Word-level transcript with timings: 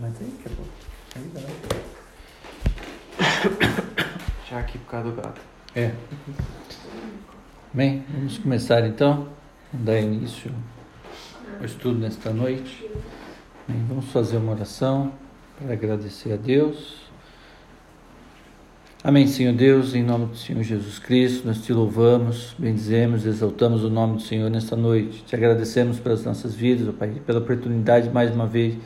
mas 0.00 0.20
aí 0.20 0.32
acabou. 0.40 0.66
Aí. 1.16 1.30
Já 4.50 4.60
aqui 4.60 4.78
por 4.78 4.90
causa 4.90 5.10
do 5.10 5.16
gato. 5.20 5.40
É. 5.74 5.92
Bem, 7.72 8.04
vamos 8.08 8.38
começar 8.38 8.86
então. 8.86 9.28
Vamos 9.72 9.86
dar 9.86 10.00
início 10.00 10.52
ao 11.58 11.64
estudo 11.64 11.98
nesta 11.98 12.30
noite. 12.30 12.88
Bem, 13.68 13.84
vamos 13.88 14.06
fazer 14.06 14.36
uma 14.36 14.52
oração 14.52 15.12
para 15.58 15.72
agradecer 15.72 16.32
a 16.32 16.36
Deus. 16.36 17.06
Amém, 19.02 19.26
Senhor 19.26 19.54
Deus, 19.54 19.94
em 19.94 20.02
nome 20.02 20.26
do 20.26 20.36
Senhor 20.36 20.62
Jesus 20.64 20.98
Cristo, 20.98 21.46
nós 21.46 21.62
te 21.62 21.72
louvamos, 21.72 22.56
bendizemos, 22.58 23.24
exaltamos 23.24 23.84
o 23.84 23.88
nome 23.88 24.16
do 24.16 24.22
Senhor 24.22 24.50
nesta 24.50 24.74
noite. 24.74 25.22
Te 25.22 25.36
agradecemos 25.36 26.00
pelas 26.00 26.24
nossas 26.24 26.54
vidas, 26.54 26.88
ó 26.88 26.92
Pai, 26.92 27.10
pela 27.24 27.38
oportunidade 27.38 28.10
mais 28.10 28.34
uma 28.34 28.46
vez, 28.46 28.76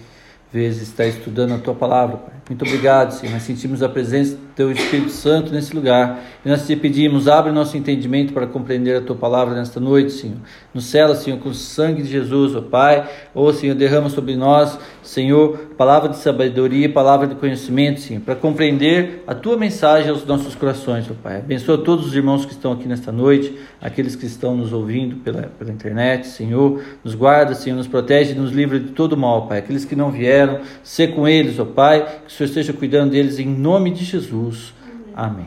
vez 0.52 0.80
estar 0.80 1.06
estudando 1.06 1.54
a 1.54 1.58
tua 1.58 1.74
palavra, 1.74 2.16
Pai. 2.16 2.39
Muito 2.50 2.64
obrigado, 2.64 3.12
Senhor. 3.12 3.32
Nós 3.32 3.44
sentimos 3.44 3.80
a 3.80 3.88
presença 3.88 4.34
do 4.34 4.42
teu 4.56 4.72
Espírito 4.72 5.12
Santo 5.12 5.52
nesse 5.52 5.72
lugar. 5.72 6.18
E 6.44 6.48
nós 6.48 6.66
te 6.66 6.74
pedimos, 6.74 7.28
abre 7.28 7.52
nosso 7.52 7.76
entendimento 7.76 8.32
para 8.32 8.44
compreender 8.44 8.96
a 8.96 9.00
tua 9.00 9.14
palavra 9.14 9.54
nesta 9.54 9.78
noite, 9.78 10.10
Senhor. 10.10 10.38
Nos 10.74 10.86
cela, 10.86 11.14
Senhor, 11.14 11.38
com 11.38 11.50
o 11.50 11.54
sangue 11.54 12.02
de 12.02 12.08
Jesus, 12.08 12.56
ó 12.56 12.60
Pai. 12.60 13.08
Ó, 13.36 13.52
Senhor, 13.52 13.76
derrama 13.76 14.08
sobre 14.08 14.34
nós, 14.34 14.76
Senhor, 15.00 15.58
palavra 15.78 16.08
de 16.08 16.16
sabedoria, 16.16 16.92
palavra 16.92 17.28
de 17.28 17.36
conhecimento, 17.36 18.00
Senhor, 18.00 18.20
para 18.20 18.34
compreender 18.34 19.22
a 19.28 19.34
tua 19.34 19.56
mensagem 19.56 20.10
aos 20.10 20.26
nossos 20.26 20.56
corações, 20.56 21.08
ó 21.08 21.14
Pai. 21.22 21.38
Abençoa 21.38 21.78
todos 21.78 22.04
os 22.04 22.16
irmãos 22.16 22.44
que 22.44 22.50
estão 22.50 22.72
aqui 22.72 22.88
nesta 22.88 23.12
noite, 23.12 23.56
aqueles 23.80 24.16
que 24.16 24.26
estão 24.26 24.56
nos 24.56 24.72
ouvindo 24.72 25.16
pela, 25.16 25.42
pela 25.56 25.70
internet, 25.70 26.26
Senhor. 26.26 26.82
Nos 27.04 27.14
guarda, 27.14 27.54
Senhor, 27.54 27.76
nos 27.76 27.86
protege, 27.86 28.34
nos 28.34 28.50
livra 28.50 28.80
de 28.80 28.88
todo 28.88 29.16
mal, 29.16 29.46
Pai. 29.46 29.58
Aqueles 29.58 29.84
que 29.84 29.94
não 29.94 30.10
vieram, 30.10 30.62
ser 30.82 31.14
com 31.14 31.28
eles, 31.28 31.56
ó 31.60 31.64
Pai. 31.64 32.04
Que 32.26 32.39
Senhor 32.40 32.48
esteja 32.48 32.72
cuidando 32.72 33.10
deles 33.10 33.38
em 33.38 33.46
nome 33.46 33.90
de 33.90 34.02
Jesus. 34.02 34.72
Amém. 35.14 35.46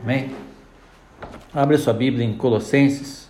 Amém. 0.00 0.30
Abre 1.52 1.74
a 1.74 1.78
sua 1.78 1.92
Bíblia 1.92 2.24
em 2.24 2.36
Colossenses, 2.36 3.28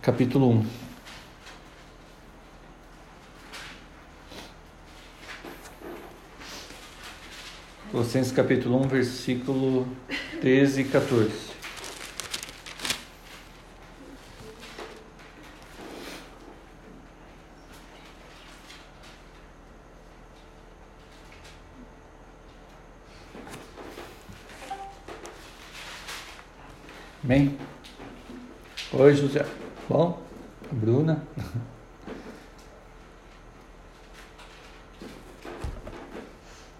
capítulo 0.00 0.50
1. 0.50 0.66
Colossenses 7.92 8.32
capítulo 8.32 8.80
1, 8.80 8.88
versículo 8.88 9.86
13 10.40 10.80
e 10.80 10.84
14. 10.86 11.51
Bem? 27.24 27.56
Oi, 28.92 29.14
José. 29.14 29.46
Bom? 29.88 30.18
Bruna? 30.72 31.22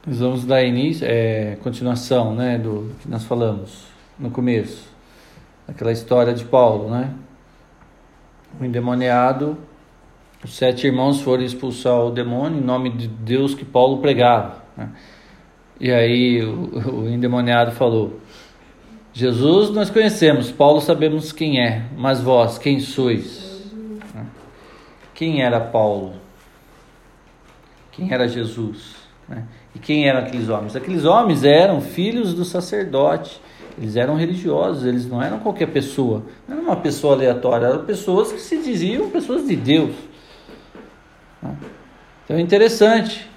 Nós 0.05 0.19
vamos 0.19 0.45
dar 0.45 0.65
início, 0.65 1.07
é, 1.09 1.57
continuação, 1.63 2.35
né, 2.35 2.59
do 2.59 2.91
que 3.01 3.09
nós 3.09 3.23
falamos 3.23 3.85
no 4.19 4.33
começo, 4.33 4.89
aquela 5.69 5.93
história 5.93 6.35
de 6.35 6.45
Paulo, 6.45 6.91
né? 6.91 7.15
O 8.61 8.65
endemoniado, 8.65 9.57
os 10.45 10.57
sete 10.57 10.89
irmãos 10.89 11.21
foram 11.21 11.45
expulsar 11.45 12.01
o 12.01 12.11
demônio 12.11 12.59
em 12.59 12.65
nome 12.65 12.91
de 12.91 13.07
Deus 13.07 13.55
que 13.55 13.65
Paulo 13.65 13.99
pregava. 13.99 14.57
Né? 14.77 14.89
E 15.79 15.93
aí 15.93 16.43
o, 16.43 17.05
o 17.07 17.09
endemoniado 17.09 17.71
falou: 17.71 18.19
Jesus 19.15 19.71
nós 19.71 19.91
conhecemos, 19.91 20.51
Paulo 20.51 20.81
sabemos 20.81 21.33
quem 21.33 21.61
é, 21.61 21.83
mas 21.97 22.21
vós, 22.21 22.57
quem 22.57 22.81
sois? 22.81 23.71
Quem 25.15 25.43
era 25.43 25.61
Paulo? 25.61 26.15
Quem 27.93 28.11
era 28.11 28.27
Jesus? 28.27 28.97
E 29.75 29.79
quem 29.79 30.09
eram 30.09 30.21
aqueles 30.21 30.49
homens? 30.49 30.75
Aqueles 30.75 31.05
homens 31.05 31.45
eram 31.45 31.81
filhos 31.81 32.33
do 32.33 32.45
sacerdote, 32.45 33.39
eles 33.79 33.97
eram 33.97 34.17
religiosos, 34.17 34.85
eles 34.85 35.07
não 35.07 35.23
eram 35.23 35.39
qualquer 35.41 35.69
pessoa, 35.69 36.23
não 36.49 36.57
era 36.57 36.67
uma 36.67 36.77
pessoa 36.77 37.15
aleatória, 37.15 37.67
eram 37.67 37.85
pessoas 37.85 38.33
que 38.33 38.41
se 38.41 38.63
diziam 38.63 39.11
pessoas 39.11 39.47
de 39.47 39.57
Deus. 39.57 39.95
Então 42.25 42.37
é 42.37 42.41
interessante, 42.41 43.31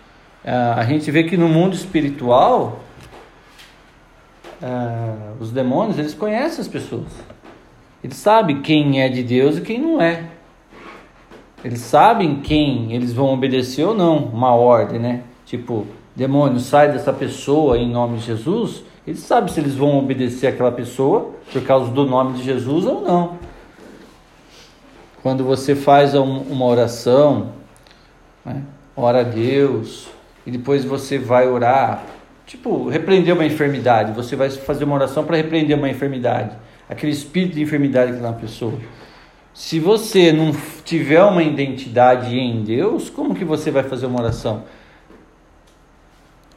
a 0.46 0.86
gente 0.86 1.12
vê 1.12 1.26
que 1.26 1.36
no 1.36 1.50
mundo 1.50 1.76
espiritual, 1.76 2.80
Uh, 4.62 5.42
os 5.42 5.52
demônios, 5.52 6.00
eles 6.00 6.14
conhecem 6.14 6.62
as 6.62 6.68
pessoas. 6.68 7.12
Eles 8.04 8.18
sabem 8.18 8.62
quem 8.62 9.02
é 9.02 9.10
de 9.10 9.24
Deus 9.24 9.58
e 9.58 9.62
quem 9.62 9.80
não 9.80 10.02
é. 10.02 10.30
Eles 11.64 11.82
sabem 11.82 12.42
quem 12.42 12.94
eles 12.94 13.12
vão 13.12 13.34
obedecer 13.34 13.84
ou 13.84 13.96
não, 13.96 14.18
uma 14.18 14.54
ordem, 14.54 15.00
né? 15.00 15.24
Tipo, 15.46 15.88
demônio, 16.16 16.60
sai 16.60 16.92
dessa 16.92 17.12
pessoa 17.12 17.78
em 17.78 17.90
nome 17.90 18.20
de 18.20 18.26
Jesus. 18.26 18.84
Eles 19.08 19.20
sabem 19.22 19.52
se 19.52 19.60
eles 19.60 19.76
vão 19.76 19.98
obedecer 19.98 20.48
aquela 20.48 20.72
pessoa 20.72 21.32
por 21.52 21.64
causa 21.64 21.92
do 21.92 22.06
nome 22.06 22.38
de 22.38 22.44
Jesus 22.44 22.86
ou 22.86 23.02
não. 23.02 23.38
Quando 25.24 25.44
você 25.44 25.76
faz 25.76 26.14
uma 26.14 26.66
oração, 26.66 27.50
né? 28.46 28.62
ora 28.96 29.22
a 29.22 29.24
Deus, 29.24 30.08
e 30.46 30.52
depois 30.52 30.86
você 30.86 31.18
vai 31.18 31.48
orar 31.50 32.04
Tipo, 32.46 32.90
repreender 32.90 33.34
uma 33.34 33.46
enfermidade. 33.46 34.12
Você 34.14 34.36
vai 34.36 34.50
fazer 34.50 34.84
uma 34.84 34.96
oração 34.96 35.24
para 35.24 35.38
repreender 35.38 35.78
uma 35.78 35.90
enfermidade. 35.90 36.56
Aquele 36.88 37.12
espírito 37.12 37.56
de 37.56 37.64
enfermidade 37.64 38.12
que 38.12 38.18
está 38.18 38.32
na 38.32 38.38
pessoa. 38.38 38.80
Se 39.54 39.80
você 39.80 40.32
não 40.32 40.52
tiver 40.84 41.24
uma 41.24 41.42
identidade 41.42 42.38
em 42.38 42.64
Deus, 42.64 43.10
como 43.10 43.34
que 43.34 43.46
você 43.46 43.72
vai 43.72 43.84
fazer 43.84 44.06
uma 44.06 44.22
oração? 44.22 44.64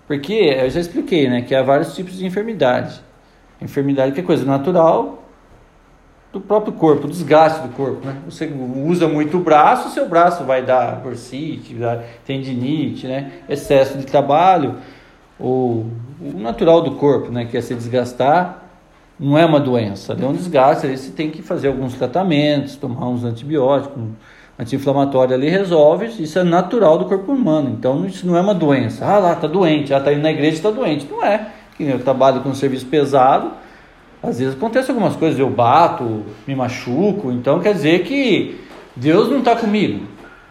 Porque 0.07 0.33
eu 0.33 0.69
já 0.69 0.81
expliquei, 0.81 1.29
né, 1.29 1.43
que 1.43 1.55
há 1.55 1.63
vários 1.63 1.95
tipos 1.95 2.17
de 2.17 2.27
enfermidade. 2.27 3.01
Enfermidade 3.61 4.13
que 4.13 4.21
é 4.21 4.23
coisa 4.23 4.45
natural 4.45 5.23
do 6.33 6.41
próprio 6.41 6.73
corpo, 6.75 7.09
desgaste 7.09 7.67
do 7.67 7.69
corpo, 7.71 8.07
né? 8.07 8.17
Você 8.27 8.53
usa 8.85 9.09
muito 9.09 9.39
o 9.39 9.41
braço, 9.41 9.91
seu 9.91 10.09
braço 10.09 10.45
vai 10.45 10.63
dar 10.63 10.97
bursite, 10.97 11.75
tendinite, 12.27 13.07
né? 13.07 13.33
Excesso 13.49 13.97
de 13.97 14.05
trabalho, 14.05 14.77
o, 15.39 15.87
natural 16.21 16.83
do 16.83 16.93
corpo, 16.93 17.31
né, 17.31 17.45
que 17.45 17.57
é 17.57 17.61
se 17.61 17.75
desgastar, 17.75 18.65
não 19.19 19.37
é 19.37 19.45
uma 19.45 19.59
doença, 19.59 20.17
é 20.21 20.27
um 20.27 20.33
desgaste, 20.33 20.87
aí 20.87 20.97
você 20.97 21.11
tem 21.11 21.31
que 21.31 21.43
fazer 21.43 21.69
alguns 21.69 21.95
tratamentos, 21.95 22.77
tomar 22.77 23.09
uns 23.09 23.25
antibióticos, 23.25 23.97
um 23.97 24.13
anti-inflamatório 24.59 25.35
ali 25.35 25.49
resolve, 25.49 26.07
isso 26.23 26.39
é 26.39 26.45
natural 26.45 26.99
do 26.99 27.05
corpo 27.05 27.33
humano, 27.33 27.71
então 27.77 28.05
isso 28.07 28.27
não 28.27 28.37
é 28.37 28.41
uma 28.41 28.55
doença, 28.55 29.05
ah 29.05 29.19
lá, 29.19 29.35
tá 29.35 29.47
doente, 29.47 29.93
ah, 29.93 30.01
tá 30.01 30.13
indo 30.13 30.23
na 30.23 30.31
igreja 30.31 30.57
está 30.57 30.71
doente, 30.71 31.07
não 31.11 31.25
é, 31.25 31.49
que 31.77 31.85
eu 31.85 31.99
trabalho 32.01 32.41
com 32.41 32.51
um 32.51 32.55
serviço 32.55 32.87
pesado, 32.87 33.53
às 34.23 34.39
vezes 34.39 34.55
acontece 34.55 34.91
algumas 34.91 35.15
coisas, 35.15 35.39
eu 35.39 35.49
bato, 35.51 36.25
me 36.47 36.55
machuco, 36.55 37.31
então 37.31 37.61
quer 37.61 37.75
dizer 37.75 38.03
que 38.03 38.61
Deus 38.97 39.29
não 39.29 39.39
está 39.39 39.55
comigo, 39.55 40.05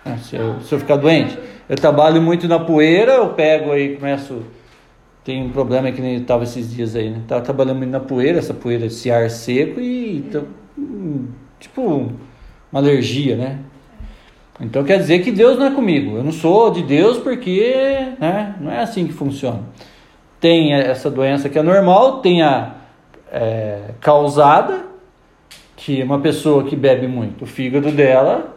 né? 0.06 0.18
se, 0.24 0.38
eu, 0.38 0.62
se 0.62 0.74
eu 0.74 0.80
ficar 0.80 0.96
doente, 0.96 1.38
eu 1.68 1.76
trabalho 1.76 2.22
muito 2.22 2.48
na 2.48 2.60
poeira, 2.60 3.14
eu 3.14 3.30
pego 3.30 3.74
aí, 3.74 3.98
começo 3.98 4.42
tem 5.28 5.44
um 5.44 5.50
problema 5.50 5.92
que 5.92 6.02
nem 6.02 6.16
estava 6.16 6.46
esses 6.46 6.74
dias 6.74 6.96
aí, 6.96 7.10
né? 7.10 7.22
Tava 7.28 7.42
trabalhando 7.42 7.86
na 7.86 8.00
poeira, 8.00 8.40
essa 8.40 8.54
poeira, 8.54 8.86
esse 8.86 9.12
ar 9.12 9.30
seco 9.30 9.78
e 9.78 10.20
então, 10.20 10.46
tipo 11.60 11.82
uma 12.72 12.80
alergia, 12.80 13.36
né? 13.36 13.60
Então 14.62 14.86
quer 14.86 14.98
dizer 15.00 15.20
que 15.20 15.30
Deus 15.30 15.60
não 15.60 15.66
é 15.66 15.72
comigo. 15.72 16.16
Eu 16.16 16.24
não 16.24 16.32
sou 16.32 16.72
de 16.72 16.82
Deus 16.82 17.18
porque, 17.18 18.08
né? 18.18 18.56
Não 18.62 18.72
é 18.72 18.80
assim 18.80 19.06
que 19.06 19.12
funciona. 19.12 19.64
Tem 20.40 20.74
essa 20.74 21.12
doença 21.12 21.50
que 21.50 21.60
é 21.60 21.62
normal, 21.62 22.22
tem 22.22 22.42
a 22.42 22.76
é, 23.30 23.96
causada, 24.00 24.86
que 25.76 26.02
uma 26.04 26.22
pessoa 26.22 26.64
que 26.64 26.76
bebe 26.78 27.06
muito, 27.06 27.44
o 27.44 27.46
fígado 27.46 27.92
dela 27.92 28.56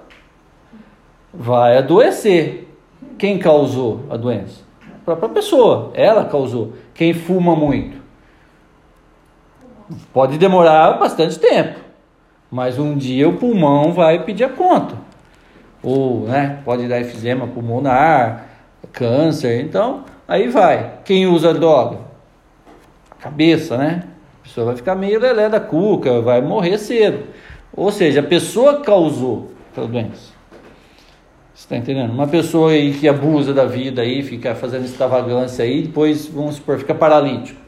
vai 1.34 1.78
adoecer. 1.78 2.69
Quem 3.19 3.40
causou 3.40 4.06
a 4.08 4.16
doença? 4.16 4.69
Própria 5.16 5.42
pessoa, 5.42 5.90
ela 5.94 6.24
causou. 6.24 6.72
Quem 6.94 7.12
fuma 7.12 7.54
muito 7.56 8.00
pode 10.12 10.38
demorar 10.38 10.98
bastante 10.98 11.38
tempo, 11.38 11.80
mas 12.50 12.78
um 12.78 12.96
dia 12.96 13.28
o 13.28 13.36
pulmão 13.36 13.92
vai 13.92 14.24
pedir 14.24 14.44
a 14.44 14.48
conta. 14.48 14.94
Ou, 15.82 16.26
né, 16.26 16.60
pode 16.64 16.86
dar 16.86 17.00
efizema 17.00 17.46
pulmonar, 17.46 18.46
câncer, 18.92 19.62
então 19.62 20.04
aí 20.28 20.48
vai. 20.48 20.98
Quem 21.04 21.26
usa 21.26 21.54
droga? 21.54 21.98
Cabeça, 23.18 23.76
né? 23.76 24.04
A 24.40 24.42
pessoa 24.44 24.66
vai 24.66 24.76
ficar 24.76 24.94
meio 24.94 25.20
lelé 25.20 25.48
da 25.48 25.60
cuca, 25.60 26.20
vai 26.20 26.40
morrer 26.40 26.78
cedo. 26.78 27.24
Ou 27.74 27.90
seja, 27.90 28.20
a 28.20 28.22
pessoa 28.22 28.80
causou 28.80 29.50
a 29.76 29.80
doença. 29.82 30.29
Você 31.60 31.66
está 31.66 31.76
entendendo? 31.76 32.10
Uma 32.10 32.26
pessoa 32.26 32.70
aí 32.70 32.94
que 32.94 33.06
abusa 33.06 33.52
da 33.52 33.66
vida 33.66 34.00
aí, 34.00 34.22
fica 34.22 34.54
fazendo 34.54 34.86
extravagância 34.86 35.62
aí, 35.62 35.82
depois, 35.82 36.24
vamos 36.24 36.54
supor, 36.54 36.78
fica 36.78 36.94
paralítico. 36.94 37.60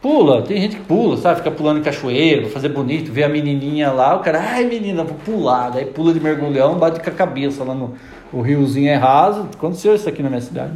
Pula, 0.00 0.40
tem 0.40 0.58
gente 0.58 0.76
que 0.76 0.82
pula, 0.84 1.18
sabe? 1.18 1.36
Fica 1.36 1.50
pulando 1.50 1.80
em 1.80 1.82
cachoeiro, 1.82 2.48
fazer 2.48 2.70
bonito, 2.70 3.12
vê 3.12 3.24
a 3.24 3.28
menininha 3.28 3.92
lá, 3.92 4.16
o 4.16 4.20
cara, 4.20 4.40
ai 4.40 4.64
menina, 4.64 5.04
vou 5.04 5.18
pular. 5.18 5.68
Daí 5.68 5.84
pula 5.84 6.14
de 6.14 6.18
mergulhão, 6.18 6.78
bate 6.78 6.98
com 6.98 7.10
a 7.10 7.12
cabeça 7.12 7.62
lá 7.62 7.74
no 7.74 7.94
o 8.32 8.40
riozinho 8.40 8.88
é 8.88 8.94
raso. 8.94 9.46
Aconteceu 9.54 9.94
isso 9.94 10.08
aqui 10.08 10.22
na 10.22 10.30
minha 10.30 10.40
cidade. 10.40 10.72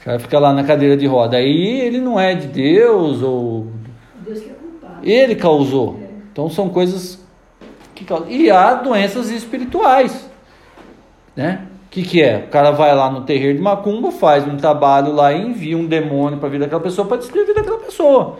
O 0.00 0.04
cara 0.04 0.18
fica 0.18 0.38
lá 0.38 0.54
na 0.54 0.64
cadeira 0.64 0.96
de 0.96 1.06
roda. 1.06 1.36
Aí 1.36 1.82
ele 1.82 2.00
não 2.00 2.18
é 2.18 2.34
de 2.34 2.46
Deus 2.46 3.20
ou. 3.20 3.66
Deus 4.24 4.40
que 4.40 4.48
é 4.48 4.54
culpado. 4.54 4.98
Ele 5.02 5.34
causou. 5.34 5.98
É. 6.02 6.06
Então 6.32 6.48
são 6.48 6.70
coisas 6.70 7.21
que 7.94 8.04
causam. 8.04 8.30
E 8.30 8.50
há 8.50 8.74
doenças 8.74 9.30
espirituais. 9.30 10.30
Né? 11.36 11.66
O 11.86 11.90
que, 11.90 12.02
que 12.02 12.22
é? 12.22 12.44
O 12.46 12.50
cara 12.50 12.70
vai 12.70 12.94
lá 12.94 13.10
no 13.10 13.22
terreiro 13.22 13.56
de 13.56 13.62
Macumba, 13.62 14.10
faz 14.10 14.46
um 14.46 14.56
trabalho 14.56 15.12
lá 15.12 15.32
e 15.32 15.42
envia 15.42 15.76
um 15.76 15.86
demônio 15.86 16.38
para 16.38 16.48
a 16.48 16.50
vida 16.50 16.64
daquela 16.64 16.80
pessoa 16.80 17.06
para 17.06 17.18
destruir 17.18 17.42
a 17.42 17.46
vida 17.46 17.60
daquela 17.60 17.78
pessoa. 17.78 18.38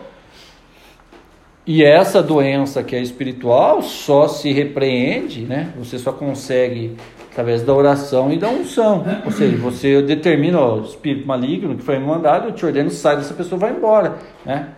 E 1.65 1.83
essa 1.83 2.21
doença 2.21 2.83
que 2.83 2.95
é 2.95 3.01
espiritual 3.01 3.81
só 3.81 4.27
se 4.27 4.51
repreende, 4.51 5.43
né? 5.43 5.71
Você 5.77 5.97
só 5.97 6.11
consegue 6.11 6.97
através 7.31 7.63
da 7.63 7.73
oração 7.73 8.31
e 8.33 8.37
da 8.37 8.49
unção. 8.49 9.03
Ou 9.25 9.31
seja, 9.31 9.55
você 9.57 10.01
determina 10.01 10.59
ó, 10.59 10.75
o 10.75 10.83
espírito 10.83 11.27
maligno 11.27 11.75
que 11.75 11.83
foi 11.83 11.97
mandado, 11.99 12.49
eu 12.49 12.51
te 12.51 12.65
ordeno, 12.65 12.89
sai 12.89 13.15
dessa 13.15 13.33
pessoa, 13.33 13.57
vai 13.57 13.71
embora, 13.71 14.17
né? 14.45 14.69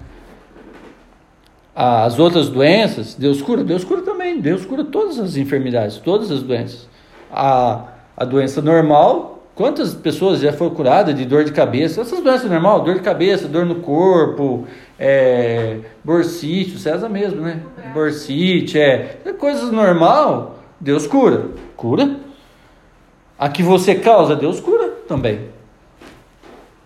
As 1.75 2.18
outras 2.18 2.48
doenças, 2.48 3.16
Deus 3.16 3.42
cura? 3.42 3.62
Deus 3.62 3.83
cura 3.83 4.01
também. 4.01 4.39
Deus 4.39 4.66
cura 4.66 4.86
todas 4.86 5.19
as 5.19 5.36
enfermidades, 5.36 5.98
todas 5.98 6.31
as 6.31 6.42
doenças. 6.42 6.88
A, 7.30 7.83
a 8.16 8.24
doença 8.24 8.62
normal, 8.62 9.44
quantas 9.54 9.94
pessoas 9.94 10.39
já 10.39 10.54
foram 10.54 10.74
curadas 10.74 11.13
de 11.13 11.25
dor 11.25 11.44
de 11.44 11.51
cabeça? 11.51 12.00
Essas 12.00 12.22
doenças 12.22 12.50
normal, 12.50 12.81
dor 12.81 12.94
de 12.94 13.01
cabeça, 13.01 13.50
dor 13.50 13.66
no 13.66 13.75
corpo, 13.75 14.66
é, 14.98 15.80
borsite, 16.01 16.80
César 16.80 17.10
mesmo, 17.10 17.42
né? 17.42 17.62
Borsite, 17.94 18.80
é, 18.80 19.19
é 19.25 19.33
coisas 19.33 19.69
normal, 19.69 20.60
Deus 20.80 21.06
cura. 21.06 21.48
Cura. 21.75 22.16
A 23.38 23.50
que 23.50 23.62
você 23.62 23.95
causa, 23.95 24.33
Deus 24.33 24.62
cura 24.62 24.88
também. 25.10 25.50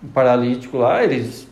O 0.02 0.08
paralítico 0.08 0.78
lá, 0.78 1.04
eles 1.04 1.49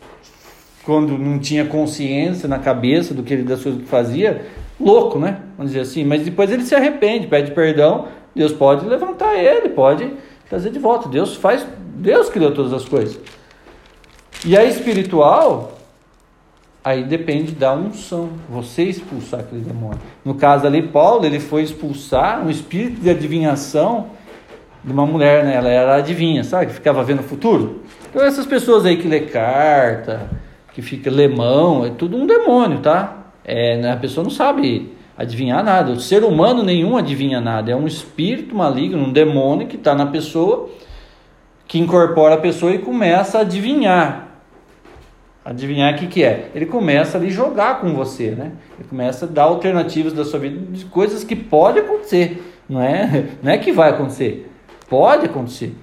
quando 0.88 1.18
não 1.18 1.38
tinha 1.38 1.66
consciência 1.66 2.48
na 2.48 2.58
cabeça 2.58 3.12
do 3.12 3.22
que 3.22 3.34
ele 3.34 3.42
das 3.42 3.62
coisas 3.62 3.82
que 3.82 3.86
fazia, 3.86 4.46
louco, 4.80 5.18
né? 5.18 5.42
Vamos 5.54 5.72
dizer 5.72 5.82
assim, 5.82 6.02
mas 6.02 6.22
depois 6.22 6.50
ele 6.50 6.64
se 6.64 6.74
arrepende, 6.74 7.26
pede 7.26 7.50
perdão, 7.50 8.08
Deus 8.34 8.52
pode 8.52 8.86
levantar 8.86 9.34
ele, 9.34 9.68
pode 9.68 10.10
trazer 10.48 10.70
de 10.70 10.78
volta. 10.78 11.06
Deus 11.06 11.36
faz, 11.36 11.66
Deus 11.94 12.30
criou 12.30 12.52
todas 12.52 12.72
as 12.72 12.86
coisas. 12.86 13.20
E 14.46 14.56
a 14.56 14.64
espiritual, 14.64 15.76
aí 16.82 17.04
depende 17.04 17.52
da 17.52 17.74
unção, 17.74 18.30
você 18.48 18.84
expulsar 18.84 19.40
aquele 19.40 19.60
demônio. 19.60 20.00
No 20.24 20.36
caso 20.36 20.66
ali, 20.66 20.80
Paulo, 20.80 21.26
ele 21.26 21.38
foi 21.38 21.64
expulsar 21.64 22.42
um 22.42 22.48
espírito 22.48 22.98
de 22.98 23.10
adivinhação 23.10 24.06
de 24.82 24.90
uma 24.90 25.04
mulher, 25.04 25.44
né? 25.44 25.54
Ela 25.54 25.68
era 25.68 25.96
adivinha, 25.96 26.42
sabe? 26.44 26.72
Ficava 26.72 27.04
vendo 27.04 27.20
o 27.20 27.24
futuro. 27.24 27.82
Então 28.08 28.24
essas 28.24 28.46
pessoas 28.46 28.86
aí 28.86 28.96
que 28.96 29.06
lê 29.06 29.20
carta, 29.20 30.47
que 30.78 30.82
fica 30.82 31.10
lemão, 31.10 31.84
é 31.84 31.90
tudo 31.90 32.16
um 32.16 32.24
demônio, 32.24 32.78
tá? 32.78 33.32
É, 33.44 33.76
né? 33.78 33.90
A 33.90 33.96
pessoa 33.96 34.22
não 34.22 34.30
sabe 34.30 34.92
adivinhar 35.16 35.64
nada. 35.64 35.90
O 35.90 35.98
ser 35.98 36.22
humano 36.22 36.62
nenhum 36.62 36.96
adivinha 36.96 37.40
nada. 37.40 37.72
É 37.72 37.74
um 37.74 37.88
espírito 37.88 38.54
maligno, 38.54 39.02
um 39.02 39.12
demônio 39.12 39.66
que 39.66 39.74
está 39.74 39.92
na 39.92 40.06
pessoa, 40.06 40.70
que 41.66 41.80
incorpora 41.80 42.36
a 42.36 42.38
pessoa 42.38 42.72
e 42.72 42.78
começa 42.78 43.38
a 43.38 43.40
adivinhar. 43.40 44.28
Adivinhar 45.44 45.94
o 45.94 45.96
que, 45.96 46.06
que 46.06 46.22
é? 46.22 46.52
Ele 46.54 46.66
começa 46.66 47.18
ali 47.18 47.28
jogar 47.28 47.80
com 47.80 47.92
você, 47.92 48.30
né? 48.30 48.52
Ele 48.78 48.86
começa 48.88 49.24
a 49.24 49.28
dar 49.28 49.44
alternativas 49.44 50.12
da 50.12 50.24
sua 50.24 50.38
vida 50.38 50.64
de 50.70 50.84
coisas 50.84 51.24
que 51.24 51.34
pode 51.34 51.80
acontecer. 51.80 52.40
Não 52.68 52.80
é, 52.80 53.30
não 53.42 53.50
é 53.50 53.58
que 53.58 53.72
vai 53.72 53.90
acontecer. 53.90 54.48
Pode 54.88 55.26
acontecer. 55.26 55.74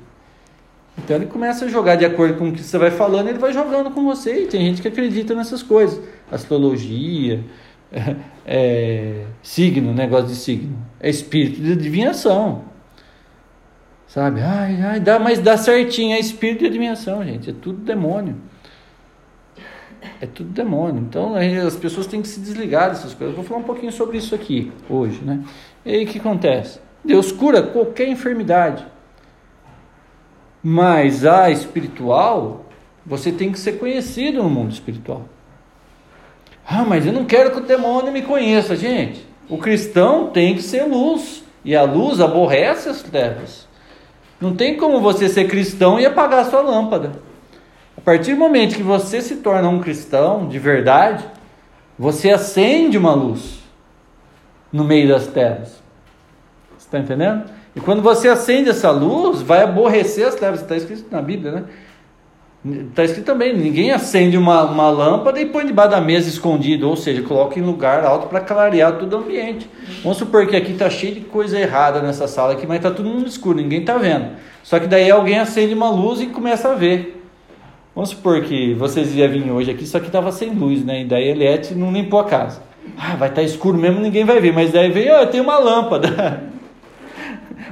Então 0.97 1.17
ele 1.17 1.25
começa 1.25 1.65
a 1.65 1.67
jogar 1.67 1.95
de 1.95 2.05
acordo 2.05 2.37
com 2.37 2.49
o 2.49 2.53
que 2.53 2.63
você 2.63 2.77
vai 2.77 2.91
falando, 2.91 3.27
ele 3.27 3.37
vai 3.37 3.53
jogando 3.53 3.91
com 3.91 4.05
você. 4.05 4.43
E 4.43 4.47
tem 4.47 4.61
gente 4.61 4.81
que 4.81 4.87
acredita 4.87 5.35
nessas 5.35 5.61
coisas. 5.61 6.01
Astrologia, 6.31 7.43
é, 7.91 8.15
é, 8.45 9.25
signo, 9.41 9.93
negócio 9.93 10.27
de 10.27 10.35
signo. 10.35 10.77
É 10.99 11.09
espírito 11.09 11.61
de 11.61 11.73
adivinhação. 11.73 12.63
Sabe? 14.07 14.41
Ai, 14.41 14.81
ai, 14.81 14.99
dá, 14.99 15.19
mas 15.19 15.39
dá 15.39 15.57
certinho. 15.57 16.15
É 16.15 16.19
espírito 16.19 16.59
de 16.59 16.67
adivinhação, 16.67 17.23
gente. 17.23 17.49
É 17.49 17.53
tudo 17.53 17.79
demônio. 17.79 18.37
É 20.21 20.25
tudo 20.25 20.49
demônio. 20.49 21.01
Então 21.01 21.35
as 21.35 21.75
pessoas 21.75 22.07
têm 22.07 22.21
que 22.21 22.27
se 22.27 22.39
desligar 22.39 22.89
dessas 22.89 23.13
coisas. 23.13 23.35
vou 23.35 23.43
falar 23.43 23.59
um 23.59 23.63
pouquinho 23.63 23.91
sobre 23.91 24.17
isso 24.17 24.33
aqui 24.33 24.71
hoje, 24.89 25.21
né? 25.21 25.43
E 25.85 25.95
aí 25.95 26.03
o 26.05 26.07
que 26.07 26.19
acontece? 26.19 26.79
Deus 27.03 27.31
cura 27.31 27.61
qualquer 27.61 28.07
enfermidade. 28.07 28.85
Mas 30.67 31.23
a 31.23 31.51
espiritual, 31.51 32.65
você 33.05 33.31
tem 33.31 33.51
que 33.51 33.59
ser 33.59 33.73
conhecido 33.73 34.41
no 34.41 34.49
mundo 34.49 34.71
espiritual. 34.71 35.21
Ah, 36.67 36.83
mas 36.83 37.05
eu 37.05 37.13
não 37.13 37.23
quero 37.23 37.51
que 37.51 37.59
o 37.59 37.63
demônio 37.63 38.11
me 38.11 38.23
conheça, 38.23 38.75
gente. 38.75 39.23
O 39.47 39.59
cristão 39.59 40.31
tem 40.31 40.55
que 40.55 40.63
ser 40.63 40.85
luz. 40.85 41.43
E 41.63 41.75
a 41.75 41.83
luz 41.83 42.19
aborrece 42.19 42.89
as 42.89 43.03
trevas. 43.03 43.67
Não 44.41 44.55
tem 44.55 44.75
como 44.75 44.99
você 45.01 45.29
ser 45.29 45.47
cristão 45.47 45.99
e 45.99 46.05
apagar 46.07 46.39
a 46.39 46.49
sua 46.49 46.61
lâmpada. 46.61 47.11
A 47.95 48.01
partir 48.01 48.33
do 48.33 48.39
momento 48.39 48.75
que 48.75 48.81
você 48.81 49.21
se 49.21 49.35
torna 49.35 49.69
um 49.69 49.79
cristão 49.79 50.47
de 50.47 50.57
verdade, 50.57 51.23
você 51.95 52.31
acende 52.31 52.97
uma 52.97 53.13
luz 53.13 53.59
no 54.73 54.83
meio 54.83 55.09
das 55.09 55.27
trevas. 55.27 55.84
Você 56.77 56.87
está 56.87 56.99
entendendo? 56.99 57.45
E 57.75 57.79
quando 57.79 58.01
você 58.01 58.27
acende 58.27 58.69
essa 58.69 58.91
luz, 58.91 59.41
vai 59.41 59.63
aborrecer 59.63 60.27
as 60.27 60.35
trevas. 60.35 60.61
Está 60.61 60.75
escrito 60.75 61.05
na 61.11 61.21
Bíblia, 61.21 61.51
né? 61.51 61.63
Está 62.89 63.03
escrito 63.03 63.25
também: 63.25 63.55
ninguém 63.55 63.91
acende 63.91 64.37
uma, 64.37 64.63
uma 64.63 64.89
lâmpada 64.89 65.39
e 65.39 65.45
põe 65.45 65.65
debaixo 65.65 65.91
da 65.91 66.01
mesa 66.01 66.27
escondido, 66.27 66.89
ou 66.89 66.95
seja, 66.95 67.21
coloca 67.21 67.59
em 67.59 67.61
lugar 67.61 68.03
alto 68.03 68.27
para 68.27 68.39
clarear 68.39 68.97
todo 68.97 69.13
o 69.13 69.17
ambiente. 69.17 69.69
Vamos 70.01 70.17
supor 70.17 70.47
que 70.47 70.55
aqui 70.55 70.71
está 70.71 70.89
cheio 70.89 71.13
de 71.13 71.21
coisa 71.21 71.59
errada 71.59 72.01
nessa 72.01 72.27
sala 72.27 72.53
aqui, 72.53 72.65
mas 72.65 72.77
está 72.77 72.89
todo 72.89 73.07
mundo 73.07 73.27
escuro, 73.27 73.57
ninguém 73.57 73.81
está 73.81 73.97
vendo. 73.97 74.29
Só 74.63 74.79
que 74.79 74.87
daí 74.87 75.11
alguém 75.11 75.37
acende 75.37 75.75
uma 75.75 75.91
luz 75.91 76.21
e 76.21 76.25
começa 76.25 76.71
a 76.71 76.73
ver. 76.73 77.21
Vamos 77.93 78.09
supor 78.09 78.41
que 78.41 78.73
vocês 78.73 79.15
iam 79.15 79.29
vir 79.29 79.51
hoje 79.51 79.69
aqui, 79.69 79.85
só 79.85 79.99
que 79.99 80.07
estava 80.07 80.31
sem 80.31 80.49
luz, 80.49 80.83
né? 80.83 81.01
E 81.01 81.05
daí 81.05 81.29
a 81.29 81.31
Eliette 81.31 81.75
não 81.75 81.91
limpou 81.91 82.19
a 82.19 82.25
casa. 82.25 82.61
Ah, 82.97 83.15
vai 83.15 83.29
estar 83.29 83.41
tá 83.41 83.43
escuro 83.43 83.77
mesmo, 83.77 83.99
ninguém 83.99 84.25
vai 84.25 84.39
ver. 84.39 84.51
Mas 84.51 84.71
daí 84.71 84.89
veio, 84.89 85.21
oh, 85.21 85.27
tem 85.27 85.39
uma 85.39 85.59
lâmpada. 85.59 86.43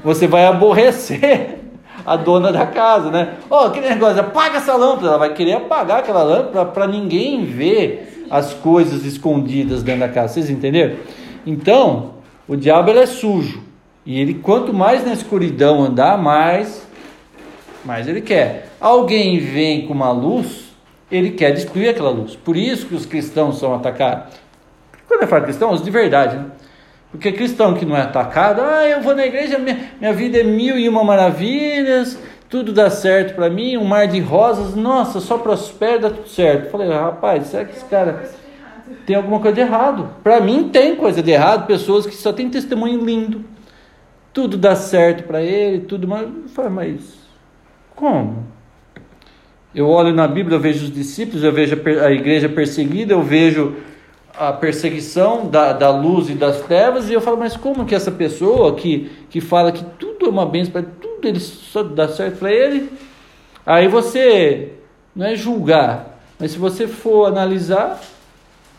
você 0.03 0.27
vai 0.27 0.45
aborrecer 0.45 1.60
a 2.05 2.15
dona 2.15 2.51
da 2.51 2.65
casa, 2.65 3.10
né? 3.10 3.36
Ó, 3.50 3.63
oh, 3.63 3.67
aquele 3.67 3.89
negócio, 3.89 4.19
apaga 4.19 4.57
essa 4.57 4.75
lâmpada. 4.75 5.07
Ela 5.07 5.17
vai 5.17 5.33
querer 5.33 5.53
apagar 5.53 6.00
aquela 6.00 6.24
lâmpada 6.24 6.65
para 6.65 6.88
ninguém 6.88 7.45
ver 7.45 8.25
as 8.29 8.53
coisas 8.53 9.05
escondidas 9.05 9.83
dentro 9.83 10.01
da 10.01 10.10
casa. 10.10 10.33
Vocês 10.33 10.50
entenderam? 10.50 10.98
Então, 11.45 12.15
o 12.48 12.55
diabo 12.55 12.89
ele 12.89 13.00
é 13.00 13.05
sujo. 13.05 13.62
E 14.05 14.19
ele, 14.19 14.33
quanto 14.33 14.74
mais 14.74 15.05
na 15.05 15.13
escuridão 15.13 15.81
andar, 15.81 16.17
mais, 16.17 16.86
mais 17.86 18.07
ele 18.07 18.22
quer. 18.22 18.69
Alguém 18.81 19.39
vem 19.39 19.88
com 19.88 19.93
uma 19.93 20.12
luz, 20.12 20.74
ele 21.10 21.31
quer 21.31 21.51
destruir 21.51 21.89
aquela 21.89 22.10
luz. 22.10 22.36
Por 22.36 22.57
isso 22.57 22.86
que 22.88 22.95
os 22.95 23.05
cristãos 23.05 23.60
são 23.60 23.74
atacados. 23.74 24.36
Quando 25.07 25.22
eu 25.22 25.27
falo 25.27 25.43
cristãos, 25.43 25.81
de 25.81 25.89
verdade, 25.89 26.36
né? 26.36 26.45
Porque 27.13 27.32
cristão 27.32 27.75
que 27.75 27.86
não 27.86 27.96
é 27.96 28.01
atacado, 28.01 28.60
ah, 28.63 28.88
eu 28.88 29.00
vou 29.00 29.15
na 29.15 29.24
igreja, 29.24 29.60
minha, 29.60 29.91
minha 30.01 30.12
vida 30.12 30.39
é 30.39 30.43
mil 30.43 30.75
e 30.79 30.89
uma 30.89 31.03
maravilhas, 31.03 32.17
tudo 32.50 32.74
dá 32.74 32.89
certo 32.89 33.36
para 33.36 33.51
mim, 33.51 33.77
um 33.77 33.86
mar 33.86 34.08
de 34.08 34.20
rosas, 34.20 34.75
nossa, 34.75 35.20
só 35.20 35.38
prospera, 35.38 36.00
dá 36.00 36.10
tudo 36.10 36.27
certo. 36.27 36.72
falei, 36.72 36.89
rapaz, 36.89 37.46
será 37.48 37.65
que 37.65 37.77
esse 37.77 37.86
cara 37.86 38.32
tem 39.05 39.15
alguma 39.15 39.39
coisa 39.39 39.53
de 39.53 39.62
errado? 39.62 40.10
Para 40.24 40.41
mim 40.41 40.70
tem 40.70 40.96
coisa 40.96 41.22
de 41.22 41.29
errado, 41.29 41.67
pessoas 41.67 42.08
que 42.08 42.15
só 42.15 42.34
têm 42.34 42.50
testemunho 42.50 43.05
lindo, 43.05 43.46
tudo 44.34 44.58
dá 44.58 44.75
certo 44.75 45.25
para 45.25 45.39
ele, 45.39 45.82
tudo, 45.82 46.08
mas, 46.08 46.27
mas 46.72 47.20
como? 47.96 48.43
Eu 49.75 49.88
olho 49.88 50.12
na 50.12 50.27
Bíblia, 50.27 50.55
eu 50.55 50.60
vejo 50.60 50.86
os 50.86 50.91
discípulos, 50.91 51.43
eu 51.43 51.51
vejo 51.53 51.79
a 52.03 52.12
igreja 52.12 52.50
perseguida, 52.50 53.13
eu 53.13 53.22
vejo 53.22 53.75
a 54.37 54.51
perseguição 54.51 55.47
da, 55.47 55.73
da 55.73 55.89
luz 55.89 56.29
e 56.29 56.33
das 56.33 56.61
trevas, 56.61 57.09
e 57.09 57.13
eu 57.13 57.21
falo, 57.21 57.37
mas 57.37 57.55
como 57.55 57.85
que 57.85 57.93
essa 57.93 58.11
pessoa 58.11 58.75
que, 58.75 59.11
que 59.29 59.39
fala 59.39 59.71
que 59.71 59.83
tudo 59.99 60.25
é 60.25 60.29
uma 60.29 60.45
bênção 60.45 60.73
para 60.73 60.81
tudo 60.83 61.27
ele 61.27 61.39
só 61.39 61.83
dá 61.83 62.07
certo 62.07 62.39
para 62.39 62.51
ele, 62.51 62.91
aí 63.65 63.87
você 63.87 64.73
não 65.15 65.27
é 65.27 65.35
julgar, 65.35 66.19
mas 66.39 66.51
se 66.51 66.57
você 66.57 66.87
for 66.87 67.25
analisar, 67.25 68.01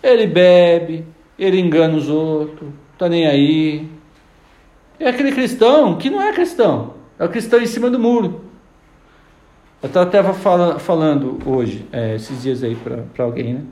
ele 0.02 0.26
bebe, 0.26 1.06
ele 1.38 1.60
engana 1.60 1.96
os 1.96 2.08
outros, 2.08 2.68
tá 2.98 3.08
nem 3.08 3.26
aí, 3.26 3.88
É 4.98 5.08
aquele 5.08 5.32
cristão 5.32 5.96
que 5.96 6.10
não 6.10 6.20
é 6.20 6.32
cristão, 6.32 6.94
é 7.18 7.24
o 7.24 7.28
cristão 7.28 7.60
em 7.60 7.66
cima 7.66 7.90
do 7.90 7.98
muro. 7.98 8.42
Eu 9.82 9.88
estava 9.88 10.32
falando 10.78 11.38
hoje, 11.44 11.86
é, 11.92 12.14
esses 12.14 12.42
dias 12.42 12.62
aí 12.62 12.74
para 12.74 13.24
alguém, 13.24 13.54
né? 13.54 13.62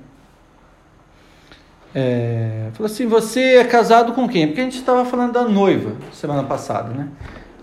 É, 1.94 2.68
falou 2.72 2.90
assim: 2.90 3.06
você 3.06 3.56
é 3.56 3.64
casado 3.64 4.12
com 4.12 4.28
quem? 4.28 4.46
Porque 4.46 4.61
a 4.61 4.64
gente 4.64 4.78
estava 4.78 5.04
falando 5.04 5.32
da 5.32 5.44
noiva 5.44 5.92
semana 6.12 6.42
passada, 6.42 6.88
né? 6.90 7.08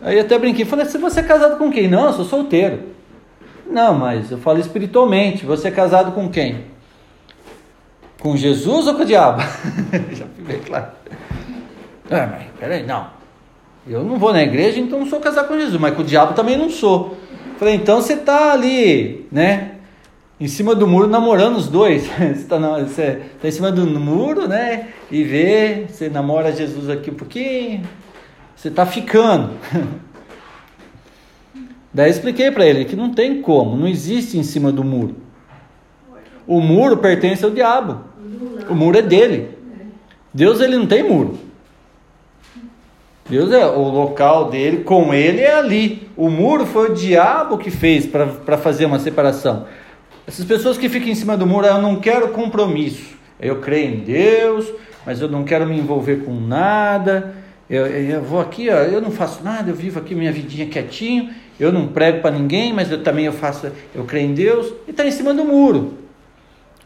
Aí 0.02 0.20
até 0.20 0.38
brinquei, 0.38 0.66
falei: 0.66 0.86
se 0.86 0.98
você 0.98 1.22
é 1.22 1.24
casado 1.24 1.58
com 1.58 1.72
quem? 1.72 1.88
Não, 1.88 2.06
eu 2.06 2.14
sou 2.14 2.26
solteiro. 2.26 2.82
Não, 3.70 3.94
mas 3.94 4.32
eu 4.32 4.38
falo 4.38 4.60
espiritualmente: 4.60 5.46
você 5.46 5.70
é 5.70 5.72
casado 5.72 6.12
com 6.12 6.30
quem? 6.30 6.66
Com 8.20 8.36
Jesus 8.38 8.88
ou 8.88 8.96
com 8.96 9.04
o 9.04 9.06
diabo? 9.06 9.42
Já 10.14 10.26
fui 10.36 10.46
bem 10.46 10.60
claro. 10.60 10.88
Ah, 12.12 12.28
mas 12.32 12.44
peraí, 12.60 12.86
não. 12.86 13.08
Eu 13.88 14.04
não 14.04 14.18
vou 14.18 14.34
na 14.34 14.44
igreja, 14.44 14.80
então 14.80 15.00
não 15.00 15.08
sou 15.08 15.20
casado 15.20 15.48
com 15.48 15.58
Jesus, 15.58 15.80
mas 15.80 15.96
com 15.96 16.02
o 16.02 16.06
diabo 16.06 16.34
também 16.34 16.58
não 16.58 16.70
sou. 16.70 17.18
Falei, 17.58 17.76
então 17.76 18.02
você 18.02 18.14
está 18.14 18.54
ali, 18.54 19.28
né? 19.32 19.79
Em 20.40 20.48
cima 20.48 20.74
do 20.74 20.88
muro 20.88 21.08
namorando 21.08 21.58
os 21.58 21.68
dois. 21.68 22.08
Você 22.18 22.24
está 22.32 22.58
tá 22.60 23.48
em 23.48 23.52
cima 23.52 23.72
do 23.72 23.86
muro, 23.86 24.48
né? 24.48 24.90
E 25.12 25.24
vê, 25.24 25.86
você 25.90 26.08
namora 26.08 26.56
Jesus 26.56 26.90
aqui 26.90 27.10
um 27.12 27.16
pouquinho, 27.16 27.84
você 28.56 28.68
está 28.68 28.86
ficando. 28.86 29.52
Daí 31.92 32.12
expliquei 32.12 32.52
para 32.52 32.66
ele 32.66 32.86
que 32.86 32.96
não 32.96 33.12
tem 33.12 33.42
como, 33.42 33.76
não 33.76 33.88
existe 33.88 34.38
em 34.38 34.44
cima 34.44 34.72
do 34.72 34.84
muro. 34.84 35.16
O 36.46 36.62
muro 36.62 36.98
pertence 36.98 37.44
ao 37.44 37.52
diabo. 37.52 38.02
O 38.70 38.76
muro 38.76 38.98
é 38.98 39.02
dele. 39.02 39.58
Deus 40.34 40.62
ele 40.62 40.78
não 40.78 40.86
tem 40.86 41.02
muro. 41.04 41.38
Deus 43.28 43.52
é 43.52 43.66
o 43.66 43.84
local 43.90 44.50
dele, 44.50 44.84
com 44.84 45.14
ele 45.14 45.42
é 45.42 45.56
ali. 45.56 46.10
O 46.16 46.30
muro 46.30 46.66
foi 46.66 46.92
o 46.92 46.94
diabo 46.96 47.58
que 47.58 47.70
fez 47.70 48.08
para 48.08 48.58
fazer 48.58 48.86
uma 48.86 49.00
separação. 49.00 49.68
Essas 50.30 50.46
pessoas 50.46 50.78
que 50.78 50.88
ficam 50.88 51.10
em 51.10 51.16
cima 51.16 51.36
do 51.36 51.48
muro, 51.48 51.66
eu 51.66 51.82
não 51.82 51.96
quero 51.96 52.28
compromisso. 52.28 53.18
Eu 53.40 53.56
creio 53.56 53.96
em 53.96 54.00
Deus, 54.02 54.72
mas 55.04 55.20
eu 55.20 55.28
não 55.28 55.44
quero 55.44 55.66
me 55.66 55.76
envolver 55.76 56.18
com 56.18 56.40
nada. 56.40 57.34
Eu, 57.68 57.88
eu 57.88 58.22
vou 58.22 58.40
aqui, 58.40 58.70
ó, 58.70 58.76
eu 58.76 59.02
não 59.02 59.10
faço 59.10 59.44
nada, 59.44 59.72
eu 59.72 59.76
vivo 59.76 59.98
aqui 59.98 60.14
minha 60.14 60.32
vidinha 60.32 60.68
quietinho. 60.68 61.32
Eu 61.60 61.72
não 61.72 61.88
prego 61.88 62.22
para 62.22 62.30
ninguém, 62.30 62.72
mas 62.72 62.92
eu 62.92 63.02
também 63.02 63.26
eu 63.26 63.34
faço, 63.34 63.72
eu 63.96 64.04
creio 64.04 64.30
em 64.30 64.36
Deus. 64.36 64.72
E 64.88 64.92
está 64.92 65.04
em 65.04 65.10
cima 65.10 65.34
do 65.34 65.44
muro. 65.44 65.96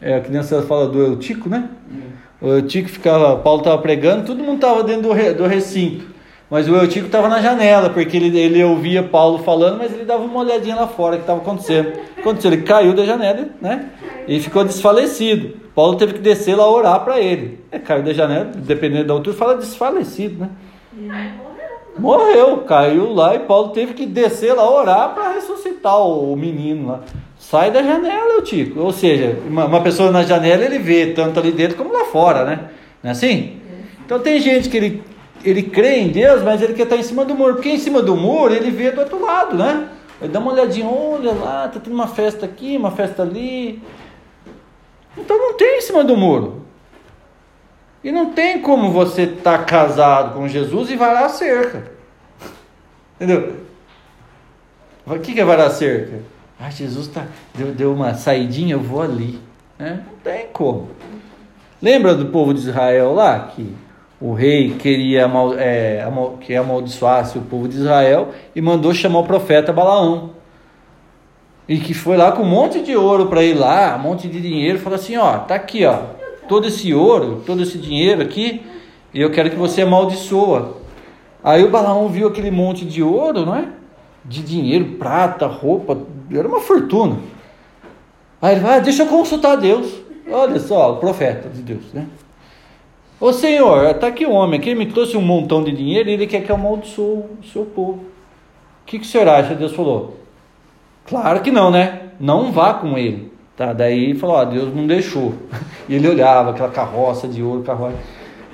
É, 0.00 0.16
a 0.16 0.20
criança 0.22 0.62
fala 0.62 0.88
do 0.88 1.02
Eutico, 1.02 1.46
né? 1.46 1.68
Hum. 1.92 2.00
O 2.40 2.48
Eutico 2.48 2.88
ficava, 2.88 3.36
Paulo 3.36 3.60
estava 3.60 3.76
pregando, 3.76 4.24
todo 4.24 4.42
mundo 4.42 4.54
estava 4.54 4.82
dentro 4.82 5.02
do, 5.02 5.34
do 5.34 5.46
recinto. 5.46 6.13
Mas 6.54 6.68
o 6.68 6.76
Eutico 6.76 7.06
estava 7.06 7.28
na 7.28 7.42
janela, 7.42 7.90
porque 7.90 8.16
ele, 8.16 8.38
ele 8.38 8.62
ouvia 8.62 9.02
Paulo 9.02 9.38
falando, 9.38 9.76
mas 9.76 9.92
ele 9.92 10.04
dava 10.04 10.22
uma 10.22 10.38
olhadinha 10.38 10.76
lá 10.76 10.86
fora 10.86 11.16
que 11.16 11.22
estava 11.22 11.40
acontecendo. 11.40 11.94
Aconteceu, 12.16 12.52
ele 12.52 12.62
caiu 12.62 12.94
da 12.94 13.04
janela, 13.04 13.48
né? 13.60 13.90
E 14.28 14.38
ficou 14.38 14.62
desfalecido. 14.62 15.56
Paulo 15.74 15.96
teve 15.96 16.12
que 16.12 16.20
descer 16.20 16.54
lá 16.54 16.70
orar 16.70 17.00
para 17.00 17.18
ele. 17.18 17.58
É, 17.72 17.80
caiu 17.80 18.04
da 18.04 18.12
janela, 18.12 18.52
dependendo 18.54 19.08
da 19.08 19.14
altura, 19.14 19.36
fala 19.36 19.56
desfalecido, 19.56 20.42
né? 20.42 20.50
Morreu, 21.98 22.58
caiu 22.58 23.12
lá 23.12 23.34
e 23.34 23.40
Paulo 23.40 23.70
teve 23.70 23.92
que 23.92 24.06
descer 24.06 24.54
lá 24.54 24.70
orar 24.70 25.12
para 25.12 25.32
ressuscitar 25.32 25.98
o, 26.06 26.36
menino 26.36 26.86
lá. 26.86 27.00
Sai 27.36 27.72
da 27.72 27.82
janela, 27.82 28.34
Eutico. 28.34 28.78
Ou 28.78 28.92
seja, 28.92 29.36
uma, 29.44 29.64
uma 29.64 29.80
pessoa 29.80 30.12
na 30.12 30.22
janela 30.22 30.64
ele 30.64 30.78
vê 30.78 31.06
tanto 31.06 31.40
ali 31.40 31.50
dentro 31.50 31.76
como 31.76 31.92
lá 31.92 32.04
fora, 32.04 32.44
né? 32.44 32.60
Não 33.02 33.08
é 33.08 33.12
assim? 33.12 33.56
Então 34.06 34.20
tem 34.20 34.38
gente 34.38 34.68
que 34.68 34.76
ele 34.76 35.13
ele 35.44 35.62
crê 35.62 35.98
em 35.98 36.08
Deus, 36.08 36.42
mas 36.42 36.62
ele 36.62 36.74
quer 36.74 36.84
estar 36.84 36.96
em 36.96 37.02
cima 37.02 37.24
do 37.24 37.34
muro. 37.34 37.54
Porque 37.54 37.68
em 37.68 37.78
cima 37.78 38.02
do 38.02 38.16
muro 38.16 38.54
ele 38.54 38.70
vê 38.70 38.90
do 38.90 39.00
outro 39.00 39.20
lado, 39.20 39.56
né? 39.56 39.88
Ele 40.20 40.32
dá 40.32 40.40
uma 40.40 40.52
olhadinha, 40.52 40.88
olha 40.88 41.32
lá, 41.32 41.68
tá 41.68 41.78
tendo 41.78 41.92
uma 41.92 42.08
festa 42.08 42.46
aqui, 42.46 42.76
uma 42.76 42.90
festa 42.90 43.22
ali. 43.22 43.82
Então 45.16 45.36
não 45.38 45.54
tem 45.54 45.78
em 45.78 45.82
cima 45.82 46.02
do 46.02 46.16
muro. 46.16 46.62
E 48.02 48.10
não 48.10 48.32
tem 48.32 48.60
como 48.60 48.90
você 48.90 49.22
estar 49.22 49.58
tá 49.58 49.64
casado 49.64 50.34
com 50.34 50.48
Jesus 50.48 50.90
e 50.90 50.96
varar 50.96 51.24
a 51.24 51.28
cerca. 51.28 51.92
Entendeu? 53.16 53.64
O 55.06 55.18
que, 55.18 55.38
é 55.38 55.44
varar 55.44 55.66
a 55.66 55.70
cerca? 55.70 56.22
Ah, 56.58 56.70
Jesus 56.70 57.08
tá, 57.08 57.26
deu, 57.54 57.72
deu 57.72 57.92
uma 57.92 58.14
saidinha, 58.14 58.74
eu 58.74 58.80
vou 58.80 59.02
ali. 59.02 59.38
Né? 59.78 60.02
Não 60.06 60.18
tem 60.18 60.46
como. 60.52 60.88
Lembra 61.82 62.14
do 62.14 62.26
povo 62.26 62.54
de 62.54 62.60
Israel 62.60 63.12
lá? 63.12 63.40
Que 63.54 63.74
o 64.20 64.32
rei 64.32 64.74
queria 64.78 65.30
é, 65.58 66.06
que 66.40 66.54
amaldiçoasse 66.54 67.36
o 67.36 67.42
povo 67.42 67.68
de 67.68 67.76
Israel 67.76 68.28
e 68.54 68.60
mandou 68.60 68.94
chamar 68.94 69.20
o 69.20 69.24
profeta 69.24 69.72
Balaão. 69.72 70.30
E 71.68 71.78
que 71.78 71.94
foi 71.94 72.16
lá 72.16 72.32
com 72.32 72.42
um 72.42 72.48
monte 72.48 72.82
de 72.82 72.94
ouro 72.94 73.26
para 73.26 73.42
ir 73.42 73.54
lá, 73.54 73.96
um 73.96 74.02
monte 74.02 74.28
de 74.28 74.40
dinheiro, 74.40 74.78
falou 74.78 74.96
assim: 74.96 75.16
ó, 75.16 75.38
tá 75.38 75.54
aqui, 75.54 75.84
ó, 75.84 75.98
todo 76.46 76.66
esse 76.66 76.92
ouro, 76.92 77.42
todo 77.46 77.62
esse 77.62 77.78
dinheiro 77.78 78.22
aqui, 78.22 78.62
e 79.12 79.20
eu 79.20 79.30
quero 79.30 79.50
que 79.50 79.56
você 79.56 79.82
amaldiçoa. 79.82 80.76
Aí 81.42 81.62
o 81.64 81.70
Balaão 81.70 82.08
viu 82.08 82.28
aquele 82.28 82.50
monte 82.50 82.84
de 82.84 83.02
ouro, 83.02 83.44
não 83.44 83.54
é? 83.54 83.68
De 84.24 84.42
dinheiro, 84.42 84.96
prata, 84.98 85.46
roupa, 85.46 85.98
era 86.32 86.48
uma 86.48 86.60
fortuna. 86.60 87.16
Aí 88.40 88.54
ele 88.54 88.60
vai, 88.60 88.78
ah, 88.78 88.80
deixa 88.80 89.02
eu 89.02 89.06
consultar 89.06 89.56
Deus. 89.56 89.92
Olha 90.30 90.58
só, 90.58 90.92
o 90.92 90.96
profeta 90.96 91.48
de 91.48 91.60
Deus, 91.62 91.92
né? 91.92 92.06
Ô 93.20 93.32
Senhor, 93.32 93.90
está 93.90 94.08
aqui 94.08 94.26
um 94.26 94.32
homem 94.32 94.60
que 94.60 94.74
me 94.74 94.86
trouxe 94.86 95.16
um 95.16 95.22
montão 95.22 95.62
de 95.62 95.72
dinheiro 95.72 96.08
e 96.08 96.12
ele 96.12 96.26
quer 96.26 96.42
que 96.42 96.50
eu 96.50 96.56
amaldiçoe 96.56 97.24
o 97.40 97.46
seu 97.52 97.64
povo. 97.64 98.00
O 98.82 98.86
que, 98.86 98.98
que 98.98 99.04
o 99.04 99.08
senhor 99.08 99.28
acha? 99.28 99.54
Deus 99.54 99.72
falou. 99.72 100.18
Claro 101.06 101.40
que 101.40 101.50
não, 101.50 101.70
né? 101.70 102.10
Não 102.18 102.52
vá 102.52 102.74
com 102.74 102.98
ele. 102.98 103.32
Tá, 103.56 103.72
daí 103.72 104.14
falou, 104.14 104.36
ó, 104.36 104.44
Deus 104.44 104.74
não 104.74 104.86
deixou. 104.86 105.34
E 105.86 105.96
ele 105.96 106.08
olhava 106.08 106.50
aquela 106.50 106.70
carroça 106.70 107.28
de 107.28 107.42
ouro, 107.42 107.62
carroça, 107.62 107.98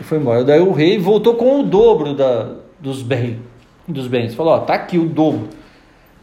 e 0.01 0.03
foi 0.03 0.19
embora. 0.19 0.43
Daí 0.43 0.59
o 0.59 0.73
rei 0.73 0.99
voltou 0.99 1.37
com 1.37 1.61
o 1.61 1.63
dobro 1.63 2.13
da, 2.13 2.57
dos 2.81 3.03
bens. 3.03 3.37
Dos 3.87 4.09
bens. 4.09 4.35
Falou, 4.35 4.55
ó, 4.55 4.59
tá 4.59 4.75
aqui 4.75 4.99
o 4.99 5.07
dobro. 5.07 5.49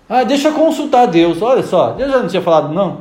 Ah, 0.10 0.26
deixa 0.26 0.50
eu 0.50 0.54
consultar 0.54 1.06
Deus. 1.06 1.42
Olha 1.42 1.64
só, 1.64 1.92
Deus 1.92 2.12
já 2.12 2.20
não 2.20 2.28
tinha 2.28 2.42
falado 2.42 2.74
não. 2.74 2.98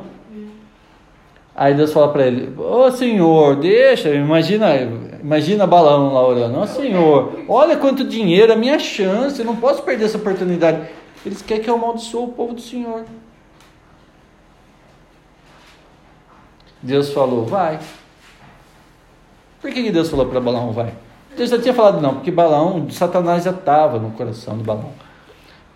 Aí 1.53 1.73
Deus 1.73 1.91
fala 1.91 2.09
para 2.09 2.27
ele: 2.27 2.53
Ô 2.57 2.85
oh, 2.85 2.91
Senhor, 2.91 3.55
deixa, 3.55 4.09
imagina, 4.09 4.67
imagina 5.21 5.67
balão 5.67 6.13
lá 6.13 6.25
orando: 6.25 6.57
Ô 6.57 6.61
oh, 6.61 6.67
Senhor, 6.67 7.39
olha 7.47 7.77
quanto 7.77 8.03
dinheiro, 8.03 8.53
a 8.53 8.55
minha 8.55 8.79
chance, 8.79 9.39
eu 9.39 9.45
não 9.45 9.55
posso 9.55 9.83
perder 9.83 10.05
essa 10.05 10.17
oportunidade. 10.17 10.87
Eles 11.25 11.41
querem 11.41 11.63
que 11.63 11.69
eu 11.69 11.75
amaldiçoe 11.75 12.23
o 12.23 12.29
povo 12.29 12.53
do 12.53 12.61
Senhor. 12.61 13.03
Deus 16.81 17.11
falou: 17.11 17.45
Vai. 17.45 17.79
Por 19.61 19.71
que, 19.71 19.83
que 19.83 19.91
Deus 19.91 20.09
falou 20.09 20.25
para 20.25 20.39
Balão: 20.39 20.71
Vai? 20.71 20.93
Deus 21.35 21.49
já 21.49 21.59
tinha 21.59 21.73
falado: 21.73 22.01
Não, 22.01 22.15
porque 22.15 22.31
Balão, 22.31 22.89
Satanás 22.89 23.43
já 23.43 23.51
estava 23.51 23.99
no 23.99 24.11
coração 24.11 24.57
do 24.57 24.63
Balão. 24.63 24.91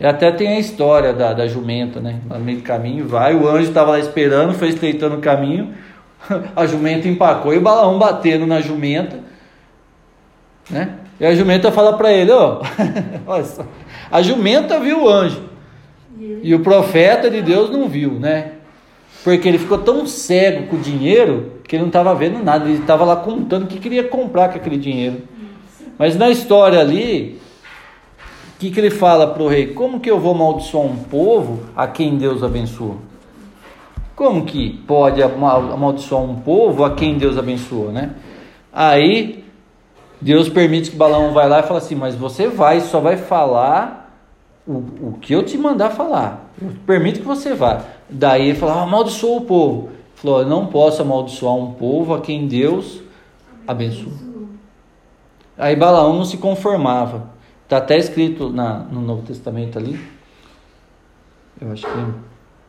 E 0.02 0.06
até 0.06 0.32
tem 0.32 0.48
a 0.48 0.60
história 0.60 1.14
da, 1.14 1.32
da 1.32 1.48
jumenta, 1.48 2.00
né? 2.00 2.22
No 2.28 2.40
meio 2.40 2.58
do 2.58 2.64
caminho 2.64 3.08
vai, 3.08 3.36
o 3.36 3.48
anjo 3.48 3.68
estava 3.68 3.92
lá 3.92 4.00
esperando, 4.00 4.52
foi 4.56 4.70
estreitando 4.70 5.18
o 5.18 5.22
caminho, 5.22 5.76
a 6.56 6.66
jumenta 6.66 7.08
empacou 7.08 7.54
e 7.54 7.60
o 7.60 7.62
balão 7.62 8.00
batendo 8.00 8.48
na 8.48 8.62
jumenta, 8.62 9.20
né? 10.72 10.96
E 11.20 11.26
a 11.26 11.36
jumenta 11.36 11.72
fala 11.72 11.98
para 11.98 12.12
ele, 12.12 12.32
ó, 12.32 12.62
oh, 12.62 12.66
olha 13.32 13.44
só, 13.44 13.64
a 14.10 14.22
jumenta 14.22 14.80
viu 14.80 15.04
o 15.04 15.10
anjo 15.10 15.44
e 16.42 16.54
o 16.56 16.62
profeta 16.62 17.30
de 17.30 17.42
Deus 17.42 17.70
não 17.70 17.88
viu, 17.88 18.14
né? 18.14 18.54
Porque 19.24 19.48
ele 19.48 19.60
ficou 19.60 19.78
tão 19.78 20.08
cego 20.08 20.68
com 20.68 20.78
o 20.78 20.80
dinheiro 20.80 21.54
que 21.68 21.76
ele 21.76 21.84
não 21.84 21.90
estava 21.90 22.14
vendo 22.16 22.44
nada, 22.44 22.66
ele 22.66 22.80
estava 22.80 23.06
lá 23.06 23.16
contando 23.16 23.64
o 23.64 23.68
que 23.68 23.80
queria 23.80 24.04
comprar 24.04 24.50
com 24.50 24.58
aquele 24.58 24.78
dinheiro. 24.78 25.22
Mas 25.98 26.18
na 26.18 26.32
história 26.32 26.80
ali, 26.80 27.40
que, 28.62 28.70
que 28.70 28.80
ele 28.80 28.92
fala 28.92 29.26
para 29.26 29.42
o 29.42 29.48
rei? 29.48 29.74
Como 29.74 30.00
que 30.00 30.12
eu 30.12 30.20
vou 30.20 30.36
amaldiçoar 30.36 30.86
um 30.86 30.96
povo 30.96 31.64
a 31.76 31.88
quem 31.88 32.16
Deus 32.16 32.44
abençoa? 32.44 32.98
Como 34.16 34.46
que 34.46 34.70
pode 34.86 35.20
amaldiçoar 35.24 36.22
um 36.22 36.36
povo 36.36 36.86
a 36.86 36.94
quem 36.94 37.18
Deus 37.18 37.40
abençoa, 37.40 37.92
né? 37.92 38.12
Aí 38.72 39.41
Deus 40.22 40.48
permite 40.48 40.92
que 40.92 40.98
Balão 40.98 41.34
vai 41.34 41.50
lá 41.50 41.60
e 41.60 41.64
fala 41.64 41.80
assim: 41.80 41.96
Mas 41.96 42.16
você 42.16 42.48
vai, 42.48 42.80
só 42.80 43.00
vai 43.00 43.18
falar 43.18 44.16
o, 44.68 44.74
o 44.74 45.18
que 45.20 45.34
eu 45.34 45.44
te 45.44 45.58
mandar 45.58 45.90
falar. 45.90 46.52
Eu 46.62 46.72
permito 46.86 47.20
que 47.20 47.26
você 47.26 47.54
vá. 47.54 47.84
Daí 48.10 48.50
ele 48.50 48.60
fala: 48.60 48.84
amaldiçoa 48.84 49.38
o 49.38 49.46
povo. 49.46 49.88
Ele 49.88 49.98
falou: 50.16 50.42
Eu 50.42 50.48
não 50.48 50.68
posso 50.68 51.02
amaldiçoar 51.02 51.56
um 51.56 51.74
povo 51.74 52.14
a 52.14 52.22
quem 52.22 52.48
Deus 52.48 53.02
abençoa. 53.68 54.14
Aí 55.58 55.76
Balaão 55.76 56.16
não 56.16 56.26
se 56.26 56.38
conformava. 56.38 57.32
Está 57.64 57.78
até 57.78 57.98
escrito 57.98 58.50
na, 58.50 58.80
no 58.80 59.02
Novo 59.02 59.24
Testamento 59.24 59.80
ali. 59.80 60.00
Eu 61.60 61.72
acho 61.72 61.84
que 61.84 61.92
é 61.92 62.06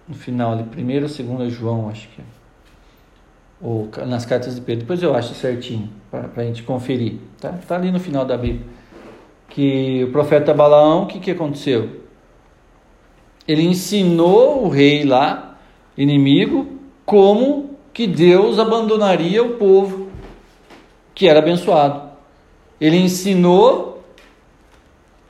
no 0.08 0.14
final 0.14 0.52
ali, 0.52 0.64
primeiro 0.64 1.04
ou 1.04 1.08
segundo 1.08 1.48
João, 1.48 1.88
acho 1.88 2.08
que 2.08 2.20
é. 2.20 2.24
Ou 3.62 3.88
nas 4.06 4.26
cartas 4.26 4.56
de 4.56 4.60
Pedro. 4.60 4.82
Depois 4.82 5.02
eu 5.02 5.14
acho 5.14 5.34
certinho, 5.34 5.88
para 6.10 6.28
a 6.36 6.44
gente 6.44 6.62
conferir. 6.64 7.14
Tá? 7.40 7.54
tá 7.66 7.76
ali 7.76 7.92
no 7.92 8.00
final 8.00 8.24
da 8.24 8.36
Bíblia. 8.36 8.66
que 9.48 10.04
o 10.04 10.10
profeta 10.10 10.52
Balaão, 10.52 11.04
o 11.04 11.06
que, 11.06 11.20
que 11.20 11.30
aconteceu? 11.30 12.02
Ele 13.46 13.62
ensinou 13.62 14.64
o 14.64 14.68
rei 14.68 15.04
lá, 15.04 15.56
inimigo, 15.96 16.78
como 17.04 17.76
que 17.92 18.06
Deus 18.06 18.58
abandonaria 18.58 19.42
o 19.44 19.50
povo 19.50 20.08
que 21.14 21.28
era 21.28 21.38
abençoado. 21.38 22.10
Ele 22.80 22.96
ensinou 22.96 24.02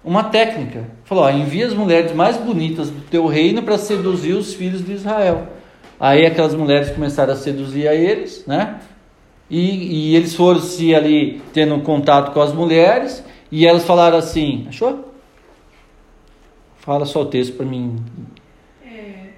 uma 0.05 0.25
técnica. 0.25 0.89
Falou: 1.05 1.25
ó, 1.25 1.31
envia 1.31 1.67
as 1.67 1.75
mulheres 1.75 2.13
mais 2.13 2.37
bonitas 2.37 2.91
do 2.91 3.01
teu 3.03 3.27
reino 3.27 3.63
para 3.63 3.79
seduzir 3.79 4.33
os 4.33 4.55
filhos 4.55 4.85
de 4.85 4.93
Israel. 4.93 5.49
Aí 6.03 6.27
aquelas 6.27 6.53
mulheres 6.53 6.91
começaram 6.91 7.33
a 7.33 7.37
seduzir 7.37 7.87
a 7.87 7.95
eles, 7.95 8.45
né? 8.45 8.81
E, 9.49 10.11
e 10.11 10.17
eles 10.17 10.35
foram 10.35 10.59
se 10.59 10.93
ali 10.93 11.41
tendo 11.53 11.81
contato 11.83 12.33
com 12.33 12.41
as 12.41 12.53
mulheres 12.53 13.25
e 13.53 13.65
elas 13.65 13.85
falaram 13.85 14.19
assim: 14.19 14.67
achou? 14.69 15.15
Fala 16.79 17.07
só 17.07 17.23
o 17.23 17.27
texto 17.27 17.57
para 17.57 17.65
mim. 17.65 18.05
É, 18.85 19.29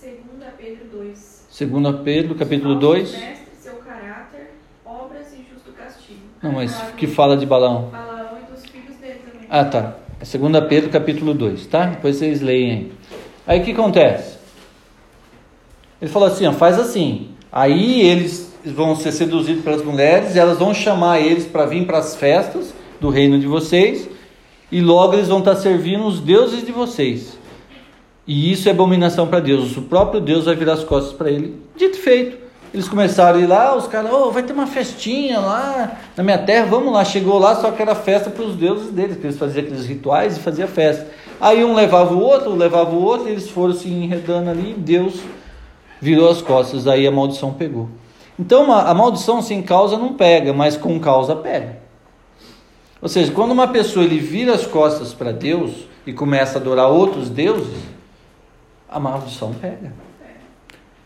2 0.00 0.16
Pedro 0.56 0.86
2. 0.90 1.48
2 1.60 1.96
Pedro, 2.02 2.34
capítulo 2.36 2.74
2. 2.76 3.12
Mestre, 3.12 3.36
seu 3.60 3.74
caráter, 3.74 4.52
obras 4.86 5.34
e 5.34 5.44
justo 5.52 5.72
castigo. 5.72 6.20
Não, 6.42 6.52
mas 6.52 6.74
que 6.96 7.06
fala 7.06 7.36
de 7.36 7.44
Balaão. 7.44 7.90
Balaão 7.90 8.38
e 8.38 8.50
dos 8.50 8.64
filhos 8.64 8.96
dele 8.96 9.20
também. 9.30 9.46
Ah, 9.50 9.66
tá. 9.66 9.96
É 10.18 10.38
2 10.38 10.68
Pedro, 10.70 10.88
capítulo 10.88 11.34
2, 11.34 11.66
tá? 11.66 11.84
Depois 11.84 12.16
vocês 12.16 12.40
leem 12.40 12.70
aí. 12.70 12.92
Aí 13.46 13.60
o 13.60 13.64
que 13.64 13.72
acontece? 13.72 14.41
Ele 16.02 16.10
falou 16.10 16.26
assim: 16.26 16.46
ó, 16.46 16.52
faz 16.52 16.80
assim. 16.80 17.28
Aí 17.50 18.00
eles 18.00 18.52
vão 18.64 18.96
ser 18.96 19.12
seduzidos 19.12 19.62
pelas 19.62 19.84
mulheres, 19.84 20.36
elas 20.36 20.58
vão 20.58 20.74
chamar 20.74 21.20
eles 21.20 21.46
para 21.46 21.64
vir 21.64 21.86
para 21.86 21.98
as 21.98 22.16
festas 22.16 22.74
do 23.00 23.08
reino 23.08 23.38
de 23.38 23.46
vocês 23.46 24.08
e 24.70 24.80
logo 24.80 25.14
eles 25.14 25.28
vão 25.28 25.38
estar 25.38 25.54
servindo 25.56 26.04
os 26.04 26.18
deuses 26.18 26.66
de 26.66 26.72
vocês. 26.72 27.38
E 28.26 28.50
isso 28.50 28.68
é 28.68 28.72
abominação 28.72 29.26
para 29.26 29.40
Deus. 29.40 29.76
O 29.76 29.82
próprio 29.82 30.20
Deus 30.20 30.46
vai 30.46 30.56
virar 30.56 30.74
as 30.74 30.84
costas 30.84 31.12
para 31.12 31.30
ele. 31.30 31.60
Dito 31.76 31.98
e 31.98 32.00
feito. 32.00 32.42
Eles 32.72 32.88
começaram 32.88 33.38
a 33.38 33.42
ir 33.42 33.46
lá, 33.46 33.76
os 33.76 33.86
caras, 33.86 34.10
oh, 34.10 34.30
vai 34.30 34.42
ter 34.42 34.54
uma 34.54 34.66
festinha 34.66 35.38
lá 35.38 36.00
na 36.16 36.24
minha 36.24 36.38
terra, 36.38 36.66
vamos 36.66 36.92
lá. 36.92 37.04
Chegou 37.04 37.38
lá, 37.38 37.54
só 37.56 37.70
que 37.70 37.82
era 37.82 37.94
festa 37.94 38.30
para 38.30 38.44
os 38.44 38.56
deuses 38.56 38.90
deles, 38.90 39.18
que 39.18 39.26
eles 39.26 39.38
faziam 39.38 39.64
aqueles 39.64 39.84
rituais 39.84 40.36
e 40.36 40.40
faziam 40.40 40.66
festa. 40.66 41.06
Aí 41.38 41.62
um 41.62 41.74
levava 41.74 42.14
o 42.14 42.20
outro, 42.20 42.54
levava 42.54 42.90
o 42.90 43.02
outro, 43.02 43.28
e 43.28 43.32
eles 43.32 43.50
foram 43.50 43.74
se 43.74 43.88
enredando 43.88 44.48
ali, 44.48 44.72
Deus 44.72 45.20
virou 46.02 46.28
as 46.28 46.42
costas, 46.42 46.88
aí 46.88 47.06
a 47.06 47.12
maldição 47.12 47.52
pegou. 47.52 47.88
Então 48.36 48.72
a 48.72 48.92
maldição 48.92 49.40
sem 49.40 49.62
causa 49.62 49.96
não 49.96 50.14
pega, 50.14 50.52
mas 50.52 50.76
com 50.76 50.98
causa 50.98 51.36
pega. 51.36 51.78
Ou 53.00 53.08
seja, 53.08 53.30
quando 53.30 53.52
uma 53.52 53.68
pessoa 53.68 54.04
ele 54.04 54.18
vira 54.18 54.52
as 54.52 54.66
costas 54.66 55.14
para 55.14 55.30
Deus 55.30 55.86
e 56.04 56.12
começa 56.12 56.58
a 56.58 56.60
adorar 56.60 56.88
outros 56.88 57.30
deuses, 57.30 57.84
a 58.90 58.98
maldição 58.98 59.54
pega. 59.54 59.92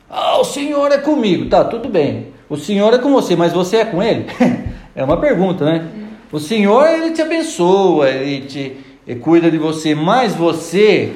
Ah, 0.09 0.39
o 0.39 0.45
Senhor 0.45 0.91
é 0.91 0.99
comigo. 0.99 1.51
Tá, 1.51 1.63
tudo 1.63 1.91
bem. 1.91 2.29
O 2.49 2.57
Senhor 2.57 2.95
é 2.95 2.99
com 2.99 3.13
você, 3.13 3.37
mas 3.37 3.53
você 3.53 3.79
é 3.79 3.85
com 3.85 4.03
ele? 4.03 4.27
é 4.97 5.05
uma 5.05 5.19
pergunta, 5.19 5.65
né? 5.65 5.87
O 6.33 6.39
Senhor, 6.39 6.87
ele 6.87 7.11
te 7.11 7.21
abençoa, 7.21 8.09
ele 8.09 8.47
te 8.47 8.77
ele 9.07 9.21
cuida 9.21 9.51
de 9.51 9.59
você, 9.59 9.95
mas 9.95 10.35
você 10.35 11.13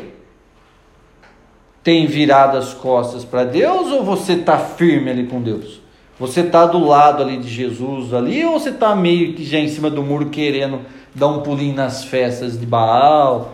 tem 1.91 2.07
virado 2.07 2.57
as 2.57 2.73
costas 2.73 3.25
para 3.25 3.43
Deus 3.43 3.91
ou 3.91 4.05
você 4.05 4.35
está 4.35 4.57
firme 4.57 5.11
ali 5.11 5.27
com 5.27 5.43
Deus? 5.43 5.81
Você 6.21 6.43
está 6.43 6.65
do 6.65 6.79
lado 6.79 7.21
ali 7.21 7.37
de 7.37 7.49
Jesus 7.49 8.15
ali 8.15 8.45
ou 8.45 8.61
você 8.61 8.71
está 8.71 8.95
meio 8.95 9.35
que 9.35 9.45
já 9.45 9.59
em 9.59 9.67
cima 9.67 9.91
do 9.91 10.01
muro 10.01 10.27
querendo 10.27 10.83
dar 11.13 11.27
um 11.27 11.41
pulinho 11.41 11.75
nas 11.75 12.05
festas 12.05 12.57
de 12.57 12.65
Baal, 12.65 13.51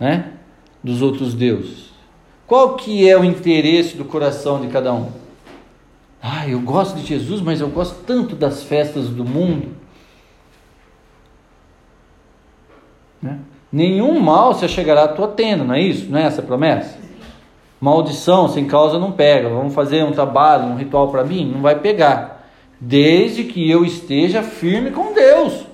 né? 0.00 0.32
Dos 0.82 1.00
outros 1.00 1.32
deuses. 1.32 1.90
Qual 2.44 2.74
que 2.74 3.08
é 3.08 3.16
o 3.16 3.22
interesse 3.22 3.96
do 3.96 4.04
coração 4.04 4.60
de 4.60 4.66
cada 4.66 4.92
um? 4.92 5.12
Ah, 6.20 6.48
eu 6.48 6.58
gosto 6.58 6.96
de 6.96 7.06
Jesus, 7.06 7.40
mas 7.40 7.60
eu 7.60 7.68
gosto 7.68 8.02
tanto 8.04 8.34
das 8.34 8.64
festas 8.64 9.08
do 9.08 9.24
mundo. 9.24 9.76
Né? 13.22 13.38
Nenhum 13.70 14.18
mal 14.18 14.54
se 14.54 14.68
chegará 14.68 15.04
à 15.04 15.08
tua 15.08 15.28
tenda, 15.28 15.62
não 15.62 15.74
é 15.76 15.80
isso? 15.80 16.10
Não 16.10 16.18
é 16.18 16.24
essa 16.24 16.40
a 16.40 16.44
promessa? 16.44 17.05
Maldição 17.80 18.48
sem 18.48 18.66
causa 18.66 18.98
não 18.98 19.12
pega. 19.12 19.48
Vamos 19.48 19.74
fazer 19.74 20.02
um 20.04 20.12
trabalho, 20.12 20.64
um 20.64 20.76
ritual 20.76 21.08
para 21.08 21.24
mim? 21.24 21.50
Não 21.52 21.60
vai 21.60 21.78
pegar. 21.78 22.48
Desde 22.80 23.44
que 23.44 23.70
eu 23.70 23.84
esteja 23.84 24.42
firme 24.42 24.90
com 24.90 25.12
Deus. 25.12 25.66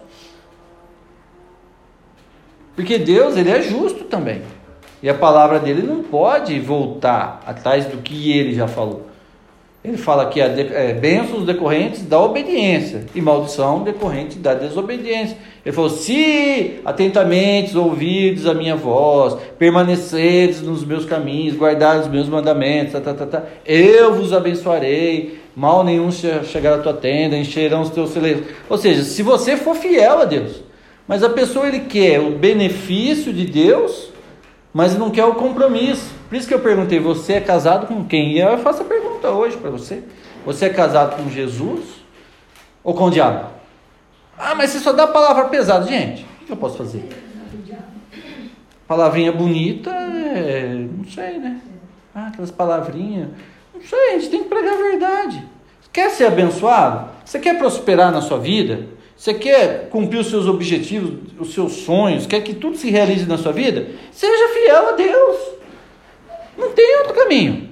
Porque 2.75 2.99
Deus, 2.99 3.37
ele 3.37 3.51
é 3.51 3.63
justo 3.63 4.05
também. 4.05 4.43
E 5.03 5.09
a 5.09 5.15
palavra 5.15 5.59
dele 5.59 5.83
não 5.83 6.03
pode 6.03 6.59
voltar 6.61 7.43
atrás 7.47 7.87
do 7.87 7.99
que 7.99 8.33
ele 8.33 8.55
já 8.55 8.69
falou. 8.69 9.07
Ele 9.85 9.97
fala 9.97 10.27
que 10.27 10.41
é, 10.41 10.95
bênçãos 10.95 11.45
decorrentes 11.45 12.03
da 12.03 12.21
obediência 12.21 13.05
e 13.15 13.21
maldição 13.21 13.83
decorrente 13.83 14.39
da 14.39 14.55
desobediência. 14.55 15.37
Ele 15.65 15.75
falou: 15.75 15.91
Se 15.91 16.81
atentamente 16.85 17.77
ouvides 17.77 18.47
a 18.47 18.55
minha 18.55 18.75
voz, 18.75 19.37
permaneceres 19.59 20.61
nos 20.61 20.85
meus 20.85 21.05
caminhos, 21.05 21.57
guardares 21.57 22.07
os 22.07 22.11
meus 22.11 22.29
mandamentos, 22.29 22.93
tá, 22.93 23.01
tá, 23.01 23.15
tá, 23.15 23.27
tá, 23.27 23.45
eu 23.65 24.15
vos 24.15 24.33
abençoarei, 24.33 25.41
mal 25.55 25.85
nenhum 25.85 26.11
chegará 26.11 26.77
à 26.77 26.81
tua 26.81 26.95
tenda, 26.95 27.37
encherão 27.37 27.83
os 27.83 27.91
teus 27.91 28.11
celeiros. 28.11 28.45
Ou 28.69 28.77
seja, 28.77 29.05
se 29.05 29.23
você 29.23 29.57
for 29.57 29.77
fiel 29.77 30.19
a 30.19 30.25
Deus, 30.25 30.63
mas 31.07 31.23
a 31.23 31.29
pessoa 31.29 31.69
ele 31.69 31.81
quer 31.81 32.21
o 32.21 32.31
benefício 32.31 33.33
de 33.33 33.45
Deus, 33.45 34.11
mas 34.75 34.99
não 34.99 35.11
quer 35.11 35.25
o 35.25 35.35
compromisso. 35.35 36.11
Por 36.29 36.37
isso 36.37 36.49
que 36.49 36.55
eu 36.55 36.61
perguntei: 36.61 36.99
você 36.99 37.35
é 37.35 37.41
casado 37.41 37.87
com 37.87 38.05
quem? 38.05 38.33
E 38.33 38.41
eu 38.41 38.59
faço 38.59 38.83
a 38.83 38.85
pergunta 38.85 39.31
hoje 39.31 39.57
para 39.57 39.71
você: 39.71 40.03
você 40.45 40.65
é 40.65 40.71
casado 40.71 41.23
com 41.23 41.31
Jesus 41.31 42.03
ou 42.83 42.95
com 42.95 43.05
o 43.05 43.11
diabo? 43.11 43.62
Ah, 44.45 44.57
mas 44.57 44.71
você 44.71 44.81
só 44.81 44.93
dá 44.93 45.07
palavra 45.07 45.45
pesada, 45.45 45.87
gente. 45.87 46.27
O 46.43 46.47
que 46.47 46.53
eu 46.53 46.57
posso 46.57 46.77
fazer? 46.77 47.09
Palavrinha 48.89 49.31
bonita, 49.31 49.91
é, 49.91 50.85
não 50.99 51.05
sei, 51.05 51.39
né? 51.39 51.61
Ah, 52.13 52.27
aquelas 52.27 52.51
palavrinhas. 52.51 53.29
Não 53.73 53.81
sei, 53.81 54.11
a 54.11 54.19
gente 54.19 54.31
tem 54.31 54.43
que 54.43 54.49
pregar 54.49 54.75
a 54.75 54.83
verdade. 54.83 55.47
Quer 55.93 56.11
ser 56.11 56.27
abençoado? 56.27 57.09
Você 57.25 57.39
quer 57.39 57.57
prosperar 57.57 58.11
na 58.11 58.21
sua 58.21 58.39
vida? 58.39 58.89
Você 59.17 59.33
quer 59.33 59.89
cumprir 59.91 60.19
os 60.19 60.29
seus 60.29 60.49
objetivos, 60.49 61.33
os 61.39 61.55
seus 61.55 61.75
sonhos? 61.75 62.27
Quer 62.27 62.41
que 62.41 62.53
tudo 62.53 62.77
se 62.77 62.91
realize 62.91 63.25
na 63.27 63.39
sua 63.39 63.53
vida? 63.53 63.91
Seja 64.11 64.55
fiel 64.55 64.89
a 64.89 64.93
Deus. 64.93 65.37
Não 66.59 66.73
tem 66.73 66.99
outro 66.99 67.15
caminho. 67.15 67.71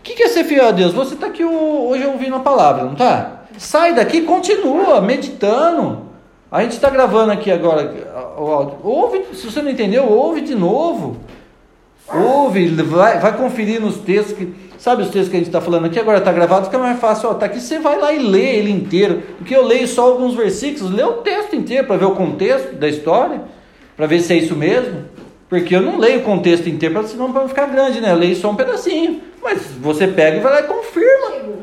O 0.00 0.02
que 0.02 0.20
é 0.20 0.28
ser 0.28 0.42
fiel 0.42 0.66
a 0.66 0.72
Deus? 0.72 0.92
Você 0.92 1.14
está 1.14 1.28
aqui 1.28 1.44
hoje 1.44 2.04
ouvindo 2.04 2.34
a 2.34 2.40
palavra, 2.40 2.82
não 2.84 2.94
está? 2.94 3.41
Sai 3.58 3.94
daqui, 3.94 4.22
continua 4.22 5.00
meditando. 5.00 6.10
A 6.50 6.62
gente 6.62 6.72
está 6.72 6.90
gravando 6.90 7.32
aqui 7.32 7.50
agora 7.50 8.34
o 8.36 8.44
áudio. 8.44 8.78
Ouve, 8.82 9.24
se 9.32 9.50
você 9.50 9.62
não 9.62 9.70
entendeu, 9.70 10.04
ouve 10.04 10.42
de 10.42 10.54
novo. 10.54 11.16
Ouve, 12.12 12.68
vai, 12.68 13.18
vai 13.18 13.36
conferir 13.36 13.80
nos 13.80 13.96
textos 13.98 14.36
que. 14.36 14.72
Sabe 14.76 15.02
os 15.02 15.10
textos 15.10 15.28
que 15.28 15.36
a 15.36 15.38
gente 15.38 15.46
está 15.46 15.60
falando 15.60 15.86
aqui? 15.86 15.98
Agora 15.98 16.18
está 16.18 16.32
gravado, 16.32 16.64
fica 16.64 16.76
mais 16.76 16.98
fácil. 16.98 17.30
Ó, 17.30 17.34
tá 17.34 17.46
aqui, 17.46 17.60
você 17.60 17.78
vai 17.78 17.98
lá 17.98 18.12
e 18.12 18.18
lê 18.18 18.56
ele 18.56 18.70
inteiro. 18.70 19.22
Porque 19.38 19.54
eu 19.54 19.64
leio 19.64 19.86
só 19.86 20.08
alguns 20.08 20.34
versículos, 20.34 20.90
lê 20.90 21.04
o 21.04 21.18
texto 21.18 21.54
inteiro 21.54 21.86
para 21.86 21.96
ver 21.96 22.06
o 22.06 22.16
contexto 22.16 22.74
da 22.74 22.88
história, 22.88 23.42
para 23.96 24.06
ver 24.06 24.20
se 24.20 24.32
é 24.32 24.36
isso 24.38 24.56
mesmo. 24.56 25.04
Porque 25.48 25.76
eu 25.76 25.80
não 25.80 25.98
leio 25.98 26.18
o 26.18 26.22
contexto 26.24 26.68
inteiro, 26.68 27.06
senão 27.06 27.32
para 27.32 27.46
ficar 27.46 27.66
grande, 27.66 28.00
né? 28.00 28.10
Eu 28.10 28.16
leio 28.16 28.34
só 28.34 28.50
um 28.50 28.56
pedacinho. 28.56 29.20
Mas 29.40 29.62
você 29.80 30.08
pega 30.08 30.38
e 30.38 30.40
vai 30.40 30.52
lá 30.52 30.60
e 30.60 30.64
confirma. 30.64 31.62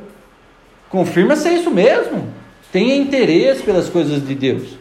Confirma 0.89 1.35
se 1.35 1.47
é 1.47 1.53
isso 1.53 1.69
mesmo. 1.69 2.27
Tenha 2.71 2.95
interesse 2.95 3.63
pelas 3.63 3.89
coisas 3.89 4.25
de 4.25 4.35
Deus. 4.35 4.77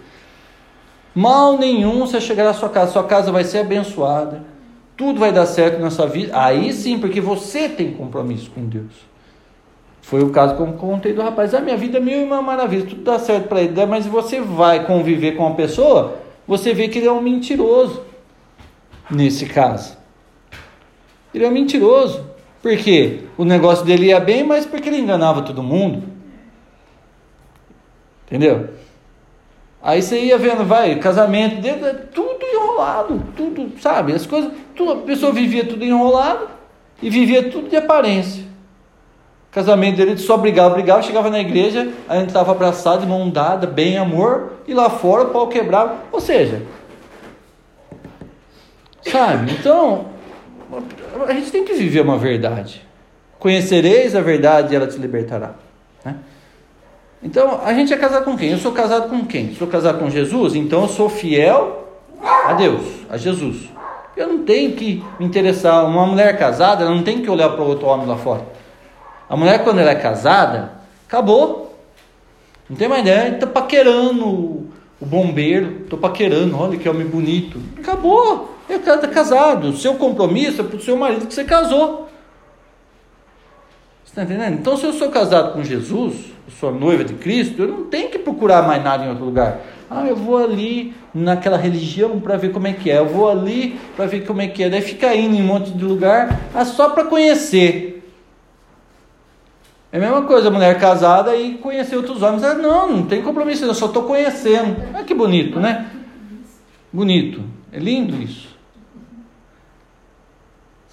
Mal 1.14 1.58
nenhum 1.58 2.00
você 2.00 2.20
chegará 2.20 2.50
à 2.50 2.54
sua 2.54 2.68
casa. 2.68 2.92
Sua 2.92 3.04
casa 3.04 3.32
vai 3.32 3.44
ser 3.44 3.58
abençoada. 3.58 4.42
Tudo 4.96 5.20
vai 5.20 5.32
dar 5.32 5.46
certo 5.46 5.80
na 5.80 5.90
sua 5.90 6.06
vida. 6.06 6.32
Aí 6.38 6.72
sim, 6.72 6.98
porque 6.98 7.20
você 7.20 7.68
tem 7.68 7.92
compromisso 7.92 8.50
com 8.50 8.66
Deus. 8.66 8.92
Foi 10.02 10.22
o 10.22 10.30
caso 10.30 10.56
que 10.56 10.62
eu 10.62 10.72
contei 10.74 11.12
do 11.12 11.22
rapaz. 11.22 11.54
A 11.54 11.60
minha 11.60 11.76
vida 11.76 11.98
é 11.98 12.00
mil 12.00 12.20
e 12.20 12.24
uma 12.24 12.40
maravilha. 12.40 12.86
Tudo 12.86 13.02
dá 13.02 13.18
certo 13.18 13.48
para 13.48 13.60
ele. 13.60 13.86
Mas 13.86 14.06
você 14.06 14.40
vai 14.40 14.86
conviver 14.86 15.32
com 15.32 15.44
uma 15.44 15.54
pessoa, 15.54 16.18
você 16.46 16.72
vê 16.72 16.88
que 16.88 16.98
ele 16.98 17.06
é 17.06 17.12
um 17.12 17.20
mentiroso 17.20 18.02
nesse 19.10 19.46
caso. 19.46 19.96
Ele 21.34 21.44
é 21.44 21.48
um 21.48 21.52
mentiroso. 21.52 22.27
Por 22.62 22.76
quê? 22.76 23.20
O 23.36 23.44
negócio 23.44 23.84
dele 23.84 24.06
ia 24.06 24.20
bem, 24.20 24.42
mas 24.42 24.66
porque 24.66 24.88
ele 24.88 24.98
enganava 24.98 25.42
todo 25.42 25.62
mundo. 25.62 26.02
Entendeu? 28.26 28.70
Aí 29.82 30.02
você 30.02 30.18
ia 30.20 30.36
vendo, 30.36 30.64
vai, 30.64 30.96
casamento 30.96 31.60
dele, 31.60 31.84
é 31.84 31.94
tudo 31.94 32.44
enrolado, 32.44 33.22
tudo, 33.36 33.72
sabe? 33.80 34.12
As 34.12 34.26
coisas, 34.26 34.52
tudo, 34.74 34.92
a 34.92 34.96
pessoa 34.96 35.32
vivia 35.32 35.64
tudo 35.64 35.84
enrolado 35.84 36.48
e 37.00 37.08
vivia 37.08 37.48
tudo 37.50 37.68
de 37.68 37.76
aparência. 37.76 38.44
Casamento 39.50 39.96
dele 39.96 40.18
só 40.18 40.36
brigava, 40.36 40.74
brigava, 40.74 41.02
chegava 41.02 41.30
na 41.30 41.40
igreja, 41.40 41.90
a 42.08 42.16
gente 42.16 42.28
estava 42.28 42.52
abraçado, 42.52 43.06
mão 43.06 43.30
dada, 43.30 43.66
bem 43.66 43.96
amor, 43.96 44.54
e 44.66 44.74
lá 44.74 44.90
fora 44.90 45.24
o 45.24 45.30
pau 45.30 45.48
quebrava. 45.48 45.96
Ou 46.12 46.20
seja, 46.20 46.62
Sabe? 49.02 49.52
Então, 49.52 50.06
a 51.26 51.32
gente 51.32 51.50
tem 51.50 51.64
que 51.64 51.74
viver 51.74 52.00
uma 52.00 52.18
verdade. 52.18 52.86
Conhecereis 53.38 54.14
a 54.14 54.20
verdade 54.20 54.72
e 54.72 54.76
ela 54.76 54.86
te 54.86 54.98
libertará. 54.98 55.54
Né? 56.04 56.16
Então, 57.22 57.60
a 57.64 57.72
gente 57.72 57.92
é 57.92 57.96
casado 57.96 58.24
com 58.24 58.36
quem? 58.36 58.50
Eu 58.50 58.58
sou 58.58 58.72
casado 58.72 59.08
com 59.08 59.24
quem? 59.24 59.54
Sou 59.54 59.66
casado 59.66 59.98
com 59.98 60.10
Jesus, 60.10 60.54
então 60.54 60.82
eu 60.82 60.88
sou 60.88 61.08
fiel 61.08 61.88
a 62.22 62.52
Deus, 62.52 62.84
a 63.08 63.16
Jesus. 63.16 63.68
Eu 64.16 64.28
não 64.28 64.44
tenho 64.44 64.72
que 64.72 65.02
me 65.18 65.26
interessar. 65.26 65.84
Uma 65.86 66.04
mulher 66.04 66.36
casada, 66.36 66.84
ela 66.84 66.94
não 66.94 67.04
tem 67.04 67.22
que 67.22 67.30
olhar 67.30 67.50
para 67.50 67.62
outro 67.62 67.86
homem 67.86 68.06
lá 68.06 68.16
fora. 68.16 68.44
A 69.28 69.36
mulher, 69.36 69.62
quando 69.62 69.78
ela 69.78 69.90
é 69.90 69.94
casada, 69.94 70.72
acabou. 71.06 71.78
Não 72.68 72.76
tem 72.76 72.88
mais 72.88 73.02
ideia. 73.02 73.34
Está 73.34 73.46
paquerando 73.46 74.26
o 74.26 75.06
bombeiro. 75.06 75.82
Estou 75.82 75.98
paquerando. 75.98 76.58
Olha 76.58 76.76
que 76.76 76.88
homem 76.88 77.06
bonito. 77.06 77.60
Acabou. 77.78 78.57
É 78.68 78.74
está 78.74 79.08
casado. 79.08 79.68
O 79.68 79.76
seu 79.76 79.94
compromisso 79.94 80.60
é 80.60 80.64
para 80.64 80.76
o 80.76 80.80
seu 80.80 80.96
marido 80.96 81.26
que 81.26 81.34
você 81.34 81.44
casou. 81.44 82.08
Você 84.04 84.10
está 84.10 84.22
entendendo? 84.22 84.58
Então, 84.58 84.76
se 84.76 84.84
eu 84.84 84.92
sou 84.92 85.08
casado 85.10 85.54
com 85.54 85.64
Jesus, 85.64 86.16
eu 86.46 86.52
sou 86.58 86.72
noiva 86.72 87.04
de 87.04 87.14
Cristo, 87.14 87.62
eu 87.62 87.68
não 87.68 87.84
tenho 87.84 88.10
que 88.10 88.18
procurar 88.18 88.66
mais 88.66 88.82
nada 88.82 89.04
em 89.04 89.08
outro 89.08 89.24
lugar. 89.24 89.60
Ah, 89.90 90.06
eu 90.06 90.16
vou 90.16 90.36
ali 90.36 90.94
naquela 91.14 91.56
religião 91.56 92.20
para 92.20 92.36
ver 92.36 92.52
como 92.52 92.66
é 92.66 92.74
que 92.74 92.90
é. 92.90 92.98
Eu 92.98 93.06
vou 93.06 93.30
ali 93.30 93.78
para 93.96 94.06
ver 94.06 94.26
como 94.26 94.42
é 94.42 94.48
que 94.48 94.62
é. 94.62 94.68
Daí 94.68 94.82
fica 94.82 95.14
indo 95.14 95.34
em 95.34 95.42
um 95.42 95.46
monte 95.46 95.70
de 95.70 95.82
lugar 95.82 96.38
ah, 96.54 96.64
só 96.64 96.90
para 96.90 97.04
conhecer. 97.04 97.94
É 99.90 99.96
a 99.96 100.00
mesma 100.00 100.22
coisa, 100.22 100.50
mulher 100.50 100.78
casada 100.78 101.34
e 101.34 101.54
conhecer 101.54 101.96
outros 101.96 102.22
homens. 102.22 102.44
Ah, 102.44 102.52
não, 102.52 102.96
não 102.96 103.02
tem 103.04 103.22
compromisso, 103.22 103.64
eu 103.64 103.74
só 103.74 103.86
estou 103.86 104.02
conhecendo. 104.02 104.76
Ah, 104.92 105.02
que 105.02 105.14
bonito, 105.14 105.58
né? 105.58 105.86
Bonito. 106.92 107.42
É 107.72 107.78
lindo 107.78 108.22
isso. 108.22 108.57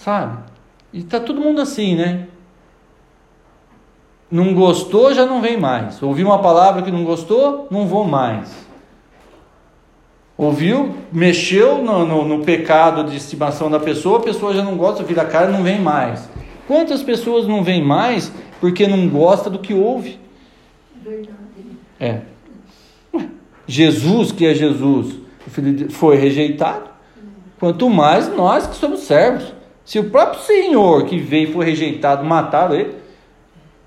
Sabe? 0.06 0.38
E 0.94 1.00
está 1.00 1.20
todo 1.20 1.42
mundo 1.42 1.60
assim, 1.60 1.96
né? 1.96 2.28
Não 4.30 4.54
gostou, 4.54 5.12
já 5.12 5.26
não 5.26 5.42
vem 5.42 5.58
mais. 5.58 6.02
Ouviu 6.04 6.28
uma 6.28 6.38
palavra 6.38 6.84
que 6.84 6.92
não 6.92 7.04
gostou, 7.04 7.68
não 7.72 7.88
vou 7.88 8.06
mais. 8.06 8.68
Ouviu, 10.38 10.96
mexeu 11.12 11.84
no, 11.84 12.06
no, 12.06 12.24
no, 12.24 12.46
pecado 12.46 13.06
de 13.06 13.18
estimação 13.18 13.68
da 13.68 13.80
pessoa, 13.80 14.20
a 14.20 14.22
pessoa 14.22 14.54
já 14.54 14.62
não 14.62 14.78
gosta, 14.78 15.02
vira 15.02 15.24
a 15.24 15.26
cara 15.26 15.50
não 15.50 15.64
vem 15.64 15.82
mais. 15.82 16.30
Quantas 16.68 17.02
pessoas 17.02 17.48
não 17.48 17.64
vêm 17.64 17.84
mais 17.84 18.32
porque 18.62 18.86
não 18.86 19.10
gosta 19.10 19.50
do 19.50 19.58
que 19.58 19.74
ouve? 19.74 20.20
Verdade. 21.04 21.34
É. 22.00 22.22
Jesus, 23.66 24.32
que 24.32 24.46
é 24.46 24.54
Jesus, 24.54 25.16
foi 25.90 26.18
rejeitado. 26.18 26.92
Quanto 27.60 27.90
mais 27.90 28.28
nós 28.36 28.68
que 28.68 28.76
somos 28.76 29.00
servos. 29.00 29.56
Se 29.86 30.00
o 30.00 30.10
próprio 30.10 30.42
Senhor 30.42 31.06
que 31.06 31.20
veio 31.20 31.54
foi 31.54 31.66
rejeitado, 31.66 32.26
mataram 32.26 32.76
ele, 32.76 32.96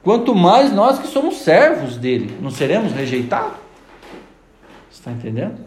quanto 0.02 0.34
mais 0.34 0.72
nós 0.72 0.98
que 0.98 1.08
somos 1.08 1.38
servos 1.38 1.96
dele, 1.96 2.38
não 2.40 2.50
seremos 2.50 2.92
rejeitados? 2.92 3.58
Está 4.90 5.10
entendendo? 5.10 5.58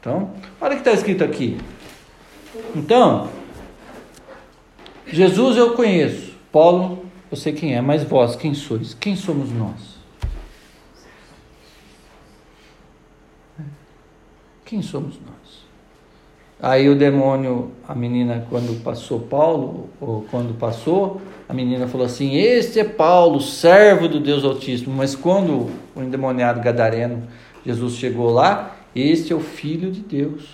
Então, 0.00 0.32
olha 0.60 0.72
o 0.72 0.74
que 0.74 0.80
está 0.80 0.92
escrito 0.92 1.22
aqui. 1.22 1.58
Então, 2.74 3.28
Jesus 5.06 5.56
eu 5.56 5.74
conheço, 5.74 6.34
Paulo 6.50 7.08
eu 7.30 7.36
sei 7.36 7.52
quem 7.52 7.74
é, 7.74 7.80
mas 7.80 8.02
vós 8.02 8.34
quem 8.34 8.54
sois? 8.54 8.94
Quem 8.94 9.14
somos 9.14 9.50
nós? 9.52 9.98
Quem 14.64 14.82
somos 14.82 15.18
nós? 15.20 15.37
Aí 16.60 16.88
o 16.88 16.96
demônio, 16.96 17.70
a 17.86 17.94
menina, 17.94 18.44
quando 18.50 18.82
passou 18.82 19.20
Paulo, 19.20 19.88
ou 20.00 20.26
quando 20.28 20.58
passou, 20.58 21.20
a 21.48 21.54
menina 21.54 21.86
falou 21.86 22.06
assim: 22.06 22.36
Este 22.36 22.80
é 22.80 22.84
Paulo, 22.84 23.40
servo 23.40 24.08
do 24.08 24.18
Deus 24.18 24.44
Altíssimo. 24.44 24.94
Mas 24.94 25.14
quando 25.14 25.70
o 25.94 26.02
endemoniado 26.02 26.60
gadareno, 26.60 27.22
Jesus 27.64 27.94
chegou 27.94 28.30
lá, 28.30 28.76
este 28.94 29.32
é 29.32 29.36
o 29.36 29.40
Filho 29.40 29.92
de 29.92 30.00
Deus. 30.00 30.48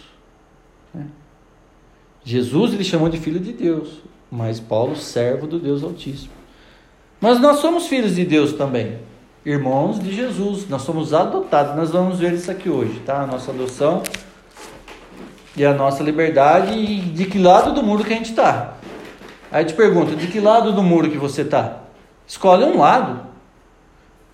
Né? 0.93 1.07
Jesus 2.23 2.75
ele 2.75 2.85
chamou 2.85 3.09
de 3.09 3.19
Filho 3.19 3.40
de 3.40 3.53
Deus, 3.53 4.03
mas 4.31 4.61
Paulo, 4.61 4.97
servo 4.97 5.47
do 5.47 5.59
Deus 5.59 5.83
Altíssimo. 5.83 6.33
Mas 7.19 7.40
nós 7.40 7.61
somos 7.61 7.87
filhos 7.87 8.17
de 8.17 8.25
Deus 8.27 8.53
também, 8.53 8.99
irmãos 9.47 9.99
de 9.99 10.14
Jesus, 10.14 10.69
nós 10.69 10.83
somos 10.83 11.14
adotados. 11.14 11.75
Nós 11.75 11.90
vamos 11.90 12.19
ver 12.19 12.35
isso 12.35 12.51
aqui 12.51 12.69
hoje, 12.69 13.01
tá? 13.01 13.23
A 13.23 13.27
nossa 13.27 13.51
adoção 13.51 14.03
e 15.57 15.64
a 15.64 15.73
nossa 15.73 16.03
liberdade 16.03 16.73
e 16.73 17.01
de 17.01 17.27
que 17.27 17.38
lado 17.38 17.73
do 17.73 17.83
muro 17.83 18.05
que 18.05 18.12
a 18.12 18.17
gente 18.17 18.31
está. 18.31 18.75
Aí 19.51 19.64
te 19.64 19.75
pergunto, 19.75 20.17
de 20.17 20.27
que 20.27 20.40
lado 20.40 20.73
do 20.73 20.83
muro 20.83 21.11
que 21.11 21.17
você 21.17 21.43
está? 21.43 21.83
Escolhe 22.27 22.64
um 22.64 22.79
lado. 22.79 23.21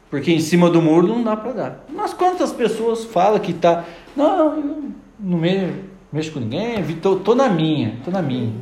Porque 0.09 0.33
em 0.33 0.41
cima 0.41 0.71
do 0.71 0.81
muro 0.81 1.07
não 1.07 1.23
dá 1.23 1.37
para 1.37 1.53
dar. 1.53 1.85
Mas 1.89 2.13
quantas 2.15 2.53
pessoas 2.53 3.05
falam 3.05 3.39
que 3.39 3.53
tá, 3.53 3.85
não, 4.17 4.57
eu 4.57 4.93
não 5.19 5.39
me, 5.39 5.75
mexo 6.13 6.33
com 6.33 6.41
ninguém, 6.41 6.83
tô, 6.97 7.17
tô 7.17 7.35
na 7.35 7.49
minha, 7.49 7.97
tô 8.05 8.11
na 8.11 8.23
minha. 8.23 8.53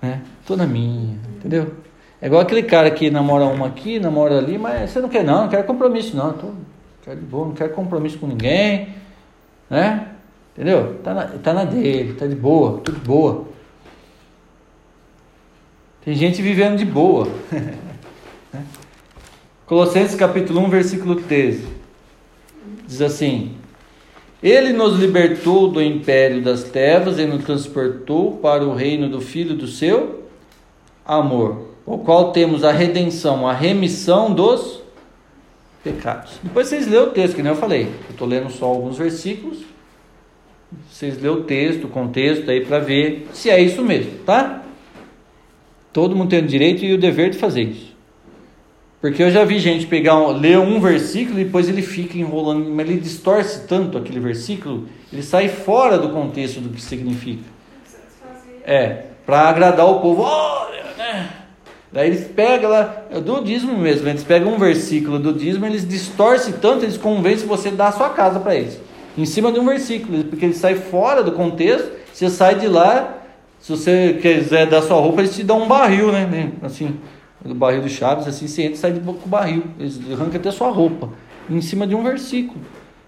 Né? 0.00 0.22
Tô 0.46 0.56
na 0.56 0.66
minha, 0.66 1.18
entendeu? 1.36 1.74
É 2.20 2.26
igual 2.26 2.40
aquele 2.40 2.62
cara 2.62 2.90
que 2.90 3.10
namora 3.10 3.44
uma 3.44 3.66
aqui, 3.66 3.98
namora 3.98 4.38
ali, 4.38 4.56
mas 4.56 4.90
você 4.90 5.00
não 5.00 5.08
quer 5.08 5.24
não, 5.24 5.42
não 5.42 5.48
quero 5.48 5.64
compromisso 5.64 6.16
não, 6.16 6.32
tô, 6.32 6.50
quero 7.04 7.18
de 7.18 7.26
boa, 7.26 7.48
não 7.48 7.54
quero 7.54 7.72
compromisso 7.74 8.18
com 8.18 8.28
ninguém, 8.28 8.90
né? 9.68 10.11
Entendeu? 10.52 10.98
Tá 11.02 11.14
na, 11.14 11.26
tá 11.26 11.54
na 11.54 11.64
dele, 11.64 12.14
tá 12.14 12.26
de 12.26 12.34
boa, 12.34 12.78
tudo 12.78 12.98
de 12.98 13.06
boa. 13.06 13.46
Tem 16.04 16.14
gente 16.14 16.42
vivendo 16.42 16.76
de 16.76 16.84
boa. 16.84 17.26
né? 18.52 18.64
Colossenses 19.66 20.14
capítulo 20.14 20.60
1, 20.60 20.68
versículo 20.68 21.16
13. 21.16 21.64
Diz 22.86 23.00
assim: 23.00 23.56
Ele 24.42 24.72
nos 24.72 24.98
libertou 24.98 25.68
do 25.68 25.80
império 25.80 26.42
das 26.42 26.64
trevas 26.64 27.18
e 27.18 27.24
nos 27.24 27.44
transportou 27.44 28.36
para 28.36 28.62
o 28.64 28.74
reino 28.74 29.08
do 29.08 29.20
Filho 29.20 29.56
do 29.56 29.66
seu 29.66 30.24
amor, 31.06 31.68
o 31.86 31.98
qual 31.98 32.32
temos 32.32 32.62
a 32.62 32.72
redenção, 32.72 33.48
a 33.48 33.54
remissão 33.54 34.34
dos 34.34 34.82
pecados. 35.82 36.38
Depois 36.42 36.68
vocês 36.68 36.86
lêem 36.86 37.02
o 37.02 37.10
texto, 37.10 37.36
que 37.36 37.42
nem 37.42 37.52
eu 37.52 37.58
falei. 37.58 37.84
Eu 37.84 38.10
estou 38.10 38.28
lendo 38.28 38.50
só 38.50 38.66
alguns 38.66 38.98
versículos. 38.98 39.71
Vocês 40.90 41.20
lêem 41.20 41.34
o 41.34 41.42
texto, 41.42 41.84
o 41.84 41.88
contexto 41.88 42.50
aí 42.50 42.64
para 42.64 42.78
ver 42.78 43.28
se 43.32 43.50
é 43.50 43.60
isso 43.60 43.82
mesmo, 43.82 44.18
tá? 44.24 44.62
Todo 45.92 46.16
mundo 46.16 46.30
tem 46.30 46.38
o 46.38 46.46
direito 46.46 46.84
e 46.84 46.94
o 46.94 46.98
dever 46.98 47.30
de 47.30 47.38
fazer 47.38 47.62
isso. 47.62 47.92
Porque 49.00 49.20
eu 49.22 49.30
já 49.32 49.44
vi 49.44 49.58
gente 49.58 49.86
pegar, 49.86 50.16
um, 50.16 50.30
ler 50.30 50.58
um 50.58 50.80
versículo 50.80 51.40
e 51.40 51.44
depois 51.44 51.68
ele 51.68 51.82
fica 51.82 52.16
enrolando, 52.16 52.70
mas 52.70 52.88
ele 52.88 53.00
distorce 53.00 53.66
tanto 53.66 53.98
aquele 53.98 54.20
versículo, 54.20 54.88
ele 55.12 55.22
sai 55.22 55.48
fora 55.48 55.98
do 55.98 56.10
contexto 56.10 56.60
do 56.60 56.68
que 56.68 56.80
significa. 56.80 57.42
É, 58.64 59.06
para 59.26 59.48
agradar 59.48 59.86
o 59.86 59.98
povo, 60.00 60.22
olha, 60.22 60.84
né? 60.96 61.30
Daí 61.90 62.08
eles 62.08 62.28
pegam 62.28 62.70
lá, 62.70 63.04
é 63.10 63.20
do 63.20 63.42
dízimo 63.42 63.76
mesmo, 63.76 64.08
eles 64.08 64.22
pegam 64.22 64.54
um 64.54 64.58
versículo 64.58 65.18
do 65.18 65.32
dízimo, 65.32 65.66
eles 65.66 65.86
distorcem 65.86 66.54
tanto, 66.54 66.84
eles 66.84 66.96
convencem 66.96 67.46
você 67.46 67.68
a 67.68 67.72
dar 67.72 67.88
a 67.88 67.92
sua 67.92 68.10
casa 68.10 68.38
para 68.38 68.54
eles. 68.54 68.80
Em 69.16 69.24
cima 69.26 69.52
de 69.52 69.60
um 69.60 69.66
versículo, 69.66 70.24
porque 70.24 70.44
ele 70.44 70.54
sai 70.54 70.74
fora 70.74 71.22
do 71.22 71.32
contexto, 71.32 71.90
você 72.12 72.30
sai 72.30 72.58
de 72.58 72.66
lá, 72.66 73.18
se 73.60 73.70
você 73.70 74.18
quiser 74.20 74.66
dar 74.66 74.82
sua 74.82 74.96
roupa, 74.96 75.20
eles 75.20 75.34
te 75.34 75.42
dão 75.42 75.62
um 75.62 75.68
barril, 75.68 76.10
né? 76.10 76.52
Assim, 76.62 76.96
do 77.44 77.54
barril 77.54 77.82
de 77.82 77.90
Chaves, 77.90 78.26
assim, 78.26 78.46
você 78.46 78.62
entra 78.62 78.74
e 78.74 78.78
sai 78.78 78.92
de 78.92 79.00
boca 79.00 79.20
com 79.20 79.26
o 79.26 79.30
barril. 79.30 79.64
Eles 79.78 80.00
arrancam 80.10 80.36
até 80.36 80.50
sua 80.50 80.70
roupa, 80.70 81.10
em 81.48 81.60
cima 81.60 81.86
de 81.86 81.94
um 81.94 82.02
versículo. 82.02 82.60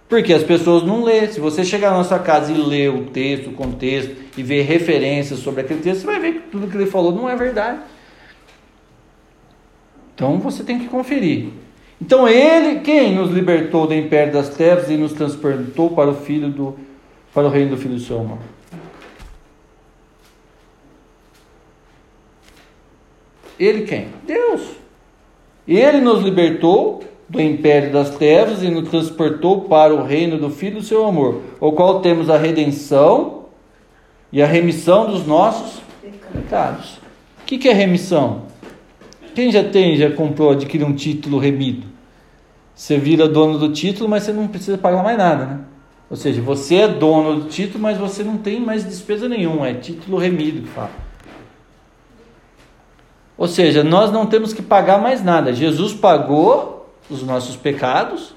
Porque 0.08 0.32
as 0.32 0.42
pessoas 0.42 0.82
não 0.82 1.02
lêem. 1.02 1.30
Se 1.32 1.40
você 1.40 1.64
chegar 1.64 1.90
na 1.90 2.04
sua 2.04 2.18
casa 2.18 2.52
e 2.52 2.56
ler 2.56 2.90
o 2.90 3.06
texto, 3.06 3.48
o 3.48 3.52
contexto, 3.52 4.14
e 4.36 4.42
ver 4.42 4.62
referências 4.62 5.40
sobre 5.40 5.62
aquele 5.62 5.80
texto, 5.80 6.02
você 6.02 6.06
vai 6.06 6.20
ver 6.20 6.32
que 6.34 6.40
tudo 6.50 6.66
que 6.66 6.76
ele 6.76 6.86
falou 6.86 7.12
não 7.12 7.28
é 7.28 7.34
verdade. 7.34 7.80
Então 10.14 10.38
você 10.38 10.62
tem 10.62 10.78
que 10.78 10.86
conferir. 10.86 11.48
Então 12.00 12.28
ele, 12.28 12.80
quem 12.80 13.14
nos 13.14 13.30
libertou 13.30 13.86
do 13.86 13.94
império 13.94 14.32
das 14.32 14.48
trevas 14.50 14.90
e 14.90 14.96
nos 14.96 15.12
transportou 15.12 15.90
para 15.90 16.10
o 16.10 16.14
filho 16.14 16.48
do 16.48 16.76
para 17.32 17.46
o 17.48 17.50
reino 17.50 17.70
do 17.70 17.76
filho 17.76 17.94
do 17.94 18.00
seu 18.00 18.20
amor. 18.20 18.38
Ele 23.58 23.82
quem? 23.82 24.08
Deus. 24.24 24.62
Ele 25.66 26.00
nos 26.00 26.22
libertou 26.22 27.02
do 27.28 27.40
império 27.40 27.92
das 27.92 28.10
trevas 28.10 28.62
e 28.62 28.68
nos 28.68 28.88
transportou 28.88 29.62
para 29.62 29.94
o 29.94 30.04
reino 30.04 30.38
do 30.38 30.50
Filho 30.50 30.76
do 30.76 30.82
seu 30.82 31.04
amor, 31.04 31.40
o 31.58 31.72
qual 31.72 32.00
temos 32.00 32.28
a 32.28 32.36
redenção 32.36 33.46
e 34.30 34.42
a 34.42 34.46
remissão 34.46 35.06
dos 35.06 35.26
nossos 35.26 35.80
pecados. 36.32 36.98
O 37.42 37.46
que, 37.46 37.58
que 37.58 37.68
é 37.68 37.72
remissão? 37.72 38.42
Quem 39.34 39.50
já 39.50 39.64
tem, 39.64 39.96
já 39.96 40.10
comprou, 40.10 40.50
adquiriu 40.50 40.86
um 40.86 40.94
título 40.94 41.38
remido? 41.38 41.86
Você 42.74 42.98
vira 42.98 43.28
dono 43.28 43.58
do 43.58 43.72
título, 43.72 44.08
mas 44.08 44.22
você 44.22 44.32
não 44.32 44.48
precisa 44.48 44.78
pagar 44.78 45.02
mais 45.02 45.18
nada, 45.18 45.44
né? 45.44 45.60
Ou 46.10 46.16
seja, 46.16 46.40
você 46.40 46.76
é 46.76 46.88
dono 46.88 47.40
do 47.40 47.48
título, 47.48 47.82
mas 47.82 47.98
você 47.98 48.22
não 48.22 48.36
tem 48.36 48.60
mais 48.60 48.84
despesa 48.84 49.28
nenhuma, 49.28 49.68
é 49.68 49.74
título 49.74 50.18
remido 50.18 50.62
que 50.62 50.68
fala. 50.68 50.90
Ou 53.36 53.48
seja, 53.48 53.82
nós 53.82 54.12
não 54.12 54.26
temos 54.26 54.52
que 54.52 54.62
pagar 54.62 54.98
mais 54.98 55.24
nada. 55.24 55.52
Jesus 55.52 55.92
pagou 55.92 56.94
os 57.10 57.22
nossos 57.22 57.56
pecados, 57.56 58.34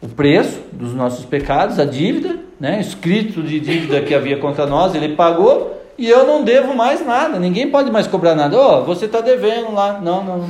o 0.00 0.08
preço 0.08 0.60
dos 0.72 0.94
nossos 0.94 1.24
pecados, 1.24 1.78
a 1.78 1.84
dívida, 1.84 2.38
né? 2.60 2.80
escrito 2.80 3.42
de 3.42 3.58
dívida 3.58 4.00
que 4.00 4.14
havia 4.14 4.38
contra 4.38 4.66
nós, 4.66 4.94
ele 4.94 5.16
pagou 5.16 5.77
e 5.98 6.08
eu 6.08 6.24
não 6.24 6.44
devo 6.44 6.76
mais 6.76 7.04
nada. 7.04 7.40
Ninguém 7.40 7.68
pode 7.68 7.90
mais 7.90 8.06
cobrar 8.06 8.36
nada. 8.36 8.56
Ó, 8.56 8.80
oh, 8.80 8.84
você 8.84 9.06
está 9.06 9.20
devendo 9.20 9.72
lá. 9.72 10.00
Não, 10.00 10.22
não. 10.22 10.48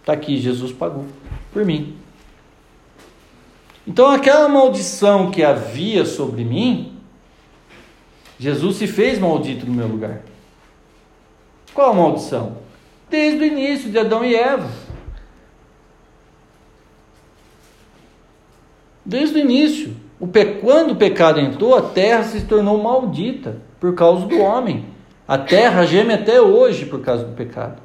Está 0.00 0.12
aqui, 0.12 0.38
Jesus 0.38 0.72
pagou 0.72 1.06
por 1.52 1.64
mim. 1.64 1.96
Então 3.86 4.10
aquela 4.10 4.48
maldição 4.48 5.30
que 5.30 5.44
havia 5.44 6.04
sobre 6.04 6.44
mim, 6.44 6.98
Jesus 8.40 8.76
se 8.76 8.88
fez 8.88 9.20
maldito 9.20 9.64
no 9.64 9.72
meu 9.72 9.86
lugar. 9.86 10.22
Qual 11.72 11.92
a 11.92 11.94
maldição? 11.94 12.58
Desde 13.08 13.38
o 13.38 13.46
início 13.46 13.90
de 13.90 13.98
Adão 13.98 14.24
e 14.24 14.34
Eva. 14.34 14.68
Desde 19.04 19.36
o 19.36 19.38
início. 19.38 19.96
O 20.18 20.26
pe... 20.26 20.44
Quando 20.60 20.90
o 20.90 20.96
pecado 20.96 21.38
entrou, 21.38 21.76
a 21.76 21.82
terra 21.82 22.24
se 22.24 22.44
tornou 22.46 22.82
maldita 22.82 23.67
por 23.80 23.94
causa 23.94 24.26
do 24.26 24.40
homem. 24.40 24.86
A 25.26 25.36
terra 25.36 25.84
geme 25.84 26.14
até 26.14 26.40
hoje 26.40 26.86
por 26.86 27.00
causa 27.00 27.24
do 27.24 27.34
pecado. 27.34 27.80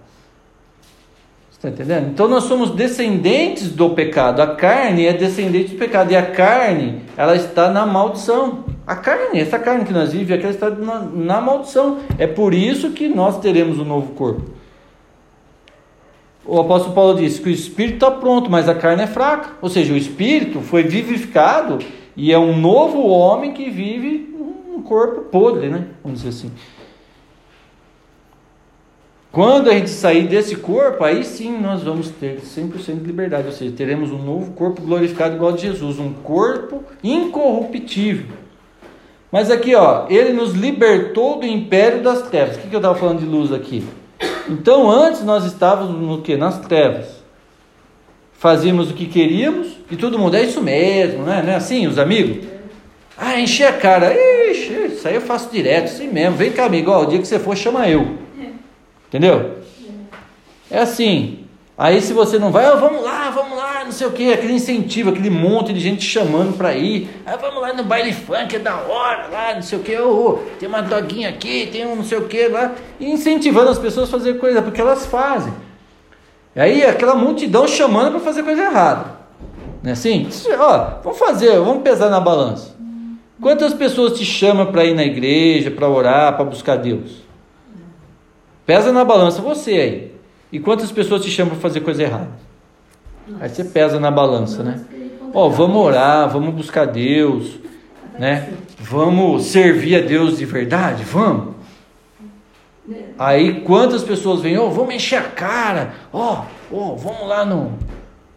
Está 1.51 1.69
entendendo? 1.69 2.09
Então 2.09 2.27
nós 2.27 2.43
somos 2.43 2.71
descendentes 2.71 3.71
do 3.71 3.91
pecado. 3.91 4.41
A 4.41 4.55
carne 4.55 5.05
é 5.05 5.13
descendente 5.13 5.73
do 5.73 5.77
pecado. 5.77 6.11
E 6.11 6.15
a 6.15 6.25
carne, 6.25 7.03
ela 7.15 7.35
está 7.35 7.69
na 7.69 7.85
maldição. 7.85 8.65
A 8.85 8.97
carne, 8.97 9.39
essa 9.39 9.57
carne 9.57 9.85
que 9.85 9.93
nós 9.93 10.11
vivemos, 10.11 10.43
ela 10.43 10.53
está 10.53 10.69
na, 10.69 10.99
na 10.99 11.39
maldição. 11.39 11.99
É 12.17 12.27
por 12.27 12.53
isso 12.53 12.91
que 12.91 13.07
nós 13.07 13.39
teremos 13.39 13.79
um 13.79 13.85
novo 13.85 14.11
corpo. 14.11 14.51
O 16.45 16.59
apóstolo 16.59 16.93
Paulo 16.93 17.17
disse 17.17 17.39
que 17.39 17.47
o 17.47 17.53
espírito 17.53 17.93
está 17.93 18.11
pronto, 18.11 18.51
mas 18.51 18.67
a 18.67 18.75
carne 18.75 19.03
é 19.03 19.07
fraca. 19.07 19.51
Ou 19.61 19.69
seja, 19.69 19.93
o 19.93 19.97
espírito 19.97 20.59
foi 20.59 20.83
vivificado 20.83 21.79
e 22.15 22.33
é 22.33 22.37
um 22.37 22.57
novo 22.57 23.07
homem 23.07 23.53
que 23.53 23.69
vive 23.69 24.32
um 24.73 24.81
corpo 24.81 25.21
podre, 25.21 25.69
né? 25.69 25.87
Vamos 26.03 26.21
dizer 26.21 26.29
assim. 26.29 26.51
Quando 29.31 29.69
a 29.69 29.73
gente 29.73 29.89
sair 29.89 30.27
desse 30.27 30.55
corpo, 30.55 31.03
aí 31.03 31.23
sim 31.23 31.59
nós 31.59 31.81
vamos 31.81 32.09
ter 32.09 32.39
100% 32.41 32.99
de 32.99 33.05
liberdade, 33.05 33.47
ou 33.47 33.53
seja, 33.53 33.73
teremos 33.75 34.11
um 34.11 34.21
novo 34.21 34.51
corpo 34.51 34.81
glorificado 34.81 35.35
igual 35.35 35.53
a 35.53 35.55
de 35.55 35.63
Jesus, 35.63 35.97
um 35.97 36.13
corpo 36.13 36.83
incorruptível. 37.03 38.27
Mas 39.31 39.49
aqui, 39.49 39.73
ó, 39.73 40.05
ele 40.07 40.33
nos 40.33 40.53
libertou 40.53 41.39
do 41.39 41.47
império 41.47 42.03
das 42.03 42.21
trevas. 42.29 42.57
O 42.57 42.59
que, 42.59 42.67
que 42.67 42.75
eu 42.75 42.79
estava 42.79 42.93
falando 42.93 43.21
de 43.21 43.25
luz 43.25 43.51
aqui? 43.51 43.83
Então, 44.47 44.91
antes 44.91 45.23
nós 45.23 45.45
estávamos 45.45 45.99
no 45.99 46.21
que? 46.21 46.37
Nas 46.37 46.59
trevas. 46.59 47.23
Fazíamos 48.33 48.91
o 48.91 48.93
que 48.93 49.07
queríamos 49.07 49.79
e 49.89 49.95
todo 49.95 50.19
mundo, 50.19 50.35
é 50.35 50.43
isso 50.43 50.61
mesmo, 50.61 51.23
né? 51.23 51.41
Não 51.43 51.53
é 51.53 51.55
assim, 51.55 51.87
os 51.87 51.97
amigos? 51.97 52.52
Ah, 53.17 53.39
encher 53.39 53.67
a 53.67 53.73
cara. 53.73 54.13
Ixi, 54.13 54.93
isso 54.93 55.07
aí 55.07 55.15
eu 55.15 55.21
faço 55.21 55.49
direto, 55.51 55.85
assim 55.85 56.07
mesmo. 56.07 56.35
Vem 56.35 56.51
cá, 56.51 56.65
amigo, 56.65 56.91
ó, 56.91 57.03
o 57.03 57.05
dia 57.05 57.19
que 57.19 57.27
você 57.27 57.39
for, 57.39 57.55
chama 57.55 57.87
eu. 57.87 58.17
Entendeu? 59.07 59.59
É 60.69 60.79
assim. 60.79 61.39
Aí 61.77 62.01
se 62.01 62.13
você 62.13 62.37
não 62.37 62.51
vai, 62.51 62.71
oh, 62.71 62.77
vamos 62.77 63.03
lá, 63.03 63.31
vamos 63.31 63.57
lá, 63.57 63.83
não 63.83 63.91
sei 63.91 64.05
o 64.05 64.11
que, 64.11 64.31
aquele 64.31 64.53
incentivo, 64.53 65.09
aquele 65.09 65.31
monte 65.31 65.73
de 65.73 65.79
gente 65.79 66.05
chamando 66.05 66.55
para 66.55 66.75
ir. 66.75 67.09
Ah, 67.25 67.35
vamos 67.35 67.61
lá 67.61 67.73
no 67.73 67.83
baile 67.83 68.13
funk, 68.13 68.55
é 68.55 68.59
da 68.59 68.75
hora 68.75 69.27
lá, 69.31 69.55
não 69.55 69.61
sei 69.63 69.79
o 69.79 69.81
que, 69.81 69.97
oh, 69.97 70.39
tem 70.59 70.69
uma 70.69 70.81
doguinha 70.81 71.29
aqui, 71.29 71.67
tem 71.71 71.85
um 71.85 71.95
não 71.95 72.03
sei 72.03 72.19
o 72.19 72.27
que 72.27 72.47
lá. 72.47 72.73
E 72.99 73.11
incentivando 73.11 73.71
as 73.71 73.79
pessoas 73.79 74.07
a 74.07 74.11
fazer 74.11 74.37
coisa, 74.39 74.61
porque 74.61 74.79
elas 74.79 75.07
fazem. 75.07 75.51
E 76.55 76.59
aí 76.59 76.85
aquela 76.85 77.15
multidão 77.15 77.67
chamando 77.67 78.11
para 78.11 78.19
fazer 78.19 78.43
coisa 78.43 78.61
errada. 78.61 79.05
Não 79.81 79.89
é 79.89 79.93
assim? 79.93 80.29
Ó, 80.59 81.01
vamos 81.03 81.17
fazer, 81.17 81.59
vamos 81.59 81.81
pesar 81.81 82.09
na 82.09 82.19
balança. 82.19 82.75
Quantas 83.43 83.73
pessoas 83.73 84.17
te 84.17 84.23
chamam 84.23 84.67
para 84.67 84.85
ir 84.85 84.95
na 84.95 85.03
igreja, 85.03 85.69
para 85.69 85.89
orar, 85.89 86.33
para 86.37 86.45
buscar 86.45 86.77
Deus? 86.77 87.21
Pesa 88.65 88.93
na 88.93 89.03
balança 89.03 89.41
você 89.41 89.71
aí. 89.71 90.11
E 90.49 90.59
quantas 90.59 90.93
pessoas 90.93 91.21
te 91.21 91.29
chamam 91.29 91.51
para 91.51 91.61
fazer 91.61 91.81
coisa 91.81 92.03
errada? 92.03 92.31
Aí 93.41 93.49
você 93.49 93.65
pesa 93.65 93.99
na 93.99 94.09
balança, 94.09 94.63
né? 94.63 94.85
Ó, 95.33 95.47
oh, 95.47 95.49
vamos 95.49 95.75
orar, 95.75 96.29
vamos 96.29 96.55
buscar 96.55 96.85
Deus, 96.85 97.59
né? 98.17 98.53
Vamos 98.79 99.43
servir 99.43 99.97
a 99.97 100.07
Deus 100.07 100.37
de 100.37 100.45
verdade? 100.45 101.03
Vamos. 101.03 101.55
Aí 103.19 103.61
quantas 103.61 104.03
pessoas 104.03 104.39
vêm, 104.39 104.57
ó, 104.57 104.67
oh, 104.67 104.71
vamos 104.71 104.95
encher 104.95 105.19
a 105.19 105.23
cara, 105.23 105.93
ó, 106.13 106.43
oh, 106.71 106.75
oh, 106.75 106.95
vamos 106.95 107.27
lá 107.27 107.45
no, 107.45 107.73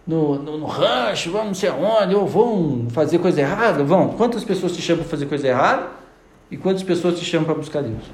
no, 0.07 0.37
no, 0.37 0.59
no 0.59 0.67
rancho, 0.67 1.33
vamos 1.33 1.47
não 1.47 1.55
sei 1.55 1.69
aonde, 1.69 2.15
ou 2.15 2.27
vamos 2.27 2.93
fazer 2.93 3.19
coisa 3.19 3.41
errada? 3.41 3.83
Vão. 3.83 4.11
Quantas 4.11 4.45
pessoas 4.45 4.73
te 4.73 4.81
chamam 4.81 5.03
para 5.03 5.11
fazer 5.11 5.27
coisa 5.27 5.49
errada? 5.49 5.89
E 6.51 6.57
quantas 6.57 6.83
pessoas 6.83 7.19
te 7.19 7.25
chamam 7.25 7.45
para 7.45 7.55
buscar 7.55 7.83
Deus? 7.83 8.05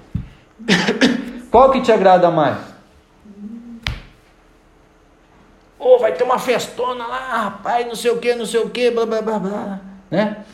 Qual 1.51 1.71
que 1.71 1.83
te 1.83 1.93
agrada 1.93 2.31
mais? 2.31 2.59
Ou 5.79 5.97
oh, 5.97 5.99
vai 5.99 6.13
ter 6.13 6.25
uma 6.25 6.39
festona 6.39 7.07
lá, 7.07 7.43
rapaz, 7.43 7.87
não 7.87 7.97
sei 7.97 8.13
o 8.13 8.19
que, 8.19 8.35
não 8.37 8.47
sei 8.47 8.61
o 8.61 8.71
que, 8.71 8.91
blá 8.91 9.05
blá 9.05 9.21
blá 9.21 9.39
blá, 9.39 9.81
né? 10.11 10.45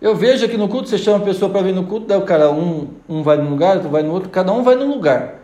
Eu 0.00 0.14
vejo 0.14 0.44
aqui 0.44 0.56
no 0.56 0.68
culto, 0.68 0.88
você 0.88 0.98
chama 0.98 1.18
a 1.18 1.20
pessoa 1.20 1.50
para 1.50 1.62
vir 1.62 1.74
no 1.74 1.84
culto, 1.86 2.06
daí 2.06 2.18
o 2.18 2.22
cara, 2.22 2.50
um, 2.50 2.88
um 3.08 3.22
vai 3.22 3.36
num 3.36 3.50
lugar, 3.50 3.76
outro 3.76 3.90
vai 3.90 4.02
no 4.02 4.12
outro, 4.12 4.28
cada 4.28 4.52
um 4.52 4.62
vai 4.62 4.74
num 4.74 4.90
lugar. 4.90 5.36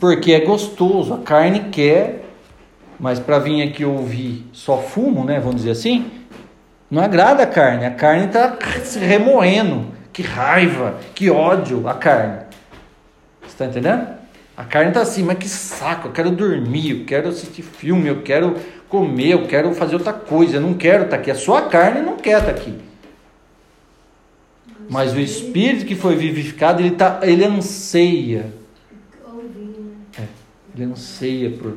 Porque 0.00 0.32
é 0.32 0.40
gostoso, 0.40 1.14
a 1.14 1.18
carne 1.18 1.70
quer, 1.70 2.25
mas 2.98 3.18
para 3.18 3.38
vir 3.38 3.62
aqui 3.62 3.84
ouvir 3.84 4.46
só 4.52 4.78
fumo, 4.78 5.24
né, 5.24 5.38
vamos 5.38 5.56
dizer 5.56 5.70
assim, 5.70 6.10
não 6.90 7.02
agrada 7.02 7.42
a 7.42 7.46
carne, 7.46 7.84
a 7.84 7.90
carne 7.90 8.26
está 8.26 8.56
se 8.84 8.98
remoendo, 8.98 9.92
que 10.12 10.22
raiva, 10.22 10.98
que 11.14 11.30
ódio 11.30 11.88
a 11.88 11.94
carne 11.94 12.46
está 13.56 13.66
entendendo? 13.66 14.06
A 14.56 14.64
carne 14.64 14.88
está 14.88 15.02
assim, 15.02 15.22
mas 15.22 15.38
que 15.38 15.48
saco, 15.48 16.08
eu 16.08 16.12
quero 16.12 16.30
dormir, 16.30 16.90
eu 16.90 17.04
quero 17.04 17.28
assistir 17.28 17.62
filme, 17.62 18.08
eu 18.08 18.22
quero 18.22 18.56
comer, 18.88 19.32
eu 19.32 19.46
quero 19.46 19.74
fazer 19.74 19.96
outra 19.96 20.12
coisa, 20.12 20.56
eu 20.56 20.60
não 20.60 20.74
quero 20.74 21.04
estar 21.04 21.16
tá 21.16 21.22
aqui. 21.22 21.30
A 21.30 21.34
sua 21.34 21.62
carne 21.62 22.00
não 22.00 22.16
quer 22.16 22.38
estar 22.38 22.52
tá 22.52 22.58
aqui. 22.58 22.74
Mas 24.88 25.12
o 25.12 25.20
espírito 25.20 25.84
que 25.84 25.94
foi 25.94 26.14
vivificado, 26.14 26.80
ele, 26.80 26.92
tá, 26.92 27.20
ele 27.22 27.44
anseia. 27.44 28.52
É, 30.18 30.24
ele 30.74 30.84
anseia 30.84 31.50
por. 31.50 31.76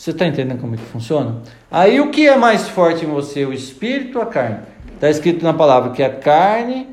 Você 0.00 0.12
está 0.12 0.26
entendendo 0.26 0.58
como 0.58 0.74
é 0.74 0.78
que 0.78 0.84
funciona? 0.84 1.42
Aí 1.70 2.00
o 2.00 2.08
que 2.08 2.26
é 2.26 2.34
mais 2.34 2.66
forte 2.66 3.04
em 3.04 3.08
você, 3.08 3.44
o 3.44 3.52
espírito 3.52 4.16
ou 4.16 4.24
a 4.24 4.26
carne? 4.26 4.60
Está 4.94 5.10
escrito 5.10 5.44
na 5.44 5.52
palavra 5.52 5.90
que 5.90 6.02
a 6.02 6.08
carne 6.08 6.86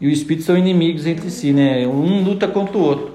e 0.00 0.08
o 0.08 0.10
espírito 0.10 0.44
são 0.44 0.58
inimigos 0.58 1.06
entre 1.06 1.30
si, 1.30 1.52
né? 1.52 1.86
Um 1.86 2.24
luta 2.24 2.48
contra 2.48 2.76
o 2.76 2.80
outro. 2.82 3.14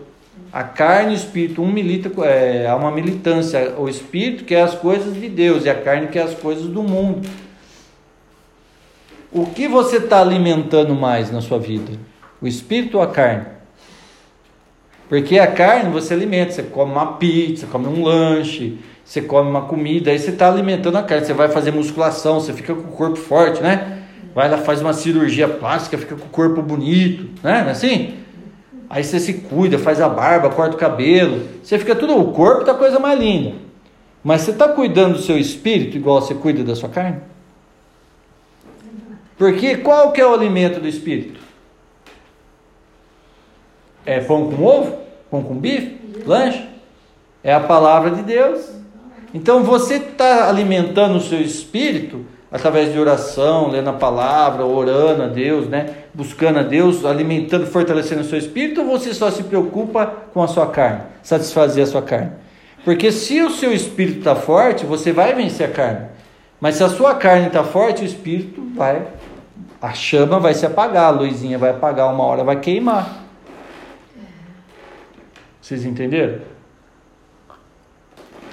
A 0.53 0.63
carne 0.63 1.11
e 1.11 1.15
o 1.15 1.17
espírito, 1.17 1.61
um 1.61 1.69
milita, 1.69 2.09
é, 2.23 2.65
há 2.65 2.77
uma 2.77 2.91
militância. 2.91 3.75
O 3.77 3.89
espírito 3.89 4.45
quer 4.45 4.61
as 4.61 4.75
coisas 4.75 5.13
de 5.13 5.27
Deus 5.27 5.65
e 5.65 5.69
a 5.69 5.75
carne 5.75 6.07
quer 6.07 6.23
as 6.23 6.35
coisas 6.35 6.67
do 6.67 6.81
mundo. 6.81 7.29
O 9.33 9.47
que 9.47 9.67
você 9.67 9.97
está 9.97 10.21
alimentando 10.21 10.95
mais 10.95 11.29
na 11.29 11.41
sua 11.41 11.59
vida? 11.59 11.91
O 12.41 12.47
espírito 12.47 12.95
ou 12.95 13.03
a 13.03 13.07
carne? 13.07 13.47
Porque 15.09 15.37
a 15.39 15.47
carne 15.47 15.91
você 15.91 16.13
alimenta, 16.13 16.51
você 16.51 16.63
come 16.63 16.91
uma 16.91 17.17
pizza, 17.17 17.67
come 17.67 17.87
um 17.87 18.01
lanche, 18.01 18.77
você 19.09 19.23
come 19.23 19.49
uma 19.49 19.63
comida, 19.63 20.11
aí 20.11 20.19
você 20.19 20.29
está 20.29 20.47
alimentando 20.47 20.95
a 20.95 21.01
carne, 21.01 21.25
você 21.25 21.33
vai 21.33 21.49
fazer 21.49 21.71
musculação, 21.71 22.39
você 22.39 22.53
fica 22.53 22.75
com 22.75 22.89
o 22.89 22.91
corpo 22.91 23.15
forte, 23.15 23.59
né? 23.59 24.03
vai 24.35 24.47
lá, 24.47 24.59
faz 24.59 24.81
uma 24.81 24.93
cirurgia 24.93 25.47
plástica, 25.47 25.97
fica 25.97 26.15
com 26.15 26.27
o 26.27 26.29
corpo 26.29 26.61
bonito, 26.61 27.23
né? 27.41 27.61
Não 27.61 27.69
é 27.69 27.71
assim? 27.71 28.19
Aí 28.87 29.03
você 29.03 29.19
se 29.19 29.33
cuida, 29.33 29.79
faz 29.79 29.99
a 29.99 30.07
barba, 30.07 30.51
corta 30.51 30.75
o 30.75 30.79
cabelo, 30.79 31.43
você 31.63 31.79
fica 31.79 31.95
tudo, 31.95 32.15
o 32.15 32.31
corpo 32.33 32.63
tá 32.63 32.75
coisa 32.75 32.99
mais 32.99 33.19
linda. 33.19 33.55
Mas 34.23 34.41
você 34.41 34.51
está 34.51 34.67
cuidando 34.67 35.13
do 35.13 35.21
seu 35.23 35.39
espírito 35.39 35.97
igual 35.97 36.21
você 36.21 36.35
cuida 36.35 36.63
da 36.63 36.75
sua 36.75 36.89
carne? 36.89 37.19
Porque 39.39 39.77
qual 39.77 40.11
que 40.11 40.21
é 40.21 40.27
o 40.27 40.35
alimento 40.35 40.79
do 40.79 40.87
espírito? 40.87 41.39
É 44.05 44.19
pão 44.19 44.51
com 44.51 44.63
ovo? 44.63 44.97
Pão 45.31 45.41
com 45.41 45.55
bife? 45.55 45.97
Lanche? 46.27 46.63
É 47.43 47.51
a 47.51 47.59
palavra 47.59 48.11
de 48.11 48.21
Deus. 48.21 48.79
Então 49.33 49.63
você 49.63 49.95
está 49.95 50.49
alimentando 50.49 51.17
o 51.17 51.21
seu 51.21 51.39
espírito 51.39 52.25
através 52.51 52.91
de 52.91 52.99
oração, 52.99 53.69
lendo 53.69 53.89
a 53.89 53.93
palavra, 53.93 54.65
orando 54.65 55.23
a 55.23 55.27
Deus, 55.27 55.67
né? 55.67 55.95
buscando 56.13 56.59
a 56.59 56.63
Deus, 56.63 57.05
alimentando, 57.05 57.67
fortalecendo 57.67 58.21
o 58.21 58.25
seu 58.25 58.39
espírito, 58.39 58.81
ou 58.81 58.87
você 58.87 59.13
só 59.13 59.29
se 59.29 59.43
preocupa 59.43 60.05
com 60.33 60.41
a 60.41 60.47
sua 60.47 60.67
carne, 60.67 61.01
satisfazer 61.21 61.83
a 61.83 61.87
sua 61.87 62.01
carne? 62.01 62.31
Porque 62.83 63.11
se 63.11 63.41
o 63.41 63.51
seu 63.51 63.71
espírito 63.71 64.19
está 64.19 64.35
forte, 64.35 64.85
você 64.85 65.11
vai 65.11 65.35
vencer 65.35 65.69
a 65.69 65.71
carne. 65.71 66.07
Mas 66.59 66.75
se 66.75 66.83
a 66.83 66.89
sua 66.89 67.15
carne 67.15 67.47
está 67.47 67.63
forte, 67.63 68.01
o 68.01 68.05
espírito 68.05 68.61
vai. 68.75 69.05
A 69.81 69.93
chama 69.93 70.39
vai 70.39 70.53
se 70.53 70.65
apagar, 70.65 71.05
a 71.05 71.09
luzinha 71.09 71.57
vai 71.57 71.69
apagar, 71.69 72.11
uma 72.13 72.23
hora 72.23 72.43
vai 72.43 72.59
queimar. 72.59 73.23
Vocês 75.61 75.85
entenderam? 75.85 76.39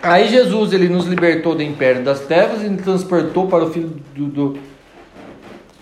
Aí 0.07 0.29
Jesus 0.29 0.73
ele 0.73 0.88
nos 0.88 1.07
libertou 1.07 1.55
do 1.55 1.62
império 1.62 2.05
das 2.05 2.21
trevas 2.21 2.62
e 2.62 2.69
nos 2.69 2.83
transportou 2.83 3.49
para 3.49 3.64
o 3.64 3.71
filho 3.71 3.97
do, 4.14 4.27
do, 4.27 4.59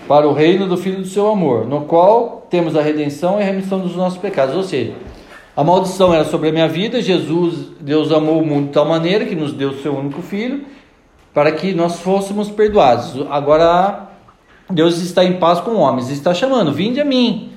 para 0.08 0.26
o 0.26 0.32
reino 0.32 0.66
do 0.66 0.76
filho 0.76 1.02
do 1.02 1.06
seu 1.06 1.28
amor, 1.28 1.66
no 1.66 1.82
qual 1.82 2.46
temos 2.48 2.74
a 2.74 2.80
redenção 2.80 3.38
e 3.38 3.42
a 3.42 3.46
remissão 3.46 3.80
dos 3.80 3.94
nossos 3.94 4.18
pecados. 4.18 4.54
Ou 4.54 4.62
seja, 4.62 4.94
a 5.54 5.62
maldição 5.62 6.14
era 6.14 6.24
sobre 6.24 6.48
a 6.48 6.52
minha 6.52 6.66
vida. 6.66 7.02
Jesus, 7.02 7.66
Deus 7.80 8.10
amou 8.10 8.40
o 8.40 8.46
mundo 8.46 8.68
de 8.68 8.72
tal 8.72 8.86
maneira 8.86 9.26
que 9.26 9.34
nos 9.34 9.52
deu 9.52 9.70
o 9.70 9.82
seu 9.82 9.94
único 9.94 10.22
filho 10.22 10.64
para 11.34 11.52
que 11.52 11.74
nós 11.74 12.00
fôssemos 12.00 12.48
perdoados. 12.48 13.26
Agora 13.28 14.08
Deus 14.70 15.02
está 15.02 15.22
em 15.22 15.34
paz 15.34 15.60
com 15.60 15.72
homens, 15.74 16.08
está 16.08 16.32
chamando, 16.32 16.72
vinde 16.72 17.00
a 17.00 17.04
mim. 17.04 17.50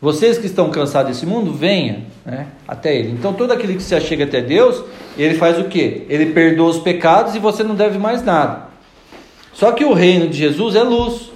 Vocês 0.00 0.36
que 0.36 0.46
estão 0.46 0.70
cansados 0.70 1.12
desse 1.12 1.26
mundo, 1.26 1.52
venha 1.52 2.04
né, 2.24 2.46
até 2.66 2.94
Ele. 2.96 3.10
Então, 3.10 3.32
todo 3.34 3.52
aquele 3.52 3.74
que 3.74 3.82
se 3.82 3.94
achega 3.94 4.24
até 4.24 4.40
Deus, 4.40 4.82
ele 5.22 5.34
faz 5.34 5.58
o 5.58 5.64
que? 5.64 6.06
Ele 6.08 6.26
perdoa 6.26 6.70
os 6.70 6.78
pecados 6.78 7.34
e 7.34 7.38
você 7.38 7.62
não 7.62 7.74
deve 7.74 7.98
mais 7.98 8.22
nada. 8.22 8.68
Só 9.52 9.72
que 9.72 9.84
o 9.84 9.92
reino 9.92 10.28
de 10.28 10.38
Jesus 10.38 10.74
é 10.74 10.82
luz. 10.82 11.30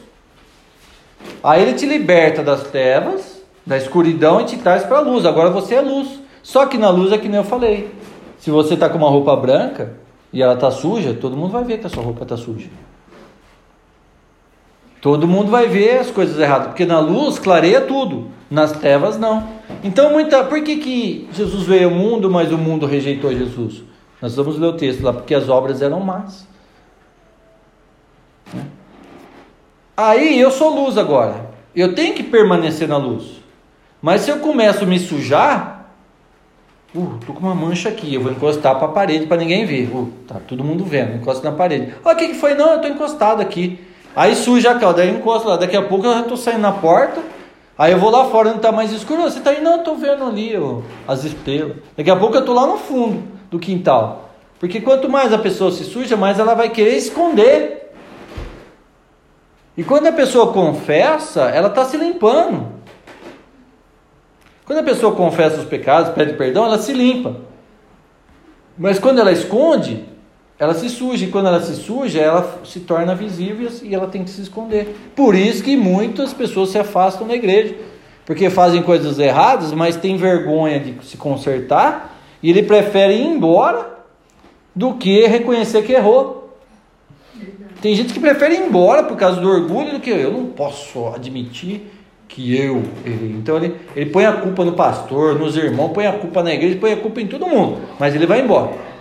Aí 1.42 1.62
ele 1.62 1.75
te 1.75 1.85
liberta 1.85 2.42
das 2.42 2.62
trevas, 2.64 3.42
da 3.66 3.77
escuridão 3.77 4.40
e 4.40 4.44
te 4.44 4.57
traz 4.57 4.85
para 4.85 4.99
a 4.99 5.01
luz. 5.01 5.27
Agora 5.27 5.51
você 5.51 5.75
é 5.75 5.81
luz. 5.81 6.20
Só 6.42 6.66
que 6.66 6.79
na 6.79 6.90
luz 6.90 7.12
é 7.12 7.18
que 7.18 7.29
nem 7.29 7.38
eu 7.38 7.44
falei. 7.44 7.90
Se 8.38 8.51
você 8.51 8.75
está 8.75 8.88
com 8.88 8.99
uma 8.99 9.09
roupa 9.09 9.35
branca 9.35 9.94
e 10.33 10.42
ela 10.42 10.55
está 10.55 10.70
suja, 10.70 11.14
todo 11.14 11.37
mundo 11.37 11.53
vai 11.53 11.64
ver 11.64 11.79
que 11.79 11.87
a 11.87 11.90
sua 11.90 12.03
roupa 12.03 12.23
está 12.23 12.37
suja. 12.37 12.68
Todo 15.01 15.29
mundo 15.29 15.51
vai 15.51 15.68
ver 15.68 15.99
as 15.99 16.11
coisas 16.11 16.38
erradas, 16.38 16.68
porque 16.68 16.87
na 16.87 16.99
luz 16.99 17.38
clareia 17.38 17.83
tudo, 17.83 18.29
nas 18.55 18.73
trevas 18.73 19.19
não. 19.19 19.47
Então, 19.83 20.11
muita, 20.11 20.45
por 20.45 20.62
que, 20.62 20.77
que 20.77 21.29
Jesus 21.33 21.64
veio 21.64 21.88
ao 21.88 21.95
mundo, 21.95 22.31
mas 22.31 22.53
o 22.53 22.57
mundo 22.57 22.87
rejeitou 22.87 23.35
Jesus? 23.35 23.83
Nós 24.23 24.37
vamos 24.37 24.59
ler 24.59 24.69
o 24.69 24.73
texto 24.73 25.03
lá, 25.03 25.12
porque 25.12 25.35
as 25.35 25.49
obras 25.49 25.83
eram 25.83 26.01
más. 26.01 26.47
Aí 29.97 30.40
eu 30.40 30.51
sou 30.51 30.75
luz 30.75 30.97
agora. 30.97 31.51
Eu 31.75 31.95
tenho 31.95 32.14
que 32.14 32.23
permanecer 32.23 32.88
na 32.88 32.97
luz. 32.97 33.43
Mas 34.01 34.23
se 34.23 34.31
eu 34.31 34.38
começo 34.38 34.85
a 34.85 34.87
me 34.87 34.99
sujar, 34.99 35.90
uh, 36.95 37.19
tô 37.27 37.33
com 37.33 37.40
uma 37.40 37.55
mancha 37.55 37.88
aqui, 37.88 38.14
eu 38.14 38.23
vou 38.23 38.31
encostar 38.31 38.77
para 38.77 38.87
a 38.87 38.90
parede 38.90 39.27
para 39.27 39.37
ninguém 39.37 39.67
ver. 39.67 39.90
Uh, 39.93 40.12
tá 40.29 40.37
todo 40.47 40.62
mundo 40.62 40.85
vendo, 40.85 41.17
encosto 41.17 41.45
na 41.45 41.53
parede. 41.53 41.95
Olha 42.05 42.14
o 42.14 42.19
que, 42.19 42.29
que 42.29 42.35
foi? 42.35 42.55
Não, 42.55 42.75
eu 42.75 42.81
tô 42.81 42.88
encostado 42.88 43.43
aqui. 43.43 43.81
Aí 44.14 44.37
suja 44.37 44.71
a 44.71 44.79
calda, 44.79 45.03
aí 45.03 45.09
eu 45.09 45.17
encosto 45.17 45.49
lá. 45.49 45.57
Daqui 45.57 45.77
a 45.77 45.83
pouco 45.83 46.07
eu 46.07 46.12
já 46.12 46.23
tô 46.23 46.37
saindo 46.37 46.61
na 46.61 46.73
porta. 46.73 47.34
Aí 47.77 47.93
eu 47.93 47.99
vou 47.99 48.11
lá 48.11 48.27
fora, 48.27 48.51
não 48.51 48.59
tá 48.59 48.71
mais 48.71 48.93
escuro. 48.93 49.23
Você 49.23 49.41
tá 49.41 49.51
aí? 49.51 49.61
Não, 49.61 49.83
tô 49.83 49.95
vendo 49.97 50.25
ali 50.25 50.57
ó, 50.57 50.81
as 51.07 51.25
estrelas. 51.25 51.77
Daqui 51.97 52.11
a 52.11 52.17
pouco 52.17 52.37
eu 52.37 52.45
tô 52.45 52.53
lá 52.53 52.67
no 52.67 52.79
fundo 52.79 53.23
do 53.51 53.59
quintal. 53.59 54.31
Porque 54.61 54.81
quanto 54.81 55.09
mais 55.09 55.33
a 55.33 55.39
pessoa 55.39 55.71
se 55.71 55.85
suja, 55.85 56.17
mais 56.17 56.39
ela 56.39 56.55
vai 56.55 56.71
querer 56.71 56.97
esconder. 56.97 57.93
E 59.77 59.83
quando 59.83 60.07
a 60.07 60.13
pessoa 60.13 60.53
confessa, 60.53 61.43
ela 61.51 61.69
está 61.69 61.85
se 61.85 61.97
limpando. 61.97 62.75
Quando 64.65 64.79
a 64.79 64.85
pessoa 64.85 65.15
confessa 65.15 65.59
os 65.59 65.67
pecados, 65.67 66.13
pede 66.15 66.35
perdão, 66.35 66.65
ela 66.65 66.79
se 66.79 66.93
limpa. 66.93 67.37
Mas 68.79 68.99
quando 68.99 69.19
ela 69.19 69.33
esconde, 69.33 70.09
ela 70.59 70.75
se 70.75 70.88
suja. 70.88 71.25
E 71.25 71.29
quando 71.29 71.49
ela 71.49 71.61
se 71.61 71.75
suja, 71.75 72.21
ela 72.21 72.61
se 72.64 72.81
torna 72.81 73.14
visível 73.14 73.69
e 73.83 73.95
ela 73.95 74.07
tem 74.07 74.25
que 74.25 74.31
se 74.31 74.43
esconder. 74.43 74.95
Por 75.14 75.35
isso 75.35 75.62
que 75.62 75.77
muitas 75.77 76.33
pessoas 76.33 76.71
se 76.71 76.79
afastam 76.79 77.27
da 77.27 77.35
igreja. 77.35 77.75
Porque 78.25 78.49
fazem 78.49 78.83
coisas 78.83 79.19
erradas, 79.19 79.73
mas 79.73 79.97
tem 79.97 80.17
vergonha 80.17 80.81
de 80.81 81.05
se 81.05 81.17
consertar. 81.17 82.19
E 82.43 82.51
ele 82.51 82.62
prefere 82.62 83.14
ir 83.14 83.27
embora 83.27 83.99
do 84.75 84.95
que 84.95 85.27
reconhecer 85.27 85.83
que 85.83 85.93
errou. 85.93 86.57
Tem 87.83 87.95
gente 87.95 88.14
que 88.14 88.21
prefere 88.21 88.55
ir 88.55 88.67
embora 88.67 89.03
por 89.03 89.17
causa 89.17 89.40
do 89.40 89.49
orgulho 89.49 89.93
do 89.93 90.01
que 90.01 90.09
eu 90.09 90.33
não 90.33 90.47
posso 90.47 91.09
admitir 91.09 91.90
que 92.27 92.57
eu. 92.57 92.83
Então 93.05 93.59
ele, 93.59 93.77
ele 93.95 94.11
põe 94.11 94.25
a 94.25 94.33
culpa 94.33 94.64
no 94.64 94.73
pastor, 94.73 95.38
nos 95.38 95.57
irmãos, 95.57 95.93
põe 95.93 96.07
a 96.07 96.12
culpa 96.14 96.43
na 96.43 96.53
igreja, 96.55 96.79
põe 96.81 96.93
a 96.93 96.97
culpa 96.97 97.21
em 97.21 97.27
todo 97.27 97.47
mundo. 97.47 97.79
Mas 97.99 98.14
ele 98.14 98.27
vai 98.27 98.40
embora. 98.40 98.93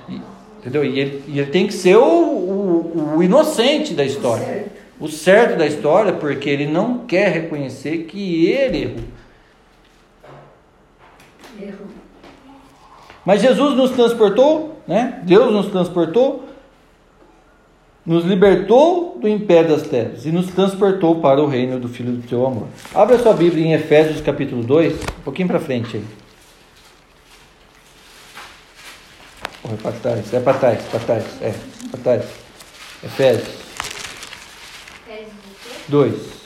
Entendeu? 0.63 0.85
E 0.85 0.97
ele, 0.97 1.23
e 1.27 1.39
ele 1.39 1.51
tem 1.51 1.67
que 1.67 1.73
ser 1.73 1.97
o, 1.97 2.01
o, 2.01 3.15
o 3.17 3.23
inocente 3.23 3.93
da 3.93 4.05
história. 4.05 4.45
Certo. 4.45 4.71
O 4.97 5.09
certo 5.09 5.57
da 5.57 5.67
história, 5.67 6.13
porque 6.13 6.49
ele 6.49 6.65
não 6.65 6.99
quer 6.99 7.29
reconhecer 7.29 8.05
que 8.05 8.45
ele 8.45 8.83
errou. 8.83 8.95
Erro. 11.61 11.85
Mas 13.25 13.41
Jesus 13.41 13.75
nos 13.75 13.91
transportou, 13.91 14.77
né? 14.87 15.21
Deus 15.23 15.51
nos 15.51 15.67
transportou, 15.67 16.45
nos 18.05 18.23
libertou 18.23 19.17
do 19.19 19.27
império 19.27 19.69
das 19.69 19.83
trevas 19.83 20.25
e 20.25 20.31
nos 20.31 20.47
transportou 20.47 21.15
para 21.19 21.41
o 21.41 21.47
reino 21.47 21.77
do 21.77 21.89
Filho 21.89 22.13
do 22.13 22.29
seu 22.29 22.45
amor. 22.45 22.67
Abra 22.95 23.19
sua 23.19 23.33
Bíblia 23.33 23.65
em 23.65 23.73
Efésios 23.73 24.21
capítulo 24.21 24.63
2, 24.63 24.93
um 24.93 25.23
pouquinho 25.25 25.49
para 25.49 25.59
frente 25.59 25.97
aí. 25.97 26.22
É 29.65 29.75
para 29.77 29.91
trás, 29.93 30.33
é 30.33 30.39
para 30.41 30.59
trás, 30.59 30.81
para 30.83 30.99
trás, 30.99 31.23
é, 31.41 31.55
para 31.89 31.99
trás. 32.01 32.25
Efésios. 33.01 33.47
Efésios 35.07 35.33
2. 35.87 36.43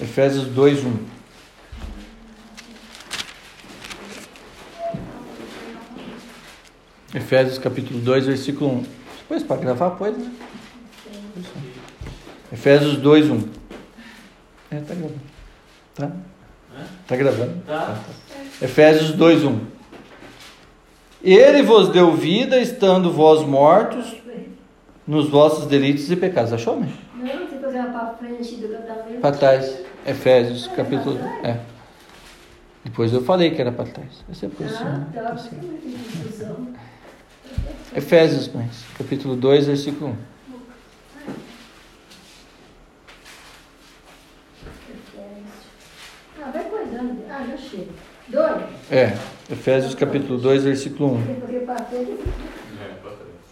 Efésios 0.00 0.46
2, 0.48 0.84
1. 0.84 1.06
Efésios 7.14 7.58
capítulo 7.58 7.98
2, 8.00 8.26
versículo 8.26 8.70
1. 8.70 8.86
Depois 9.20 9.42
para 9.42 9.56
gravar, 9.56 9.90
pode, 9.90 10.16
né? 10.16 10.32
Efésios 12.52 12.98
2, 12.98 13.30
1. 13.30 13.48
É, 14.70 14.80
tá 14.80 14.94
gravando. 14.94 15.20
Tá? 15.94 16.12
Tá 17.06 17.16
gravando? 17.16 17.62
Tá. 17.66 17.78
tá, 17.78 17.94
tá. 17.94 18.64
Efésios 18.64 19.12
2, 19.12 19.44
1. 19.44 19.60
Ele 21.22 21.62
vos 21.62 21.88
deu 21.88 22.12
vida, 22.14 22.58
estando 22.58 23.10
vós 23.12 23.46
mortos 23.46 24.16
nos 25.06 25.28
vossos 25.28 25.66
delitos 25.66 26.10
e 26.10 26.16
pecados. 26.16 26.52
Achou, 26.52 26.78
né? 26.78 26.92
Não, 27.14 27.24
tem 27.24 27.46
que 27.46 27.58
fazer 27.58 27.82
para 27.84 28.14
frente 28.14 28.56
do 28.56 28.68
casamento. 28.68 29.20
Para 29.20 29.36
trás. 29.36 29.78
Efésios, 30.06 30.66
capítulo. 30.68 31.18
É. 31.42 31.58
Depois 32.84 33.12
eu 33.12 33.22
falei 33.22 33.50
que 33.50 33.60
era 33.60 33.72
para 33.72 33.84
trás. 33.86 34.24
Essa 34.30 34.46
é 34.46 34.48
a 34.48 34.50
posição. 34.50 34.86
Ah, 34.86 35.06
tá. 35.12 35.22
Tá 35.22 36.56
Efésios, 37.94 38.50
mas, 38.54 38.84
capítulo 38.98 39.34
2, 39.36 39.66
versículo 39.66 40.10
1. 40.10 40.35
2? 48.36 48.52
É, 48.90 49.14
Efésios 49.50 49.94
capítulo 49.94 50.38
2, 50.38 50.64
versículo 50.64 51.14
1. 51.14 51.20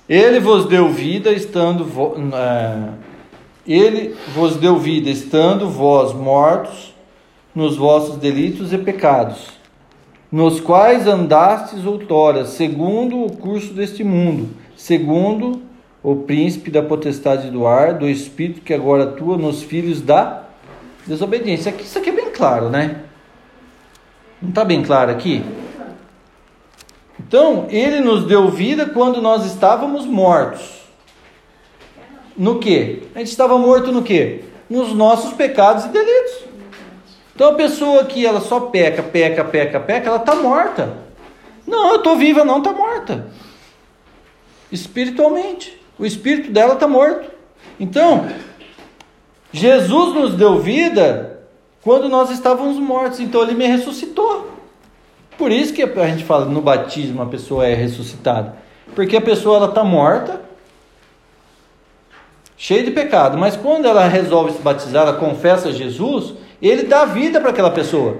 Ele 0.06 0.38
vos 0.38 0.66
deu 0.66 0.90
vida 0.90 1.32
estando 1.32 1.86
é, 2.34 2.90
ele 3.66 4.14
vos 4.34 4.56
deu 4.56 4.76
vida 4.76 5.08
estando 5.08 5.70
vós 5.70 6.12
mortos 6.12 6.94
nos 7.54 7.76
vossos 7.76 8.18
delitos 8.18 8.74
e 8.74 8.78
pecados, 8.78 9.46
nos 10.30 10.60
quais 10.60 11.06
andastes 11.06 11.86
outrora, 11.86 12.44
segundo 12.44 13.24
o 13.24 13.34
curso 13.34 13.72
deste 13.72 14.04
mundo, 14.04 14.50
segundo 14.76 15.62
o 16.02 16.16
príncipe 16.16 16.70
da 16.70 16.82
potestade 16.82 17.50
do 17.50 17.66
ar, 17.66 17.94
do 17.94 18.06
espírito 18.06 18.60
que 18.60 18.74
agora 18.74 19.04
atua 19.04 19.38
nos 19.38 19.62
filhos 19.62 20.02
da 20.02 20.42
desobediência. 21.06 21.70
Aqui, 21.70 21.84
isso 21.84 21.98
aqui 21.98 22.10
é 22.10 22.12
bem 22.12 22.30
claro, 22.30 22.68
né? 22.68 23.03
Não 24.44 24.50
está 24.50 24.62
bem 24.62 24.82
claro 24.82 25.10
aqui? 25.10 25.42
Então, 27.18 27.66
ele 27.70 28.00
nos 28.00 28.26
deu 28.26 28.50
vida 28.50 28.84
quando 28.84 29.22
nós 29.22 29.46
estávamos 29.46 30.04
mortos. 30.04 30.82
No 32.36 32.58
que? 32.58 33.04
A 33.14 33.20
gente 33.20 33.30
estava 33.30 33.56
morto 33.56 33.90
no 33.90 34.02
que? 34.02 34.44
Nos 34.68 34.92
nossos 34.92 35.32
pecados 35.32 35.86
e 35.86 35.88
delitos. 35.88 36.44
Então 37.34 37.50
a 37.50 37.54
pessoa 37.54 38.04
que 38.04 38.24
ela 38.24 38.40
só 38.40 38.60
peca, 38.60 39.02
peca, 39.02 39.44
peca, 39.44 39.80
peca, 39.80 40.08
ela 40.08 40.18
está 40.18 40.34
morta. 40.36 40.98
Não, 41.66 41.90
eu 41.90 41.96
estou 41.96 42.16
viva, 42.16 42.44
não, 42.44 42.58
está 42.58 42.72
morta. 42.72 43.28
Espiritualmente. 44.70 45.80
O 45.98 46.04
espírito 46.04 46.50
dela 46.50 46.74
está 46.74 46.86
morto. 46.86 47.30
Então, 47.80 48.28
Jesus 49.52 50.14
nos 50.14 50.34
deu 50.34 50.60
vida 50.60 51.33
quando 51.84 52.08
nós 52.08 52.30
estávamos 52.30 52.78
mortos. 52.78 53.20
Então 53.20 53.42
ele 53.42 53.54
me 53.54 53.66
ressuscitou. 53.66 54.50
Por 55.36 55.52
isso 55.52 55.74
que 55.74 55.82
a 55.82 56.06
gente 56.06 56.24
fala 56.24 56.46
no 56.46 56.62
batismo 56.62 57.22
a 57.22 57.26
pessoa 57.26 57.66
é 57.66 57.74
ressuscitada. 57.74 58.56
Porque 58.94 59.16
a 59.16 59.20
pessoa 59.20 59.58
ela 59.58 59.68
está 59.68 59.84
morta, 59.84 60.40
cheia 62.56 62.82
de 62.82 62.90
pecado, 62.92 63.36
mas 63.36 63.56
quando 63.56 63.86
ela 63.86 64.06
resolve 64.06 64.52
se 64.52 64.62
batizar, 64.62 65.06
ela 65.06 65.18
confessa 65.18 65.72
Jesus, 65.72 66.34
ele 66.62 66.84
dá 66.84 67.04
vida 67.04 67.40
para 67.40 67.50
aquela 67.50 67.70
pessoa. 67.70 68.18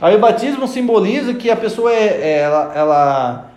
Aí 0.00 0.16
o 0.16 0.18
batismo 0.18 0.66
simboliza 0.66 1.34
que 1.34 1.50
a 1.50 1.56
pessoa 1.56 1.92
é, 1.92 2.06
é 2.06 2.38
ela, 2.38 2.72
ela, 2.74 3.50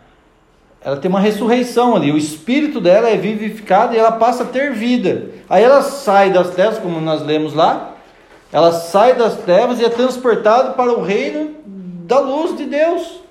ela 0.84 0.98
tem 0.98 1.08
uma 1.08 1.20
ressurreição 1.20 1.96
ali, 1.96 2.12
o 2.12 2.18
espírito 2.18 2.82
dela 2.82 3.10
é 3.10 3.16
vivificado 3.16 3.94
e 3.94 3.98
ela 3.98 4.12
passa 4.12 4.44
a 4.44 4.48
ter 4.48 4.74
vida. 4.74 5.30
Aí 5.50 5.64
ela 5.64 5.82
sai 5.82 6.32
das 6.32 6.50
trevas, 6.50 6.80
como 6.80 7.00
nós 7.00 7.22
lemos 7.22 7.54
lá, 7.54 7.91
ela 8.52 8.72
sai 8.72 9.16
das 9.16 9.38
trevas 9.38 9.80
e 9.80 9.86
é 9.86 9.89
transportada 9.89 10.72
para 10.72 10.91
o 10.91 11.02
reino 11.02 11.56
da 12.06 12.20
luz 12.20 12.58
de 12.58 12.66
Deus. 12.66 13.22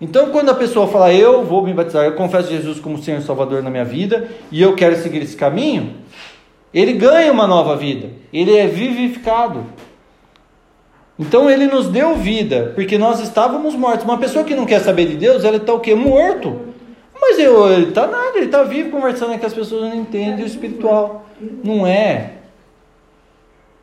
Então, 0.00 0.30
quando 0.30 0.50
a 0.50 0.54
pessoa 0.54 0.86
fala, 0.86 1.12
eu 1.12 1.44
vou 1.44 1.62
me 1.62 1.74
batizar, 1.74 2.06
eu 2.06 2.14
confesso 2.14 2.48
Jesus 2.48 2.80
como 2.80 3.02
Senhor 3.02 3.18
e 3.18 3.22
Salvador 3.22 3.62
na 3.62 3.68
minha 3.68 3.84
vida 3.84 4.28
e 4.50 4.62
eu 4.62 4.74
quero 4.74 4.96
seguir 4.96 5.22
esse 5.22 5.36
caminho, 5.36 5.96
ele 6.72 6.92
ganha 6.92 7.30
uma 7.32 7.46
nova 7.46 7.76
vida, 7.76 8.08
ele 8.32 8.56
é 8.56 8.66
vivificado. 8.66 9.66
Então, 11.18 11.50
ele 11.50 11.66
nos 11.66 11.88
deu 11.88 12.16
vida, 12.16 12.72
porque 12.74 12.96
nós 12.96 13.20
estávamos 13.20 13.74
mortos. 13.74 14.04
Uma 14.04 14.16
pessoa 14.16 14.42
que 14.42 14.54
não 14.54 14.64
quer 14.64 14.80
saber 14.80 15.06
de 15.06 15.16
Deus, 15.16 15.44
ela 15.44 15.58
está 15.58 15.74
o 15.74 15.80
quê? 15.80 15.94
Morto. 15.94 16.60
Mas 17.20 17.38
eu, 17.38 17.70
ele 17.70 17.88
está 17.88 18.06
nada, 18.06 18.38
ele 18.38 18.46
está 18.46 18.62
vivo 18.62 18.90
conversando, 18.90 19.34
é 19.34 19.38
que 19.38 19.44
as 19.44 19.52
pessoas 19.52 19.82
não 19.82 19.94
entendem 19.94 20.42
o 20.42 20.46
espiritual. 20.46 21.26
Não 21.62 21.86
é 21.86 22.39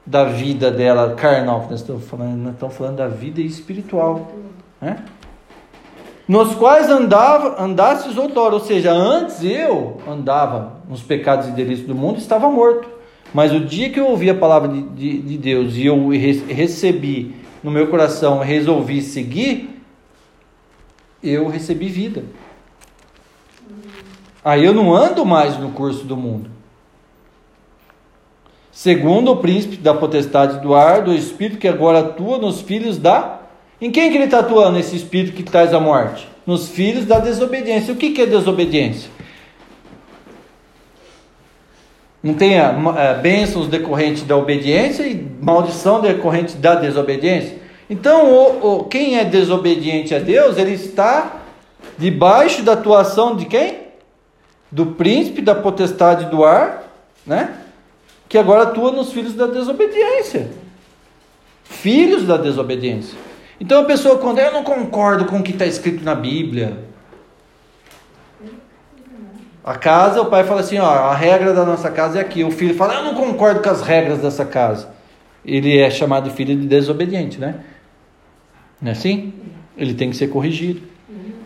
da 0.07 0.23
vida 0.23 0.71
dela 0.71 1.13
carnal, 1.13 1.67
nós 1.69 1.81
estamos 1.81 2.05
falando, 2.05 2.37
nós 2.37 2.53
estamos 2.53 2.75
falando 2.75 2.95
da 2.95 3.07
vida 3.07 3.41
espiritual. 3.41 4.31
Né? 4.81 5.03
nos 6.27 6.53
quais 6.55 6.89
andava, 6.89 7.63
andastes 7.63 8.17
outrora, 8.17 8.55
ou 8.55 8.59
seja, 8.59 8.91
antes 8.91 9.43
eu 9.43 10.01
andava 10.07 10.73
nos 10.89 11.01
pecados 11.01 11.47
e 11.47 11.51
delícias 11.51 11.87
do 11.87 11.95
mundo, 11.95 12.17
estava 12.17 12.49
morto. 12.49 12.89
Mas 13.33 13.53
o 13.53 13.61
dia 13.61 13.89
que 13.89 13.99
eu 13.99 14.07
ouvi 14.07 14.29
a 14.29 14.35
palavra 14.35 14.67
de, 14.67 14.81
de, 14.81 15.21
de 15.21 15.37
Deus 15.37 15.75
e 15.75 15.85
eu 15.85 16.09
recebi 16.09 17.35
no 17.63 17.71
meu 17.71 17.87
coração, 17.87 18.39
resolvi 18.39 19.01
seguir, 19.01 19.81
eu 21.23 21.47
recebi 21.47 21.87
vida. 21.87 22.23
Aí 24.43 24.65
eu 24.65 24.73
não 24.73 24.93
ando 24.93 25.25
mais 25.25 25.57
no 25.57 25.71
curso 25.71 26.03
do 26.05 26.17
mundo. 26.17 26.56
Segundo 28.77 29.31
o 29.31 29.37
príncipe 29.37 29.75
da 29.75 29.91
potestade 29.91 30.59
do 30.59 30.75
ar, 30.75 31.01
do 31.01 31.11
espírito 31.11 31.57
que 31.57 31.67
agora 31.67 32.01
atua 32.01 32.37
nos 32.37 32.61
filhos 32.61 32.95
da 32.95 33.39
em 33.81 33.89
quem 33.89 34.11
que 34.11 34.17
ele 34.17 34.25
está 34.25 34.37
atuando, 34.37 34.77
esse 34.77 34.95
espírito 34.95 35.35
que 35.35 35.41
traz 35.41 35.73
a 35.73 35.79
morte? 35.79 36.29
Nos 36.45 36.69
filhos 36.69 37.03
da 37.03 37.17
desobediência. 37.17 37.91
O 37.91 37.97
que, 37.97 38.11
que 38.11 38.21
é 38.21 38.27
desobediência? 38.27 39.09
Não 42.21 42.35
tem 42.35 42.59
a, 42.59 42.69
a, 42.69 43.13
bênçãos 43.15 43.67
decorrentes 43.67 44.21
da 44.21 44.37
obediência 44.37 45.07
e 45.07 45.27
maldição 45.41 45.99
decorrente 45.99 46.55
da 46.55 46.75
desobediência? 46.75 47.57
Então, 47.89 48.31
o, 48.31 48.77
o, 48.81 48.83
quem 48.83 49.17
é 49.17 49.25
desobediente 49.25 50.13
a 50.13 50.19
Deus, 50.19 50.55
ele 50.55 50.73
está 50.73 51.41
debaixo 51.97 52.61
da 52.61 52.73
atuação 52.73 53.35
de 53.35 53.47
quem? 53.47 53.87
Do 54.71 54.85
príncipe 54.85 55.41
da 55.41 55.55
potestade 55.55 56.25
do 56.25 56.45
ar, 56.45 56.83
né? 57.25 57.63
Que 58.27 58.37
agora 58.37 58.63
atua 58.63 58.91
nos 58.91 59.11
filhos 59.11 59.33
da 59.33 59.47
desobediência. 59.47 60.49
Filhos 61.63 62.23
da 62.23 62.37
desobediência. 62.37 63.17
Então 63.59 63.81
a 63.81 63.85
pessoa, 63.85 64.17
quando 64.17 64.39
eu 64.39 64.51
não 64.51 64.63
concordo 64.63 65.25
com 65.25 65.39
o 65.39 65.43
que 65.43 65.51
está 65.51 65.65
escrito 65.65 66.03
na 66.03 66.13
Bíblia, 66.13 66.77
a 69.63 69.75
casa, 69.75 70.21
o 70.21 70.27
pai 70.27 70.43
fala 70.45 70.61
assim: 70.61 70.77
ó, 70.77 70.89
a 70.89 71.13
regra 71.13 71.53
da 71.53 71.65
nossa 71.65 71.91
casa 71.91 72.19
é 72.19 72.21
aqui. 72.21 72.43
O 72.43 72.51
filho 72.51 72.75
fala: 72.75 72.95
eu 72.95 73.03
não 73.03 73.15
concordo 73.15 73.61
com 73.61 73.69
as 73.69 73.81
regras 73.81 74.19
dessa 74.19 74.45
casa. 74.45 74.89
Ele 75.43 75.77
é 75.77 75.89
chamado 75.89 76.29
filho 76.29 76.55
de 76.55 76.67
desobediente, 76.67 77.39
né? 77.39 77.55
Não 78.81 78.89
é 78.89 78.91
assim? 78.91 79.33
Ele 79.77 79.93
tem 79.93 80.09
que 80.09 80.15
ser 80.15 80.27
corrigido. 80.27 80.81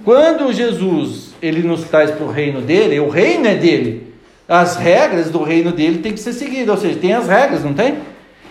Quando 0.04 0.52
Jesus 0.52 1.34
ele 1.42 1.62
nos 1.64 1.84
traz 1.86 2.12
para 2.12 2.26
o 2.26 2.32
reino 2.32 2.62
dele, 2.62 3.00
o 3.00 3.10
reino 3.10 3.48
é 3.48 3.56
dele. 3.56 4.11
As 4.52 4.76
regras 4.76 5.30
do 5.30 5.42
reino 5.42 5.72
dele 5.72 6.00
tem 6.00 6.12
que 6.12 6.20
ser 6.20 6.34
seguidas, 6.34 6.68
ou 6.68 6.76
seja, 6.76 7.00
tem 7.00 7.14
as 7.14 7.26
regras, 7.26 7.64
não 7.64 7.74
tem? 7.74 8.00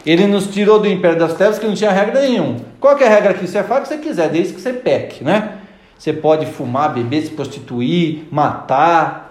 Ele 0.07 0.26
nos 0.26 0.46
tirou 0.46 0.78
do 0.78 0.88
império 0.88 1.18
das 1.18 1.34
trevas 1.34 1.59
que 1.59 1.66
não 1.66 1.74
tinha 1.74 1.90
regra 1.90 2.22
nenhuma. 2.22 2.57
Qual 2.80 2.98
é 2.98 3.05
a 3.05 3.09
regra 3.11 3.32
aqui? 3.32 3.46
Você 3.46 3.62
faz 3.62 3.80
o 3.80 3.82
que 3.82 3.88
você 3.88 3.98
quiser, 3.98 4.30
desde 4.30 4.55
que 4.55 4.62
você 4.62 4.72
peque, 4.72 5.22
né? 5.22 5.59
Você 5.98 6.14
pode 6.14 6.46
fumar, 6.46 6.94
beber, 6.94 7.20
se 7.20 7.32
prostituir, 7.32 8.26
matar, 8.30 9.30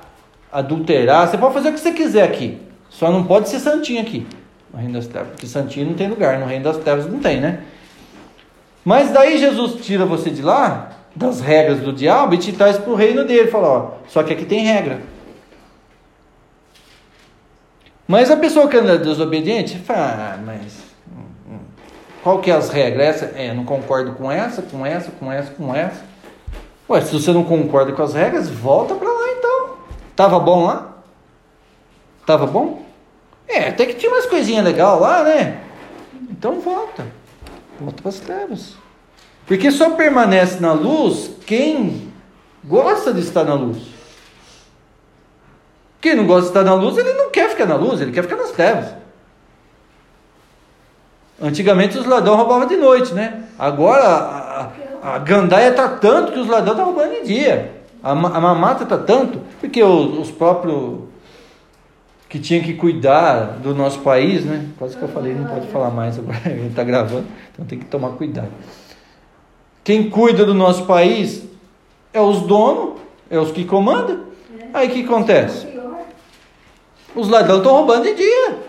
adulterar. 0.51 1.27
Você 1.27 1.39
pode 1.39 1.55
fazer 1.55 1.69
o 1.69 1.73
que 1.73 1.79
você 1.79 1.91
quiser 1.91 2.21
aqui. 2.21 2.59
Só 2.87 3.11
não 3.11 3.23
pode 3.23 3.49
ser 3.49 3.57
santinho 3.57 4.03
aqui. 4.03 4.27
No 4.71 4.77
reino 4.77 4.93
das 4.93 5.07
trevas. 5.07 5.29
Porque 5.31 5.47
santinho 5.47 5.87
não 5.87 5.95
tem 5.95 6.07
lugar. 6.07 6.37
No 6.37 6.45
reino 6.45 6.65
das 6.65 6.77
trevas 6.77 7.07
não 7.07 7.17
tem, 7.17 7.41
né? 7.41 7.61
Mas 8.85 9.09
daí 9.09 9.39
Jesus 9.39 9.83
tira 9.83 10.05
você 10.05 10.29
de 10.29 10.43
lá, 10.43 10.91
das 11.15 11.41
regras 11.41 11.79
do 11.79 11.91
diabo, 11.91 12.35
e 12.35 12.37
te 12.37 12.51
traz 12.51 12.77
para 12.77 12.91
o 12.91 12.95
reino 12.95 13.25
dele. 13.25 13.49
Fala, 13.49 13.67
ó, 13.67 13.91
só 14.07 14.21
que 14.21 14.33
aqui 14.33 14.45
tem 14.45 14.59
regra. 14.59 14.99
Mas 18.09 18.31
a 18.31 18.37
pessoa 18.37 18.67
que 18.67 18.75
anda 18.75 18.97
desobediente, 18.97 19.77
fala, 19.77 20.33
ah, 20.33 20.39
mas 20.43 20.79
hum, 21.15 21.21
hum, 21.47 21.59
qual 22.23 22.39
que 22.39 22.49
é 22.49 22.55
as 22.55 22.71
regras? 22.71 23.05
Essa, 23.05 23.25
é, 23.35 23.53
não 23.53 23.63
concordo 23.63 24.13
com 24.13 24.31
essa, 24.31 24.63
com 24.63 24.83
essa, 24.83 25.11
com 25.11 25.31
essa, 25.31 25.53
com 25.53 25.75
essa. 25.75 26.01
Ué, 26.89 27.01
se 27.01 27.13
você 27.13 27.31
não 27.31 27.43
concorda 27.43 27.91
com 27.91 28.01
as 28.01 28.15
regras, 28.15 28.49
volta 28.49 28.95
para 28.95 29.07
lá 29.07 29.27
então. 29.37 29.77
Tava 30.15 30.39
bom 30.39 30.65
lá? 30.65 30.97
Tava 32.25 32.47
bom? 32.47 32.83
É, 33.47 33.67
até 33.67 33.85
que 33.85 33.93
tinha 33.93 34.11
umas 34.11 34.25
coisinhas 34.25 34.65
legais 34.65 34.99
lá, 34.99 35.23
né? 35.23 35.61
Então 36.31 36.59
volta. 36.61 37.05
Volta 37.79 38.01
para 38.01 38.09
as 38.09 38.19
trevas. 38.19 38.73
Porque 39.45 39.69
só 39.69 39.91
permanece 39.91 40.59
na 40.59 40.73
luz 40.73 41.29
quem 41.45 42.11
gosta 42.63 43.13
de 43.13 43.19
estar 43.19 43.43
na 43.43 43.53
luz. 43.53 43.98
Quem 46.01 46.15
não 46.15 46.25
gosta 46.25 46.43
de 46.43 46.47
estar 46.47 46.63
na 46.63 46.73
luz, 46.73 46.97
ele 46.97 47.13
não 47.13 47.29
quer 47.29 47.49
ficar 47.49 47.65
na 47.65 47.75
luz, 47.75 47.99
ele 47.99 48.11
quer 48.11 48.23
ficar 48.23 48.37
nas 48.37 48.51
trevas. 48.51 48.93
Antigamente 51.41 51.97
os 51.97 52.05
ladrões 52.05 52.37
roubavam 52.37 52.67
de 52.67 52.77
noite, 52.77 53.13
né? 53.13 53.43
Agora 53.57 54.03
a, 54.03 55.15
a 55.15 55.19
gandaia 55.19 55.69
está 55.69 55.87
tanto 55.87 56.31
que 56.33 56.39
os 56.39 56.47
ladrões 56.47 56.77
estão 56.77 56.85
roubando 56.85 57.21
de 57.21 57.27
dia. 57.27 57.71
A, 58.03 58.11
a 58.11 58.15
mamata 58.15 58.83
está 58.83 58.97
tanto, 58.97 59.41
porque 59.59 59.81
os, 59.81 60.19
os 60.19 60.31
próprios 60.31 60.99
que 62.27 62.39
tinham 62.39 62.63
que 62.63 62.75
cuidar 62.75 63.57
do 63.57 63.73
nosso 63.73 63.99
país, 63.99 64.45
né? 64.45 64.67
Quase 64.77 64.95
que 64.95 65.01
eu 65.01 65.09
falei, 65.09 65.33
não 65.33 65.45
pode 65.45 65.67
falar 65.67 65.89
mais 65.89 66.19
agora, 66.19 66.39
ele 66.45 66.67
está 66.67 66.83
gravando, 66.83 67.25
então 67.51 67.65
tem 67.65 67.79
que 67.79 67.85
tomar 67.85 68.11
cuidado. 68.11 68.51
Quem 69.83 70.09
cuida 70.09 70.45
do 70.45 70.53
nosso 70.53 70.85
país 70.85 71.43
é 72.13 72.21
os 72.21 72.41
donos, 72.41 72.99
é 73.29 73.39
os 73.39 73.51
que 73.51 73.65
comandam. 73.65 74.25
Aí 74.73 74.87
o 74.87 74.91
que 74.91 75.03
acontece? 75.03 75.65
Os 77.15 77.27
ladrões 77.27 77.59
estão 77.59 77.73
roubando 77.73 78.03
de 78.03 78.15
dia. 78.15 78.59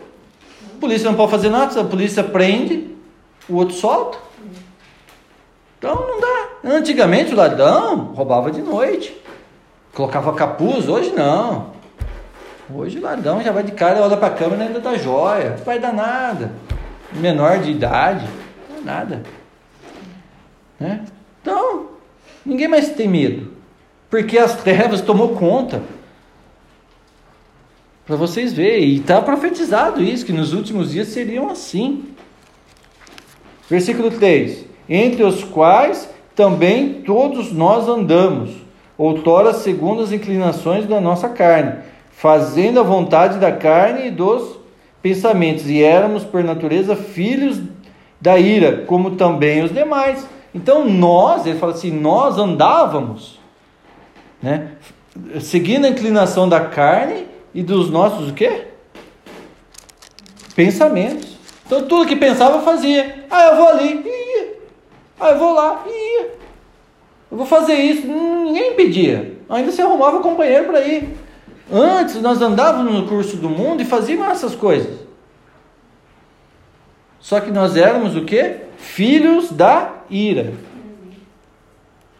A 0.76 0.80
polícia 0.80 1.08
não 1.08 1.16
pode 1.16 1.30
fazer 1.30 1.50
nada, 1.50 1.80
a 1.80 1.84
polícia 1.84 2.24
prende, 2.24 2.88
o 3.48 3.56
outro 3.56 3.74
solta. 3.74 4.18
Então 5.78 5.94
não 5.94 6.20
dá. 6.20 6.76
Antigamente 6.76 7.32
o 7.32 7.36
ladrão 7.36 8.12
roubava 8.14 8.50
de 8.50 8.62
noite. 8.62 9.16
Colocava 9.94 10.32
capuz, 10.34 10.88
hoje 10.88 11.10
não. 11.10 11.70
Hoje 12.72 12.98
o 12.98 13.02
ladrão 13.02 13.42
já 13.42 13.50
vai 13.50 13.62
de 13.62 13.72
cara, 13.72 14.00
olha 14.00 14.16
para 14.16 14.28
a 14.28 14.36
câmera 14.36 14.64
e 14.64 14.66
ainda 14.68 14.80
dá 14.80 14.96
joia. 14.96 15.56
Não 15.58 15.64
vai 15.64 15.78
dar 15.78 15.92
nada. 15.92 16.52
Menor 17.12 17.58
de 17.58 17.72
idade, 17.72 18.26
nada. 18.84 19.22
Né? 20.78 21.04
Então, 21.42 21.88
ninguém 22.44 22.68
mais 22.68 22.90
tem 22.90 23.08
medo. 23.08 23.52
Porque 24.08 24.38
as 24.38 24.54
trevas 24.56 25.00
tomou 25.00 25.30
conta. 25.30 25.82
Para 28.10 28.16
vocês 28.16 28.52
verem, 28.52 28.88
e 28.88 28.96
está 28.96 29.22
profetizado 29.22 30.02
isso, 30.02 30.26
que 30.26 30.32
nos 30.32 30.52
últimos 30.52 30.90
dias 30.90 31.06
seriam 31.06 31.48
assim. 31.48 32.06
Versículo 33.68 34.10
3: 34.10 34.64
Entre 34.88 35.22
os 35.22 35.44
quais 35.44 36.10
também 36.34 37.02
todos 37.06 37.52
nós 37.52 37.88
andamos, 37.88 38.50
outrora 38.98 39.54
segundo 39.54 40.02
as 40.02 40.10
inclinações 40.10 40.86
da 40.86 41.00
nossa 41.00 41.28
carne, 41.28 41.84
fazendo 42.10 42.80
a 42.80 42.82
vontade 42.82 43.38
da 43.38 43.52
carne 43.52 44.08
e 44.08 44.10
dos 44.10 44.58
pensamentos, 45.00 45.70
e 45.70 45.80
éramos 45.80 46.24
por 46.24 46.42
natureza 46.42 46.96
filhos 46.96 47.60
da 48.20 48.36
ira, 48.40 48.86
como 48.88 49.12
também 49.12 49.62
os 49.62 49.72
demais. 49.72 50.26
Então 50.52 50.84
nós, 50.84 51.46
ele 51.46 51.60
fala 51.60 51.74
assim, 51.74 51.92
nós 51.92 52.38
andávamos, 52.38 53.38
né, 54.42 54.72
seguindo 55.38 55.84
a 55.84 55.90
inclinação 55.90 56.48
da 56.48 56.58
carne 56.58 57.30
e 57.54 57.62
dos 57.62 57.90
nossos 57.90 58.30
o 58.30 58.34
quê? 58.34 58.68
Pensamentos. 60.54 61.36
Então 61.66 61.86
tudo 61.86 62.06
que 62.08 62.16
pensava 62.16 62.62
fazia. 62.62 63.26
Ah, 63.30 63.48
eu 63.48 63.56
vou 63.56 63.68
ali, 63.68 64.02
ia. 64.04 64.54
Ah, 65.18 65.30
eu 65.30 65.38
vou 65.38 65.54
lá, 65.54 65.84
ia. 65.86 66.30
Eu 67.30 67.36
vou 67.36 67.46
fazer 67.46 67.74
isso. 67.74 68.06
Ninguém 68.06 68.72
impedia. 68.72 69.38
Ainda 69.48 69.70
se 69.70 69.80
arrumava 69.80 70.20
companheiro 70.20 70.66
para 70.66 70.80
ir. 70.80 71.16
Antes 71.72 72.20
nós 72.20 72.42
andávamos 72.42 72.92
no 72.92 73.06
curso 73.06 73.36
do 73.36 73.48
mundo 73.48 73.82
e 73.82 73.84
fazíamos 73.84 74.28
essas 74.28 74.54
coisas. 74.54 74.98
Só 77.20 77.38
que 77.38 77.50
nós 77.50 77.76
éramos 77.76 78.16
o 78.16 78.24
quê? 78.24 78.56
Filhos 78.76 79.50
da 79.52 79.92
ira. 80.10 80.52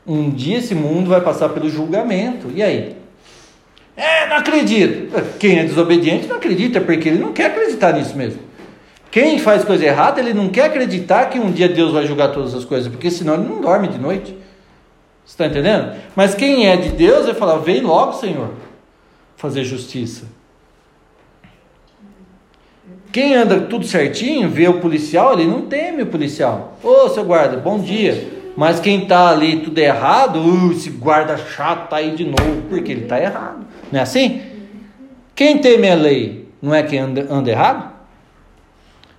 Um 0.06 0.30
dia 0.30 0.58
esse 0.58 0.74
mundo 0.74 1.10
vai 1.10 1.20
passar 1.20 1.48
pelo 1.48 1.68
julgamento. 1.68 2.50
E 2.54 2.62
aí? 2.62 2.99
É, 4.00 4.26
não 4.26 4.36
acredito. 4.36 5.12
Quem 5.38 5.58
é 5.58 5.64
desobediente 5.64 6.26
não 6.26 6.36
acredita, 6.36 6.80
porque 6.80 7.10
ele 7.10 7.18
não 7.18 7.34
quer 7.34 7.46
acreditar 7.46 7.92
nisso 7.92 8.16
mesmo. 8.16 8.40
Quem 9.10 9.38
faz 9.38 9.62
coisa 9.62 9.84
errada, 9.84 10.20
ele 10.20 10.32
não 10.32 10.48
quer 10.48 10.64
acreditar 10.64 11.26
que 11.26 11.38
um 11.38 11.52
dia 11.52 11.68
Deus 11.68 11.92
vai 11.92 12.06
julgar 12.06 12.32
todas 12.32 12.54
as 12.54 12.64
coisas, 12.64 12.90
porque 12.90 13.10
senão 13.10 13.34
ele 13.34 13.42
não 13.42 13.60
dorme 13.60 13.88
de 13.88 13.98
noite. 13.98 14.34
Você 15.22 15.34
está 15.34 15.46
entendendo? 15.46 15.96
Mas 16.16 16.34
quem 16.34 16.66
é 16.66 16.78
de 16.78 16.88
Deus 16.90 17.26
vai 17.26 17.34
falar: 17.34 17.58
vem 17.58 17.82
logo, 17.82 18.14
Senhor, 18.14 18.54
fazer 19.36 19.64
justiça. 19.64 20.24
Quem 23.12 23.34
anda 23.34 23.60
tudo 23.60 23.84
certinho, 23.84 24.48
vê 24.48 24.66
o 24.66 24.80
policial, 24.80 25.34
ele 25.34 25.46
não 25.46 25.62
teme 25.62 26.04
o 26.04 26.06
policial. 26.06 26.78
Ô, 26.82 27.06
seu 27.10 27.24
guarda, 27.24 27.58
bom 27.58 27.78
dia. 27.78 28.40
Mas 28.56 28.80
quem 28.80 29.02
está 29.02 29.28
ali 29.28 29.60
tudo 29.60 29.78
errado, 29.78 30.40
uh, 30.40 30.72
esse 30.72 30.90
guarda 30.90 31.36
chato 31.36 31.90
tá 31.90 31.96
aí 31.96 32.14
de 32.14 32.24
novo, 32.24 32.62
porque 32.70 32.92
ele 32.92 33.02
está 33.02 33.20
errado. 33.20 33.69
Não 33.90 34.00
é 34.00 34.02
assim? 34.02 34.42
Quem 35.34 35.58
teme 35.58 35.88
a 35.88 35.94
lei 35.94 36.48
não 36.60 36.74
é 36.74 36.82
quem 36.82 36.98
anda, 36.98 37.26
anda 37.30 37.50
errado? 37.50 37.90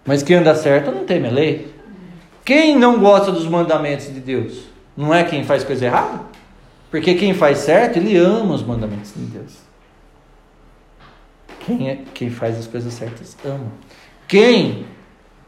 Mas 0.05 0.24
quem 0.24 0.38
anda 0.38 0.55
certo 0.55 0.91
não 0.91 1.05
teme 1.05 1.28
a 1.28 1.32
lei. 1.32 1.74
Quem 2.43 2.78
não 2.78 2.99
gosta 2.99 3.32
dos 3.32 3.47
mandamentos 3.47 4.13
de 4.13 4.19
Deus 4.19 4.72
não 4.95 5.13
é 5.13 5.24
quem 5.24 5.43
faz 5.43 5.63
coisa 5.63 5.86
errada? 5.86 6.22
Porque 6.89 7.15
quem 7.15 7.34
faz 7.34 7.59
certo, 7.59 7.97
ele 7.97 8.17
ama 8.17 8.53
os 8.53 8.63
mandamentos 8.63 9.13
de 9.15 9.22
Deus. 9.22 9.53
Quem, 11.61 11.89
é, 11.89 11.99
quem 12.13 12.30
faz 12.30 12.57
as 12.57 12.67
coisas 12.67 12.93
certas 12.93 13.38
ama. 13.45 13.72
Quem 14.28 14.86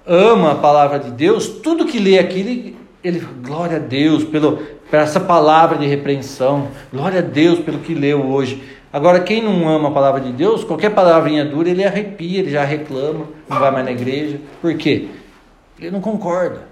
ama 0.06 0.52
a 0.52 0.56
palavra 0.56 1.00
de 1.00 1.12
Deus, 1.12 1.48
tudo 1.48 1.86
que 1.86 2.00
lê 2.00 2.18
aqui, 2.18 2.40
ele, 2.40 2.78
ele 3.04 3.28
glória 3.42 3.78
a 3.78 3.80
Deus 3.80 4.24
pelo, 4.24 4.58
por 4.90 5.00
essa 5.00 5.20
palavra 5.20 5.78
de 5.78 5.86
repreensão, 5.86 6.70
glória 6.92 7.20
a 7.20 7.24
Deus 7.24 7.60
pelo 7.60 7.80
que 7.80 7.94
leu 7.94 8.26
hoje. 8.26 8.62
Agora, 8.94 9.22
quem 9.22 9.42
não 9.42 9.68
ama 9.68 9.90
a 9.90 9.92
palavra 9.92 10.22
de 10.22 10.32
Deus, 10.32 10.64
qualquer 10.64 10.92
palavrinha 10.92 11.44
dura, 11.44 11.68
ele 11.68 11.84
arrepia, 11.84 12.42
ele 12.42 12.52
já 12.52 12.64
reclama, 12.64 13.26
não 13.50 13.60
vai 13.60 13.72
mais 13.72 13.86
na 13.86 13.92
igreja. 13.92 14.40
Por 14.62 14.78
quê? 14.78 15.08
Ele 15.80 15.90
não 15.90 16.00
concorda. 16.00 16.68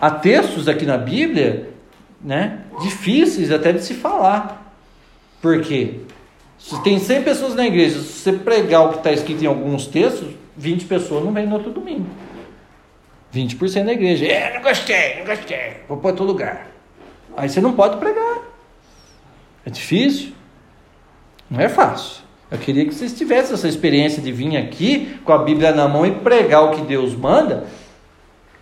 Há 0.00 0.08
textos 0.08 0.68
aqui 0.68 0.86
na 0.86 0.96
Bíblia, 0.96 1.70
né, 2.20 2.60
difíceis 2.80 3.50
até 3.50 3.72
de 3.72 3.82
se 3.82 3.94
falar. 3.94 4.72
Por 5.42 5.62
quê? 5.62 6.02
Se 6.60 6.80
tem 6.84 7.00
100 7.00 7.24
pessoas 7.24 7.56
na 7.56 7.66
igreja, 7.66 7.98
se 7.98 8.04
você 8.04 8.32
pregar 8.32 8.84
o 8.84 8.90
que 8.90 8.98
está 8.98 9.10
escrito 9.10 9.42
em 9.42 9.48
alguns 9.48 9.88
textos, 9.88 10.28
20 10.56 10.84
pessoas 10.84 11.24
não 11.24 11.32
vêm 11.32 11.46
no 11.46 11.56
outro 11.56 11.72
domingo. 11.72 12.06
20% 13.34 13.84
da 13.84 13.92
igreja. 13.92 14.26
É, 14.26 14.54
não 14.54 14.62
gostei, 14.62 15.18
não 15.18 15.26
gostei. 15.26 15.72
Vou 15.88 15.98
para 15.98 16.10
outro 16.10 16.24
lugar. 16.24 16.68
Aí 17.36 17.48
você 17.48 17.60
não 17.60 17.72
pode 17.72 17.96
pregar. 17.96 18.45
É 19.66 19.70
difícil. 19.70 20.32
Não 21.50 21.60
é 21.60 21.68
fácil. 21.68 22.22
Eu 22.48 22.58
queria 22.58 22.86
que 22.86 22.94
vocês 22.94 23.12
tivessem 23.12 23.54
essa 23.54 23.66
experiência 23.66 24.22
de 24.22 24.30
vir 24.30 24.56
aqui 24.56 25.18
com 25.24 25.32
a 25.32 25.38
Bíblia 25.38 25.72
na 25.72 25.88
mão 25.88 26.06
e 26.06 26.12
pregar 26.12 26.62
o 26.62 26.70
que 26.70 26.82
Deus 26.82 27.16
manda 27.16 27.66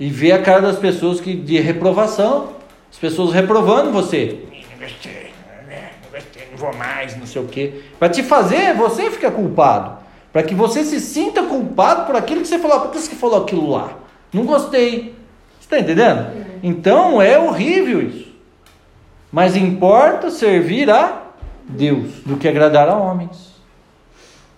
e 0.00 0.08
ver 0.08 0.32
a 0.32 0.42
cara 0.42 0.62
das 0.62 0.78
pessoas 0.78 1.20
que 1.20 1.34
de 1.34 1.60
reprovação, 1.60 2.54
as 2.90 2.98
pessoas 2.98 3.34
reprovando 3.34 3.92
você. 3.92 4.38
Não 4.70 4.78
gostei, 4.78 5.32
né? 5.68 5.90
não 6.02 6.10
gostei, 6.10 6.48
não 6.50 6.56
vou 6.56 6.74
mais, 6.74 7.14
não 7.16 7.26
sei 7.26 7.42
o 7.42 7.46
quê. 7.46 7.82
Para 7.98 8.08
te 8.08 8.22
fazer 8.22 8.74
você 8.74 9.10
ficar 9.10 9.32
culpado. 9.32 10.02
Para 10.32 10.42
que 10.42 10.54
você 10.54 10.82
se 10.82 10.98
sinta 10.98 11.42
culpado 11.42 12.06
por 12.06 12.16
aquilo 12.16 12.40
que 12.40 12.48
você 12.48 12.58
falou. 12.58 12.80
Por 12.80 12.90
que 12.90 12.98
você 12.98 13.14
falou 13.14 13.42
aquilo 13.42 13.70
lá? 13.70 13.98
Não 14.32 14.46
gostei. 14.46 15.14
Você 15.60 15.66
está 15.66 15.78
entendendo? 15.78 16.32
Então 16.62 17.20
é 17.20 17.38
horrível 17.38 18.00
isso. 18.00 18.33
Mas 19.34 19.56
importa 19.56 20.30
servir 20.30 20.88
a 20.88 21.22
Deus 21.64 22.20
do 22.24 22.36
que 22.36 22.46
agradar 22.46 22.88
a 22.88 22.96
homens. 22.96 23.52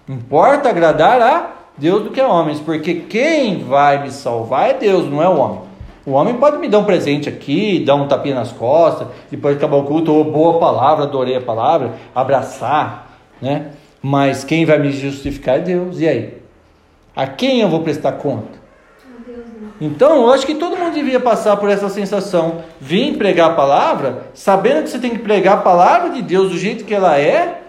Importa 0.07 0.69
agradar 0.69 1.19
a 1.23 1.51
Deus 1.79 2.05
do 2.05 2.11
que 2.11 2.21
a 2.21 2.29
homens, 2.29 2.61
porque 2.61 2.93
quem 2.97 3.65
vai 3.65 4.03
me 4.03 4.11
salvar 4.11 4.69
é 4.69 4.75
Deus, 4.75 5.11
não 5.11 5.23
é 5.23 5.29
o 5.31 5.39
homem. 5.39 5.61
O 6.05 6.11
homem 6.11 6.35
pode 6.35 6.59
me 6.59 6.69
dar 6.69 6.81
um 6.81 6.85
presente 6.85 7.27
aqui, 7.27 7.83
dar 7.87 7.95
um 7.95 8.07
tapinha 8.07 8.35
nas 8.35 8.53
costas, 8.53 9.09
depois 9.31 9.57
acabar 9.57 9.79
o 9.79 9.85
culto, 9.85 10.13
ou 10.13 10.25
boa 10.25 10.59
palavra, 10.59 11.05
adorei 11.05 11.37
a 11.37 11.41
palavra, 11.41 11.95
abraçar, 12.15 13.19
né? 13.41 13.71
Mas 14.03 14.45
quem 14.45 14.67
vai 14.67 14.79
me 14.79 14.93
justificar 14.93 15.57
é 15.57 15.61
Deus. 15.61 16.01
E 16.01 16.07
aí? 16.07 16.35
A 17.17 17.27
quem 17.27 17.63
eu 17.63 17.71
vou 17.71 17.81
prestar 17.81 18.13
conta? 18.13 18.66
Então, 19.81 20.23
eu 20.23 20.31
acho 20.33 20.47
que 20.47 20.55
todo 20.55 20.77
mundo 20.77 20.95
devia 20.95 21.21
passar 21.21 21.57
por 21.57 21.69
essa 21.69 21.89
sensação. 21.89 22.63
Vim 22.81 23.15
pregar 23.15 23.51
a 23.51 23.55
palavra, 23.55 24.29
sabendo 24.35 24.83
que 24.83 24.91
você 24.91 24.99
tem 24.99 25.11
que 25.11 25.19
pregar 25.19 25.59
a 25.59 25.63
palavra 25.63 26.11
de 26.11 26.23
Deus 26.23 26.51
do 26.51 26.59
jeito 26.59 26.85
que 26.85 26.95
ela 26.95 27.19
é, 27.19 27.63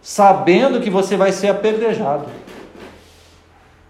sabendo 0.00 0.80
que 0.80 0.90
você 0.90 1.16
vai 1.16 1.32
ser 1.32 1.48
apedrejado. 1.48 2.26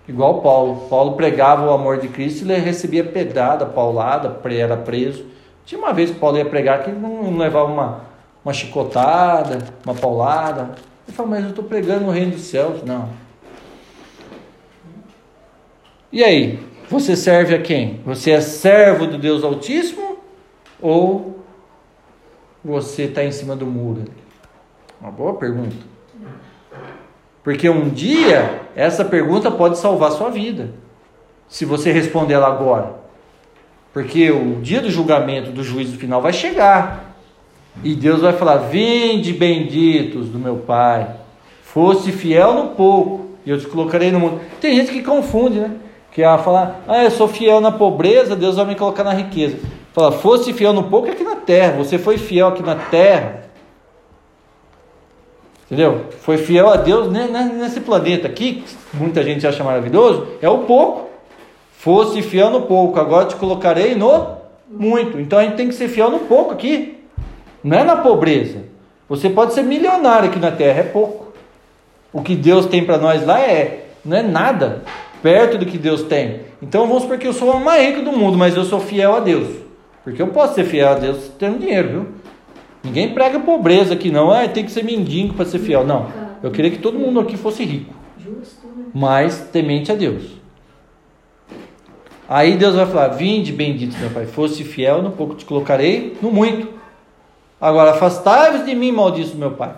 Igual 0.07 0.40
Paulo. 0.40 0.88
Paulo 0.88 1.12
pregava 1.12 1.66
o 1.66 1.72
amor 1.72 1.98
de 1.98 2.09
Cristo 2.09 2.44
e 2.44 2.53
ele 2.53 2.61
recebia 2.61 3.05
pedrada, 3.05 3.64
paulada, 3.64 4.38
era 4.50 4.76
preso. 4.76 5.26
Tinha 5.64 5.80
uma 5.80 5.92
vez 5.92 6.11
que 6.11 6.18
Paulo 6.18 6.36
ia 6.36 6.44
pregar 6.44 6.82
que 6.82 6.90
ele 6.90 6.98
não 6.98 7.36
levava 7.36 7.70
uma, 7.70 8.00
uma 8.44 8.53
chicotada, 8.53 9.59
uma 9.84 9.94
paulada. 9.94 10.72
Ele 11.07 11.16
falou, 11.16 11.30
mas 11.30 11.44
eu 11.44 11.50
estou 11.50 11.64
pregando 11.64 12.07
no 12.07 12.11
reino 12.11 12.32
dos 12.32 12.42
céus. 12.42 12.82
Não. 12.82 13.09
E 16.11 16.22
aí? 16.22 16.72
Você 16.93 17.16
serve 17.16 17.55
a 17.55 17.59
quem? 17.59 18.01
Você 18.05 18.32
é 18.32 18.40
servo 18.43 19.07
do 19.07 19.16
Deus 19.16 19.43
Altíssimo 19.43 20.18
ou 20.78 21.43
você 22.62 23.05
está 23.05 23.24
em 23.24 23.32
cima 23.32 23.57
do 23.57 23.64
muro? 23.64 24.05
Uma 25.01 25.11
boa 25.11 25.32
pergunta. 25.32 25.74
Porque 27.43 27.66
um 27.66 27.88
dia 27.88 28.61
essa 28.76 29.07
pergunta 29.07 29.51
pode 29.51 29.78
salvar 29.78 30.11
sua 30.11 30.28
vida, 30.28 30.74
se 31.49 31.64
você 31.64 31.90
responder 31.90 32.34
ela 32.34 32.49
agora. 32.49 32.97
Porque 33.90 34.30
o 34.30 34.61
dia 34.61 34.82
do 34.82 34.90
julgamento, 34.90 35.51
do 35.51 35.64
juízo 35.64 35.97
final 35.97 36.20
vai 36.20 36.34
chegar. 36.34 37.16
E 37.82 37.95
Deus 37.95 38.20
vai 38.20 38.34
falar: 38.34 38.59
Vinde 38.68 39.32
benditos 39.32 40.28
do 40.28 40.38
meu 40.38 40.57
Pai, 40.57 41.09
fosse 41.62 42.12
fiel 42.12 42.53
no 42.53 42.68
pouco, 42.74 43.28
e 43.47 43.51
eu 43.51 43.59
te 43.59 43.66
colocarei 43.66 44.11
no 44.11 44.20
mundo. 44.20 44.43
Tem 44.61 44.76
gente 44.76 44.93
que 44.93 45.03
confunde, 45.03 45.59
né? 45.59 45.70
Que 46.12 46.22
ela 46.22 46.38
fala, 46.38 46.80
ah, 46.86 47.02
eu 47.02 47.10
sou 47.10 47.26
fiel 47.26 47.60
na 47.60 47.72
pobreza, 47.72 48.36
Deus 48.36 48.56
vai 48.56 48.66
me 48.66 48.74
colocar 48.74 49.02
na 49.02 49.14
riqueza. 49.14 49.58
Fala, 49.94 50.12
fosse 50.12 50.52
fiel 50.52 50.72
no 50.72 50.84
pouco 50.84 51.10
aqui 51.10 51.24
na 51.24 51.36
terra, 51.36 51.78
você 51.78 51.98
foi 51.98 52.18
fiel 52.18 52.48
aqui 52.48 52.62
na 52.62 52.76
terra. 52.76 53.44
Entendeu? 55.64 56.06
Foi 56.20 56.36
fiel 56.36 56.68
a 56.68 56.76
Deus 56.76 57.10
nesse 57.10 57.80
planeta 57.80 58.28
aqui, 58.28 58.62
que 58.62 58.96
muita 58.96 59.22
gente 59.22 59.46
acha 59.46 59.64
maravilhoso, 59.64 60.28
é 60.42 60.48
o 60.48 60.58
pouco. 60.58 61.08
Fosse 61.78 62.20
fiel 62.20 62.50
no 62.50 62.62
pouco, 62.62 63.00
agora 63.00 63.26
te 63.26 63.36
colocarei 63.36 63.94
no 63.94 64.36
muito. 64.68 65.18
Então 65.18 65.38
a 65.38 65.44
gente 65.44 65.56
tem 65.56 65.68
que 65.68 65.74
ser 65.74 65.88
fiel 65.88 66.10
no 66.10 66.20
pouco 66.20 66.52
aqui, 66.52 67.02
não 67.64 67.78
é 67.78 67.84
na 67.84 67.96
pobreza. 67.96 68.58
Você 69.08 69.30
pode 69.30 69.54
ser 69.54 69.62
milionário 69.62 70.28
aqui 70.28 70.38
na 70.38 70.50
terra, 70.50 70.80
é 70.80 70.84
pouco. 70.84 71.32
O 72.12 72.22
que 72.22 72.36
Deus 72.36 72.66
tem 72.66 72.84
para 72.84 72.98
nós 72.98 73.24
lá 73.24 73.40
é, 73.40 73.86
não 74.04 74.16
é 74.16 74.22
nada 74.22 74.82
perto 75.23 75.57
do 75.57 75.64
que 75.64 75.79
Deus 75.79 76.03
tem. 76.03 76.41
Então 76.61 76.87
vamos 76.87 77.05
supor 77.05 77.16
que 77.16 77.27
eu 77.27 77.33
sou 77.33 77.53
o 77.53 77.64
mais 77.64 77.87
rico 77.87 78.03
do 78.03 78.12
mundo, 78.12 78.37
mas 78.37 78.57
eu 78.57 78.64
sou 78.64 78.81
fiel 78.81 79.14
a 79.14 79.20
Deus. 79.20 79.49
Porque 80.03 80.20
eu 80.20 80.27
posso 80.29 80.55
ser 80.55 80.64
fiel 80.64 80.89
a 80.89 80.95
Deus 80.95 81.31
tendo 81.39 81.61
dinheiro, 81.61 81.89
viu? 81.89 82.07
Ninguém 82.83 83.14
prega 83.14 83.39
pobreza 83.39 83.95
aqui, 83.95 84.11
não. 84.11 84.33
Ah, 84.33 84.49
tem 84.49 84.64
que 84.64 84.73
ser 84.73 84.83
mendigo 84.83 85.35
para 85.35 85.45
ser 85.45 85.61
fiel. 85.61 85.85
Não. 85.85 86.09
Eu 86.43 86.51
queria 86.51 86.70
que 86.70 86.79
todo 86.79 86.99
mundo 86.99 87.20
aqui 87.20 87.37
fosse 87.37 87.62
rico. 87.64 87.95
Né? 88.18 88.85
Mas 88.93 89.49
temente 89.53 89.93
a 89.93 89.95
Deus. 89.95 90.43
Aí 92.29 92.57
Deus 92.57 92.75
vai 92.75 92.87
falar: 92.87 93.09
Vinde, 93.09 93.53
bendito 93.53 93.97
meu 93.99 94.11
Pai, 94.11 94.27
fosse 94.27 94.64
fiel, 94.64 95.03
no 95.03 95.12
pouco 95.12 95.37
te 95.37 95.45
colocarei, 95.45 96.16
no 96.20 96.33
muito. 96.33 96.68
Agora, 97.61 97.93
afastai-vos 97.93 98.66
de 98.66 98.75
mim, 98.75 98.91
maldito 98.91 99.37
meu 99.37 99.53
Pai. 99.53 99.73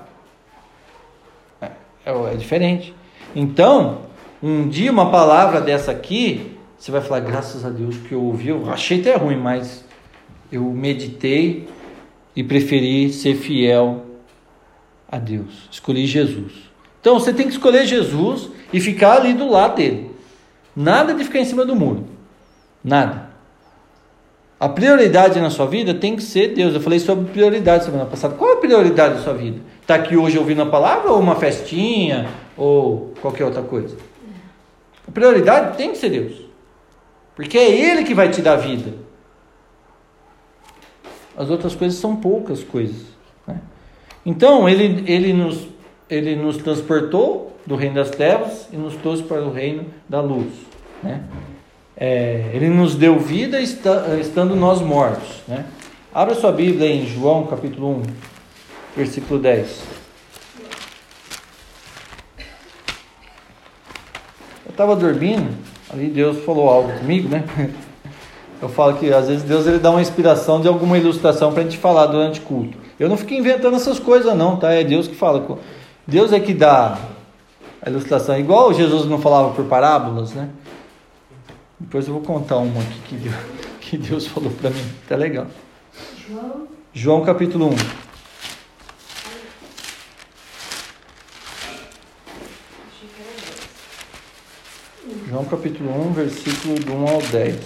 É, 1.60 1.68
é, 2.06 2.32
é 2.32 2.36
diferente. 2.36 2.94
Então, 3.36 3.98
um 4.46 4.68
dia 4.68 4.92
uma 4.92 5.10
palavra 5.10 5.58
dessa 5.58 5.90
aqui, 5.90 6.54
você 6.78 6.92
vai 6.92 7.00
falar, 7.00 7.20
graças 7.20 7.64
a 7.64 7.70
Deus 7.70 7.96
que 7.96 8.12
eu 8.12 8.22
ouvi, 8.22 8.48
eu 8.48 8.70
achei 8.70 9.00
até 9.00 9.16
ruim, 9.16 9.38
mas 9.38 9.82
eu 10.52 10.64
meditei 10.64 11.66
e 12.36 12.44
preferi 12.44 13.10
ser 13.10 13.36
fiel 13.36 14.04
a 15.10 15.16
Deus. 15.16 15.66
Escolhi 15.70 16.06
Jesus. 16.06 16.52
Então 17.00 17.18
você 17.18 17.32
tem 17.32 17.46
que 17.46 17.52
escolher 17.52 17.86
Jesus 17.86 18.50
e 18.70 18.80
ficar 18.80 19.16
ali 19.16 19.32
do 19.32 19.50
lado 19.50 19.76
dele. 19.76 20.10
Nada 20.76 21.14
de 21.14 21.24
ficar 21.24 21.38
em 21.38 21.46
cima 21.46 21.64
do 21.64 21.74
muro. 21.74 22.04
Nada. 22.84 23.30
A 24.60 24.68
prioridade 24.68 25.40
na 25.40 25.48
sua 25.48 25.66
vida 25.66 25.94
tem 25.94 26.16
que 26.16 26.22
ser 26.22 26.48
Deus. 26.48 26.74
Eu 26.74 26.82
falei 26.82 26.98
sobre 26.98 27.32
prioridade 27.32 27.86
semana 27.86 28.04
passada. 28.04 28.34
Qual 28.34 28.50
é 28.50 28.54
a 28.54 28.60
prioridade 28.60 29.14
da 29.14 29.20
sua 29.22 29.32
vida? 29.32 29.58
Está 29.80 29.94
aqui 29.94 30.18
hoje 30.18 30.36
ouvindo 30.36 30.60
a 30.60 30.66
palavra 30.66 31.12
ou 31.12 31.18
uma 31.18 31.34
festinha 31.34 32.28
ou 32.58 33.14
qualquer 33.22 33.46
outra 33.46 33.62
coisa? 33.62 34.03
A 35.06 35.10
prioridade 35.10 35.76
tem 35.76 35.92
que 35.92 35.98
ser 35.98 36.10
Deus. 36.10 36.44
Porque 37.34 37.58
é 37.58 37.70
Ele 37.70 38.04
que 38.04 38.14
vai 38.14 38.30
te 38.30 38.40
dar 38.40 38.56
vida. 38.56 38.92
As 41.36 41.50
outras 41.50 41.74
coisas 41.74 41.98
são 41.98 42.16
poucas 42.16 42.62
coisas. 42.62 43.02
Né? 43.46 43.60
Então, 44.24 44.68
ele, 44.68 45.04
ele, 45.10 45.32
nos, 45.32 45.66
ele 46.08 46.36
nos 46.36 46.56
transportou 46.58 47.56
do 47.66 47.74
reino 47.74 47.96
das 47.96 48.10
trevas 48.10 48.68
e 48.72 48.76
nos 48.76 48.94
trouxe 48.96 49.22
para 49.22 49.42
o 49.42 49.52
reino 49.52 49.86
da 50.08 50.20
luz. 50.20 50.52
Né? 51.02 51.22
É, 51.96 52.50
ele 52.52 52.68
nos 52.68 52.94
deu 52.94 53.18
vida 53.18 53.60
estando 53.60 54.54
nós 54.54 54.80
mortos. 54.80 55.42
Né? 55.48 55.64
Abra 56.12 56.34
sua 56.34 56.52
Bíblia 56.52 56.88
em 56.88 57.06
João 57.06 57.46
capítulo 57.46 57.98
1, 57.98 58.02
versículo 58.96 59.40
10. 59.40 59.93
Eu 64.64 64.70
estava 64.70 64.96
dormindo, 64.96 65.54
ali 65.92 66.08
Deus 66.08 66.44
falou 66.44 66.68
algo 66.68 66.92
comigo, 66.98 67.28
né? 67.28 67.44
Eu 68.62 68.68
falo 68.68 68.96
que 68.96 69.12
às 69.12 69.28
vezes 69.28 69.42
Deus 69.42 69.66
ele 69.66 69.78
dá 69.78 69.90
uma 69.90 70.00
inspiração 70.00 70.60
de 70.60 70.66
alguma 70.66 70.96
ilustração 70.96 71.52
para 71.52 71.60
a 71.60 71.64
gente 71.64 71.76
falar 71.76 72.06
durante 72.06 72.40
o 72.40 72.42
culto. 72.44 72.78
Eu 72.98 73.08
não 73.08 73.16
fico 73.16 73.34
inventando 73.34 73.76
essas 73.76 73.98
coisas 73.98 74.34
não, 74.34 74.56
tá? 74.56 74.72
É 74.72 74.82
Deus 74.82 75.06
que 75.06 75.14
fala. 75.14 75.58
Deus 76.06 76.32
é 76.32 76.40
que 76.40 76.54
dá 76.54 76.98
a 77.82 77.90
ilustração. 77.90 78.38
Igual 78.38 78.72
Jesus 78.72 79.04
não 79.04 79.20
falava 79.20 79.50
por 79.50 79.66
parábolas, 79.66 80.32
né? 80.32 80.48
Depois 81.78 82.06
eu 82.06 82.14
vou 82.14 82.22
contar 82.22 82.56
uma 82.56 82.80
aqui 82.80 83.00
que 83.08 83.16
Deus, 83.16 83.34
que 83.80 83.98
Deus 83.98 84.26
falou 84.26 84.50
para 84.50 84.70
mim. 84.70 84.84
Tá 85.06 85.16
legal. 85.16 85.46
João. 86.26 86.68
João 86.94 87.20
capítulo 87.22 87.66
1. 87.66 88.13
João 95.34 95.46
capítulo 95.46 95.90
1, 96.10 96.12
versículo 96.12 96.78
do 96.78 96.92
1 96.92 97.08
ao 97.08 97.20
10. 97.20 97.56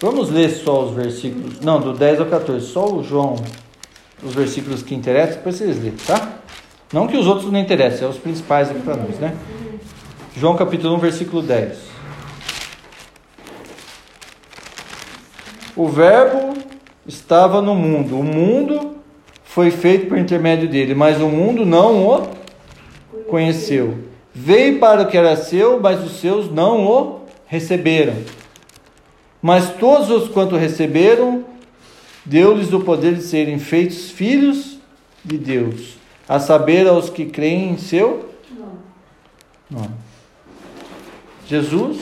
Vamos 0.00 0.30
ler 0.30 0.48
só 0.48 0.84
os 0.84 0.94
versículos. 0.94 1.58
Não, 1.58 1.80
do 1.80 1.92
10 1.92 2.20
ao 2.20 2.26
14. 2.26 2.66
Só 2.66 2.94
o 2.94 3.02
João, 3.02 3.34
os 4.22 4.32
versículos 4.32 4.80
que 4.80 4.94
interessam, 4.94 5.38
depois 5.38 5.56
vocês 5.56 5.76
lerem, 5.76 5.98
tá? 6.06 6.38
Não 6.92 7.08
que 7.08 7.16
os 7.16 7.26
outros 7.26 7.50
não 7.50 7.58
interessem, 7.58 8.06
é 8.06 8.08
os 8.08 8.16
principais 8.16 8.70
aqui 8.70 8.78
para 8.78 8.94
nós, 8.94 9.18
né? 9.18 9.36
João 10.36 10.54
capítulo 10.54 10.94
1, 10.94 10.98
versículo 10.98 11.42
10. 11.42 11.78
O 15.74 15.88
Verbo 15.88 16.54
estava 17.04 17.60
no 17.60 17.74
mundo, 17.74 18.20
o 18.20 18.22
mundo 18.22 18.98
foi 19.42 19.72
feito 19.72 20.06
por 20.06 20.16
intermédio 20.16 20.68
dele, 20.68 20.94
mas 20.94 21.20
o 21.20 21.26
mundo 21.26 21.66
não 21.66 22.06
o 22.06 22.28
conheceu. 23.28 23.98
Veio 24.34 24.78
para 24.78 25.02
o 25.02 25.06
que 25.06 25.16
era 25.16 25.36
seu, 25.36 25.80
mas 25.80 26.04
os 26.04 26.20
seus 26.20 26.50
não 26.50 26.86
o 26.86 27.20
receberam. 27.46 28.14
Mas 29.40 29.70
todos 29.70 30.10
os 30.10 30.28
quanto 30.28 30.56
receberam, 30.56 31.44
deu-lhes 32.24 32.72
o 32.72 32.80
poder 32.80 33.14
de 33.14 33.22
serem 33.22 33.58
feitos 33.58 34.10
filhos 34.10 34.78
de 35.24 35.38
Deus, 35.38 35.96
a 36.28 36.38
saber 36.38 36.86
aos 36.86 37.08
que 37.10 37.26
creem 37.26 37.70
em 37.70 37.78
seu 37.78 38.28
nome. 39.70 39.94
Jesus 41.46 41.98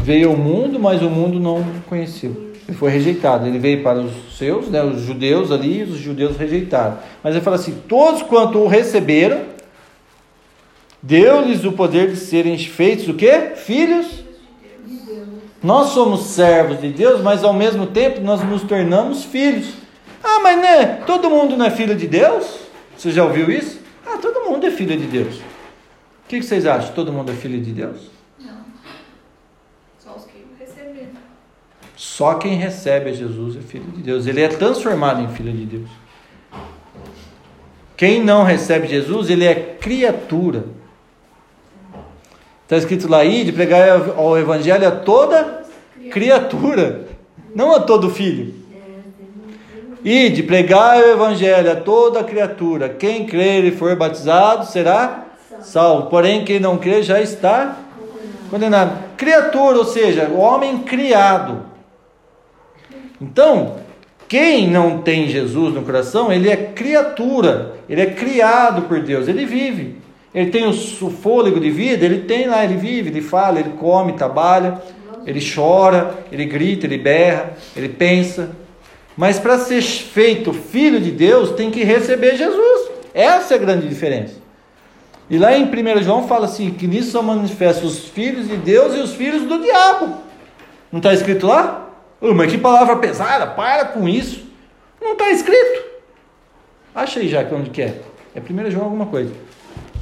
veio 0.00 0.30
ao 0.30 0.36
mundo, 0.36 0.78
mas 0.78 1.02
o 1.02 1.10
mundo 1.10 1.38
não 1.38 1.64
conheceu. 1.88 2.48
Ele 2.68 2.76
foi 2.76 2.90
rejeitado. 2.90 3.46
Ele 3.46 3.58
veio 3.58 3.82
para 3.82 3.98
os 3.98 4.36
seus, 4.36 4.68
né, 4.68 4.82
os 4.82 5.02
judeus 5.02 5.50
ali, 5.50 5.82
os 5.82 5.96
judeus 5.96 6.36
rejeitaram. 6.36 6.98
Mas 7.22 7.34
ele 7.34 7.44
fala 7.44 7.56
assim: 7.56 7.80
todos 7.88 8.22
quanto 8.22 8.58
o 8.58 8.68
receberam, 8.68 9.42
deu-lhes 11.02 11.64
o 11.64 11.72
poder 11.72 12.10
de 12.10 12.16
serem 12.16 12.58
feitos 12.58 13.08
o 13.08 13.14
quê? 13.14 13.52
Filhos 13.56 14.28
nós 15.62 15.88
somos 15.88 16.26
servos 16.26 16.80
de 16.80 16.90
Deus, 16.90 17.20
mas 17.20 17.42
ao 17.42 17.52
mesmo 17.52 17.86
tempo 17.86 18.20
nós 18.20 18.42
nos 18.44 18.62
tornamos 18.62 19.24
filhos. 19.24 19.74
Ah, 20.22 20.40
mas 20.40 20.60
né, 20.60 20.86
todo 21.04 21.28
mundo 21.28 21.56
não 21.56 21.66
é 21.66 21.70
filho 21.70 21.96
de 21.96 22.06
Deus? 22.06 22.60
Você 22.96 23.10
já 23.10 23.24
ouviu 23.24 23.50
isso? 23.50 23.80
Ah, 24.06 24.18
todo 24.18 24.48
mundo 24.48 24.66
é 24.66 24.70
filho 24.70 24.96
de 24.96 25.06
Deus. 25.06 25.36
O 25.36 26.28
que 26.28 26.42
vocês 26.42 26.64
acham? 26.64 26.94
Todo 26.94 27.12
mundo 27.12 27.32
é 27.32 27.34
filho 27.34 27.60
de 27.60 27.72
Deus? 27.72 28.10
Não. 28.38 28.64
Só 29.98 30.14
os 30.14 30.24
que 30.26 30.44
receberam. 30.58 31.08
Só 31.96 32.34
quem 32.34 32.54
recebe 32.54 33.10
a 33.10 33.12
Jesus 33.12 33.56
é 33.56 33.60
filho 33.60 33.90
de 33.90 34.02
Deus. 34.02 34.26
Ele 34.26 34.40
é 34.40 34.48
transformado 34.48 35.22
em 35.22 35.28
filho 35.28 35.52
de 35.52 35.64
Deus. 35.64 35.90
Quem 37.96 38.22
não 38.22 38.44
recebe 38.44 38.86
Jesus, 38.86 39.28
ele 39.28 39.44
é 39.44 39.54
criatura. 39.54 40.66
Está 42.68 42.76
escrito 42.76 43.08
lá 43.08 43.20
aí 43.20 43.44
de 43.44 43.52
pregar 43.52 43.98
o 44.18 44.36
evangelho 44.36 44.86
a 44.86 44.90
toda 44.90 45.62
criatura, 46.10 47.06
não 47.54 47.74
a 47.74 47.80
todo 47.80 48.10
filho. 48.10 48.54
E 50.04 50.28
de 50.28 50.42
pregar 50.42 50.98
o 50.98 51.12
evangelho 51.12 51.72
a 51.72 51.76
toda 51.76 52.22
criatura. 52.22 52.90
Quem 52.90 53.24
crer 53.24 53.64
e 53.64 53.70
for 53.70 53.96
batizado 53.96 54.66
será 54.66 55.28
salvo. 55.62 56.10
Porém, 56.10 56.44
quem 56.44 56.60
não 56.60 56.76
crer 56.76 57.02
já 57.02 57.22
está 57.22 57.74
condenado. 58.50 58.98
Criatura, 59.16 59.78
ou 59.78 59.86
seja, 59.86 60.28
o 60.28 60.36
homem 60.36 60.80
criado. 60.80 61.62
Então, 63.18 63.76
quem 64.28 64.68
não 64.68 65.00
tem 65.00 65.26
Jesus 65.26 65.72
no 65.72 65.80
coração, 65.80 66.30
ele 66.30 66.50
é 66.50 66.56
criatura, 66.56 67.76
ele 67.88 68.02
é 68.02 68.10
criado 68.10 68.82
por 68.82 69.00
Deus, 69.00 69.26
ele 69.26 69.46
vive. 69.46 70.06
Ele 70.34 70.50
tem 70.50 70.66
o, 70.66 70.72
fôlego 70.72 71.58
de 71.58 71.70
vida, 71.70 72.04
ele 72.04 72.20
tem 72.20 72.46
lá, 72.46 72.64
ele 72.64 72.76
vive, 72.76 73.08
ele 73.08 73.22
fala, 73.22 73.58
ele 73.58 73.70
come, 73.70 74.12
trabalha, 74.12 74.80
ele 75.26 75.40
chora, 75.40 76.18
ele 76.30 76.44
grita, 76.44 76.86
ele 76.86 76.98
berra, 76.98 77.54
ele 77.74 77.88
pensa. 77.88 78.50
Mas 79.16 79.38
para 79.38 79.58
ser 79.58 79.82
feito 79.82 80.52
filho 80.52 81.00
de 81.00 81.10
Deus, 81.10 81.52
tem 81.52 81.70
que 81.70 81.82
receber 81.82 82.36
Jesus. 82.36 82.90
Essa 83.14 83.54
é 83.54 83.56
a 83.56 83.60
grande 83.60 83.88
diferença. 83.88 84.36
E 85.30 85.38
lá 85.38 85.56
em 85.56 85.64
1 85.64 86.02
João 86.02 86.28
fala 86.28 86.46
assim: 86.46 86.70
que 86.70 86.86
nisso 86.86 87.10
são 87.10 87.22
manifestos 87.22 87.98
os 87.98 88.08
filhos 88.08 88.48
de 88.48 88.56
Deus 88.56 88.94
e 88.94 89.00
os 89.00 89.14
filhos 89.14 89.42
do 89.42 89.60
diabo. 89.60 90.18
Não 90.92 90.98
está 90.98 91.12
escrito 91.12 91.46
lá? 91.46 91.90
Oh, 92.20 92.32
mas 92.32 92.50
que 92.50 92.58
palavra 92.58 92.96
pesada, 92.96 93.46
para 93.46 93.86
com 93.86 94.08
isso. 94.08 94.46
Não 95.00 95.12
está 95.12 95.30
escrito. 95.30 95.84
Acha 96.94 97.20
aí 97.20 97.28
já 97.28 97.44
que 97.44 97.54
onde 97.54 97.70
que 97.70 97.82
é. 97.82 98.00
É 98.34 98.40
1 98.40 98.70
João 98.70 98.84
alguma 98.84 99.06
coisa. 99.06 99.32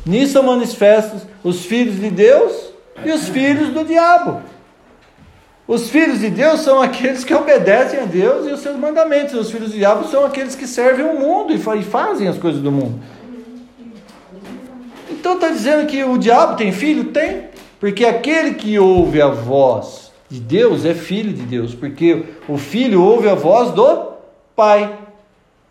Nisso 0.06 0.34
são 0.34 0.44
manifestos 0.44 1.22
os 1.42 1.66
filhos 1.66 1.98
de 1.98 2.10
Deus 2.10 2.70
e 3.04 3.10
os 3.10 3.28
filhos 3.28 3.70
do 3.70 3.84
diabo. 3.84 4.40
Os 5.66 5.90
filhos 5.90 6.20
de 6.20 6.30
Deus 6.30 6.60
são 6.60 6.80
aqueles 6.80 7.24
que 7.24 7.34
obedecem 7.34 7.98
a 7.98 8.04
Deus 8.04 8.46
e 8.46 8.52
os 8.52 8.60
seus 8.60 8.76
mandamentos. 8.76 9.34
Os 9.34 9.50
filhos 9.50 9.72
do 9.72 9.76
diabo 9.76 10.06
são 10.06 10.24
aqueles 10.24 10.54
que 10.54 10.64
servem 10.64 11.04
o 11.04 11.18
mundo 11.18 11.52
e 11.52 11.58
fazem 11.82 12.28
as 12.28 12.38
coisas 12.38 12.62
do 12.62 12.70
mundo. 12.70 13.00
Então 15.10 15.34
está 15.34 15.48
dizendo 15.48 15.88
que 15.88 16.04
o 16.04 16.16
diabo 16.16 16.56
tem 16.56 16.70
filho? 16.70 17.06
Tem. 17.06 17.46
Porque 17.80 18.04
aquele 18.04 18.54
que 18.54 18.78
ouve 18.78 19.20
a 19.20 19.26
voz 19.26 20.12
de 20.30 20.38
Deus 20.38 20.84
é 20.84 20.94
filho 20.94 21.32
de 21.32 21.42
Deus. 21.42 21.74
Porque 21.74 22.22
o 22.48 22.56
filho 22.56 23.02
ouve 23.02 23.28
a 23.28 23.34
voz 23.34 23.72
do 23.72 24.12
pai. 24.54 24.96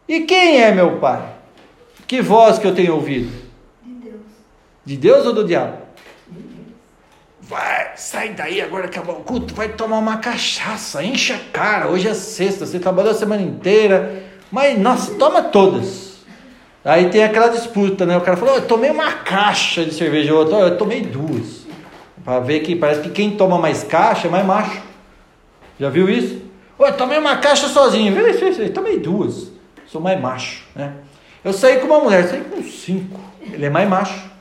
E 0.09 0.21
quem 0.21 0.61
é 0.61 0.73
meu 0.73 0.97
pai? 0.97 1.21
Que 2.05 2.21
voz 2.21 2.59
que 2.59 2.67
eu 2.67 2.75
tenho 2.75 2.95
ouvido? 2.95 3.44
De 4.85 4.95
Deus 4.95 5.25
ou 5.25 5.33
do 5.33 5.43
diabo? 5.43 5.77
Vai, 7.41 7.91
sai 7.95 8.29
daí 8.29 8.61
agora 8.61 8.85
acabou 8.85 9.17
o 9.17 9.23
culto, 9.23 9.53
vai 9.53 9.69
tomar 9.69 9.97
uma 9.97 10.17
cachaça, 10.17 11.03
enche 11.03 11.33
a 11.33 11.39
cara. 11.51 11.87
Hoje 11.87 12.07
é 12.07 12.13
sexta, 12.13 12.65
você 12.65 12.79
trabalhou 12.79 13.11
a 13.11 13.15
semana 13.15 13.41
inteira, 13.41 14.23
mas 14.51 14.79
nossa, 14.79 15.13
toma 15.15 15.43
todas. 15.43 16.15
Aí 16.83 17.09
tem 17.09 17.23
aquela 17.23 17.47
disputa, 17.47 18.05
né? 18.05 18.15
O 18.17 18.21
cara 18.21 18.37
falou: 18.37 18.55
Eu 18.55 18.67
tomei 18.67 18.89
uma 18.89 19.11
caixa 19.11 19.85
de 19.85 19.93
cerveja, 19.93 20.33
o 20.33 20.37
outro, 20.37 20.55
eu 20.55 20.77
tomei 20.77 21.01
duas. 21.01 21.65
Para 22.23 22.39
ver 22.39 22.61
que 22.61 22.75
parece 22.75 23.01
que 23.01 23.09
quem 23.09 23.37
toma 23.37 23.57
mais 23.57 23.83
caixa 23.83 24.27
é 24.27 24.31
mais 24.31 24.45
macho. 24.45 24.81
Já 25.79 25.89
viu 25.89 26.09
isso? 26.09 26.41
Eu 26.79 26.93
tomei 26.93 27.17
uma 27.17 27.37
caixa 27.37 27.67
sozinho, 27.67 28.13
viu 28.13 28.27
isso, 28.27 28.69
tomei 28.71 28.99
duas. 28.99 29.51
Sou 29.87 30.01
mais 30.01 30.19
macho, 30.19 30.63
né? 30.75 30.93
Eu 31.43 31.53
saí 31.53 31.79
com 31.79 31.85
uma 31.85 31.99
mulher, 31.99 32.27
saí 32.27 32.41
com 32.41 32.63
cinco. 32.63 33.19
Ele 33.41 33.65
é 33.65 33.69
mais 33.69 33.87
macho. 33.87 34.34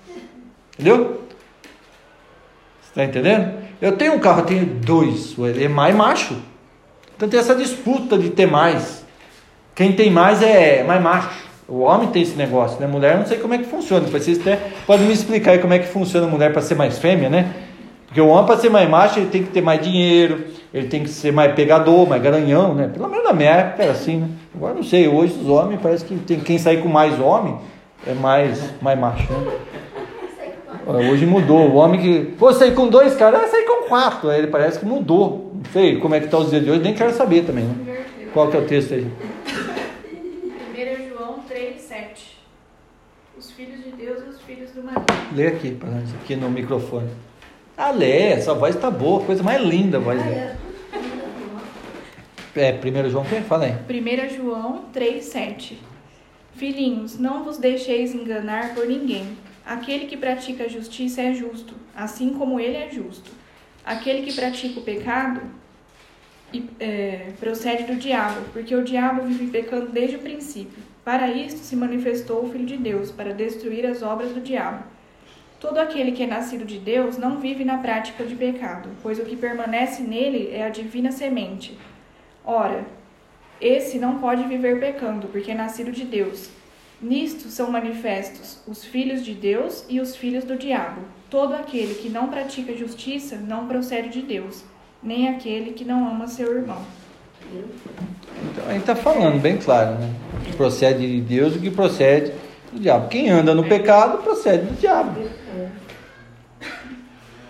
Entendeu? 0.74 1.22
Você 2.80 2.90
está 2.90 3.04
entendendo? 3.04 3.54
Eu 3.80 3.96
tenho 3.96 4.14
um 4.14 4.18
carro, 4.18 4.40
eu 4.40 4.46
tenho 4.46 4.66
dois. 4.66 5.34
Ele 5.38 5.64
é 5.64 5.68
mais 5.68 5.94
macho. 5.94 6.36
Então 7.16 7.28
tem 7.28 7.38
essa 7.38 7.54
disputa 7.54 8.18
de 8.18 8.30
ter 8.30 8.46
mais. 8.46 9.04
Quem 9.74 9.92
tem 9.92 10.10
mais 10.10 10.42
é 10.42 10.82
mais 10.82 11.02
macho. 11.02 11.44
O 11.66 11.80
homem 11.80 12.08
tem 12.08 12.22
esse 12.22 12.36
negócio, 12.36 12.78
né? 12.80 12.86
Mulher, 12.86 13.16
não 13.18 13.26
sei 13.26 13.38
como 13.38 13.54
é 13.54 13.58
que 13.58 13.64
funciona. 13.64 14.06
Vocês 14.06 14.40
até 14.40 14.56
podem 14.86 15.06
me 15.06 15.14
explicar 15.14 15.52
aí 15.52 15.58
como 15.58 15.72
é 15.72 15.78
que 15.78 15.86
funciona 15.86 16.26
a 16.26 16.30
mulher 16.30 16.52
para 16.52 16.60
ser 16.60 16.74
mais 16.74 16.98
fêmea, 16.98 17.30
né? 17.30 17.54
Porque 18.06 18.20
o 18.20 18.28
homem, 18.28 18.46
para 18.46 18.58
ser 18.58 18.68
mais 18.68 18.88
macho, 18.88 19.18
ele 19.18 19.28
tem 19.28 19.42
que 19.42 19.50
ter 19.50 19.60
mais 19.60 19.80
dinheiro, 19.80 20.44
ele 20.72 20.86
tem 20.86 21.02
que 21.02 21.08
ser 21.08 21.32
mais 21.32 21.52
pegador, 21.54 22.08
mais 22.08 22.22
garanhão, 22.22 22.74
né? 22.74 22.86
Pelo 22.86 23.08
menos 23.08 23.24
na 23.24 23.32
minha 23.32 23.50
época 23.50 23.82
era 23.82 23.92
assim, 23.92 24.18
né? 24.18 24.28
Agora 24.54 24.74
não 24.74 24.84
sei, 24.84 25.08
hoje 25.08 25.34
os 25.40 25.48
homens 25.48 25.80
parece 25.82 26.04
que 26.04 26.14
tem 26.16 26.38
quem 26.38 26.58
sair 26.58 26.80
com 26.80 26.88
mais 26.88 27.18
homem 27.18 27.56
é 28.06 28.14
mais, 28.14 28.62
mais 28.80 28.98
macho, 28.98 29.32
né? 29.32 29.52
Hoje 30.86 31.24
mudou. 31.24 31.70
O 31.70 31.76
homem 31.76 32.00
que. 32.00 32.32
Pô, 32.36 32.52
sair 32.52 32.74
com 32.74 32.88
dois 32.88 33.16
caras, 33.16 33.44
ah, 33.44 33.48
sair 33.48 33.64
com 33.64 33.88
quatro. 33.88 34.28
Aí 34.28 34.38
ele 34.38 34.48
parece 34.48 34.78
que 34.78 34.84
mudou. 34.84 35.52
Não 35.54 35.72
sei 35.72 35.98
como 35.98 36.14
é 36.14 36.20
que 36.20 36.28
tá 36.28 36.38
os 36.38 36.50
dias 36.50 36.62
de 36.62 36.70
hoje, 36.70 36.82
nem 36.82 36.94
quero 36.94 37.12
saber 37.12 37.44
também, 37.44 37.64
né? 37.64 38.04
Qual 38.32 38.50
que 38.50 38.56
é 38.56 38.60
o 38.60 38.66
texto 38.66 38.94
aí? 38.94 39.04
1 39.04 41.08
João 41.08 41.38
3, 41.48 41.80
7. 41.80 42.38
Os 43.38 43.50
filhos 43.52 43.82
de 43.82 43.90
Deus 43.92 44.24
e 44.26 44.28
os 44.28 44.40
filhos 44.42 44.70
do 44.72 44.82
marido. 44.82 45.04
Lê 45.34 45.46
aqui 45.46 45.70
para 45.70 45.90
nós, 45.90 46.14
aqui 46.14 46.36
no 46.36 46.50
microfone. 46.50 47.08
Ah, 47.76 47.90
lê, 47.90 48.32
essa 48.32 48.54
voz 48.54 48.76
tá 48.76 48.90
boa, 48.90 49.24
coisa 49.24 49.42
mais 49.42 49.62
linda 49.62 49.96
a 49.96 50.00
voz 50.00 50.22
dele. 50.22 50.50
É, 52.56 52.72
1 52.72 53.10
João, 53.10 53.24
quem? 53.24 53.42
Fala 53.42 53.64
aí. 53.64 53.72
1 53.72 54.36
João 54.36 54.84
3, 54.92 55.24
7. 55.24 55.80
Filhinhos, 56.54 57.18
não 57.18 57.42
vos 57.42 57.58
deixeis 57.58 58.14
enganar 58.14 58.74
por 58.74 58.86
ninguém. 58.86 59.36
Aquele 59.64 60.06
que 60.06 60.16
pratica 60.16 60.64
a 60.64 60.68
justiça 60.68 61.22
é 61.22 61.32
justo, 61.32 61.74
assim 61.96 62.34
como 62.34 62.60
ele 62.60 62.76
é 62.76 62.90
justo. 62.90 63.30
Aquele 63.84 64.22
que 64.22 64.32
pratica 64.34 64.80
o 64.80 64.82
pecado 64.82 65.40
é, 66.78 67.32
procede 67.40 67.84
do 67.84 67.96
diabo, 67.96 68.42
porque 68.52 68.74
o 68.74 68.84
diabo 68.84 69.22
vive 69.22 69.46
pecando 69.48 69.90
desde 69.90 70.16
o 70.16 70.20
princípio. 70.20 70.82
Para 71.04 71.28
isto 71.30 71.60
se 71.60 71.76
manifestou 71.76 72.44
o 72.44 72.50
Filho 72.50 72.66
de 72.66 72.76
Deus, 72.76 73.10
para 73.10 73.32
destruir 73.32 73.86
as 73.86 74.02
obras 74.02 74.32
do 74.32 74.40
diabo. 74.40 74.84
Todo 75.60 75.78
aquele 75.78 76.12
que 76.12 76.22
é 76.22 76.26
nascido 76.26 76.64
de 76.64 76.78
Deus 76.78 77.16
não 77.16 77.38
vive 77.38 77.64
na 77.64 77.78
prática 77.78 78.24
de 78.24 78.34
pecado, 78.34 78.90
pois 79.02 79.18
o 79.18 79.24
que 79.24 79.36
permanece 79.36 80.02
nele 80.02 80.50
é 80.52 80.64
a 80.64 80.68
divina 80.68 81.10
semente. 81.10 81.78
Ora, 82.44 82.84
esse 83.60 83.98
não 83.98 84.18
pode 84.18 84.44
viver 84.44 84.78
pecando, 84.78 85.28
porque 85.28 85.52
é 85.52 85.54
nascido 85.54 85.90
de 85.90 86.04
Deus. 86.04 86.50
Nisto 87.04 87.50
são 87.50 87.70
manifestos 87.70 88.60
os 88.66 88.82
filhos 88.82 89.22
de 89.22 89.34
Deus 89.34 89.84
e 89.90 90.00
os 90.00 90.16
filhos 90.16 90.42
do 90.42 90.56
diabo. 90.56 91.02
Todo 91.28 91.52
aquele 91.52 91.96
que 91.96 92.08
não 92.08 92.28
pratica 92.28 92.74
justiça 92.74 93.36
não 93.36 93.68
procede 93.68 94.08
de 94.08 94.22
Deus, 94.22 94.64
nem 95.02 95.28
aquele 95.28 95.72
que 95.72 95.84
não 95.84 96.08
ama 96.08 96.26
seu 96.26 96.56
irmão. 96.56 96.80
Então, 97.52 98.64
a 98.66 98.72
gente 98.72 98.80
está 98.80 98.96
falando 98.96 99.38
bem 99.38 99.58
claro, 99.58 99.98
né? 99.98 100.14
Que 100.46 100.56
procede 100.56 101.06
de 101.06 101.20
Deus 101.20 101.56
e 101.56 101.58
que 101.58 101.70
procede 101.70 102.32
do 102.72 102.80
diabo. 102.80 103.08
Quem 103.08 103.28
anda 103.28 103.54
no 103.54 103.64
pecado 103.64 104.22
procede 104.22 104.64
do 104.64 104.80
diabo. 104.80 105.20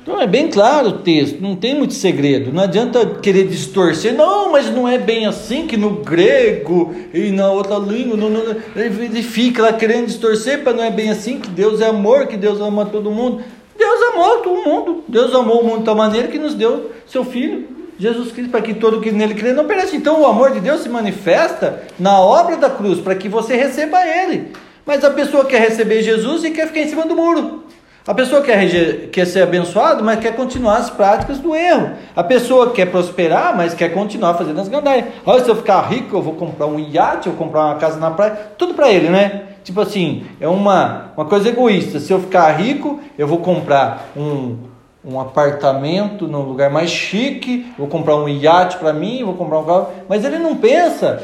Então 0.05 0.21
é 0.21 0.27
bem 0.27 0.49
claro 0.49 0.89
o 0.89 0.99
texto, 0.99 1.41
não 1.41 1.57
tem 1.57 1.75
muito 1.75 1.95
segredo. 1.95 2.53
Não 2.53 2.63
adianta 2.63 3.07
querer 3.23 3.49
distorcer, 3.49 4.13
não, 4.13 4.53
mas 4.53 4.71
não 4.71 4.87
é 4.87 4.99
bem 4.99 5.25
assim 5.25 5.67
que 5.67 5.79
no 5.79 6.03
grego 6.03 6.95
e 7.15 7.31
na 7.31 7.51
outra 7.51 7.79
língua, 7.79 8.15
não, 8.15 8.29
não, 8.29 8.55
ele 8.77 9.23
fica 9.23 9.63
lá 9.63 9.73
querendo 9.73 10.09
distorcer 10.09 10.63
para 10.63 10.75
não 10.75 10.85
é 10.85 10.91
bem 10.91 11.09
assim, 11.09 11.41
que 11.41 11.49
Deus 11.49 11.81
é 11.81 11.87
amor, 11.87 12.27
que 12.27 12.37
Deus 12.37 12.61
ama 12.61 12.85
todo 12.85 13.11
mundo. 13.11 13.43
Deus 13.79 14.03
amou 14.13 14.39
todo 14.41 14.63
mundo, 14.63 15.05
Deus 15.09 15.35
amou 15.35 15.63
o 15.63 15.65
mundo 15.65 15.79
de 15.79 15.85
tal 15.87 15.97
maneira 15.97 16.29
que 16.29 16.39
nos 16.39 16.53
deu 16.53 16.93
seu 17.07 17.25
Filho, 17.25 17.67
Jesus 17.99 18.31
Cristo, 18.31 18.51
para 18.51 18.61
que 18.61 18.75
todo 18.75 19.01
que 19.01 19.11
nele 19.11 19.35
crê 19.35 19.55
não 19.55 19.65
pereça. 19.65 19.97
Então 19.97 20.21
o 20.21 20.27
amor 20.27 20.51
de 20.51 20.61
Deus 20.61 20.83
se 20.83 20.89
manifesta 20.91 21.83
na 21.99 22.21
obra 22.21 22.59
da 22.59 22.69
cruz, 22.69 23.01
para 23.01 23.15
que 23.15 23.27
você 23.27 23.57
receba 23.57 24.07
Ele. 24.07 24.53
Mas 24.85 25.03
a 25.03 25.11
pessoa 25.11 25.47
quer 25.47 25.63
receber 25.63 26.03
Jesus 26.03 26.45
e 26.45 26.51
quer 26.51 26.67
ficar 26.67 26.81
em 26.81 26.89
cima 26.91 27.07
do 27.07 27.17
muro. 27.17 27.65
A 28.07 28.13
pessoa 28.13 28.43
quer, 28.43 29.09
quer 29.09 29.25
ser 29.25 29.43
abençoado, 29.43 30.05
mas 30.05 30.21
quer 30.21 30.37
continuar 30.37 30.77
as 30.77 30.91
práticas 30.91 31.39
do 31.39 31.55
erro. 31.55 31.93
A 32.15 32.23
pessoa 32.23 32.71
quer 32.71 32.91
prosperar, 32.91 33.57
mas 33.57 33.73
quer 33.73 33.95
continuar 33.95 34.35
fazendo 34.35 34.61
as 34.61 34.69
gandaias. 34.69 35.07
Olha, 35.25 35.43
se 35.43 35.51
eu 35.51 35.57
ficar 35.57 35.81
rico, 35.89 36.15
eu 36.15 36.21
vou 36.21 36.35
comprar 36.35 36.67
um 36.67 36.79
iate, 36.79 37.29
eu 37.29 37.33
vou 37.33 37.47
comprar 37.47 37.65
uma 37.65 37.77
casa 37.77 37.99
na 37.99 38.11
praia. 38.11 38.33
Tudo 38.59 38.75
para 38.75 38.91
ele, 38.91 39.09
né? 39.09 39.45
Tipo 39.65 39.81
assim, 39.81 40.27
é 40.39 40.47
uma, 40.47 41.13
uma 41.17 41.25
coisa 41.25 41.49
egoísta. 41.49 41.99
Se 41.99 42.13
eu 42.13 42.21
ficar 42.21 42.51
rico, 42.53 43.01
eu 43.17 43.27
vou 43.27 43.39
comprar 43.39 44.11
um, 44.15 44.59
um 45.03 45.19
apartamento 45.19 46.29
num 46.29 46.43
lugar 46.43 46.71
mais 46.71 46.91
chique, 46.91 47.73
vou 47.79 47.89
comprar 47.89 48.17
um 48.17 48.29
iate 48.29 48.77
para 48.77 48.93
mim, 48.93 49.25
vou 49.25 49.33
comprar 49.33 49.61
um 49.61 49.65
carro. 49.65 49.89
Mas 50.07 50.27
ele 50.27 50.39
não 50.39 50.57
pensa 50.57 51.23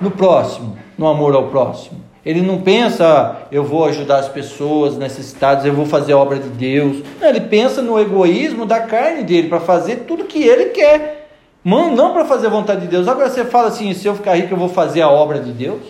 no 0.00 0.12
próximo, 0.12 0.78
no 0.96 1.08
amor 1.08 1.34
ao 1.34 1.48
próximo. 1.48 2.11
Ele 2.24 2.40
não 2.40 2.60
pensa, 2.60 3.36
eu 3.50 3.64
vou 3.64 3.84
ajudar 3.86 4.18
as 4.18 4.28
pessoas 4.28 4.96
necessitadas, 4.96 5.64
eu 5.64 5.74
vou 5.74 5.84
fazer 5.84 6.12
a 6.12 6.18
obra 6.18 6.38
de 6.38 6.48
Deus. 6.48 7.02
Não, 7.20 7.28
ele 7.28 7.40
pensa 7.40 7.82
no 7.82 7.98
egoísmo 7.98 8.64
da 8.64 8.80
carne 8.80 9.24
dele, 9.24 9.48
para 9.48 9.58
fazer 9.58 10.04
tudo 10.06 10.24
que 10.24 10.42
ele 10.42 10.66
quer. 10.66 11.30
Mano, 11.64 11.96
não 11.96 12.12
para 12.12 12.24
fazer 12.24 12.46
a 12.46 12.50
vontade 12.50 12.82
de 12.82 12.88
Deus. 12.88 13.08
Agora 13.08 13.28
você 13.28 13.44
fala 13.44 13.68
assim: 13.68 13.92
se 13.92 14.06
eu 14.06 14.14
ficar 14.14 14.34
rico, 14.34 14.54
eu 14.54 14.58
vou 14.58 14.68
fazer 14.68 15.00
a 15.00 15.08
obra 15.08 15.40
de 15.40 15.52
Deus. 15.52 15.80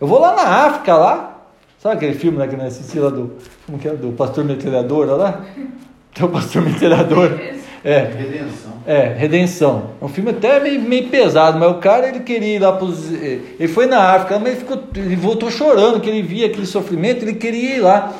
Eu 0.00 0.06
vou 0.06 0.18
lá 0.18 0.34
na 0.34 0.42
África, 0.42 0.94
lá. 0.96 1.30
Sabe 1.78 1.96
aquele 1.96 2.14
filme 2.14 2.38
né, 2.38 2.46
que 2.46 2.56
nós 2.56 2.68
assistimos 2.68 3.10
lá 3.10 3.16
do. 3.16 3.32
Como 3.66 3.78
que 3.78 3.88
é? 3.88 3.92
Do 3.92 4.12
Pastor 4.12 4.44
Metralhador, 4.44 5.06
lá? 5.06 5.44
Tem 6.14 6.24
o 6.24 6.28
Pastor 6.28 6.62
Metralhador. 6.62 7.38
É. 7.84 7.98
Redenção. 7.98 8.72
É, 8.86 9.14
Redenção. 9.16 9.90
É 10.00 10.04
um 10.04 10.08
filme 10.08 10.30
até 10.30 10.58
meio, 10.58 10.80
meio 10.80 11.08
pesado, 11.08 11.58
mas 11.58 11.70
o 11.70 11.74
cara 11.74 12.08
ele 12.08 12.20
queria 12.20 12.56
ir 12.56 12.58
lá 12.58 12.72
pros. 12.72 13.12
Ele 13.12 13.68
foi 13.68 13.86
na 13.86 14.14
África, 14.14 14.38
mas 14.38 14.52
ele, 14.52 14.56
ficou, 14.56 14.82
ele 14.96 15.16
voltou 15.16 15.50
chorando, 15.50 16.00
que 16.00 16.08
ele 16.08 16.22
via 16.22 16.46
aquele 16.46 16.66
sofrimento, 16.66 17.22
ele 17.22 17.34
queria 17.34 17.76
ir 17.76 17.80
lá. 17.80 18.14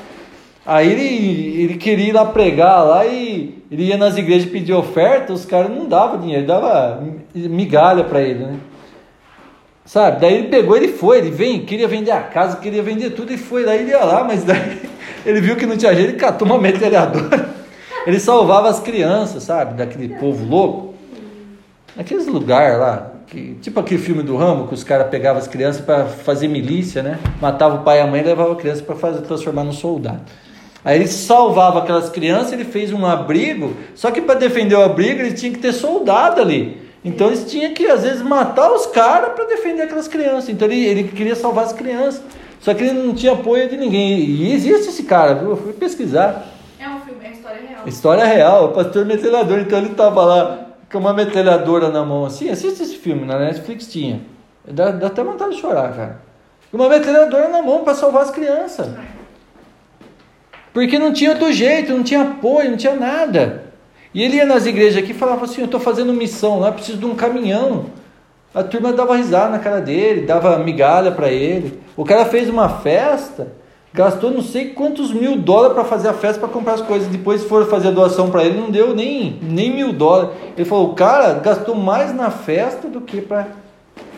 Aí 0.67 0.91
ele, 0.91 1.63
ele 1.63 1.75
queria 1.77 2.09
ir 2.09 2.13
lá 2.13 2.25
pregar 2.27 2.85
lá 2.85 3.07
e 3.07 3.59
ele 3.71 3.85
ia 3.85 3.97
nas 3.97 4.17
igrejas 4.17 4.49
pedir 4.49 4.73
oferta, 4.73 5.33
os 5.33 5.45
caras 5.45 5.71
não 5.71 5.87
davam 5.87 6.21
dinheiro, 6.21 6.47
dava 6.47 7.03
migalha 7.35 8.05
para 8.05 8.21
ele, 8.23 8.45
né? 8.45 8.57
Sabe? 9.85 10.21
Daí 10.21 10.35
ele 10.35 10.49
pegou, 10.49 10.75
ele 10.77 10.89
foi, 10.89 11.19
ele 11.19 11.31
vem, 11.31 11.67
queria 11.67 11.87
vender 11.87 12.13
a 12.13 12.21
casa, 12.21 12.57
queria 12.57 12.83
vender 12.83 13.11
tudo, 13.11 13.33
e 13.33 13.37
foi, 13.37 13.65
daí 13.65 13.81
ele 13.81 13.91
ia 13.91 14.03
lá, 14.05 14.25
mas 14.25 14.43
daí 14.43 14.81
ele 15.27 15.41
viu 15.43 15.57
que 15.57 15.67
não 15.67 15.77
tinha 15.77 15.95
jeito, 15.95 16.11
ele 16.11 16.19
catou 16.19 16.47
uma 16.47 16.59
metralhadora. 16.59 17.55
Ele 18.07 18.21
salvava 18.21 18.69
as 18.69 18.81
crianças, 18.81 19.43
sabe? 19.43 19.75
Daquele 19.75 20.15
povo 20.17 20.45
louco. 20.45 20.95
Naqueles 21.97 22.27
lugares 22.27 22.79
lá, 22.79 23.13
que, 23.27 23.55
tipo 23.61 23.79
aquele 23.79 24.01
filme 24.01 24.23
do 24.23 24.37
Rambo, 24.37 24.67
que 24.67 24.75
os 24.75 24.83
caras 24.83 25.09
pegavam 25.09 25.41
as 25.41 25.49
crianças 25.49 25.81
para 25.81 26.07
fazer 26.07 26.49
milícia, 26.49 27.03
né? 27.03 27.19
Matava 27.41 27.77
o 27.77 27.85
pai 27.85 27.99
e 27.99 28.01
a 28.01 28.07
mãe 28.07 28.21
e 28.21 28.25
levava 28.25 28.53
a 28.53 28.57
criança 28.57 28.83
para 28.83 29.13
transformar 29.19 29.65
num 29.65 29.73
soldado. 29.73 30.23
Aí 30.85 30.99
ele 30.99 31.07
salvava 31.07 31.79
aquelas 31.79 32.11
crianças, 32.11 32.53
ele 32.53 32.65
fez 32.65 32.93
um 32.93 33.07
abrigo, 33.07 33.75
só 33.95 34.11
que 34.11 34.21
para 34.21 34.35
defender 34.35 34.75
o 34.75 34.83
abrigo 34.83 35.21
ele 35.21 35.33
tinha 35.33 35.51
que 35.51 35.59
ter 35.59 35.73
soldado 35.73 36.41
ali. 36.41 36.83
Então 37.05 37.29
eles 37.29 37.51
tinham 37.51 37.73
que, 37.73 37.87
às 37.87 38.03
vezes, 38.03 38.23
matar 38.23 38.71
os 38.73 38.87
caras 38.87 39.35
para 39.35 39.45
defender 39.45 39.83
aquelas 39.83 40.09
crianças. 40.09 40.49
Então 40.49 40.67
ele, 40.69 40.85
ele 40.85 41.05
queria 41.05 41.37
salvar 41.37 41.65
as 41.65 41.73
crianças. 41.73 42.23
Só 42.61 42.73
que 42.73 42.83
ele 42.83 42.93
não 42.93 43.15
tinha 43.15 43.33
apoio 43.33 43.69
de 43.69 43.77
ninguém. 43.77 44.21
E 44.21 44.53
existe 44.53 44.89
esse 44.89 45.03
cara, 45.03 45.35
viu? 45.35 45.51
Eu 45.51 45.57
fui 45.57 45.75
pesquisar. 45.75 46.47
É 46.81 46.89
um 46.89 47.01
filme, 47.01 47.25
é 47.27 47.31
história 47.55 47.69
real. 47.69 47.89
História 47.89 48.25
real, 48.25 48.65
o 48.67 48.69
pastor 48.73 49.05
metralhador. 49.05 49.59
Então 49.61 49.79
ele 49.79 49.93
estava 49.93 50.25
lá 50.25 50.67
com 50.91 50.99
uma 50.99 51.13
metralhadora 51.13 51.91
na 51.91 52.05
mão 52.05 52.25
assim. 52.25 52.51
Assiste 52.51 52.83
esse 52.83 52.97
filme, 52.97 53.25
na 53.25 53.39
Netflix 53.39 53.87
tinha. 53.87 54.21
Dá, 54.67 54.91
dá 54.91 55.09
até 55.09 55.23
vontade 55.23 55.55
de 55.55 55.61
chorar, 55.61 55.95
cara. 55.95 56.21
Uma 56.73 56.89
metralhadora 56.89 57.49
na 57.49 57.63
mão 57.63 57.85
para 57.85 57.95
salvar 57.95 58.23
as 58.23 58.31
crianças. 58.31 58.89
Porque 60.73 60.99
não 60.99 61.13
tinha 61.13 61.31
outro 61.31 61.53
jeito, 61.53 61.93
não 61.93 62.03
tinha 62.03 62.23
apoio, 62.23 62.71
não 62.71 62.77
tinha 62.77 62.97
nada. 62.97 63.65
E 64.13 64.23
ele 64.23 64.37
ia 64.37 64.47
nas 64.47 64.67
igrejas 64.67 65.03
aqui 65.03 65.13
e 65.13 65.15
falava 65.15 65.45
assim: 65.45 65.61
Eu 65.61 65.67
estou 65.67 65.81
fazendo 65.81 66.13
missão 66.13 66.59
lá, 66.59 66.73
preciso 66.73 66.99
de 66.99 67.07
um 67.07 67.15
caminhão. 67.15 67.87
A 68.55 68.63
turma 68.63 68.93
dava 68.93 69.17
risada 69.17 69.51
na 69.51 69.59
cara 69.59 69.81
dele, 69.81 70.27
dava 70.27 70.57
migalha 70.59 71.11
para 71.11 71.29
ele. 71.29 71.81
O 71.97 72.05
cara 72.05 72.25
fez 72.25 72.49
uma 72.49 72.69
festa, 72.69 73.53
gastou 73.95 74.33
não 74.33 74.43
sei 74.43 74.71
quantos 74.71 75.13
mil 75.13 75.37
dólares 75.37 75.75
para 75.75 75.85
fazer 75.85 76.09
a 76.09 76.13
festa, 76.13 76.41
para 76.41 76.49
comprar 76.49 76.75
as 76.75 76.81
coisas. 76.81 77.07
Depois 77.07 77.45
foram 77.45 77.67
fazer 77.67 77.89
a 77.89 77.91
doação 77.93 78.29
para 78.29 78.45
ele, 78.45 78.61
não 78.61 78.69
deu 78.69 78.93
nem, 78.93 79.39
nem 79.41 79.73
mil 79.73 79.93
dólares. 79.93 80.31
Ele 80.57 80.65
falou: 80.65 80.91
O 80.91 80.95
cara 80.95 81.35
gastou 81.35 81.77
mais 81.77 82.13
na 82.13 82.29
festa 82.29 82.89
do 82.89 83.01
que 83.01 83.21
para. 83.21 83.47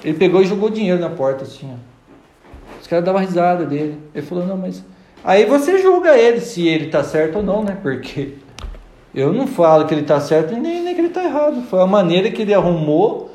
Ele 0.02 0.16
pegou 0.16 0.40
e 0.40 0.46
jogou 0.46 0.70
dinheiro 0.70 0.98
na 0.98 1.10
porta 1.10 1.44
assim. 1.44 1.70
Ó. 1.70 1.76
Os 2.80 2.86
caras 2.86 3.04
davam 3.04 3.20
risada 3.20 3.66
dele. 3.66 4.00
Ele 4.14 4.24
falou: 4.24 4.46
Não, 4.46 4.56
mas. 4.56 4.82
Aí 5.22 5.44
você 5.44 5.78
julga 5.78 6.16
ele 6.16 6.40
se 6.40 6.66
ele 6.66 6.86
tá 6.86 7.04
certo 7.04 7.36
ou 7.36 7.42
não, 7.42 7.62
né? 7.62 7.76
Porque 7.82 8.34
eu 9.14 9.32
não 9.32 9.46
falo 9.46 9.84
que 9.86 9.92
ele 9.92 10.02
está 10.02 10.20
certo 10.20 10.54
nem, 10.56 10.82
nem 10.82 10.94
que 10.94 11.00
ele 11.00 11.08
está 11.08 11.22
errado. 11.22 11.62
Foi 11.68 11.82
a 11.82 11.86
maneira 11.86 12.30
que 12.30 12.42
ele 12.42 12.54
arrumou 12.54 13.30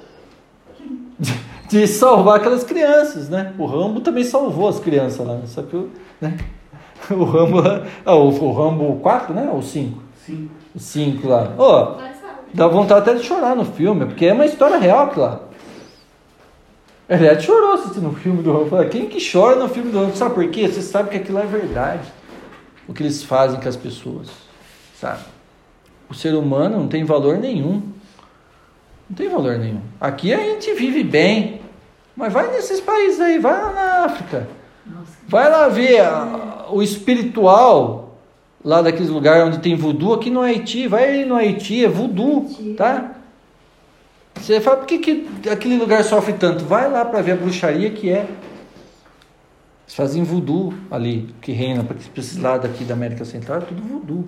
de, 1.69 1.85
salvar 1.85 2.37
aquelas 2.37 2.63
crianças, 2.63 3.29
né? 3.29 3.53
O 3.59 3.65
Rambo 3.65 3.99
também 3.99 4.23
salvou 4.23 4.69
as 4.69 4.79
crianças 4.79 5.27
lá, 5.27 5.39
só 5.45 5.61
que 5.61 5.75
o, 5.75 5.91
né? 6.21 6.37
o 7.09 7.23
Rambo, 7.23 7.59
ah, 8.05 8.15
o, 8.15 8.27
o 8.27 8.53
Rambo 8.53 8.99
4, 9.01 9.33
né? 9.33 9.49
Ou 9.51 9.61
5? 9.61 10.01
Sim. 10.25 10.49
O 10.73 10.79
5 10.79 11.27
lá. 11.27 11.53
Oh, 11.57 12.01
dá 12.53 12.67
vontade 12.67 13.09
até 13.09 13.19
de 13.19 13.25
chorar 13.25 13.55
no 13.55 13.65
filme, 13.65 14.05
porque 14.05 14.27
é 14.27 14.33
uma 14.33 14.45
história 14.45 14.77
real 14.77 15.05
aquilo 15.05 15.25
lá. 15.25 15.39
Ele 17.09 17.39
chorou 17.41 17.73
assistindo 17.73 18.07
o 18.07 18.13
filme 18.13 18.41
do 18.41 18.53
Rambo. 18.53 18.89
Quem 18.89 19.07
que 19.07 19.17
chora 19.19 19.57
no 19.57 19.67
filme 19.67 19.91
do 19.91 19.99
Rambo? 19.99 20.15
Sabe 20.15 20.33
por 20.33 20.49
quê? 20.49 20.67
Você 20.67 20.81
sabe 20.81 21.09
que 21.09 21.17
aquilo 21.17 21.39
é 21.39 21.45
verdade. 21.45 22.07
O 22.87 22.93
que 22.93 23.03
eles 23.03 23.23
fazem 23.23 23.59
com 23.59 23.67
as 23.67 23.75
pessoas, 23.75 24.29
sabe? 24.97 25.23
O 26.09 26.13
ser 26.13 26.33
humano 26.33 26.77
não 26.77 26.87
tem 26.87 27.03
valor 27.03 27.37
nenhum. 27.37 27.81
Não 29.09 29.15
tem 29.15 29.27
valor 29.27 29.57
nenhum. 29.57 29.81
Aqui 29.99 30.33
a 30.33 30.37
gente 30.37 30.73
vive 30.73 31.03
bem. 31.03 31.61
Mas 32.15 32.31
vai 32.31 32.49
nesses 32.51 32.79
países 32.79 33.19
aí, 33.19 33.39
vai 33.39 33.61
lá 33.61 33.71
na 33.71 34.05
África. 34.05 34.47
Vai 35.31 35.49
lá 35.49 35.69
ver 35.69 36.01
a- 36.01 36.65
o 36.69 36.83
espiritual 36.83 38.17
lá 38.63 38.81
daqueles 38.81 39.09
lugares 39.09 39.47
onde 39.47 39.59
tem 39.59 39.77
voodoo, 39.77 40.13
aqui 40.13 40.29
no 40.29 40.41
Haiti. 40.41 40.87
Vai 40.89 41.05
aí 41.05 41.25
no 41.25 41.35
Haiti, 41.35 41.85
é 41.85 41.87
voodoo, 41.87 42.49
tá? 42.75 43.11
Você 44.35 44.59
fala, 44.59 44.77
por 44.77 44.87
que, 44.87 44.97
que 44.97 45.49
aquele 45.49 45.77
lugar 45.77 46.03
sofre 46.03 46.33
tanto? 46.33 46.65
Vai 46.65 46.91
lá 46.91 47.05
para 47.05 47.21
ver 47.21 47.31
a 47.31 47.35
bruxaria 47.37 47.89
que 47.91 48.09
é. 48.09 48.25
Eles 49.85 49.95
fazem 49.95 50.21
voodoo 50.21 50.73
ali, 50.91 51.33
que 51.41 51.53
reina 51.53 51.81
para 51.81 51.95
esses 52.17 52.37
lados 52.37 52.69
aqui 52.69 52.83
da 52.83 52.93
América 52.93 53.23
Central, 53.23 53.59
é 53.59 53.61
tudo 53.61 53.81
voodoo. 53.81 54.27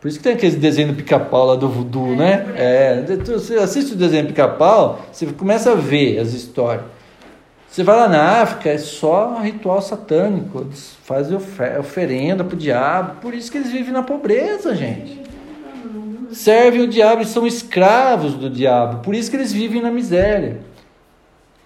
Por 0.00 0.08
isso 0.08 0.18
que 0.18 0.24
tem 0.24 0.32
aqueles 0.32 0.56
desenhos 0.56 0.90
do 0.90 0.96
pica-pau 0.96 1.46
lá 1.46 1.54
do 1.54 1.68
voodoo, 1.68 2.16
né? 2.16 2.46
É, 2.56 3.04
você 3.24 3.54
assiste 3.54 3.92
o 3.92 3.96
desenho 3.96 4.24
do 4.24 4.28
pica-pau, 4.30 5.00
você 5.12 5.26
começa 5.26 5.70
a 5.70 5.74
ver 5.76 6.18
as 6.18 6.32
histórias. 6.32 6.84
Você 7.72 7.82
vai 7.82 7.96
lá 7.96 8.06
na 8.06 8.42
África, 8.42 8.68
é 8.68 8.76
só 8.76 9.38
ritual 9.38 9.80
satânico. 9.80 10.60
Eles 10.60 10.94
fazem 11.04 11.34
ofer- 11.34 11.80
oferenda 11.80 12.44
pro 12.44 12.54
diabo. 12.54 13.18
Por 13.22 13.32
isso 13.32 13.50
que 13.50 13.56
eles 13.56 13.72
vivem 13.72 13.94
na 13.94 14.02
pobreza, 14.02 14.74
gente. 14.74 15.18
Servem 16.32 16.82
o 16.82 16.86
diabo 16.86 17.22
e 17.22 17.24
são 17.24 17.46
escravos 17.46 18.34
do 18.34 18.50
diabo. 18.50 18.98
Por 18.98 19.14
isso 19.14 19.30
que 19.30 19.38
eles 19.38 19.54
vivem 19.54 19.80
na 19.80 19.90
miséria. 19.90 20.60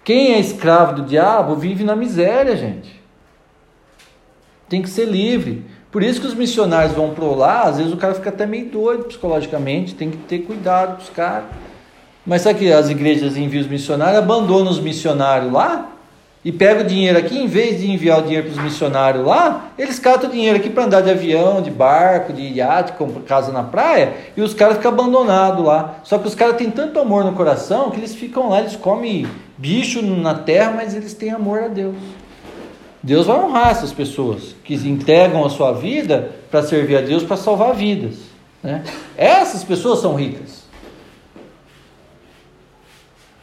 Quem 0.01 0.35
é 0.35 0.39
escravo 0.39 0.95
do 0.95 1.01
diabo 1.01 1.57
vive 1.57 1.83
na 1.83 1.93
miséria, 1.93 2.55
gente. 2.55 3.01
Tem 4.69 4.81
que 4.81 4.89
ser 4.89 5.09
livre. 5.09 5.65
Por 5.91 6.01
isso 6.03 6.21
que 6.21 6.27
os 6.27 6.33
missionários 6.33 6.93
vão 6.93 7.13
pro 7.13 7.35
lá, 7.35 7.63
às 7.63 7.79
vezes 7.79 7.91
o 7.91 7.97
cara 7.97 8.13
fica 8.13 8.29
até 8.29 8.45
meio 8.45 8.69
doido 8.69 9.03
psicologicamente, 9.03 9.93
tem 9.93 10.09
que 10.09 10.17
ter 10.19 10.39
cuidado 10.39 10.95
com 10.95 11.03
os 11.03 11.09
caras. 11.09 11.49
Mas 12.25 12.43
sabe 12.43 12.59
que 12.59 12.71
as 12.71 12.89
igrejas 12.89 13.35
enviam 13.35 13.61
os 13.61 13.67
missionários, 13.67 14.19
abandonam 14.19 14.71
os 14.71 14.79
missionários 14.79 15.51
lá 15.51 15.95
e 16.47 16.51
pegam 16.53 16.85
o 16.85 16.87
dinheiro 16.87 17.19
aqui, 17.19 17.37
em 17.37 17.45
vez 17.45 17.81
de 17.81 17.91
enviar 17.91 18.19
o 18.19 18.21
dinheiro 18.21 18.49
para 18.49 18.57
os 18.57 18.63
missionários 18.63 19.25
lá, 19.25 19.71
eles 19.77 19.99
catam 19.99 20.29
o 20.29 20.31
dinheiro 20.31 20.55
aqui 20.55 20.69
para 20.69 20.85
andar 20.85 21.01
de 21.01 21.09
avião, 21.09 21.61
de 21.61 21.69
barco, 21.69 22.31
de 22.31 22.41
iate, 22.41 22.93
comprar 22.93 23.21
casa 23.23 23.51
na 23.51 23.63
praia, 23.63 24.13
e 24.37 24.41
os 24.41 24.53
caras 24.53 24.77
ficam 24.77 24.93
abandonados 24.93 25.65
lá. 25.65 25.95
Só 26.05 26.17
que 26.17 26.25
os 26.25 26.33
caras 26.33 26.55
têm 26.55 26.71
tanto 26.71 27.01
amor 27.01 27.25
no 27.25 27.33
coração 27.33 27.91
que 27.91 27.97
eles 27.99 28.15
ficam 28.15 28.47
lá, 28.47 28.61
eles 28.61 28.77
comem 28.77 29.27
bicho 29.57 30.01
na 30.01 30.35
terra, 30.35 30.71
mas 30.73 30.95
eles 30.95 31.13
têm 31.13 31.31
amor 31.31 31.63
a 31.63 31.67
Deus. 31.67 31.97
Deus 33.03 33.27
vai 33.27 33.37
honrar 33.37 33.71
essas 33.71 33.91
pessoas 33.91 34.55
que 34.63 34.75
entregam 34.75 35.45
a 35.45 35.49
sua 35.49 35.73
vida 35.73 36.31
para 36.49 36.63
servir 36.63 36.95
a 36.95 37.01
Deus, 37.01 37.23
para 37.23 37.35
salvar 37.35 37.75
vidas. 37.75 38.19
Né? 38.63 38.85
Essas 39.17 39.65
pessoas 39.65 39.99
são 39.99 40.15
ricas. 40.15 40.56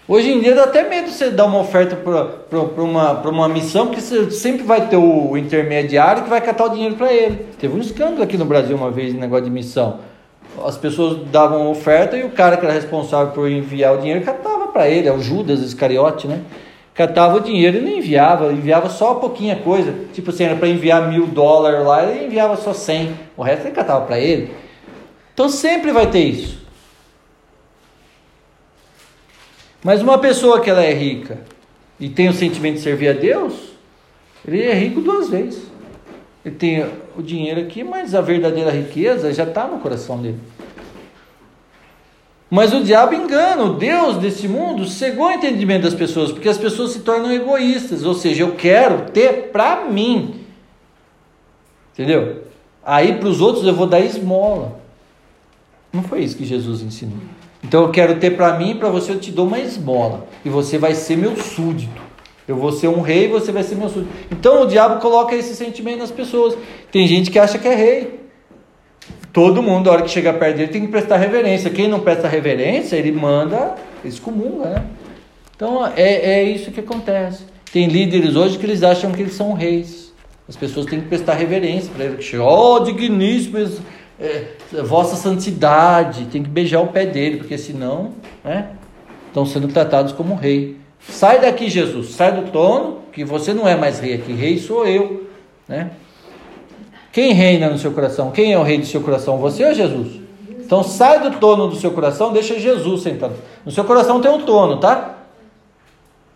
Hoje 0.07 0.31
em 0.31 0.41
dia 0.41 0.55
dá 0.55 0.65
até 0.65 0.87
medo 0.87 1.09
você 1.09 1.31
dar 1.31 1.47
uma 1.47 1.61
oferta 1.61 1.97
para 1.97 2.83
uma, 2.83 3.13
uma 3.23 3.49
missão, 3.49 3.87
porque 3.87 4.03
você 4.03 4.31
sempre 4.31 4.63
vai 4.63 4.87
ter 4.87 4.99
o 4.99 5.35
intermediário 5.35 6.25
que 6.25 6.29
vai 6.29 6.43
catar 6.43 6.67
o 6.67 6.69
dinheiro 6.69 6.95
para 6.95 7.11
ele. 7.11 7.47
Teve 7.59 7.75
um 7.75 7.81
escândalo 7.81 8.23
aqui 8.23 8.37
no 8.37 8.45
Brasil 8.45 8.77
uma 8.77 8.91
vez, 8.91 9.15
negócio 9.15 9.47
de 9.47 9.51
missão. 9.51 10.01
As 10.63 10.77
pessoas 10.77 11.27
davam 11.29 11.71
oferta 11.71 12.19
e 12.19 12.23
o 12.23 12.31
cara 12.31 12.59
que 12.59 12.67
era 12.67 12.75
responsável 12.75 13.33
por 13.33 13.51
enviar 13.51 13.95
o 13.95 13.99
dinheiro 13.99 14.23
catava 14.23 14.69
para 14.69 14.91
ele, 14.91 15.09
é 15.09 15.13
o 15.13 15.21
Judas 15.21 15.61
Iscariote, 15.61 16.29
né? 16.29 16.43
Catava 16.93 17.39
o 17.39 17.41
dinheiro 17.41 17.79
e 17.79 17.81
não 17.81 17.89
enviava, 17.89 18.53
enviava 18.53 18.91
só 18.91 19.15
pouquinha 19.15 19.57
coisa. 19.57 19.95
Tipo 20.13 20.31
assim, 20.31 20.45
era 20.45 20.55
para 20.55 20.69
enviar 20.69 21.09
mil 21.09 21.27
dólares 21.27 21.83
lá, 21.83 22.05
ele 22.05 22.27
enviava 22.27 22.57
só 22.57 22.75
cem. 22.75 23.15
O 23.39 23.43
resto 23.43 23.67
ele 23.67 23.75
catava 23.75 24.05
para 24.05 24.19
ele. 24.19 24.53
Então 25.33 25.49
sempre 25.49 25.93
vai 25.93 26.09
ter 26.09 26.21
isso. 26.21 26.64
Mas 29.85 30.01
uma 30.01 30.17
pessoa 30.17 30.61
que 30.63 30.71
ela 30.71 30.83
é 30.83 30.95
rica 30.95 31.41
e 32.01 32.09
tem 32.09 32.31
o 32.31 32.33
sentimento 32.33 32.77
de 32.77 32.81
servir 32.81 33.09
a 33.09 33.13
Deus, 33.13 33.53
ele 34.49 34.63
é 34.63 34.73
rico 34.73 35.03
duas 35.03 35.29
vezes. 35.29 35.63
Ele 36.43 36.55
tem 36.55 36.87
o 37.17 37.23
dinheiro 37.23 37.61
aqui, 37.61 37.85
mas 37.85 38.15
a 38.15 38.23
verdadeira 38.23 38.71
riqueza 38.71 39.33
já 39.33 39.45
está 39.45 39.67
no 39.67 39.79
coração 39.79 40.21
dele. 40.21 40.41
Mas 42.51 42.73
o 42.73 42.83
diabo 42.83 43.15
engana, 43.15 43.65
o 43.65 43.75
Deus 43.75 44.17
desse 44.17 44.49
mundo 44.49 44.87
cegou 44.87 45.27
o 45.27 45.33
entendimento 45.33 45.83
das 45.83 45.95
pessoas, 45.95 46.33
porque 46.33 46.49
as 46.49 46.59
pessoas 46.59 46.93
se 46.93 47.01
tornam 47.01 47.33
egoístas, 47.33 48.05
ou 48.05 48.15
seja, 48.15 48.43
eu 48.43 48.55
quero 48.55 49.11
ter 49.11 49.51
para 49.51 49.85
mim. 49.85 50.41
Entendeu? 51.93 52.45
Aí 52.83 53.15
para 53.15 53.29
os 53.29 53.41
outros 53.41 53.67
eu 53.67 53.75
vou 53.75 53.87
dar 53.87 54.01
esmola. 54.01 54.81
Não 55.93 56.03
foi 56.03 56.23
isso 56.23 56.37
que 56.37 56.45
Jesus 56.45 56.81
ensinou. 56.81 57.19
Então 57.65 57.85
eu 57.85 57.91
quero 57.91 58.17
ter 58.17 58.37
para 58.37 58.59
mim, 58.59 58.77
para 58.77 58.91
você 58.91 59.13
eu 59.13 59.19
te 59.19 59.33
dou 59.33 59.47
uma 59.47 59.59
esmola. 59.59 60.27
E 60.45 60.51
você 60.51 60.77
vai 60.77 60.95
ser 60.95 61.17
meu 61.17 61.35
súdito. 61.37 62.03
Eu 62.47 62.57
vou 62.57 62.71
ser 62.71 62.89
um 62.89 63.01
rei 63.01 63.25
e 63.25 63.29
você 63.29 63.51
vai 63.51 63.63
ser 63.63 63.75
meu 63.75 63.89
súdito. 63.89 64.13
Então 64.31 64.63
o 64.63 64.67
diabo 64.67 65.01
coloca 65.01 65.35
esse 65.35 65.57
sentimento 65.57 65.99
nas 65.99 66.11
pessoas. 66.11 66.57
Tem 66.93 67.09
gente 67.09 67.31
que 67.31 67.39
acha 67.39 67.59
que 67.59 67.67
é 67.67 67.75
rei. 67.75 68.21
Todo 69.33 69.63
mundo, 69.63 69.89
a 69.89 69.95
hora 69.95 70.03
que 70.03 70.11
chega 70.11 70.33
perto 70.33 70.59
dele, 70.59 70.71
tem 70.71 70.83
que 70.83 70.89
prestar 70.89 71.17
reverência. 71.17 71.71
Quem 71.71 71.89
não 71.89 72.01
presta 72.01 72.29
reverência, 72.29 72.97
ele 72.97 73.11
manda, 73.11 73.75
excomunga, 74.05 74.69
né? 74.69 74.85
Então 75.57 75.87
é, 75.97 76.41
é 76.41 76.45
isso 76.45 76.71
que 76.71 76.81
acontece. 76.81 77.45
Tem 77.73 77.89
líderes 77.89 78.37
hoje 78.37 78.59
que 78.59 78.67
eles 78.67 78.83
acham 78.83 79.11
que 79.11 79.23
eles 79.23 79.35
são 79.35 79.55
reis. 79.55 80.13
As 80.47 80.55
pessoas 80.55 80.85
têm 80.85 81.01
que 81.01 81.09
prestar 81.09 81.35
reverência 81.35 81.91
para 81.95 82.05
ele. 82.05 82.21
Chega, 82.21 82.45
oh, 82.45 82.79
digníssimo, 82.81 83.59
é, 84.21 84.47
vossa 84.83 85.17
santidade. 85.17 86.27
Tem 86.27 86.43
que 86.43 86.49
beijar 86.49 86.81
o 86.81 86.89
pé 86.89 87.07
dele, 87.07 87.39
porque 87.39 87.59
senão, 87.59 88.13
né? 88.45 88.71
Estão 89.29 89.45
sendo 89.45 89.69
tratados 89.69 90.13
como 90.13 90.35
rei. 90.35 90.77
Sai 91.09 91.41
daqui, 91.41 91.69
Jesus, 91.69 92.11
sai 92.11 92.33
do 92.33 92.51
trono, 92.51 93.03
que 93.13 93.25
você 93.25 93.53
não 93.53 93.69
é 93.69 93.77
mais 93.77 93.99
rei 93.99 94.15
aqui. 94.15 94.33
Rei 94.33 94.59
sou 94.59 94.87
eu, 94.87 95.29
né? 95.69 95.91
Quem 97.13 97.33
reina 97.33 97.69
no 97.69 97.79
seu 97.79 97.93
coração? 97.93 98.31
Quem 98.31 98.53
é 98.53 98.59
o 98.59 98.63
rei 98.63 98.79
do 98.79 98.87
seu 98.87 99.01
coração? 99.01 99.39
Você 99.39 99.65
ou 99.65 99.75
Jesus? 99.75 100.21
Então 100.51 100.83
sai 100.83 101.21
do 101.21 101.39
trono 101.39 101.69
do 101.69 101.77
seu 101.77 101.93
coração, 101.93 102.33
deixa 102.33 102.59
Jesus 102.59 103.03
sentado. 103.03 103.35
No 103.65 103.71
seu 103.71 103.85
coração 103.85 104.21
tem 104.21 104.31
um 104.31 104.45
trono, 104.45 104.79
tá? 104.79 105.19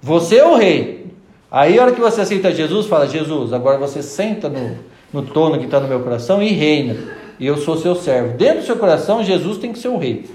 Você 0.00 0.36
é 0.36 0.44
o 0.44 0.54
rei. 0.54 1.06
Aí 1.50 1.78
a 1.78 1.82
hora 1.82 1.92
que 1.92 2.00
você 2.00 2.20
aceita 2.20 2.52
Jesus, 2.52 2.86
fala, 2.86 3.08
Jesus, 3.08 3.52
agora 3.52 3.78
você 3.78 4.02
senta 4.02 4.48
no, 4.48 4.76
no 5.12 5.22
trono 5.22 5.58
que 5.58 5.64
está 5.64 5.80
no 5.80 5.88
meu 5.88 6.00
coração 6.00 6.42
e 6.42 6.52
reina. 6.52 6.96
E 7.38 7.46
eu 7.46 7.56
sou 7.56 7.76
seu 7.76 7.94
servo. 7.94 8.36
Dentro 8.36 8.60
do 8.60 8.66
seu 8.66 8.76
coração, 8.76 9.22
Jesus 9.22 9.58
tem 9.58 9.72
que 9.72 9.78
ser 9.78 9.88
o 9.88 9.96
rei. 9.96 10.28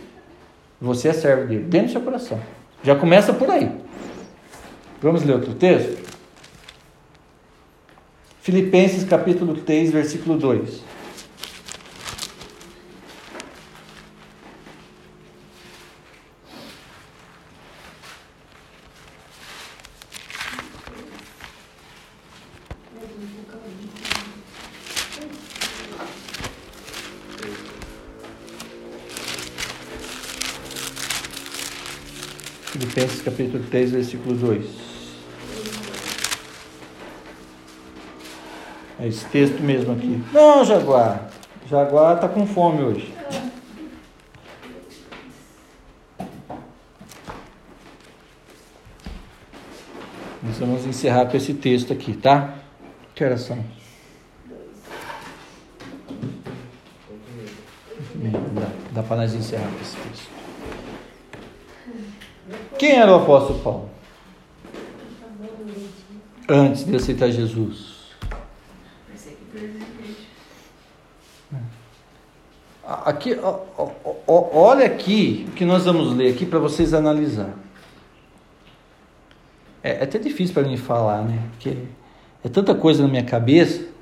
Você 0.79 1.09
é 1.09 1.13
servo 1.13 1.47
dele, 1.47 1.63
dentro 1.63 1.87
do 1.87 1.91
seu 1.93 2.01
coração. 2.01 2.39
Já 2.83 2.95
começa 2.95 3.33
por 3.33 3.49
aí. 3.49 3.71
Vamos 5.01 5.23
ler 5.23 5.33
outro 5.33 5.53
texto? 5.53 6.01
Filipenses 8.41 9.03
capítulo 9.03 9.55
3, 9.55 9.91
versículo 9.91 10.37
2. 10.37 10.92
Capítulo 33.33 33.63
3, 33.63 33.91
versículo 33.91 34.35
2. 34.35 34.65
É 38.99 39.07
esse 39.07 39.25
texto 39.25 39.59
mesmo 39.61 39.93
aqui. 39.93 40.23
Não, 40.31 40.63
Jaguar. 40.63 41.29
Jaguar 41.67 42.15
está 42.15 42.29
com 42.29 42.45
fome 42.45 42.83
hoje. 42.83 43.13
Nós 50.43 50.57
vamos 50.59 50.85
encerrar 50.85 51.25
com 51.25 51.35
esse 51.35 51.55
texto 51.55 51.91
aqui, 51.91 52.13
tá? 52.13 52.53
Que 53.15 53.23
horas 53.23 53.41
são? 53.41 53.57
Dá, 58.53 58.67
dá 58.91 59.03
para 59.03 59.17
nós 59.17 59.33
encerrar 59.33 59.69
com 59.69 59.81
esse 59.81 59.95
texto. 59.95 60.42
Quem 62.83 62.97
era 62.97 63.13
o 63.13 63.15
apóstolo 63.21 63.59
Paulo? 63.59 63.89
Antes 66.49 66.83
de 66.83 66.93
aceitar 66.93 67.31
Jesus. 67.31 68.09
Aqui, 72.85 73.39
ó, 73.41 73.61
ó, 73.77 73.89
ó, 74.27 74.49
olha 74.51 74.85
aqui 74.85 75.45
o 75.47 75.51
que 75.53 75.63
nós 75.63 75.85
vamos 75.85 76.13
ler 76.13 76.33
aqui 76.33 76.45
para 76.45 76.59
vocês 76.59 76.93
analisar. 76.93 77.53
É, 79.81 79.91
é 79.91 80.03
até 80.03 80.19
difícil 80.19 80.53
para 80.53 80.63
mim 80.63 80.75
falar, 80.75 81.23
né? 81.23 81.41
Porque 81.51 81.77
é 82.43 82.49
tanta 82.49 82.75
coisa 82.75 83.03
na 83.03 83.07
minha 83.07 83.23
cabeça. 83.23 83.92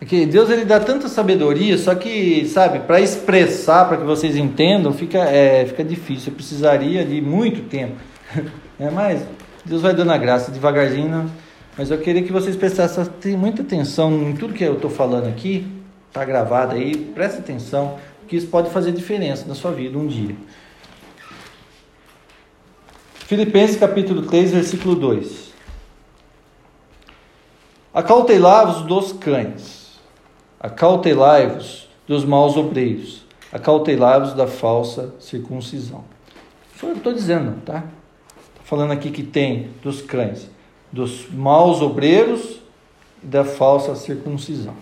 É 0.00 0.04
que 0.04 0.26
Deus 0.26 0.50
ele 0.50 0.64
dá 0.64 0.78
tanta 0.78 1.08
sabedoria, 1.08 1.78
só 1.78 1.94
que, 1.94 2.46
sabe, 2.46 2.80
para 2.80 3.00
expressar, 3.00 3.86
para 3.86 3.96
que 3.96 4.04
vocês 4.04 4.36
entendam, 4.36 4.92
fica, 4.92 5.18
é, 5.18 5.64
fica 5.64 5.82
difícil. 5.82 6.32
Eu 6.32 6.36
precisaria 6.36 7.04
de 7.04 7.20
muito 7.20 7.68
tempo. 7.68 7.96
É, 8.78 8.90
mas 8.90 9.24
Deus 9.64 9.80
vai 9.80 9.94
dando 9.94 10.12
a 10.12 10.18
graça 10.18 10.50
devagarzinho. 10.50 11.30
Mas 11.78 11.90
eu 11.90 11.96
queria 11.96 12.22
que 12.22 12.30
vocês 12.30 12.54
prestassem 12.54 13.34
muita 13.36 13.62
atenção 13.62 14.12
em 14.28 14.34
tudo 14.34 14.52
que 14.52 14.62
eu 14.62 14.74
estou 14.74 14.90
falando 14.90 15.28
aqui. 15.28 15.66
Está 16.08 16.24
gravado 16.24 16.74
aí, 16.74 16.94
presta 16.94 17.38
atenção, 17.38 17.98
que 18.28 18.36
isso 18.36 18.46
pode 18.48 18.70
fazer 18.70 18.92
diferença 18.92 19.46
na 19.46 19.54
sua 19.54 19.72
vida 19.72 19.98
um 19.98 20.06
dia. 20.06 20.36
Filipenses 23.14 23.76
capítulo 23.76 24.22
3, 24.22 24.52
versículo 24.52 24.94
2. 24.94 25.52
Acautelai-vos 27.92 28.82
dos 28.82 29.12
cães, 29.12 29.85
acautelai-vos 30.66 31.88
dos 32.06 32.24
maus 32.24 32.56
obreiros, 32.56 33.24
acautelai-vos 33.52 34.34
da 34.34 34.46
falsa 34.46 35.14
circuncisão. 35.18 36.04
Isso 36.74 36.86
eu 36.86 36.92
estou 36.92 37.12
dizendo, 37.12 37.60
tá? 37.64 37.84
Falando 38.64 38.92
aqui 38.92 39.10
que 39.10 39.22
tem 39.22 39.70
dos 39.82 40.02
cães, 40.02 40.50
dos 40.92 41.30
maus 41.30 41.80
obreiros 41.80 42.60
e 43.22 43.26
da 43.26 43.44
falsa 43.44 43.94
circuncisão. 43.94 44.74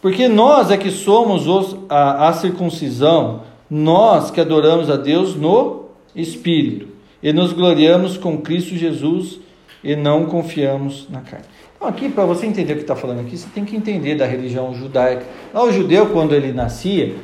Porque 0.00 0.28
nós 0.28 0.70
é 0.70 0.76
que 0.76 0.90
somos 0.90 1.46
os, 1.46 1.76
a, 1.88 2.28
a 2.28 2.32
circuncisão, 2.32 3.42
nós 3.68 4.30
que 4.30 4.40
adoramos 4.40 4.88
a 4.88 4.96
Deus 4.96 5.34
no 5.34 5.86
espírito, 6.14 6.88
e 7.22 7.32
nos 7.32 7.52
gloriamos 7.52 8.16
com 8.16 8.40
Cristo 8.40 8.76
Jesus 8.76 9.40
e 9.82 9.96
não 9.96 10.26
confiamos 10.26 11.08
na 11.08 11.20
carne. 11.20 11.46
Então, 11.76 11.88
aqui, 11.88 12.08
para 12.08 12.24
você 12.24 12.46
entender 12.46 12.72
o 12.72 12.76
que 12.76 12.82
está 12.82 12.96
falando 12.96 13.20
aqui, 13.20 13.36
você 13.36 13.48
tem 13.54 13.64
que 13.64 13.76
entender 13.76 14.16
da 14.16 14.26
religião 14.26 14.74
judaica. 14.74 15.24
Lá, 15.52 15.62
o 15.62 15.70
judeu, 15.70 16.06
quando 16.06 16.34
ele 16.34 16.52
nascia, 16.52 17.14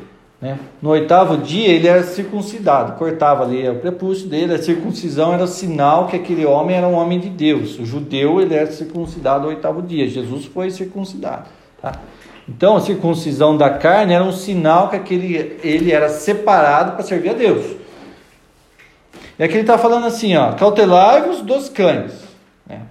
né, 0.40 0.58
no 0.80 0.90
oitavo 0.90 1.38
dia, 1.38 1.68
ele 1.68 1.88
era 1.88 2.02
circuncidado, 2.02 2.98
cortava 2.98 3.44
ali 3.44 3.66
o 3.68 3.76
prepúcio 3.76 4.28
dele, 4.28 4.52
a 4.52 4.62
circuncisão 4.62 5.32
era 5.32 5.46
sinal 5.46 6.06
que 6.06 6.16
aquele 6.16 6.44
homem 6.44 6.76
era 6.76 6.86
um 6.86 6.94
homem 6.94 7.18
de 7.18 7.30
Deus. 7.30 7.78
O 7.78 7.86
judeu, 7.86 8.40
ele 8.40 8.54
era 8.54 8.70
circuncidado 8.70 9.44
no 9.44 9.48
oitavo 9.48 9.80
dia, 9.80 10.06
Jesus 10.06 10.44
foi 10.44 10.70
circuncidado. 10.70 11.48
Tá? 11.80 11.92
Então, 12.46 12.76
a 12.76 12.80
circuncisão 12.80 13.56
da 13.56 13.70
carne 13.70 14.12
era 14.12 14.24
um 14.24 14.32
sinal 14.32 14.90
que 14.90 14.96
aquele, 14.96 15.58
ele 15.62 15.92
era 15.92 16.08
separado 16.08 16.92
para 16.92 17.04
servir 17.04 17.30
a 17.30 17.34
Deus. 17.34 17.76
E 19.38 19.44
aqui 19.44 19.54
ele 19.54 19.62
está 19.62 19.78
falando 19.78 20.06
assim, 20.06 20.36
ó, 20.36 20.52
cautelai-vos 20.52 21.40
dos 21.40 21.68
cães, 21.68 22.12
né? 22.66 22.82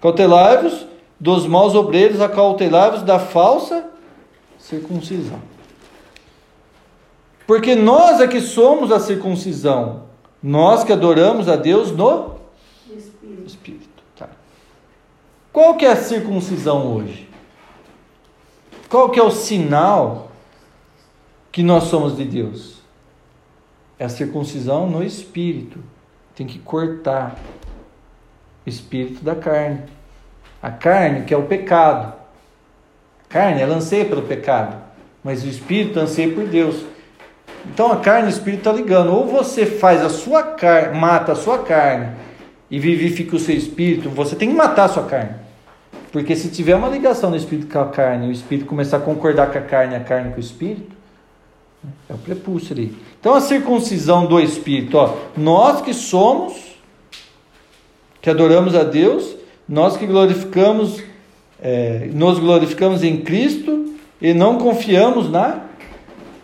cautelai-vos 0.00 0.91
dos 1.22 1.46
maus 1.46 1.76
obreiros, 1.76 2.20
acautelai-vos 2.20 3.04
da 3.04 3.16
falsa 3.16 3.88
circuncisão. 4.58 5.40
Porque 7.46 7.76
nós 7.76 8.20
é 8.20 8.26
que 8.26 8.40
somos 8.40 8.90
a 8.90 8.98
circuncisão, 8.98 10.02
nós 10.42 10.82
que 10.82 10.92
adoramos 10.92 11.48
a 11.48 11.54
Deus 11.54 11.92
no 11.92 12.38
Espírito. 12.88 13.46
Espírito 13.46 14.02
tá. 14.18 14.30
Qual 15.52 15.76
que 15.76 15.86
é 15.86 15.92
a 15.92 15.96
circuncisão 15.96 16.92
hoje? 16.92 17.28
Qual 18.88 19.08
que 19.08 19.20
é 19.20 19.22
o 19.22 19.30
sinal 19.30 20.32
que 21.52 21.62
nós 21.62 21.84
somos 21.84 22.16
de 22.16 22.24
Deus? 22.24 22.82
É 23.96 24.06
a 24.06 24.08
circuncisão 24.08 24.90
no 24.90 25.04
espírito. 25.04 25.78
Tem 26.34 26.48
que 26.48 26.58
cortar 26.58 27.38
o 28.66 28.68
espírito 28.68 29.22
da 29.22 29.36
carne. 29.36 30.01
A 30.62 30.70
carne, 30.70 31.24
que 31.24 31.34
é 31.34 31.36
o 31.36 31.42
pecado. 31.42 32.12
A 33.24 33.32
carne, 33.32 33.60
ela 33.60 33.74
anseia 33.74 34.04
pelo 34.04 34.22
pecado. 34.22 34.76
Mas 35.24 35.42
o 35.42 35.48
espírito 35.48 35.98
anseia 35.98 36.32
por 36.32 36.46
Deus. 36.46 36.84
Então 37.66 37.90
a 37.90 37.96
carne 37.96 38.28
e 38.28 38.32
o 38.32 38.34
espírito 38.34 38.60
estão 38.60 38.72
tá 38.72 38.78
ligando. 38.78 39.12
Ou 39.12 39.26
você 39.26 39.66
faz 39.66 40.02
a 40.02 40.08
sua 40.08 40.42
carne, 40.42 40.98
mata 40.98 41.32
a 41.32 41.36
sua 41.36 41.58
carne 41.58 42.16
e 42.70 42.78
vivifica 42.78 43.36
o 43.36 43.38
seu 43.38 43.54
espírito, 43.54 44.08
você 44.08 44.34
tem 44.34 44.48
que 44.48 44.54
matar 44.54 44.84
a 44.84 44.88
sua 44.88 45.02
carne. 45.04 45.34
Porque 46.10 46.34
se 46.34 46.48
tiver 46.48 46.74
uma 46.74 46.88
ligação 46.88 47.30
do 47.30 47.36
espírito 47.36 47.70
com 47.70 47.78
a 47.78 47.88
carne, 47.88 48.28
o 48.28 48.32
espírito 48.32 48.66
começar 48.66 48.96
a 48.96 49.00
concordar 49.00 49.52
com 49.52 49.58
a 49.58 49.62
carne, 49.62 49.94
a 49.94 50.00
carne 50.00 50.30
com 50.30 50.38
o 50.38 50.40
espírito, 50.40 50.96
é 52.08 52.14
o 52.14 52.18
prepúcio 52.18 52.74
ali. 52.74 52.96
Então 53.20 53.34
a 53.34 53.40
circuncisão 53.40 54.26
do 54.26 54.40
Espírito, 54.40 54.96
ó, 54.96 55.16
nós 55.36 55.80
que 55.80 55.92
somos, 55.92 56.76
que 58.20 58.30
adoramos 58.30 58.74
a 58.74 58.84
Deus, 58.84 59.36
nós 59.72 59.96
que 59.96 60.04
glorificamos, 60.06 61.02
é, 61.58 62.10
nos 62.12 62.38
glorificamos 62.38 63.02
em 63.02 63.22
Cristo 63.22 63.94
e 64.20 64.34
não 64.34 64.58
confiamos 64.58 65.30
na 65.30 65.62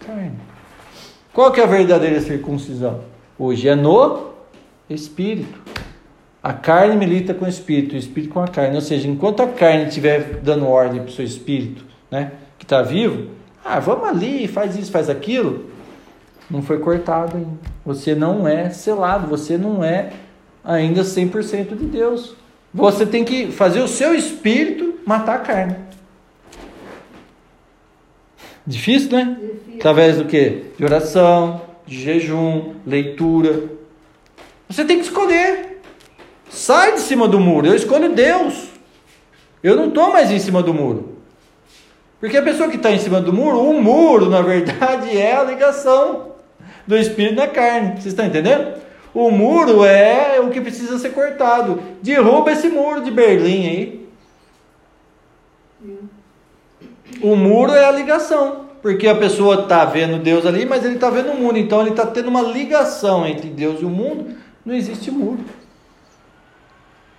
carne. 0.00 0.32
Qual 1.30 1.52
que 1.52 1.60
é 1.60 1.64
a 1.64 1.66
verdadeira 1.66 2.22
circuncisão? 2.22 3.00
Hoje 3.38 3.68
é 3.68 3.74
no 3.74 4.30
Espírito. 4.88 5.60
A 6.42 6.54
carne 6.54 6.96
milita 6.96 7.34
com 7.34 7.44
o 7.44 7.48
Espírito, 7.48 7.96
o 7.96 7.98
Espírito 7.98 8.32
com 8.32 8.40
a 8.40 8.48
carne. 8.48 8.76
Ou 8.76 8.80
seja, 8.80 9.06
enquanto 9.06 9.42
a 9.42 9.48
carne 9.48 9.88
estiver 9.88 10.40
dando 10.42 10.66
ordem 10.66 11.02
para 11.02 11.10
o 11.10 11.12
seu 11.12 11.26
Espírito, 11.26 11.84
né, 12.10 12.32
que 12.58 12.64
está 12.64 12.80
vivo, 12.80 13.32
ah, 13.62 13.78
vamos 13.78 14.08
ali, 14.08 14.48
faz 14.48 14.74
isso, 14.74 14.90
faz 14.90 15.10
aquilo. 15.10 15.66
Não 16.50 16.62
foi 16.62 16.78
cortado 16.78 17.36
ainda. 17.36 17.58
Você 17.84 18.14
não 18.14 18.48
é 18.48 18.70
selado, 18.70 19.26
você 19.26 19.58
não 19.58 19.84
é 19.84 20.14
ainda 20.64 21.02
100% 21.02 21.76
de 21.76 21.84
Deus. 21.84 22.38
Você 22.72 23.06
tem 23.06 23.24
que 23.24 23.50
fazer 23.50 23.80
o 23.80 23.88
seu 23.88 24.14
espírito 24.14 25.00
matar 25.06 25.36
a 25.36 25.38
carne. 25.38 25.76
Difícil, 28.66 29.10
né? 29.12 29.36
Difícil. 29.40 29.74
Através 29.76 30.18
do 30.18 30.26
que? 30.26 30.64
De 30.76 30.84
oração, 30.84 31.62
de 31.86 32.00
jejum, 32.00 32.74
leitura. 32.86 33.64
Você 34.68 34.84
tem 34.84 34.98
que 34.98 35.04
escolher. 35.04 35.80
Sai 36.50 36.94
de 36.94 37.00
cima 37.00 37.26
do 37.26 37.40
muro. 37.40 37.66
Eu 37.66 37.74
escolho 37.74 38.14
Deus. 38.14 38.68
Eu 39.62 39.74
não 39.74 39.88
estou 39.88 40.12
mais 40.12 40.30
em 40.30 40.38
cima 40.38 40.62
do 40.62 40.74
muro. 40.74 41.16
Porque 42.20 42.36
a 42.36 42.42
pessoa 42.42 42.68
que 42.68 42.76
está 42.76 42.90
em 42.90 42.98
cima 42.98 43.20
do 43.20 43.32
muro, 43.32 43.60
o 43.60 43.82
muro, 43.82 44.28
na 44.28 44.42
verdade, 44.42 45.16
é 45.16 45.36
a 45.36 45.44
ligação 45.44 46.32
do 46.86 46.96
espírito 46.96 47.36
na 47.36 47.46
carne. 47.46 47.92
Vocês 47.92 48.06
estão 48.06 48.26
entendendo? 48.26 48.74
O 49.18 49.32
muro 49.32 49.84
é 49.84 50.38
o 50.38 50.48
que 50.48 50.60
precisa 50.60 50.96
ser 50.96 51.10
cortado. 51.10 51.82
Derruba 52.00 52.52
esse 52.52 52.68
muro 52.68 53.02
de 53.02 53.10
Berlim 53.10 53.66
aí. 53.66 54.08
O 57.20 57.34
muro 57.34 57.72
é 57.72 57.84
a 57.84 57.90
ligação. 57.90 58.66
Porque 58.80 59.08
a 59.08 59.16
pessoa 59.16 59.62
está 59.62 59.84
vendo 59.84 60.22
Deus 60.22 60.46
ali, 60.46 60.64
mas 60.64 60.84
ele 60.84 60.94
está 60.94 61.10
vendo 61.10 61.32
o 61.32 61.36
mundo. 61.36 61.58
Então 61.58 61.80
ele 61.80 61.90
está 61.90 62.06
tendo 62.06 62.28
uma 62.28 62.42
ligação 62.42 63.26
entre 63.26 63.48
Deus 63.48 63.80
e 63.80 63.84
o 63.84 63.90
mundo. 63.90 64.36
Não 64.64 64.72
existe 64.72 65.10
muro. 65.10 65.40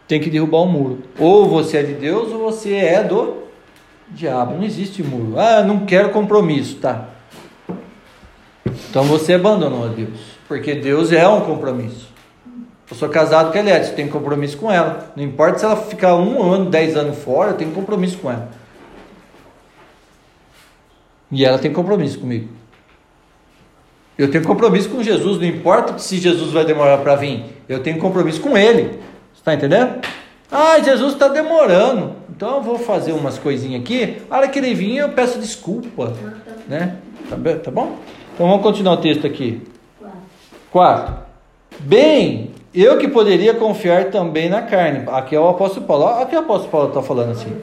Tem 0.07 0.21
que 0.21 0.29
derrubar 0.29 0.59
o 0.59 0.67
muro. 0.67 1.03
Ou 1.19 1.49
você 1.49 1.79
é 1.79 1.83
de 1.83 1.95
Deus 1.95 2.31
ou 2.31 2.39
você 2.39 2.75
é 2.75 3.03
do 3.03 3.43
Diabo, 4.07 4.55
não 4.55 4.63
existe 4.63 5.03
muro. 5.03 5.37
Ah, 5.37 5.63
não 5.63 5.85
quero 5.85 6.11
compromisso, 6.11 6.77
tá? 6.77 7.09
Então 8.89 9.03
você 9.03 9.33
abandonou 9.33 9.83
a 9.83 9.89
Deus, 9.89 10.38
porque 10.49 10.73
Deus 10.73 11.11
é 11.11 11.27
um 11.27 11.41
compromisso. 11.41 12.09
Eu 12.89 12.97
sou 12.97 13.07
casado 13.07 13.51
com 13.51 13.57
a 13.57 13.61
Eliette, 13.61 13.93
tenho 13.93 14.09
compromisso 14.09 14.57
com 14.57 14.71
ela. 14.71 15.13
Não 15.15 15.23
importa 15.23 15.59
se 15.59 15.65
ela 15.65 15.75
ficar 15.75 16.15
um 16.15 16.51
ano, 16.51 16.71
dez 16.71 16.97
anos 16.97 17.19
fora, 17.19 17.51
eu 17.51 17.55
tenho 17.55 17.69
compromisso 17.71 18.17
com 18.17 18.31
ela. 18.31 18.49
E 21.31 21.45
ela 21.45 21.59
tem 21.59 21.71
compromisso 21.71 22.19
comigo. 22.19 22.49
Eu 24.17 24.31
tenho 24.31 24.43
compromisso 24.43 24.89
com 24.89 25.03
Jesus, 25.03 25.37
não 25.37 25.45
importa 25.45 25.99
se 25.99 26.17
Jesus 26.17 26.51
vai 26.51 26.65
demorar 26.65 26.97
para 26.97 27.15
vir, 27.15 27.45
eu 27.69 27.81
tenho 27.83 27.99
compromisso 27.99 28.41
com 28.41 28.57
Ele. 28.57 28.99
Está 29.35 29.53
entendendo? 29.53 30.01
Ah, 30.51 30.79
Jesus 30.79 31.13
está 31.13 31.27
demorando. 31.27 32.15
Então 32.27 32.55
eu 32.55 32.61
vou 32.63 32.79
fazer 32.79 33.11
umas 33.11 33.37
coisinhas 33.37 33.81
aqui. 33.81 34.17
A 34.29 34.37
hora 34.37 34.47
que 34.47 34.57
ele 34.57 34.73
vir, 34.73 34.97
eu 34.97 35.09
peço 35.09 35.37
desculpa. 35.39 36.11
Né? 36.67 36.97
Tá, 37.29 37.37
tá 37.63 37.71
bom? 37.71 37.97
Então 38.33 38.47
vamos 38.47 38.63
continuar 38.63 38.93
o 38.93 38.97
texto 38.97 39.27
aqui. 39.27 39.61
Quatro. 40.71 41.15
Bem, 41.79 42.51
eu 42.73 42.97
que 42.97 43.07
poderia 43.07 43.53
confiar 43.53 44.05
também 44.05 44.49
na 44.49 44.61
carne. 44.61 45.03
Aqui 45.07 45.35
é 45.35 45.39
o 45.39 45.47
apóstolo 45.47 45.85
Paulo. 45.85 46.05
Aqui 46.05 46.35
o 46.35 46.39
apóstolo 46.39 46.71
Paulo 46.71 46.87
está 46.89 47.01
falando 47.01 47.31
assim. 47.31 47.55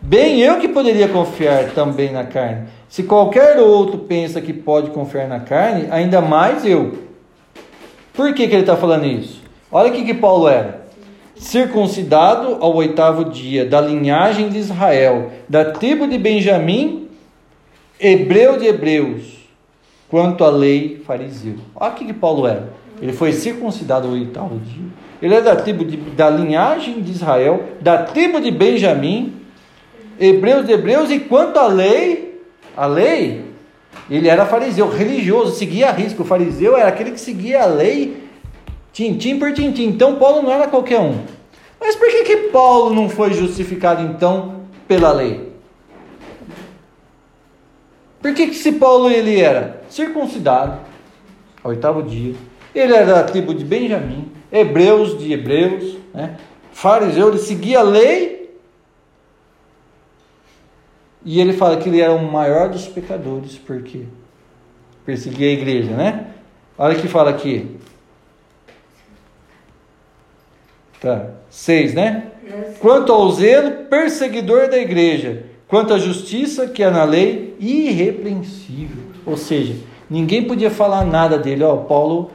Bem, 0.00 0.40
eu 0.40 0.58
que 0.58 0.68
poderia 0.68 1.08
confiar 1.08 1.70
também 1.70 2.12
na 2.12 2.24
carne. 2.24 2.68
Se 2.88 3.02
qualquer 3.02 3.58
outro 3.58 3.98
pensa 3.98 4.40
que 4.40 4.52
pode 4.52 4.90
confiar 4.90 5.28
na 5.28 5.40
carne, 5.40 5.88
ainda 5.90 6.20
mais 6.20 6.64
eu. 6.64 6.98
Por 8.12 8.34
que, 8.34 8.46
que 8.46 8.54
ele 8.54 8.62
está 8.62 8.76
falando 8.76 9.06
isso? 9.06 9.40
Olha 9.70 9.90
o 9.90 9.92
que, 9.92 10.04
que 10.04 10.14
Paulo 10.14 10.48
era 10.48 10.82
circuncidado 11.42 12.58
ao 12.60 12.74
oitavo 12.76 13.24
dia, 13.24 13.64
da 13.64 13.80
linhagem 13.80 14.48
de 14.48 14.58
Israel, 14.58 15.32
da 15.48 15.64
tribo 15.64 16.06
de 16.06 16.16
Benjamim, 16.16 17.08
hebreu 17.98 18.56
de 18.58 18.66
hebreus, 18.66 19.41
quanto 20.12 20.44
à 20.44 20.50
lei 20.50 21.00
fariseu. 21.06 21.54
Olha 21.74 21.90
o 21.90 21.94
que, 21.94 22.12
Paulo 22.12 22.46
era. 22.46 22.68
Ele 23.00 23.14
foi 23.14 23.32
circuncidado 23.32 24.06
ao 24.06 24.12
oitavo 24.12 24.58
dia. 24.58 24.84
Ele 25.22 25.34
é 25.34 25.40
da 25.40 25.56
tribo 25.56 25.86
de, 25.86 25.96
da 25.96 26.28
linhagem 26.28 27.00
de 27.00 27.10
Israel, 27.10 27.64
da 27.80 28.02
tribo 28.02 28.38
de 28.38 28.50
Benjamim, 28.50 29.32
Hebreus 30.20 30.66
de 30.66 30.72
Hebreus, 30.72 31.10
e 31.10 31.18
quanto 31.18 31.58
à 31.58 31.66
lei, 31.66 32.42
a 32.76 32.84
lei, 32.84 33.42
ele 34.10 34.28
era 34.28 34.44
fariseu, 34.44 34.86
religioso, 34.90 35.56
seguia 35.56 35.88
a 35.88 35.92
risco. 35.92 36.22
O 36.22 36.26
fariseu 36.26 36.76
era 36.76 36.90
aquele 36.90 37.12
que 37.12 37.20
seguia 37.20 37.62
a 37.62 37.66
lei, 37.66 38.22
tintim 38.92 39.38
por 39.38 39.54
tintim. 39.54 39.84
Então 39.84 40.16
Paulo 40.16 40.42
não 40.42 40.52
era 40.52 40.68
qualquer 40.68 41.00
um. 41.00 41.20
Mas 41.80 41.96
por 41.96 42.10
que, 42.10 42.24
que 42.24 42.36
Paulo 42.48 42.94
não 42.94 43.08
foi 43.08 43.32
justificado 43.32 44.02
então 44.02 44.56
pela 44.86 45.10
lei? 45.10 45.51
Por 48.22 48.32
que, 48.32 48.46
que 48.46 48.54
se 48.54 48.72
Paulo 48.72 49.10
ele 49.10 49.40
era 49.40 49.82
circuncidado, 49.90 50.80
ao 51.62 51.72
oitavo 51.72 52.04
dia, 52.04 52.34
ele 52.72 52.94
era 52.94 53.14
da 53.14 53.24
tribo 53.24 53.52
de 53.52 53.64
Benjamim, 53.64 54.30
hebreus 54.50 55.18
de 55.18 55.32
hebreus, 55.32 55.98
né? 56.14 56.36
fariseu, 56.72 57.28
ele 57.28 57.38
seguia 57.38 57.80
a 57.80 57.82
lei, 57.82 58.56
e 61.24 61.40
ele 61.40 61.52
fala 61.52 61.76
que 61.76 61.88
ele 61.88 62.00
era 62.00 62.12
o 62.12 62.30
maior 62.30 62.68
dos 62.68 62.86
pecadores, 62.86 63.56
porque 63.58 64.04
perseguia 65.04 65.48
a 65.48 65.52
igreja, 65.52 65.90
né? 65.90 66.26
Olha 66.78 66.94
que 66.94 67.08
fala 67.08 67.30
aqui. 67.30 67.76
Tá. 71.00 71.30
Seis, 71.50 71.92
né? 71.94 72.28
Quanto 72.80 73.12
ao 73.12 73.30
zelo, 73.32 73.84
perseguidor 73.86 74.68
da 74.68 74.78
igreja. 74.78 75.51
Quanto 75.72 75.94
à 75.94 75.98
justiça, 75.98 76.66
que 76.66 76.82
é 76.82 76.90
na 76.90 77.02
lei, 77.02 77.56
irrepreensível. 77.58 79.04
Ou 79.24 79.38
seja, 79.38 79.74
ninguém 80.10 80.46
podia 80.46 80.70
falar 80.70 81.02
nada 81.02 81.38
dele. 81.38 81.64
Ó, 81.64 81.78
Paulo 81.78 82.30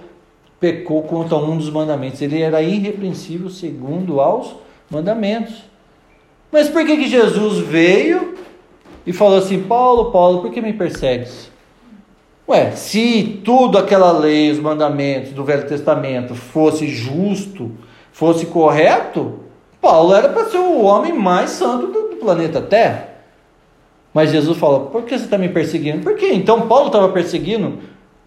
pecou 0.59 1.03
contra 1.03 1.37
um 1.37 1.55
dos 1.55 1.69
mandamentos. 1.69 2.19
Ele 2.19 2.41
era 2.41 2.63
irrepreensível 2.63 3.47
segundo 3.51 4.19
aos 4.19 4.55
mandamentos. 4.89 5.53
Mas 6.51 6.67
por 6.67 6.83
que, 6.83 6.97
que 6.97 7.07
Jesus 7.07 7.59
veio 7.59 8.33
e 9.05 9.13
falou 9.13 9.37
assim: 9.37 9.61
Paulo, 9.61 10.09
Paulo, 10.09 10.41
por 10.41 10.49
que 10.49 10.59
me 10.59 10.73
persegues? 10.73 11.51
Ué, 12.49 12.71
se 12.71 13.39
tudo 13.45 13.77
aquela 13.77 14.13
lei, 14.13 14.49
os 14.49 14.59
mandamentos 14.59 15.31
do 15.31 15.43
Velho 15.43 15.67
Testamento 15.67 16.33
fosse 16.33 16.87
justo, 16.87 17.69
fosse 18.11 18.47
correto, 18.47 19.41
Paulo 19.79 20.15
era 20.15 20.27
para 20.27 20.49
ser 20.49 20.57
o 20.57 20.81
homem 20.81 21.13
mais 21.13 21.51
santo 21.51 21.85
do, 21.85 22.09
do 22.09 22.15
planeta 22.15 22.59
Terra. 22.59 23.06
Mas 24.17 24.31
Jesus 24.31 24.57
falou: 24.57 24.87
por 24.87 25.03
que 25.03 25.15
você 25.15 25.25
está 25.25 25.37
me 25.37 25.47
perseguindo? 25.47 25.99
Por 25.99 26.15
quê? 26.15 26.31
Então 26.33 26.67
Paulo 26.67 26.87
estava 26.87 27.09
perseguindo 27.09 27.77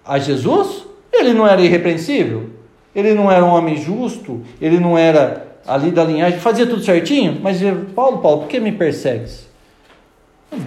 a 0.04 0.20
Jesus? 0.20 0.84
Ele 1.12 1.32
não 1.32 1.44
era 1.44 1.60
irrepreensível? 1.60 2.50
Ele 2.94 3.12
não 3.12 3.28
era 3.28 3.44
um 3.44 3.48
homem 3.48 3.76
justo? 3.76 4.40
Ele 4.62 4.78
não 4.78 4.96
era 4.96 5.58
ali 5.66 5.90
da 5.90 6.04
linhagem? 6.04 6.38
Fazia 6.38 6.64
tudo 6.64 6.80
certinho? 6.80 7.40
Mas 7.42 7.58
Paulo, 7.92 8.18
Paulo, 8.18 8.42
por 8.42 8.46
que 8.48 8.60
me 8.60 8.70
persegues? 8.70 9.48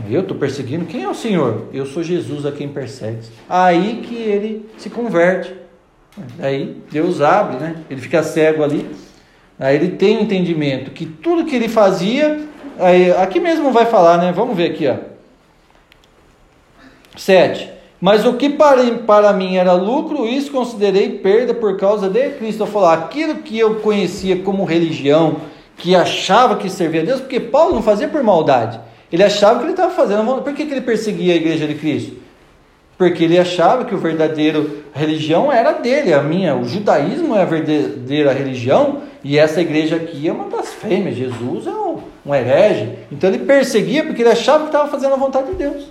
Eu 0.09 0.23
estou 0.23 0.35
perseguindo? 0.35 0.83
Quem 0.83 1.03
é 1.03 1.09
o 1.09 1.15
Senhor? 1.15 1.67
Eu 1.71 1.85
sou 1.85 2.03
Jesus 2.03 2.45
a 2.45 2.51
quem 2.51 2.67
persegues. 2.67 3.31
Aí 3.47 4.01
que 4.03 4.15
ele 4.15 4.69
se 4.77 4.89
converte. 4.89 5.55
Aí 6.37 6.81
Deus 6.91 7.21
abre, 7.21 7.59
né? 7.59 7.77
Ele 7.89 8.01
fica 8.01 8.21
cego 8.23 8.61
ali. 8.61 8.85
Aí 9.57 9.73
ele 9.77 9.91
tem 9.91 10.21
entendimento 10.21 10.91
que 10.91 11.05
tudo 11.05 11.45
que 11.45 11.55
ele 11.55 11.69
fazia, 11.69 12.41
aí, 12.77 13.09
aqui 13.11 13.39
mesmo 13.39 13.71
vai 13.71 13.85
falar, 13.85 14.17
né? 14.17 14.33
Vamos 14.33 14.57
ver 14.57 14.71
aqui, 14.71 14.85
ó. 14.85 15.12
7. 17.15 17.69
Mas 18.01 18.25
o 18.25 18.33
que 18.33 18.49
para, 18.49 18.83
para 18.97 19.31
mim 19.31 19.55
era 19.55 19.71
lucro, 19.71 20.27
isso 20.27 20.51
considerei 20.51 21.09
perda 21.19 21.53
por 21.53 21.77
causa 21.77 22.09
de 22.09 22.31
Cristo. 22.31 22.63
Eu 22.63 22.67
falar 22.67 22.93
aquilo 22.95 23.35
que 23.35 23.57
eu 23.57 23.75
conhecia 23.75 24.39
como 24.39 24.65
religião, 24.65 25.37
que 25.77 25.95
achava 25.95 26.57
que 26.57 26.69
servia 26.69 27.01
a 27.01 27.05
Deus, 27.05 27.21
porque 27.21 27.39
Paulo 27.39 27.75
não 27.75 27.81
fazia 27.81 28.09
por 28.09 28.21
maldade. 28.21 28.79
Ele 29.09 29.23
achava 29.23 29.59
que 29.59 29.65
ele 29.65 29.71
estava 29.71 29.93
fazendo. 29.93 30.41
Por 30.41 30.53
que, 30.53 30.65
que 30.65 30.71
ele 30.73 30.81
perseguia 30.81 31.33
a 31.33 31.37
igreja 31.37 31.65
de 31.65 31.75
Cristo? 31.75 32.17
Porque 32.97 33.23
ele 33.23 33.39
achava 33.39 33.85
que 33.85 33.95
o 33.95 33.97
verdadeiro 33.97 34.83
religião 34.93 35.51
era 35.51 35.71
dele, 35.71 36.13
a 36.13 36.21
minha. 36.21 36.55
O 36.55 36.65
judaísmo 36.65 37.35
é 37.35 37.41
a 37.41 37.45
verdadeira 37.45 38.33
religião 38.33 39.01
e 39.23 39.37
essa 39.37 39.61
igreja 39.61 39.95
aqui 39.95 40.27
é 40.27 40.31
uma 40.31 40.45
blasfêmia. 40.45 41.13
Jesus 41.13 41.67
é 41.67 41.71
um, 41.71 41.99
um 42.25 42.35
herege. 42.35 42.97
Então 43.11 43.29
ele 43.29 43.45
perseguia 43.45 44.03
porque 44.03 44.21
ele 44.21 44.31
achava 44.31 44.63
que 44.63 44.69
estava 44.69 44.89
fazendo 44.89 45.13
a 45.13 45.17
vontade 45.17 45.47
de 45.51 45.55
Deus. 45.55 45.85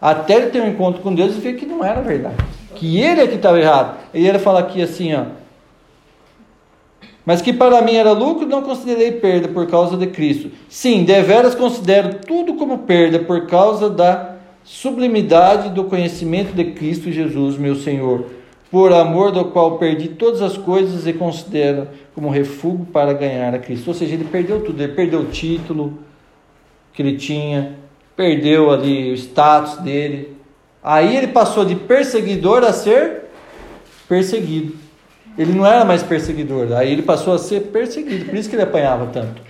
Até 0.00 0.34
ele 0.34 0.46
ter 0.50 0.60
um 0.60 0.68
encontro 0.68 1.00
com 1.02 1.14
Deus 1.14 1.36
e 1.36 1.40
ver 1.40 1.54
que 1.54 1.66
não 1.66 1.84
era 1.84 2.00
verdade. 2.00 2.36
Que 2.74 3.00
ele 3.00 3.22
é 3.22 3.26
que 3.26 3.36
estava 3.36 3.58
errado. 3.58 3.98
E 4.12 4.26
ele 4.26 4.38
fala 4.38 4.60
aqui 4.60 4.82
assim, 4.82 5.14
ó. 5.14 5.24
Mas 7.24 7.40
que 7.40 7.52
para 7.52 7.80
mim 7.80 7.94
era 7.94 8.12
lucro, 8.12 8.46
não 8.46 8.62
considerei 8.62 9.12
perda 9.12 9.48
por 9.48 9.66
causa 9.66 9.96
de 9.96 10.08
Cristo. 10.08 10.50
Sim, 10.68 11.04
deveras 11.04 11.54
considero 11.54 12.18
tudo 12.26 12.54
como 12.54 12.78
perda 12.78 13.18
por 13.18 13.46
causa 13.46 13.88
da 13.88 14.34
sublimidade 14.62 15.70
do 15.70 15.84
conhecimento 15.84 16.54
de 16.54 16.72
Cristo 16.72 17.10
Jesus, 17.10 17.56
meu 17.56 17.76
Senhor, 17.76 18.26
por 18.70 18.92
amor 18.92 19.30
do 19.30 19.46
qual 19.46 19.78
perdi 19.78 20.08
todas 20.08 20.42
as 20.42 20.58
coisas 20.58 21.06
e 21.06 21.12
considero 21.12 21.88
como 22.14 22.28
refúgio 22.28 22.86
para 22.92 23.12
ganhar 23.12 23.54
a 23.54 23.58
Cristo. 23.58 23.88
Ou 23.88 23.94
seja, 23.94 24.14
ele 24.14 24.24
perdeu 24.24 24.62
tudo, 24.62 24.82
ele 24.82 24.92
perdeu 24.92 25.20
o 25.20 25.26
título 25.26 25.98
que 26.92 27.00
ele 27.00 27.16
tinha, 27.16 27.76
perdeu 28.16 28.70
ali 28.70 29.12
o 29.12 29.14
status 29.14 29.78
dele. 29.78 30.36
Aí 30.82 31.16
ele 31.16 31.28
passou 31.28 31.64
de 31.64 31.74
perseguidor 31.74 32.62
a 32.64 32.72
ser 32.72 33.24
perseguido. 34.08 34.74
Ele 35.36 35.52
não 35.52 35.66
era 35.66 35.84
mais 35.84 36.02
perseguidor, 36.02 36.72
aí 36.72 36.92
ele 36.92 37.02
passou 37.02 37.34
a 37.34 37.38
ser 37.38 37.62
perseguido, 37.62 38.26
por 38.26 38.36
isso 38.36 38.48
que 38.48 38.54
ele 38.54 38.62
apanhava 38.62 39.06
tanto. 39.06 39.42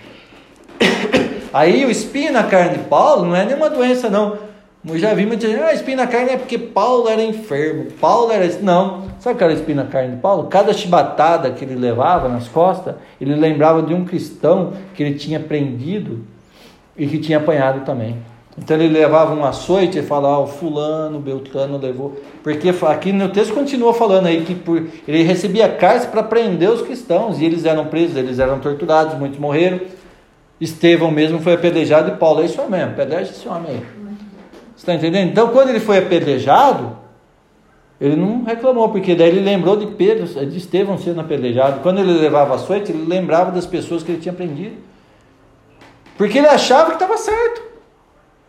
Aí 1.53 1.85
o 1.85 1.91
espinho 1.91 2.33
na 2.33 2.43
carne 2.43 2.79
de 2.79 2.83
Paulo 2.85 3.25
não 3.25 3.35
é 3.35 3.45
nenhuma 3.45 3.69
doença, 3.69 4.09
não. 4.09 4.37
Eu 4.87 4.99
já 4.99 5.13
vi 5.13 5.25
muita 5.25 5.47
gente, 5.47 5.61
ah, 5.61 5.73
espinho 5.73 5.97
na 5.97 6.05
carne 6.05 6.31
é 6.31 6.37
porque 6.37 6.57
Paulo 6.57 7.07
era 7.07 7.23
enfermo, 7.23 7.85
Paulo 7.99 8.31
era. 8.31 8.47
Não, 8.61 9.05
sabe 9.19 9.35
o 9.35 9.37
que 9.37 9.43
era 9.43 9.53
espinho 9.53 9.77
na 9.77 9.85
carne 9.85 10.15
de 10.15 10.21
Paulo? 10.21 10.47
Cada 10.47 10.73
chibatada 10.73 11.49
que 11.51 11.63
ele 11.63 11.75
levava 11.75 12.27
nas 12.29 12.47
costas, 12.47 12.95
ele 13.21 13.35
lembrava 13.35 13.81
de 13.81 13.93
um 13.93 14.05
cristão 14.05 14.73
que 14.93 15.01
ele 15.01 15.15
tinha 15.15 15.39
prendido 15.39 16.25
e 16.97 17.07
que 17.07 17.19
tinha 17.19 17.37
apanhado 17.37 17.85
também. 17.85 18.17
Então 18.57 18.77
ele 18.77 18.87
levava 18.87 19.33
um 19.33 19.43
açoite 19.43 19.99
e 19.99 20.01
falava, 20.01 20.39
o 20.39 20.47
fulano, 20.47 21.19
Beltrano 21.19 21.77
levou. 21.77 22.17
Porque 22.41 22.73
aqui 22.87 23.11
no 23.11 23.27
texto 23.29 23.53
continua 23.53 23.93
falando 23.93 24.27
aí 24.27 24.45
que 24.45 24.55
por, 24.55 24.81
ele 25.07 25.23
recebia 25.23 25.67
cárcere 25.67 26.11
para 26.11 26.23
prender 26.23 26.69
os 26.69 26.81
cristãos, 26.81 27.39
e 27.39 27.45
eles 27.45 27.65
eram 27.65 27.87
presos, 27.87 28.15
eles 28.15 28.39
eram 28.39 28.59
torturados, 28.59 29.17
muitos 29.17 29.39
morreram. 29.39 29.81
Estevão 30.59 31.11
mesmo 31.11 31.39
foi 31.39 31.53
apedrejado 31.53 32.11
e 32.11 32.15
Paulo 32.15 32.41
é 32.41 32.45
isso 32.45 32.61
mesmo, 32.69 32.91
apedreja 32.91 33.31
esse 33.31 33.47
homem 33.47 33.71
aí. 33.71 33.83
Você 34.73 34.77
está 34.77 34.93
entendendo? 34.93 35.29
Então 35.29 35.49
quando 35.49 35.69
ele 35.69 35.81
foi 35.81 35.97
apedrejado, 35.97 36.95
ele 37.99 38.15
não 38.15 38.43
reclamou, 38.43 38.87
porque 38.87 39.15
daí 39.15 39.29
ele 39.29 39.41
lembrou 39.41 39.75
de 39.75 39.87
Pedro, 39.87 40.25
de 40.25 40.57
Estevão 40.57 40.97
sendo 40.97 41.19
apedrejado. 41.19 41.81
Quando 41.81 41.99
ele 41.99 42.13
levava 42.13 42.55
açoite, 42.55 42.91
ele 42.91 43.05
lembrava 43.05 43.51
das 43.51 43.65
pessoas 43.65 44.01
que 44.01 44.11
ele 44.11 44.21
tinha 44.21 44.33
prendido. 44.33 44.77
Porque 46.17 46.37
ele 46.37 46.47
achava 46.47 46.87
que 46.87 46.95
estava 46.95 47.17
certo. 47.17 47.74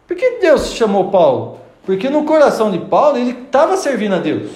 Por 0.06 0.16
que 0.16 0.38
Deus 0.40 0.72
chamou 0.72 1.10
Paulo? 1.10 1.60
Porque 1.84 2.08
no 2.08 2.24
coração 2.24 2.70
de 2.70 2.78
Paulo 2.78 3.18
ele 3.18 3.30
estava 3.30 3.76
servindo 3.76 4.14
a 4.14 4.18
Deus. 4.18 4.50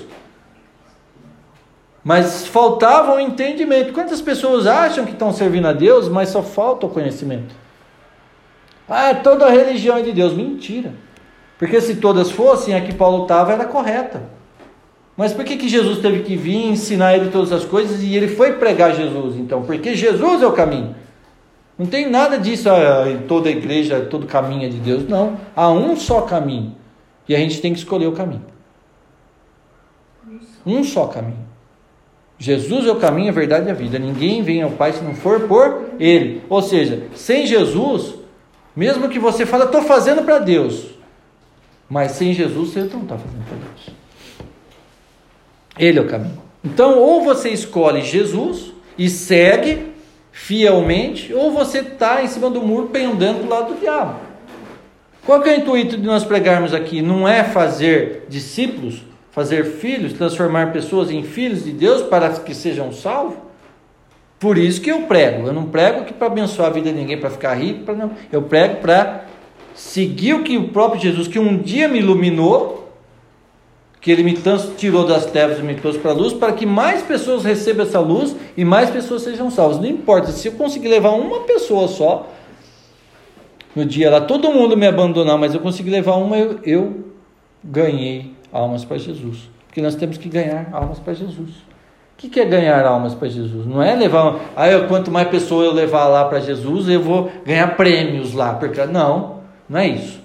Mas 2.02 2.46
faltava 2.46 3.14
o 3.14 3.20
entendimento. 3.20 3.92
Quantas 3.92 4.20
pessoas 4.20 4.66
acham 4.66 5.04
que 5.04 5.12
estão 5.12 5.32
servindo 5.32 5.68
a 5.68 5.72
Deus, 5.72 6.08
mas 6.08 6.30
só 6.30 6.42
falta 6.42 6.86
o 6.86 6.90
conhecimento? 6.90 7.54
Ah, 8.88 9.14
toda 9.14 9.46
a 9.46 9.50
religião 9.50 9.98
é 9.98 10.02
de 10.02 10.12
Deus. 10.12 10.32
Mentira. 10.32 10.92
Porque 11.58 11.80
se 11.80 11.96
todas 11.96 12.30
fossem, 12.30 12.74
a 12.74 12.80
que 12.80 12.94
Paulo 12.94 13.24
estava 13.24 13.52
era 13.52 13.64
correta. 13.66 14.22
Mas 15.16 15.34
por 15.34 15.44
que, 15.44 15.58
que 15.58 15.68
Jesus 15.68 15.98
teve 15.98 16.20
que 16.20 16.34
vir 16.34 16.64
ensinar 16.64 17.14
ele 17.14 17.30
todas 17.30 17.52
as 17.52 17.64
coisas 17.64 18.02
e 18.02 18.16
ele 18.16 18.28
foi 18.28 18.54
pregar 18.54 18.94
Jesus 18.94 19.36
então? 19.36 19.62
Porque 19.62 19.94
Jesus 19.94 20.42
é 20.42 20.46
o 20.46 20.52
caminho. 20.52 20.96
Não 21.80 21.86
tem 21.86 22.10
nada 22.10 22.38
disso 22.38 22.68
ah, 22.68 23.10
em 23.10 23.26
toda 23.26 23.48
igreja, 23.48 24.02
todo 24.02 24.26
caminho 24.26 24.66
é 24.66 24.68
de 24.68 24.76
Deus. 24.76 25.08
Não. 25.08 25.40
Há 25.56 25.70
um 25.70 25.96
só 25.96 26.20
caminho. 26.20 26.76
E 27.26 27.34
a 27.34 27.38
gente 27.38 27.58
tem 27.58 27.72
que 27.72 27.78
escolher 27.78 28.06
o 28.06 28.12
caminho. 28.12 28.44
Um 30.66 30.84
só 30.84 31.06
caminho. 31.06 31.48
Jesus 32.38 32.86
é 32.86 32.90
o 32.90 32.96
caminho, 32.96 33.30
a 33.30 33.32
verdade 33.32 33.66
e 33.66 33.70
a 33.70 33.74
vida. 33.74 33.98
Ninguém 33.98 34.42
vem 34.42 34.60
ao 34.60 34.72
Pai 34.72 34.92
se 34.92 35.02
não 35.02 35.14
for 35.14 35.48
por 35.48 35.86
Ele. 35.98 36.42
Ou 36.50 36.60
seja, 36.60 37.04
sem 37.14 37.46
Jesus, 37.46 38.14
mesmo 38.76 39.08
que 39.08 39.18
você 39.18 39.46
fale, 39.46 39.64
estou 39.64 39.80
fazendo 39.80 40.22
para 40.22 40.38
Deus. 40.38 40.84
Mas 41.88 42.12
sem 42.12 42.34
Jesus, 42.34 42.74
você 42.74 42.80
não 42.80 43.04
está 43.04 43.16
fazendo 43.16 43.44
para 43.46 43.56
Deus. 43.56 43.96
Ele 45.78 45.98
é 45.98 46.02
o 46.02 46.06
caminho. 46.06 46.42
Então, 46.62 46.98
ou 46.98 47.24
você 47.24 47.48
escolhe 47.48 48.02
Jesus 48.02 48.70
e 48.98 49.08
segue 49.08 49.89
fielmente, 50.40 51.34
ou 51.34 51.52
você 51.52 51.80
está 51.80 52.22
em 52.22 52.26
cima 52.26 52.48
do 52.48 52.62
muro 52.62 52.88
pendendo 52.88 53.42
do 53.42 53.48
lado 53.48 53.74
do 53.74 53.80
diabo. 53.80 54.18
Qual 55.24 55.44
é 55.44 55.50
o 55.50 55.60
intuito 55.60 55.98
de 55.98 56.02
nós 56.02 56.24
pregarmos 56.24 56.72
aqui? 56.72 57.02
Não 57.02 57.28
é 57.28 57.44
fazer 57.44 58.24
discípulos, 58.26 59.02
fazer 59.30 59.64
filhos, 59.64 60.14
transformar 60.14 60.72
pessoas 60.72 61.10
em 61.10 61.22
filhos 61.22 61.64
de 61.64 61.72
Deus 61.72 62.02
para 62.02 62.30
que 62.30 62.54
sejam 62.54 62.90
salvos? 62.90 63.36
Por 64.40 64.56
isso 64.56 64.80
que 64.80 64.90
eu 64.90 65.02
prego. 65.02 65.46
Eu 65.46 65.52
não 65.52 65.66
prego 65.66 66.00
aqui 66.00 66.14
para 66.14 66.28
abençoar 66.28 66.68
a 66.68 66.72
vida 66.72 66.90
de 66.90 66.98
ninguém, 66.98 67.18
para 67.18 67.30
ficar 67.30 67.54
rico, 67.54 67.84
para 67.84 67.94
não. 67.94 68.10
Eu 68.32 68.42
prego 68.42 68.76
para 68.76 69.26
seguir 69.74 70.32
o 70.32 70.42
que 70.42 70.56
o 70.56 70.68
próprio 70.68 71.02
Jesus, 71.02 71.28
que 71.28 71.38
um 71.38 71.58
dia 71.58 71.86
me 71.86 71.98
iluminou, 71.98 72.89
que 74.00 74.10
ele 74.10 74.22
me 74.22 74.34
tirou 74.76 75.06
das 75.06 75.26
trevas 75.26 75.58
e 75.58 75.62
me 75.62 75.74
trouxe 75.74 75.98
para 75.98 76.12
a 76.12 76.14
luz, 76.14 76.32
para 76.32 76.52
que 76.52 76.64
mais 76.64 77.02
pessoas 77.02 77.44
recebam 77.44 77.84
essa 77.84 78.00
luz 78.00 78.34
e 78.56 78.64
mais 78.64 78.88
pessoas 78.88 79.22
sejam 79.22 79.50
salvas. 79.50 79.78
Não 79.78 79.86
importa, 79.86 80.32
se 80.32 80.48
eu 80.48 80.52
conseguir 80.52 80.88
levar 80.88 81.10
uma 81.10 81.40
pessoa 81.40 81.86
só, 81.86 82.26
no 83.76 83.84
dia 83.84 84.10
lá, 84.10 84.22
todo 84.22 84.50
mundo 84.50 84.76
me 84.76 84.86
abandonar, 84.86 85.36
mas 85.38 85.54
eu 85.54 85.60
consegui 85.60 85.90
levar 85.90 86.16
uma, 86.16 86.36
eu, 86.36 86.58
eu 86.64 87.04
ganhei 87.62 88.34
almas 88.50 88.84
para 88.84 88.96
Jesus. 88.96 89.50
Porque 89.66 89.82
nós 89.82 89.94
temos 89.94 90.16
que 90.16 90.28
ganhar 90.28 90.68
almas 90.72 90.98
para 90.98 91.14
Jesus. 91.14 91.50
O 92.22 92.28
que 92.28 92.40
é 92.40 92.44
ganhar 92.44 92.84
almas 92.84 93.14
para 93.14 93.28
Jesus? 93.28 93.66
Não 93.66 93.82
é 93.82 93.94
levar. 93.94 94.40
Ah, 94.56 94.68
eu, 94.68 94.88
quanto 94.88 95.10
mais 95.10 95.28
pessoas 95.28 95.66
eu 95.66 95.72
levar 95.72 96.06
lá 96.06 96.24
para 96.24 96.40
Jesus, 96.40 96.88
eu 96.88 97.00
vou 97.00 97.30
ganhar 97.46 97.76
prêmios 97.76 98.34
lá. 98.34 98.54
Porque, 98.54 98.84
não, 98.86 99.40
não 99.68 99.78
é 99.78 99.88
isso. 99.88 100.19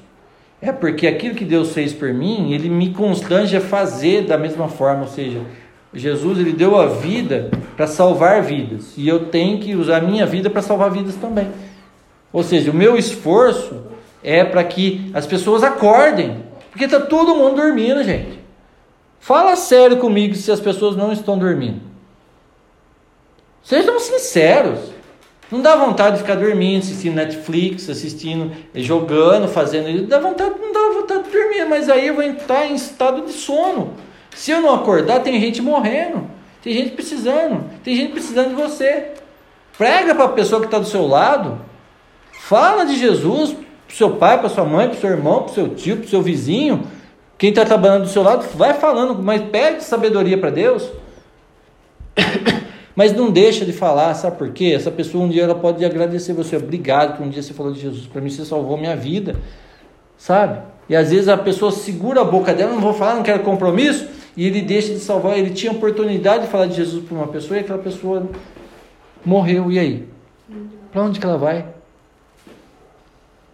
É 0.66 0.72
porque 0.72 1.06
aquilo 1.06 1.36
que 1.36 1.46
Deus 1.46 1.74
fez 1.74 1.94
por 1.94 2.12
mim, 2.12 2.52
Ele 2.52 2.70
me 2.70 2.90
constrange 2.92 3.56
a 3.56 3.62
fazer 3.62 4.24
da 4.24 4.36
mesma 4.36 4.68
forma. 4.68 5.04
Ou 5.04 5.08
seja, 5.08 5.40
Jesus 5.94 6.40
ele 6.40 6.54
deu 6.54 6.76
a 6.76 6.88
vida 6.88 7.52
para 7.78 7.86
salvar 7.86 8.42
vidas. 8.42 8.94
E 8.98 9.08
eu 9.08 9.28
tenho 9.28 9.60
que 9.60 9.76
usar 9.76 9.98
a 9.98 10.02
minha 10.02 10.26
vida 10.26 10.50
para 10.50 10.64
salvar 10.64 10.90
vidas 10.90 11.14
também. 11.18 11.52
Ou 12.34 12.42
seja, 12.42 12.72
o 12.72 12.74
meu 12.74 12.98
esforço 12.98 13.84
é 14.24 14.44
para 14.44 14.64
que 14.64 15.12
as 15.14 15.28
pessoas 15.28 15.64
acordem. 15.64 16.44
Porque 16.72 16.86
está 16.86 17.00
todo 17.00 17.36
mundo 17.36 17.58
dormindo, 17.58 18.04
gente. 18.04 18.40
Fala 19.20 19.56
sério 19.56 19.98
comigo 19.98 20.34
se 20.34 20.52
as 20.52 20.60
pessoas 20.60 20.96
não 20.96 21.12
estão 21.12 21.38
dormindo. 21.38 21.80
Sejam 23.62 24.00
sinceros. 24.00 24.95
Não 25.52 25.62
dá 25.62 25.76
vontade 25.76 26.18
de 26.18 26.22
ficar 26.24 26.36
dormindo, 26.36 26.80
assistindo 26.82 27.16
Netflix, 27.16 27.90
assistindo, 27.90 28.52
jogando, 28.74 29.48
fazendo. 29.48 30.08
Dá 30.08 30.20
vontade, 30.20 30.56
não 30.60 30.74
dá 30.74 31.00
vontade 31.00 31.24
de 31.24 31.30
dormir, 31.30 31.66
mas 31.70 31.90
aí 31.90 32.08
eu 32.08 32.16
vou 32.16 32.24
entrar 32.24 32.66
em 32.66 32.74
estado 32.76 33.22
de 33.26 33.32
sono. 33.32 33.94
Se 34.36 34.52
eu 34.52 34.62
não 34.62 34.74
acordar, 34.74 35.22
tem 35.22 35.40
gente 35.40 35.62
morrendo, 35.62 36.28
tem 36.62 36.74
gente 36.74 36.92
precisando, 36.92 37.64
tem 37.84 37.96
gente 37.96 38.12
precisando 38.12 38.50
de 38.50 38.56
você. 38.56 39.12
Prega 39.78 40.16
para 40.16 40.26
a 40.26 40.30
pessoa 40.30 40.60
que 40.62 40.68
está 40.68 40.80
do 40.80 40.86
seu 40.86 41.06
lado, 41.06 41.60
Fala 42.48 42.86
de 42.86 42.96
Jesus 42.96 43.54
para 43.88 43.96
seu 43.96 44.12
pai, 44.18 44.38
para 44.38 44.50
sua 44.50 44.64
mãe, 44.64 44.88
para 44.88 45.00
seu 45.00 45.10
irmão, 45.10 45.42
para 45.42 45.54
seu 45.56 45.70
tio, 45.70 45.98
para 45.98 46.08
seu 46.08 46.22
vizinho. 46.22 46.86
Quem 47.40 47.50
está 47.50 47.66
trabalhando 47.66 48.04
do 48.04 48.10
seu 48.10 48.22
lado, 48.22 48.46
vai 48.56 48.76
falando, 48.76 49.16
mas 49.16 49.42
pede 49.50 49.84
sabedoria 49.84 50.38
para 50.38 50.52
Deus. 50.52 50.88
mas 52.96 53.12
não 53.12 53.30
deixa 53.30 53.66
de 53.66 53.74
falar, 53.74 54.14
sabe 54.14 54.38
por 54.38 54.52
quê? 54.52 54.72
Essa 54.74 54.90
pessoa 54.90 55.26
um 55.26 55.30
dia 55.30 55.44
ela 55.44 55.56
pode 55.56 55.84
agradecer 55.84 56.34
você. 56.34 56.56
Obrigado 56.56 57.18
que 57.18 57.24
um 57.24 57.30
dia 57.30 57.44
você 57.44 57.54
falou 57.54 57.74
de 57.74 57.82
Jesus. 57.82 58.08
Para 58.08 58.22
mim 58.22 58.30
você 58.30 58.46
salvou 58.46 58.78
minha 58.78 58.96
vida. 58.96 59.36
Sabe? 60.18 60.62
E 60.88 60.96
às 60.96 61.12
vezes 61.12 61.28
a 61.28 61.36
pessoa 61.36 61.72
segura 61.72 62.22
a 62.22 62.24
boca 62.24 62.54
dela, 62.54 62.72
não 62.72 62.80
vou 62.80 62.94
falar, 62.94 63.16
não 63.16 63.24
quero 63.24 63.44
compromisso, 63.44 64.08
e 64.38 64.48
ele 64.48 64.62
deixa 64.62 64.94
de 64.94 65.00
salvar. 65.00 65.38
Ele 65.38 65.50
tinha 65.50 65.74
oportunidade 65.74 66.46
de 66.46 66.50
falar 66.50 66.68
de 66.68 66.76
Jesus 66.76 67.04
para 67.04 67.18
uma 67.18 67.28
pessoa 67.28 67.58
e 67.58 67.62
aquela 67.62 67.80
pessoa 67.80 68.30
morreu. 69.26 69.70
E 69.70 69.78
aí? 69.78 70.08
Para 70.92 71.04
onde 71.04 71.20
que 71.20 71.26
ela 71.26 71.38
vai? 71.38 71.68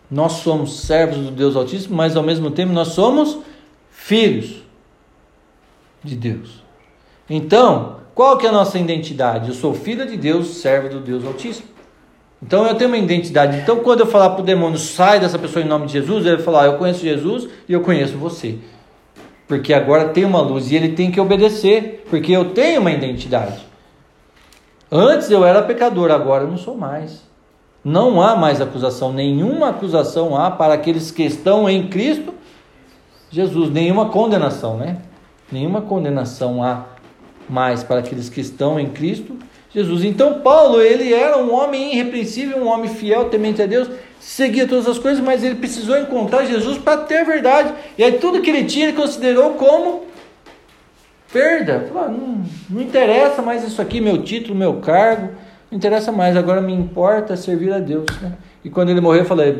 Nós 0.10 0.34
somos 0.34 0.82
servos 0.82 1.18
do 1.18 1.32
Deus 1.32 1.56
Altíssimo, 1.56 1.96
mas 1.96 2.16
ao 2.16 2.22
mesmo 2.22 2.52
tempo 2.52 2.74
nós 2.74 2.90
somos 2.90 3.40
filhos 3.90 4.62
de 6.04 6.16
Deus. 6.16 6.62
Então, 7.30 8.01
qual 8.14 8.38
que 8.38 8.46
é 8.46 8.50
a 8.50 8.52
nossa 8.52 8.78
identidade? 8.78 9.50
Eu 9.50 9.56
sou 9.56 9.74
filho 9.74 10.06
de 10.06 10.18
Deus, 10.18 10.58
servo 10.58 10.90
do 10.90 11.00
Deus 11.00 11.26
Altíssimo. 11.26 11.68
Então 12.42 12.66
eu 12.66 12.76
tenho 12.76 12.90
uma 12.90 12.98
identidade. 12.98 13.58
Então 13.58 13.78
quando 13.78 14.02
eu 14.02 14.08
falar 14.08 14.32
para 14.32 14.42
o 14.42 14.46
demônio, 14.46 14.78
sai 14.78 15.20
dessa 15.20 15.38
pessoa 15.38 15.64
em 15.64 15.68
nome 15.68 15.88
de 15.88 15.94
Jesus, 15.94 16.26
ele 16.26 16.38
vai 16.38 16.46
falar, 16.46 16.66
eu 16.66 16.78
conheço 16.78 17.02
Jesus 17.02 17.48
e 17.68 17.74
eu 17.74 17.82
conheço 17.82 18.18
você. 18.18 18.58
Porque 19.48 19.74
agora 19.74 20.10
tem 20.10 20.26
uma 20.26 20.42
luz 20.42 20.72
e 20.72 20.76
ele 20.76 20.90
tem 20.90 21.12
que 21.12 21.20
obedecer, 21.20 22.06
porque 22.10 22.32
eu 22.32 22.54
tenho 22.54 22.82
uma 22.82 22.92
identidade. 22.92 23.66
Antes 24.92 25.30
eu 25.30 25.46
era 25.46 25.62
pecador, 25.62 26.12
agora 26.12 26.44
eu 26.44 26.48
não 26.48 26.58
sou 26.58 26.76
mais. 26.76 27.30
Não 27.84 28.22
há 28.22 28.36
mais 28.36 28.62
acusação, 28.62 29.12
nenhuma 29.12 29.70
acusação 29.70 30.36
há 30.38 30.52
para 30.52 30.74
aqueles 30.74 31.12
que 31.12 31.24
estão 31.24 31.70
em 31.70 31.88
Cristo 31.88 32.34
Jesus, 33.32 33.72
nenhuma 33.72 34.10
condenação, 34.10 34.76
né? 34.76 34.98
Nenhuma 35.50 35.82
condenação 35.82 36.62
há 36.62 36.84
mais 37.52 37.84
para 37.84 37.99
aqueles 37.99 38.30
que 38.30 38.41
estão 38.41 38.80
em 38.80 38.90
Cristo 38.90 39.38
Jesus. 39.73 40.03
Então 40.03 40.40
Paulo, 40.40 40.82
ele 40.82 41.14
era 41.14 41.38
um 41.38 41.53
homem 41.53 41.94
irrepreensível, 41.94 42.57
um 42.57 42.68
homem 42.68 42.90
fiel, 42.90 43.26
temente 43.30 43.61
a 43.61 43.65
Deus, 43.65 43.90
seguia 44.19 44.68
todas 44.68 44.88
as 44.88 44.98
coisas, 44.98 45.23
mas 45.23 45.44
ele 45.44 45.56
precisou 45.56 45.98
encontrar 45.98 46.45
Jesus 46.45 46.78
para 46.78 46.98
ter 46.98 47.19
a 47.19 47.23
verdade. 47.23 47.73
E 47.98 48.03
aí 48.03 48.14
tudo 48.14 48.41
que 48.41 48.49
ele 48.49 48.65
tinha, 48.65 48.88
ele 48.88 48.98
considerou 48.98 49.52
como 49.52 50.06
perda. 51.32 51.86
Falou, 51.88 52.03
ah, 52.03 52.10
não, 52.10 52.44
não 52.69 52.82
interessa 52.82 53.41
mais 53.41 53.64
isso 53.65 53.82
aqui, 53.82 54.02
meu 54.02 54.22
título, 54.23 54.56
meu 54.56 54.76
cargo 54.76 55.30
não 55.72 55.78
interessa 55.78 56.11
mais, 56.11 56.36
agora 56.36 56.60
me 56.60 56.73
importa 56.73 57.38
servir 57.38 57.72
a 57.72 57.80
Deus. 57.80 58.06
Né? 58.22 58.34
E 58.64 58.69
quando 58.69 58.90
ele 58.90 58.99
morreu, 58.99 59.22
eu 59.22 59.26
falei, 59.26 59.57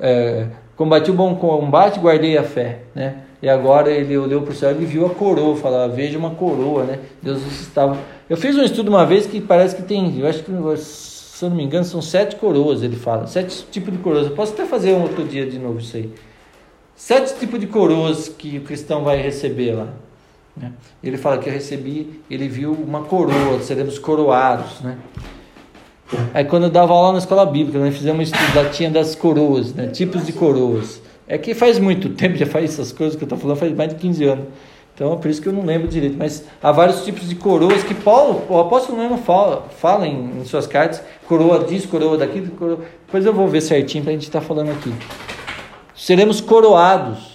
é, 0.00 0.48
combati 0.74 1.12
o 1.12 1.14
bom 1.14 1.36
combate, 1.36 2.00
guardei 2.00 2.36
a 2.36 2.42
fé. 2.42 2.80
Né? 2.92 3.18
E 3.44 3.48
agora 3.50 3.90
ele 3.90 4.16
olhou 4.16 4.40
para 4.40 4.52
o 4.52 4.56
céu 4.56 4.72
e 4.72 4.86
viu 4.86 5.04
a 5.04 5.10
coroa, 5.10 5.54
falava, 5.54 5.92
veja 5.92 6.16
uma 6.16 6.30
coroa, 6.30 6.84
né? 6.84 6.98
Deus 7.20 7.42
estava. 7.60 7.98
Eu 8.26 8.38
fiz 8.38 8.56
um 8.56 8.62
estudo 8.62 8.88
uma 8.88 9.04
vez 9.04 9.26
que 9.26 9.38
parece 9.38 9.76
que 9.76 9.82
tem, 9.82 10.18
eu 10.18 10.26
acho 10.26 10.42
que, 10.42 10.50
se 10.78 11.44
eu 11.44 11.50
não 11.50 11.56
me 11.58 11.62
engano, 11.62 11.84
são 11.84 12.00
sete 12.00 12.36
coroas, 12.36 12.82
ele 12.82 12.96
fala, 12.96 13.26
sete 13.26 13.66
tipos 13.70 13.92
de 13.92 13.98
coroas. 13.98 14.28
Eu 14.28 14.34
posso 14.34 14.54
até 14.54 14.64
fazer 14.64 14.94
um 14.94 15.02
outro 15.02 15.22
dia 15.24 15.44
de 15.44 15.58
novo 15.58 15.78
isso 15.78 15.94
aí. 15.94 16.10
Sete 16.96 17.38
tipos 17.38 17.60
de 17.60 17.66
coroas 17.66 18.30
que 18.30 18.56
o 18.56 18.62
cristão 18.62 19.04
vai 19.04 19.20
receber 19.20 19.72
lá. 19.72 19.88
Né? 20.56 20.72
Ele 21.02 21.18
fala 21.18 21.36
que 21.36 21.46
eu 21.46 21.52
recebi, 21.52 22.22
ele 22.30 22.48
viu 22.48 22.72
uma 22.72 23.02
coroa, 23.02 23.60
seremos 23.60 23.98
coroados, 23.98 24.80
né? 24.80 24.96
Aí 26.32 26.46
quando 26.46 26.62
eu 26.62 26.70
dava 26.70 26.94
aula 26.94 27.12
na 27.12 27.18
escola 27.18 27.44
bíblica, 27.44 27.78
nós 27.78 27.94
fizemos 27.94 28.20
um 28.20 28.22
estudo, 28.22 28.56
lá 28.56 28.70
tinha 28.70 28.90
das 28.90 29.14
coroas, 29.14 29.74
né? 29.74 29.88
tipos 29.88 30.24
de 30.24 30.32
coroas. 30.32 31.03
É 31.26 31.38
que 31.38 31.54
faz 31.54 31.78
muito 31.78 32.10
tempo, 32.10 32.36
já 32.36 32.46
faz 32.46 32.72
essas 32.72 32.92
coisas 32.92 33.16
que 33.16 33.22
eu 33.22 33.26
estou 33.26 33.38
falando, 33.38 33.56
faz 33.56 33.74
mais 33.74 33.90
de 33.90 33.96
15 33.96 34.24
anos. 34.24 34.44
Então 34.94 35.12
é 35.12 35.16
por 35.16 35.28
isso 35.28 35.42
que 35.42 35.48
eu 35.48 35.52
não 35.52 35.64
lembro 35.64 35.88
direito. 35.88 36.16
Mas 36.16 36.44
há 36.62 36.70
vários 36.70 37.04
tipos 37.04 37.28
de 37.28 37.34
coroas 37.34 37.82
que 37.82 37.94
Paulo, 37.94 38.44
o 38.48 38.58
apóstolo 38.60 38.96
não 38.96 39.18
fala, 39.18 39.68
fala 39.80 40.06
em, 40.06 40.40
em, 40.40 40.44
suas 40.44 40.66
cartas, 40.66 41.02
coroa 41.26 41.64
disso, 41.64 41.88
coroa 41.88 42.16
daquilo, 42.16 42.50
coroa. 42.50 42.80
Depois 43.06 43.26
eu 43.26 43.32
vou 43.32 43.48
ver 43.48 43.60
certinho 43.60 44.04
para 44.04 44.12
a 44.12 44.14
gente 44.14 44.24
estar 44.24 44.40
tá 44.40 44.46
falando 44.46 44.70
aqui. 44.70 44.94
Seremos 45.96 46.40
coroados. 46.40 47.34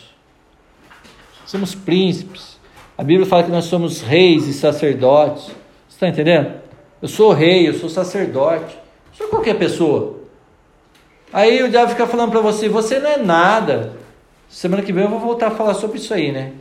Somos 1.45 1.75
príncipes. 1.75 2.57
A 2.97 3.03
Bíblia 3.03 3.25
fala 3.25 3.43
que 3.43 3.51
nós 3.51 3.65
somos 3.65 4.01
reis 4.01 4.47
e 4.47 4.53
sacerdotes. 4.53 5.45
Você 5.87 5.95
está 5.95 6.07
entendendo? 6.07 6.53
Eu 7.01 7.07
sou 7.07 7.33
rei, 7.33 7.67
eu 7.67 7.73
sou 7.73 7.89
sacerdote. 7.89 8.77
Eu 9.11 9.17
sou 9.17 9.27
qualquer 9.27 9.57
pessoa. 9.57 10.18
Aí 11.31 11.61
o 11.61 11.69
diabo 11.69 11.91
fica 11.91 12.07
falando 12.07 12.31
para 12.31 12.41
você, 12.41 12.67
você 12.67 12.99
não 12.99 13.09
é 13.09 13.17
nada. 13.17 13.93
Semana 14.47 14.81
que 14.81 14.91
vem 14.91 15.03
eu 15.03 15.09
vou 15.09 15.19
voltar 15.19 15.47
a 15.47 15.51
falar 15.51 15.75
sobre 15.75 15.99
isso 15.99 16.13
aí, 16.13 16.31
né? 16.31 16.53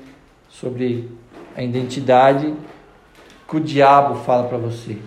Sobre 0.51 1.09
a 1.57 1.62
identidade 1.62 2.53
que 3.49 3.57
o 3.57 3.61
diabo 3.61 4.16
fala 4.24 4.45
para 4.45 4.59
você. 4.59 4.99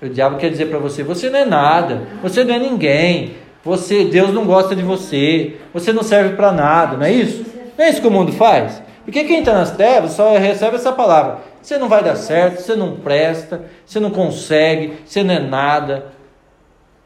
O 0.00 0.08
diabo 0.08 0.38
quer 0.38 0.50
dizer 0.50 0.66
para 0.66 0.78
você, 0.78 1.02
você 1.02 1.28
não 1.28 1.40
é 1.40 1.44
nada, 1.44 2.06
você 2.22 2.44
não 2.44 2.54
é 2.54 2.58
ninguém. 2.58 3.34
Você, 3.62 4.04
Deus 4.04 4.32
não 4.32 4.46
gosta 4.46 4.74
de 4.74 4.82
você, 4.82 5.56
você 5.74 5.92
não 5.92 6.02
serve 6.02 6.34
para 6.34 6.50
nada, 6.50 6.96
não 6.96 7.04
é 7.04 7.12
isso? 7.12 7.44
Não 7.76 7.84
é 7.84 7.90
isso 7.90 8.00
que 8.00 8.06
o 8.06 8.10
mundo 8.10 8.32
faz? 8.32 8.82
Porque 9.04 9.24
quem 9.24 9.40
está 9.40 9.52
nas 9.52 9.72
trevas 9.72 10.12
só 10.12 10.38
recebe 10.38 10.76
essa 10.76 10.92
palavra. 10.92 11.40
Você 11.60 11.76
não 11.76 11.88
vai 11.88 12.02
dar 12.02 12.16
certo, 12.16 12.62
você 12.62 12.74
não 12.74 12.96
presta, 12.96 13.62
você 13.84 14.00
não 14.00 14.10
consegue, 14.10 14.94
você 15.04 15.22
não 15.22 15.34
é 15.34 15.40
nada. 15.40 16.06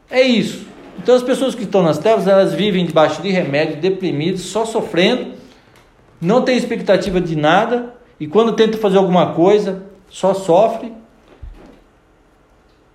É 0.09 0.21
isso. 0.21 0.65
Então 0.97 1.15
as 1.15 1.23
pessoas 1.23 1.53
que 1.53 1.63
estão 1.63 1.83
nas 1.83 1.97
trevas, 1.97 2.27
elas 2.27 2.53
vivem 2.53 2.85
debaixo 2.85 3.21
de 3.21 3.29
remédio, 3.29 3.77
deprimidas, 3.77 4.41
só 4.41 4.65
sofrendo, 4.65 5.33
não 6.19 6.41
tem 6.41 6.57
expectativa 6.57 7.21
de 7.21 7.35
nada, 7.35 7.93
e 8.19 8.27
quando 8.27 8.53
tenta 8.53 8.77
fazer 8.77 8.97
alguma 8.97 9.33
coisa, 9.33 9.83
só 10.09 10.33
sofre. 10.33 10.91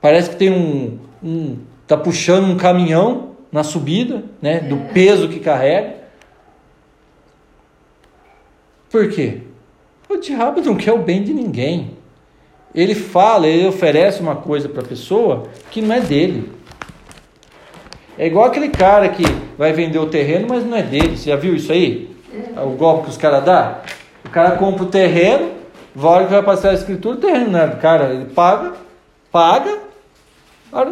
Parece 0.01 0.31
que 0.31 0.37
tem 0.37 0.51
um, 0.51 0.99
um 1.23 1.59
tá 1.87 1.97
puxando 1.97 2.45
um 2.45 2.57
caminhão 2.57 3.31
na 3.53 3.63
subida, 3.63 4.25
né, 4.41 4.61
do 4.61 4.77
peso 4.93 5.29
que 5.29 5.41
carrega. 5.41 5.97
Por 8.89 9.09
quê? 9.11 9.43
O 10.09 10.17
diabo 10.17 10.61
não 10.61 10.77
quer 10.77 10.93
o 10.93 10.99
bem 10.99 11.23
de 11.23 11.33
ninguém. 11.33 11.93
Ele 12.75 12.95
fala, 12.95 13.47
ele 13.47 13.67
oferece 13.67 14.21
uma 14.21 14.37
coisa 14.37 14.69
para 14.69 14.83
a 14.83 14.87
pessoa 14.87 15.49
que 15.71 15.83
não 15.83 15.95
é 15.95 16.01
dele. 16.01 16.51
É 18.21 18.27
igual 18.27 18.45
aquele 18.45 18.69
cara 18.69 19.09
que 19.09 19.25
vai 19.57 19.73
vender 19.73 19.99
o 19.99 20.05
terreno, 20.05 20.47
mas 20.47 20.63
não 20.63 20.77
é 20.77 20.83
dele. 20.83 21.17
Você 21.17 21.31
já 21.31 21.37
viu 21.37 21.57
isso 21.57 21.73
aí? 21.73 22.15
É. 22.55 22.61
O 22.61 22.73
golpe 22.73 23.05
que 23.05 23.09
os 23.09 23.17
caras 23.17 23.43
dão? 23.43 23.77
O 24.27 24.29
cara 24.29 24.59
compra 24.59 24.83
o 24.83 24.89
terreno, 24.89 25.53
vai 25.95 26.27
que 26.27 26.31
vai 26.31 26.43
passar 26.43 26.69
a 26.69 26.75
escritura, 26.75 27.17
o 27.17 27.19
terreno 27.19 27.53
não 27.53 27.61
é 27.61 27.67
do 27.69 27.79
cara. 27.79 28.13
Ele 28.13 28.27
paga, 28.27 28.75
paga, 29.33 29.79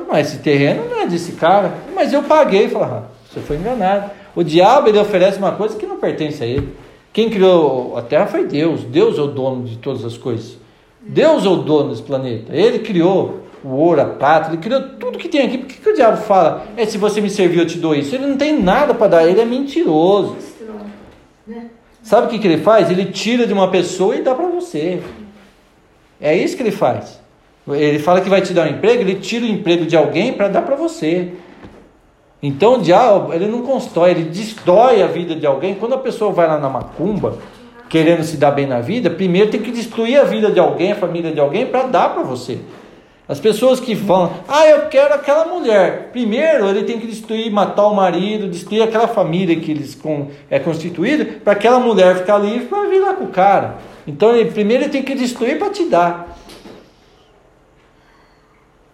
mas 0.09 0.29
esse 0.29 0.39
terreno 0.39 0.87
não 0.89 1.03
é 1.03 1.07
desse 1.07 1.33
cara. 1.33 1.75
Mas 1.95 2.15
eu 2.15 2.23
paguei. 2.23 2.67
Fala, 2.71 3.11
ah, 3.11 3.13
você 3.31 3.41
foi 3.41 3.57
enganado. 3.57 4.11
O 4.35 4.43
diabo 4.43 4.89
ele 4.89 4.99
oferece 4.99 5.37
uma 5.37 5.53
coisa 5.53 5.77
que 5.77 5.85
não 5.85 5.99
pertence 5.99 6.43
a 6.43 6.47
ele. 6.47 6.73
Quem 7.13 7.29
criou 7.29 7.95
a 7.99 8.01
Terra 8.01 8.27
foi 8.27 8.47
Deus. 8.47 8.85
Deus 8.85 9.19
é 9.19 9.21
o 9.21 9.27
dono 9.27 9.65
de 9.65 9.77
todas 9.77 10.03
as 10.03 10.17
coisas. 10.17 10.57
Deus 11.03 11.45
é 11.45 11.49
o 11.51 11.57
dono 11.57 11.91
desse 11.91 12.03
planeta. 12.03 12.57
Ele 12.57 12.79
criou 12.79 13.41
o 13.65 13.69
ouro, 13.69 14.01
a 14.01 14.05
prata, 14.05 14.51
ele 14.51 14.59
criou 14.59 14.81
tudo 15.01 15.19
que 15.19 15.29
tem 15.29 15.43
aqui. 15.43 15.59
Por 15.59 15.67
que, 15.67 15.81
que 15.81 15.89
o 15.89 15.95
diabo 15.95 16.17
fala? 16.19 16.67
É 16.77 16.87
se 16.87 16.97
você 16.97 17.21
me 17.21 17.29
servir, 17.29 17.59
eu 17.59 17.67
te 17.67 17.79
dou 17.79 17.95
isso. 17.95 18.15
Ele 18.15 18.27
não 18.27 18.37
tem 18.37 18.61
nada 18.61 18.95
para 18.95 19.09
dar, 19.09 19.29
ele 19.29 19.41
é 19.41 19.45
mentiroso. 19.45 20.37
Sabe 22.03 22.27
o 22.27 22.31
que, 22.31 22.39
que 22.39 22.47
ele 22.47 22.63
faz? 22.63 22.91
Ele 22.91 23.07
tira 23.07 23.47
de 23.47 23.53
uma 23.53 23.71
pessoa 23.71 24.17
e 24.17 24.23
dá 24.23 24.35
para 24.35 24.47
você. 24.47 25.03
É 26.21 26.37
isso 26.37 26.57
que 26.57 26.63
ele 26.63 26.71
faz. 26.71 27.21
Ele 27.69 27.99
fala 27.99 28.21
que 28.21 28.31
vai 28.31 28.41
te 28.41 28.55
dar 28.55 28.67
um 28.67 28.71
emprego, 28.71 29.03
ele 29.03 29.17
tira 29.17 29.45
o 29.45 29.49
emprego 29.49 29.85
de 29.85 29.97
alguém 29.97 30.33
para 30.33 30.49
dar 30.49 30.63
para 30.63 30.75
você. 30.75 31.33
Então 32.43 32.75
o 32.75 32.83
diabo, 32.83 33.35
ele 33.35 33.47
não 33.47 33.63
constrói, 33.63 34.13
ele 34.13 34.25
destrói 34.25 35.03
a 35.03 35.07
vida 35.07 35.35
de 35.35 35.47
alguém. 35.47 35.75
Quando 35.75 35.95
a 35.95 35.99
pessoa 35.99 36.33
vai 36.33 36.47
lá 36.47 36.59
na 36.59 36.71
macumba, 36.71 37.37
querendo 37.89 38.23
se 38.23 38.37
dar 38.37 38.53
bem 38.53 38.67
na 38.67 38.81
vida, 38.81 39.11
primeiro 39.11 39.51
tem 39.51 39.61
que 39.61 39.71
destruir 39.71 40.21
a 40.21 40.25
vida 40.25 40.51
de 40.51 40.61
alguém, 40.61 40.93
a 40.93 40.97
família 40.97 41.33
de 41.33 41.41
alguém, 41.41 41.67
para 41.67 41.83
dar 41.85 42.15
para 42.15 42.23
você. 42.23 42.59
As 43.29 43.39
pessoas 43.39 43.79
que 43.79 43.95
vão, 43.95 44.33
ah, 44.49 44.67
eu 44.67 44.89
quero 44.89 45.13
aquela 45.13 45.45
mulher. 45.45 46.09
Primeiro 46.13 46.67
ele 46.67 46.85
tem 46.85 46.99
que 46.99 47.07
destruir, 47.07 47.51
matar 47.53 47.87
o 47.87 47.95
marido, 47.95 48.49
destruir 48.49 48.83
aquela 48.83 49.07
família 49.07 49.55
que 49.61 49.71
eles 49.71 49.95
com, 49.95 50.29
é 50.49 50.59
constituída, 50.59 51.27
para 51.45 51.53
aquela 51.53 51.79
mulher 51.79 52.17
ficar 52.17 52.39
livre 52.39 52.67
para 52.69 52.89
vir 52.89 53.01
lá 53.01 53.13
com 53.13 53.25
o 53.25 53.29
cara. 53.29 53.77
Então 54.07 54.35
ele, 54.35 54.51
primeiro 54.51 54.85
ele 54.85 54.91
tem 54.91 55.03
que 55.03 55.15
destruir 55.15 55.59
para 55.59 55.69
te 55.69 55.85
dar. 55.85 56.39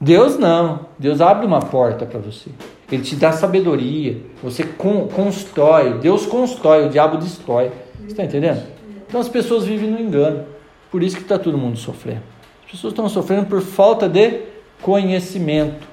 Deus 0.00 0.36
não. 0.36 0.80
Deus 0.98 1.20
abre 1.20 1.46
uma 1.46 1.60
porta 1.60 2.04
para 2.04 2.18
você. 2.18 2.50
Ele 2.90 3.02
te 3.02 3.14
dá 3.14 3.30
sabedoria. 3.30 4.20
Você 4.42 4.64
con 4.64 5.06
constrói. 5.06 5.94
Deus 6.00 6.26
constrói, 6.26 6.86
o 6.86 6.90
diabo 6.90 7.18
destrói. 7.18 7.70
Você 8.00 8.08
está 8.08 8.24
entendendo? 8.24 8.64
Então 9.06 9.20
as 9.20 9.28
pessoas 9.28 9.64
vivem 9.64 9.88
no 9.88 10.00
engano. 10.00 10.44
Por 10.90 11.04
isso 11.04 11.16
que 11.16 11.22
está 11.22 11.38
todo 11.38 11.56
mundo 11.56 11.78
sofrendo. 11.78 12.33
As 12.74 12.78
pessoas 12.78 12.92
estão 12.92 13.08
sofrendo 13.08 13.46
por 13.46 13.60
falta 13.60 14.08
de 14.08 14.40
conhecimento. 14.82 15.86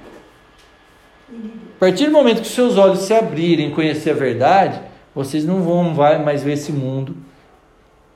A 1.30 1.80
partir 1.80 2.08
do 2.08 2.12
momento 2.12 2.42
que 2.42 2.48
seus 2.48 2.76
olhos 2.76 3.02
se 3.02 3.14
abrirem 3.14 3.70
e 3.70 3.72
conhecer 3.72 4.10
a 4.10 4.14
verdade, 4.16 4.82
vocês 5.14 5.46
não 5.46 5.62
vão 5.62 5.84
mais 5.94 6.42
ver 6.42 6.54
esse 6.54 6.72
mundo 6.72 7.16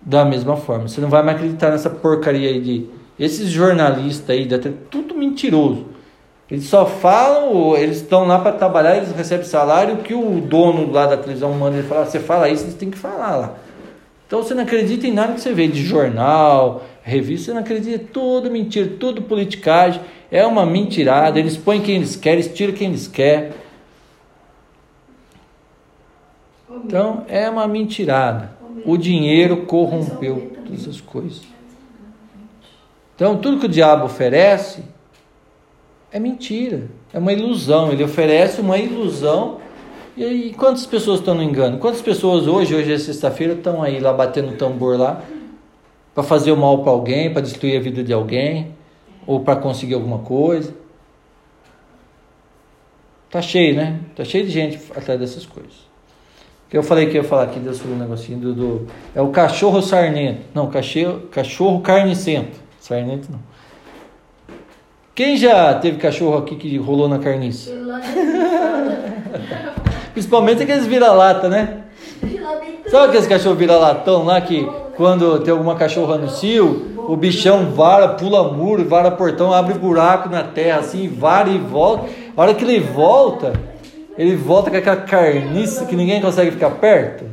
da 0.02 0.26
mesma 0.26 0.58
forma. 0.58 0.88
Você 0.88 1.00
não 1.00 1.10
vai 1.10 1.22
mais 1.22 1.38
acreditar 1.38 1.70
nessa 1.70 1.92
porcaria 1.92 2.50
aí 2.50 2.60
de 2.60 2.88
esses 3.20 3.50
jornalistas 3.52 4.32
aí, 4.32 4.48
tudo 4.90 5.14
mentiroso. 5.14 5.86
Eles 6.50 6.66
só 6.66 6.88
falam, 6.88 7.78
eles 7.78 7.98
estão 7.98 8.26
lá 8.26 8.40
para 8.40 8.54
trabalhar, 8.54 8.98
eles 8.98 9.12
recebem 9.12 9.46
salário, 9.46 9.98
que 9.98 10.16
o 10.16 10.42
dono 10.42 10.92
lá 10.92 11.06
da 11.06 11.18
televisão 11.18 11.54
manda 11.54 11.78
ele 11.78 11.88
falar, 11.88 12.06
você 12.06 12.20
fala 12.20 12.50
isso, 12.50 12.64
eles 12.64 12.76
têm 12.76 12.90
que 12.90 12.98
falar 12.98 13.36
lá. 13.36 13.54
Então 14.26 14.42
você 14.42 14.56
não 14.56 14.64
acredita 14.64 15.06
em 15.06 15.14
nada 15.14 15.34
que 15.34 15.42
você 15.42 15.54
vê 15.54 15.68
de 15.68 15.84
jornal, 15.84 16.84
revista, 17.06 17.54
não 17.54 17.62
acredita, 17.62 18.04
tudo 18.12 18.50
mentira, 18.50 18.92
tudo 19.00 19.22
politicagem, 19.22 20.02
é 20.32 20.44
uma 20.44 20.66
mentirada, 20.66 21.40
eles 21.40 21.56
põem 21.56 21.80
quem 21.80 21.98
eles 21.98 22.16
querem, 22.16 22.40
eles 22.40 22.54
tiram 22.54 22.74
quem 22.74 22.90
eles 22.90 23.08
querem. 23.08 23.52
Então 26.84 27.24
é 27.28 27.48
uma 27.48 27.68
mentirada. 27.68 28.56
O 28.84 28.98
dinheiro 28.98 29.66
corrompeu 29.66 30.52
todas 30.66 30.88
as 30.88 31.00
coisas. 31.00 31.44
Então 33.16 33.38
tudo 33.38 33.60
que 33.60 33.68
o 33.68 33.70
diabo 33.70 34.06
oferece 34.06 34.84
é 36.12 36.20
mentira, 36.20 36.90
é 37.14 37.20
uma 37.20 37.32
ilusão. 37.32 37.92
Ele 37.92 38.04
oferece 38.04 38.60
uma 38.62 38.80
ilusão. 38.80 39.60
E 40.18 40.24
aí, 40.24 40.54
quantas 40.54 40.86
pessoas 40.86 41.20
estão 41.20 41.36
no 41.36 41.44
engano? 41.44 41.78
Quantas 41.78 42.02
pessoas 42.02 42.48
hoje, 42.48 42.74
hoje 42.74 42.92
é 42.92 42.98
sexta-feira, 42.98 43.54
estão 43.54 43.84
aí 43.84 44.00
lá 44.00 44.14
batendo 44.14 44.58
tambor 44.58 44.98
lá 44.98 45.22
para 46.16 46.24
fazer 46.24 46.54
o 46.54 46.58
mal 46.58 46.82
para 46.82 46.94
alguém, 46.94 47.32
para 47.32 47.42
destruir 47.42 47.78
a 47.78 47.82
vida 47.82 48.02
de 48.02 48.14
alguém, 48.14 48.74
ou 49.28 49.42
para 49.42 49.58
conseguir 49.58 49.96
alguma 49.96 50.20
coisa? 50.20 50.74
Tá 53.30 53.42
cheio, 53.42 53.76
né? 53.76 54.00
Tá 54.16 54.24
cheio 54.24 54.46
de 54.46 54.52
gente 54.52 54.80
atrás 54.96 55.20
dessas 55.20 55.46
coisas. 55.46 55.74
Que 56.70 56.78
eu 56.78 56.82
falei 56.82 57.08
que 57.08 57.16
ia 57.16 57.24
falar 57.24 57.44
aqui, 57.44 57.60
falou 57.60 57.98
um 57.98 58.00
negocinho 58.00 58.40
do, 58.40 58.54
do, 58.54 58.88
É 59.14 59.22
o 59.22 59.28
cachorro 59.28 59.82
sarnento. 59.82 60.40
Não, 60.54 60.70
cachorro, 60.70 61.24
cachorro 61.30 61.82
carnicento. 61.82 62.58
Sarnento 62.80 63.30
não. 63.30 63.40
Quem 65.14 65.36
já 65.36 65.74
teve 65.76 65.98
cachorro 65.98 66.38
aqui 66.38 66.56
que 66.56 66.78
rolou 66.78 67.10
na 67.10 67.20
carniça? 67.20 67.72
Principalmente 70.14 70.64
aqueles 70.64 70.86
vira-lata, 70.86 71.50
né? 71.50 71.84
Sabe 72.88 73.08
aqueles 73.08 73.28
cachorros 73.28 73.58
vira-latão 73.58 74.24
lá 74.24 74.40
que 74.40 74.66
quando 74.96 75.40
tem 75.40 75.52
alguma 75.52 75.76
cachorra 75.76 76.18
no 76.18 76.30
cio, 76.30 76.96
o 77.08 77.16
bichão 77.16 77.72
vara, 77.72 78.10
pula 78.10 78.52
muro, 78.52 78.84
vara 78.88 79.12
portão, 79.12 79.54
abre 79.54 79.74
buraco 79.76 80.30
na 80.30 80.44
terra 80.44 80.80
assim, 80.80 81.08
vara 81.08 81.50
e 81.50 81.58
volta. 81.58 82.10
A 82.36 82.42
hora 82.42 82.54
que 82.54 82.64
ele 82.64 82.80
volta, 82.80 83.54
ele 84.18 84.36
volta 84.36 84.72
com 84.72 84.78
aquela 84.78 84.98
carniça 84.98 85.86
que 85.86 85.96
ninguém 85.96 86.22
consegue 86.22 86.52
ficar 86.52 86.72
perto. 86.72 87.26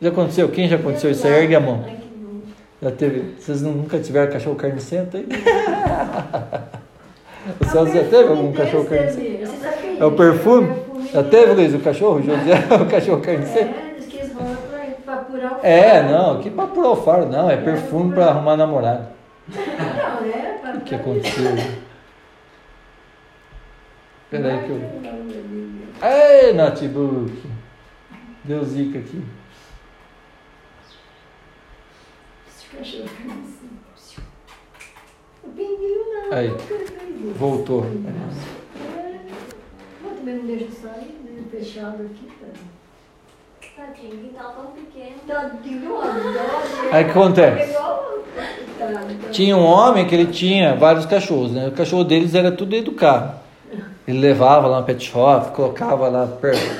Já 0.00 0.08
aconteceu? 0.08 0.48
Quem 0.48 0.68
já 0.68 0.76
aconteceu 0.76 1.10
isso 1.10 1.26
aí? 1.26 1.42
Ergue 1.42 1.56
a 1.56 1.60
mão. 1.60 1.84
Já 2.80 2.90
teve? 2.90 3.34
Vocês 3.38 3.60
nunca 3.60 3.98
tiveram 3.98 4.32
cachorro 4.32 4.56
carnicento 4.56 5.16
aí? 5.16 5.26
O 7.58 7.64
Celso 7.64 7.94
já 7.94 8.04
teve 8.04 8.28
algum 8.28 8.52
cachorro 8.52 8.84
carniceiro? 8.84 9.50
É 9.98 10.04
o 10.04 10.12
perfume? 10.12 10.74
Já 11.12 11.22
teve, 11.22 11.52
Luiz, 11.54 11.74
o 11.74 11.78
cachorro? 11.78 12.18
O 12.18 12.22
José, 12.22 12.54
o 12.80 12.86
cachorro 12.86 13.20
carniceiro? 15.38 15.66
É, 15.66 16.02
não, 16.02 16.40
que 16.40 16.50
pra 16.50 16.64
apurar 16.64 16.90
o 16.90 16.96
faro, 16.96 17.26
não, 17.26 17.50
é 17.50 17.56
perfume 17.56 18.14
para 18.14 18.26
arrumar 18.26 18.56
namorado. 18.56 19.08
O 20.76 20.80
que 20.80 20.94
aconteceu? 20.94 21.54
Espera 24.24 24.52
aí 24.52 24.64
que 24.64 24.70
eu. 24.70 24.80
Ei, 26.08 26.52
Notebook! 26.54 27.42
Deu 28.44 28.64
zica 28.64 28.98
aqui. 28.98 29.24
Cachorro 32.76 33.08
carniceiro. 33.16 33.80
Aí, 36.32 36.48
voltou. 37.36 37.84
também 40.20 40.36
não 40.36 40.46
deixa 40.46 40.70
sair, 40.70 41.20
né? 41.24 41.42
Fechado 41.50 42.02
aqui, 42.04 42.28
tá? 42.40 42.46
Tadinho, 43.80 44.10
quintal 44.10 44.54
tão 44.54 44.66
pequeno. 44.72 45.16
Tadinho, 45.26 45.90
Aí 46.92 47.02
o 47.02 47.04
que 47.06 47.10
acontece? 47.10 47.76
Tinha 49.32 49.56
um 49.56 49.64
homem 49.64 50.06
que 50.06 50.14
ele 50.14 50.26
tinha 50.26 50.74
vários 50.76 51.06
cachorros, 51.06 51.52
né? 51.52 51.68
O 51.68 51.72
cachorro 51.72 52.04
deles 52.04 52.34
era 52.34 52.52
tudo 52.52 52.72
dentro 52.72 52.92
do 52.92 52.96
carro. 52.96 53.36
Ele 54.06 54.18
levava 54.18 54.66
lá 54.66 54.80
no 54.80 54.86
pet 54.86 55.02
shop, 55.02 55.52
colocava 55.52 56.08
lá, 56.08 56.28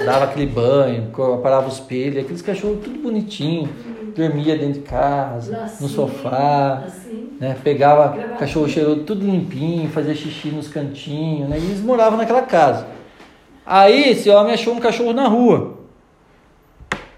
dava 0.05 0.25
aquele 0.25 0.47
banho, 0.47 1.11
parava 1.43 1.69
os 1.69 1.81
pelos, 1.81 2.19
aqueles 2.19 2.43
cachorros 2.43 2.81
tudo 2.85 2.99
bonitinho 3.01 3.69
dormia 4.15 4.59
dentro 4.59 4.81
de 4.83 4.87
casa, 4.87 5.71
no 5.81 5.89
sofá, 5.89 6.83
assim. 6.87 7.31
né? 7.41 7.57
Pegava 7.65 8.19
cachorro 8.39 8.69
cheiroso 8.69 9.05
tudo 9.05 9.25
limpinho, 9.25 9.89
fazia 9.89 10.15
xixi 10.15 10.49
nos 10.49 10.69
cantinhos, 10.69 11.49
né? 11.49 11.59
E 11.59 11.65
eles 11.65 11.81
moravam 11.81 12.19
naquela 12.19 12.43
casa. 12.43 12.87
Aí 13.65 14.11
esse 14.11 14.29
homem 14.29 14.53
achou 14.53 14.75
um 14.75 14.81
cachorro 14.81 15.15
na 15.15 15.29
rua 15.29 15.80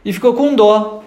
e 0.04 0.12
ficou 0.12 0.34
com 0.34 0.54
dó. 0.54 1.02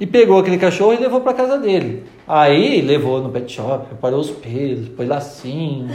E 0.00 0.06
pegou 0.06 0.40
aquele 0.40 0.58
cachorro 0.58 0.94
e 0.94 0.96
levou 0.96 1.20
para 1.20 1.34
casa 1.34 1.58
dele. 1.58 2.04
Aí 2.26 2.80
levou 2.80 3.20
no 3.20 3.28
pet 3.28 3.52
shop, 3.52 3.86
preparou 3.86 4.20
os 4.20 4.30
pelos, 4.30 4.88
pôs 4.88 5.08
lacinho 5.08 5.88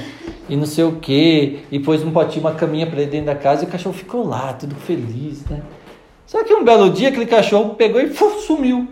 e 0.47 0.55
não 0.55 0.65
sei 0.65 0.83
o 0.83 0.93
que, 0.93 1.59
e 1.71 1.79
pôs 1.79 2.03
um 2.03 2.11
potinho, 2.11 2.45
uma 2.45 2.53
caminha 2.53 2.87
para 2.87 3.01
ele 3.01 3.11
dentro 3.11 3.27
da 3.27 3.35
casa 3.35 3.65
e 3.65 3.67
o 3.67 3.71
cachorro 3.71 3.95
ficou 3.95 4.25
lá, 4.25 4.53
tudo 4.53 4.75
feliz, 4.75 5.43
né? 5.45 5.61
Só 6.25 6.43
que 6.43 6.53
um 6.53 6.63
belo 6.63 6.89
dia 6.89 7.09
aquele 7.09 7.25
cachorro 7.25 7.75
pegou 7.75 7.99
e 7.99 8.05
uf, 8.05 8.45
sumiu. 8.45 8.87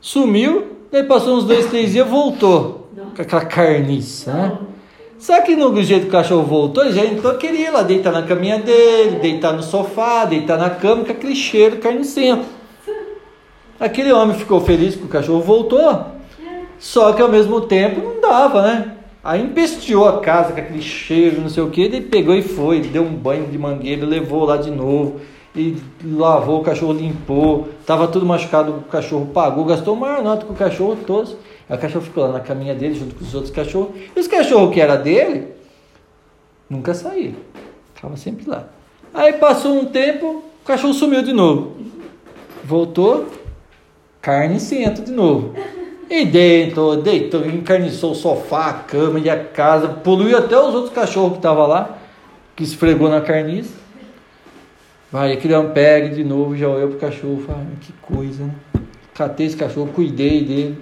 Sumiu, 0.00 0.66
daí 0.92 1.02
passou 1.02 1.36
uns 1.36 1.44
dois, 1.44 1.66
três 1.66 1.92
dias 1.92 2.06
voltou. 2.06 2.88
Com 3.16 3.22
aquela 3.22 3.44
carniça, 3.44 4.32
né? 4.32 4.58
Só 5.18 5.40
que 5.42 5.56
no 5.56 5.82
jeito 5.82 6.02
que 6.02 6.08
o 6.08 6.12
cachorro 6.12 6.42
voltou, 6.42 6.90
já 6.90 7.04
entrou, 7.04 7.34
queria 7.34 7.70
lá 7.70 7.82
deitar 7.82 8.12
na 8.12 8.22
caminha 8.22 8.58
dele, 8.58 9.18
deitar 9.20 9.52
no 9.52 9.62
sofá, 9.62 10.24
deitar 10.24 10.58
na 10.58 10.70
cama, 10.70 11.04
com 11.04 11.12
aquele 11.12 11.34
cheiro 11.34 11.78
carnicento. 11.78 12.44
Aquele 13.78 14.12
homem 14.12 14.36
ficou 14.36 14.60
feliz 14.60 14.94
que 14.94 15.04
o 15.04 15.08
cachorro 15.08 15.40
voltou, 15.40 16.06
só 16.78 17.12
que 17.12 17.22
ao 17.22 17.28
mesmo 17.28 17.60
tempo 17.62 18.00
não 18.00 18.20
dava, 18.20 18.62
né? 18.62 18.94
Aí 19.22 19.42
empesteou 19.42 20.06
a 20.06 20.20
casa 20.20 20.52
com 20.52 20.60
aquele 20.60 20.82
cheiro, 20.82 21.40
não 21.40 21.48
sei 21.48 21.62
o 21.62 21.70
que, 21.70 21.80
ele 21.80 22.02
pegou 22.02 22.34
e 22.34 22.42
foi, 22.42 22.80
deu 22.80 23.02
um 23.02 23.14
banho 23.14 23.46
de 23.46 23.56
mangueira, 23.56 24.04
levou 24.04 24.44
lá 24.44 24.58
de 24.58 24.70
novo 24.70 25.20
e 25.56 25.76
lavou, 26.04 26.60
o 26.60 26.64
cachorro 26.64 26.92
limpou, 26.92 27.68
estava 27.80 28.06
tudo 28.08 28.26
machucado, 28.26 28.72
o 28.72 28.82
cachorro 28.82 29.26
pagou, 29.32 29.64
gastou 29.64 29.96
maior 29.96 30.22
nota 30.22 30.44
com 30.44 30.52
o 30.52 30.56
cachorro 30.56 30.98
todos. 31.06 31.36
O 31.68 31.78
cachorro 31.78 32.04
ficou 32.04 32.24
lá 32.24 32.32
na 32.32 32.40
caminha 32.40 32.74
dele 32.74 32.94
junto 32.94 33.14
com 33.14 33.24
os 33.24 33.34
outros 33.34 33.52
cachorros. 33.52 33.96
E 34.14 34.20
os 34.20 34.28
cachorros 34.28 34.72
que 34.74 34.80
era 34.80 34.96
dele 34.96 35.48
nunca 36.68 36.92
saíram, 36.94 37.36
ficava 37.94 38.16
sempre 38.16 38.48
lá. 38.48 38.68
Aí 39.12 39.34
passou 39.34 39.78
um 39.78 39.86
tempo, 39.86 40.42
O 40.64 40.66
cachorro 40.66 40.94
sumiu 40.94 41.22
de 41.22 41.32
novo. 41.32 41.76
Voltou, 42.64 43.26
carne 44.22 44.58
senta 44.58 45.02
de 45.02 45.12
novo. 45.12 45.54
E 46.08 46.24
deitou, 46.24 46.96
deitou, 46.96 47.44
encarniçou 47.44 48.12
o 48.12 48.14
sofá, 48.14 48.68
a 48.68 48.72
cama 48.72 49.18
e 49.18 49.28
a 49.28 49.44
casa, 49.44 49.88
poluiu 49.88 50.38
até 50.38 50.58
os 50.58 50.74
outros 50.74 50.94
cachorros 50.94 51.32
que 51.32 51.38
estavam 51.38 51.66
lá, 51.66 51.98
que 52.56 52.62
esfregou 52.62 53.10
na 53.10 53.20
carniça. 53.20 53.74
Vai, 55.12 55.32
aquele 55.32 55.54
homem 55.54 55.72
pega 55.72 56.14
de 56.14 56.24
novo, 56.24 56.56
já 56.56 56.66
olhou 56.66 56.88
pro 56.88 56.98
cachorro, 56.98 57.42
fala, 57.46 57.66
que 57.80 57.92
coisa, 58.00 58.44
né? 58.44 58.54
Catei 59.14 59.46
esse 59.46 59.56
cachorro, 59.56 59.90
cuidei 59.94 60.42
dele, 60.42 60.78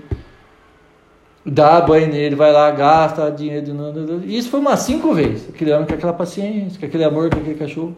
dá 1.45 1.81
banho 1.81 2.09
nele, 2.09 2.35
vai 2.35 2.53
lá, 2.53 2.71
gasta 2.71 3.31
dinheiro. 3.31 3.67
Isso 4.25 4.49
foi 4.51 4.61
umas 4.61 4.81
cinco 4.81 5.13
vezes. 5.13 5.49
Aquele 5.49 5.73
homem 5.73 5.87
com 5.87 5.95
aquela 5.95 6.13
paciência, 6.13 6.79
com 6.79 6.87
aquele 6.87 7.05
amor 7.05 7.31
com 7.31 7.39
aquele 7.39 7.57
cachorro. 7.57 7.97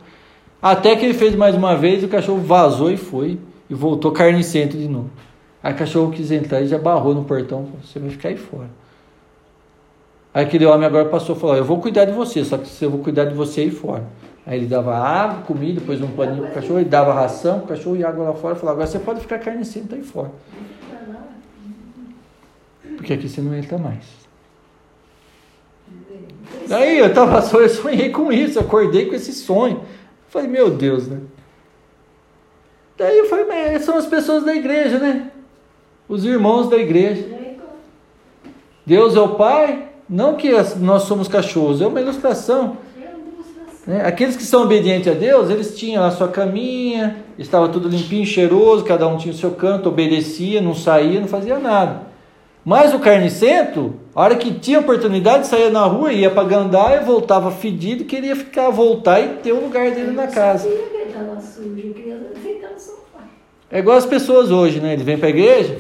Até 0.61 0.97
que 0.97 1.05
ele 1.05 1.15
fez 1.15 1.35
mais 1.35 1.55
uma 1.55 1.77
vez, 1.77 2.03
o 2.03 2.09
cachorro 2.09 2.41
vazou 2.41 2.91
e 2.91 2.97
foi, 2.97 3.39
e 3.69 3.75
voltou 3.75 4.12
carnicento 4.12 4.77
de 4.77 4.89
novo. 4.89 5.11
Aí 5.62 5.73
o 5.73 5.77
cachorro 5.77 6.11
quis 6.11 6.31
entrar 6.31 6.61
e 6.62 6.66
já 6.66 6.79
barrou 6.79 7.15
no 7.15 7.25
portão, 7.25 7.69
você 7.83 7.99
vai 7.99 8.11
ficar 8.11 8.31
aí 8.31 8.37
fora. 8.37 8.69
Aí 10.33 10.45
aquele 10.45 10.66
homem 10.66 10.87
agora 10.87 11.05
passou 11.05 11.37
e 11.37 11.39
falou, 11.39 11.57
eu 11.57 11.65
vou 11.65 11.81
cuidar 11.81 12.07
de 12.07 12.12
você, 12.12 12.45
só 12.45 12.59
que 12.59 12.85
eu 12.85 12.91
vou 12.91 13.01
cuidar 13.01 13.27
de 13.27 13.35
você 13.35 13.62
aí 13.62 13.71
fora. 13.71 14.05
Aí 14.47 14.59
ele 14.59 14.66
dava 14.66 14.95
água, 14.95 15.43
comida, 15.43 15.81
depois 15.81 16.03
um 16.03 16.09
paninho 16.09 16.45
pro 16.45 16.55
cachorro, 16.55 16.81
ele 16.81 16.89
dava 16.89 17.15
ração 17.15 17.61
pro 17.61 17.69
cachorro 17.69 17.97
e 17.97 18.05
água 18.05 18.25
lá 18.25 18.35
fora, 18.35 18.55
falou, 18.55 18.73
agora 18.73 18.87
você 18.87 18.99
pode 18.99 19.21
ficar 19.21 19.39
carnicento 19.39 19.95
aí 19.95 20.03
fora. 20.03 20.31
Porque 23.05 23.13
aqui 23.13 23.29
você 23.29 23.43
não 23.43 23.55
entra 23.55 23.77
mais. 23.77 24.03
Daí 26.67 26.99
eu 26.99 27.13
tava 27.13 27.43
só, 27.43 27.61
eu 27.61 27.69
sonhei 27.69 28.09
com 28.09 28.33
isso, 28.33 28.59
acordei 28.59 29.05
com 29.05 29.15
esse 29.15 29.31
sonho. 29.35 29.83
Falei, 30.31 30.49
meu 30.49 30.71
Deus, 30.71 31.07
né? 31.07 31.19
Daí 32.97 33.19
eu 33.19 33.27
falei, 33.27 33.45
mas 33.45 33.85
são 33.85 33.99
as 33.99 34.07
pessoas 34.07 34.43
da 34.43 34.55
igreja, 34.55 34.99
né? 34.99 35.31
Os 36.09 36.25
irmãos 36.25 36.71
da 36.71 36.79
igreja. 36.79 37.27
Deus 38.87 39.15
é 39.15 39.21
o 39.21 39.35
Pai, 39.35 39.91
não 40.09 40.37
que 40.37 40.51
nós 40.79 41.03
somos 41.03 41.29
cachorros, 41.29 41.83
é 41.83 41.87
uma 41.87 42.01
ilustração. 42.01 42.79
Né? 43.87 44.03
Aqueles 44.07 44.35
que 44.35 44.45
são 44.45 44.63
obedientes 44.63 45.13
a 45.13 45.15
Deus, 45.15 45.51
eles 45.51 45.77
tinham 45.77 46.03
a 46.05 46.11
sua 46.11 46.29
caminha, 46.29 47.23
estava 47.39 47.69
tudo 47.69 47.87
limpinho, 47.87 48.25
cheiroso, 48.25 48.83
cada 48.83 49.07
um 49.07 49.19
tinha 49.19 49.35
o 49.35 49.37
seu 49.37 49.51
canto, 49.51 49.91
obedecia, 49.91 50.63
não 50.63 50.75
saía, 50.75 51.21
não 51.21 51.29
fazia 51.29 51.59
nada. 51.59 52.14
Mas 52.65 52.95
o 52.95 52.99
carnicento, 52.99 53.95
a 54.15 54.23
hora 54.23 54.36
que 54.36 54.55
tinha 54.55 54.81
oportunidade, 54.81 55.47
saía 55.47 55.69
na 55.69 55.85
rua, 55.85 56.12
ia 56.12 56.31
para 56.31 56.49
Gandá 56.49 56.97
e 56.97 57.05
voltava 57.05 57.51
fedido, 57.51 58.05
queria 58.05 58.35
ficar, 58.35 58.70
voltar 58.70 59.20
e 59.20 59.28
ter 59.43 59.53
o 59.53 59.61
lugar 59.61 59.91
dele 59.91 60.12
na 60.12 60.28
casa. 60.28 60.66
É 63.70 63.78
igual 63.81 63.99
as 63.99 64.07
pessoas 64.07 64.51
hoje, 64.51 64.81
né? 64.81 64.95
Ele 64.95 65.05
vem 65.05 65.19
para 65.19 65.27
a 65.27 65.31
igreja, 65.31 65.77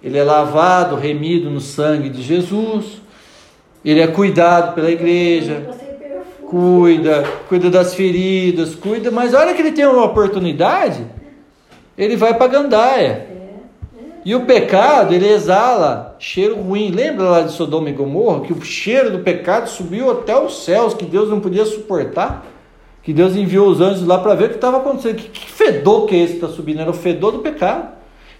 ele 0.00 0.16
é 0.16 0.22
lavado, 0.22 0.94
remido 0.94 1.50
no 1.50 1.60
sangue 1.60 2.08
de 2.08 2.22
Jesus, 2.22 3.02
ele 3.84 4.00
é 4.00 4.06
cuidado 4.06 4.74
pela 4.74 4.90
igreja, 4.90 5.66
cuida, 6.48 7.24
cuida 7.48 7.70
das 7.70 7.94
feridas, 7.94 8.76
cuida, 8.76 9.10
mas 9.10 9.34
a 9.34 9.40
hora 9.40 9.54
que 9.54 9.60
ele 9.60 9.72
tem 9.72 9.84
uma 9.84 10.04
oportunidade, 10.04 11.04
ele 11.98 12.16
vai 12.16 12.34
para 12.34 12.46
Gandaia. 12.46 13.33
E 14.24 14.34
o 14.34 14.46
pecado, 14.46 15.12
ele 15.12 15.28
exala 15.28 16.16
cheiro 16.18 16.56
ruim. 16.56 16.90
Lembra 16.90 17.24
lá 17.24 17.40
de 17.42 17.52
Sodoma 17.52 17.90
e 17.90 17.92
Gomorra? 17.92 18.40
Que 18.40 18.52
o 18.52 18.62
cheiro 18.62 19.10
do 19.10 19.18
pecado 19.18 19.68
subiu 19.68 20.10
até 20.10 20.36
os 20.38 20.64
céus, 20.64 20.94
que 20.94 21.04
Deus 21.04 21.28
não 21.28 21.40
podia 21.40 21.64
suportar. 21.66 22.46
Que 23.02 23.12
Deus 23.12 23.36
enviou 23.36 23.68
os 23.68 23.82
anjos 23.82 24.06
lá 24.06 24.16
para 24.18 24.34
ver 24.34 24.46
o 24.46 24.48
que 24.48 24.54
estava 24.54 24.78
acontecendo. 24.78 25.16
Que, 25.16 25.28
que 25.28 25.50
fedor 25.50 26.06
que 26.06 26.14
é 26.14 26.18
esse 26.20 26.34
que 26.34 26.44
está 26.44 26.48
subindo? 26.48 26.80
Era 26.80 26.90
o 26.90 26.94
fedor 26.94 27.32
do 27.32 27.40
pecado. 27.40 27.94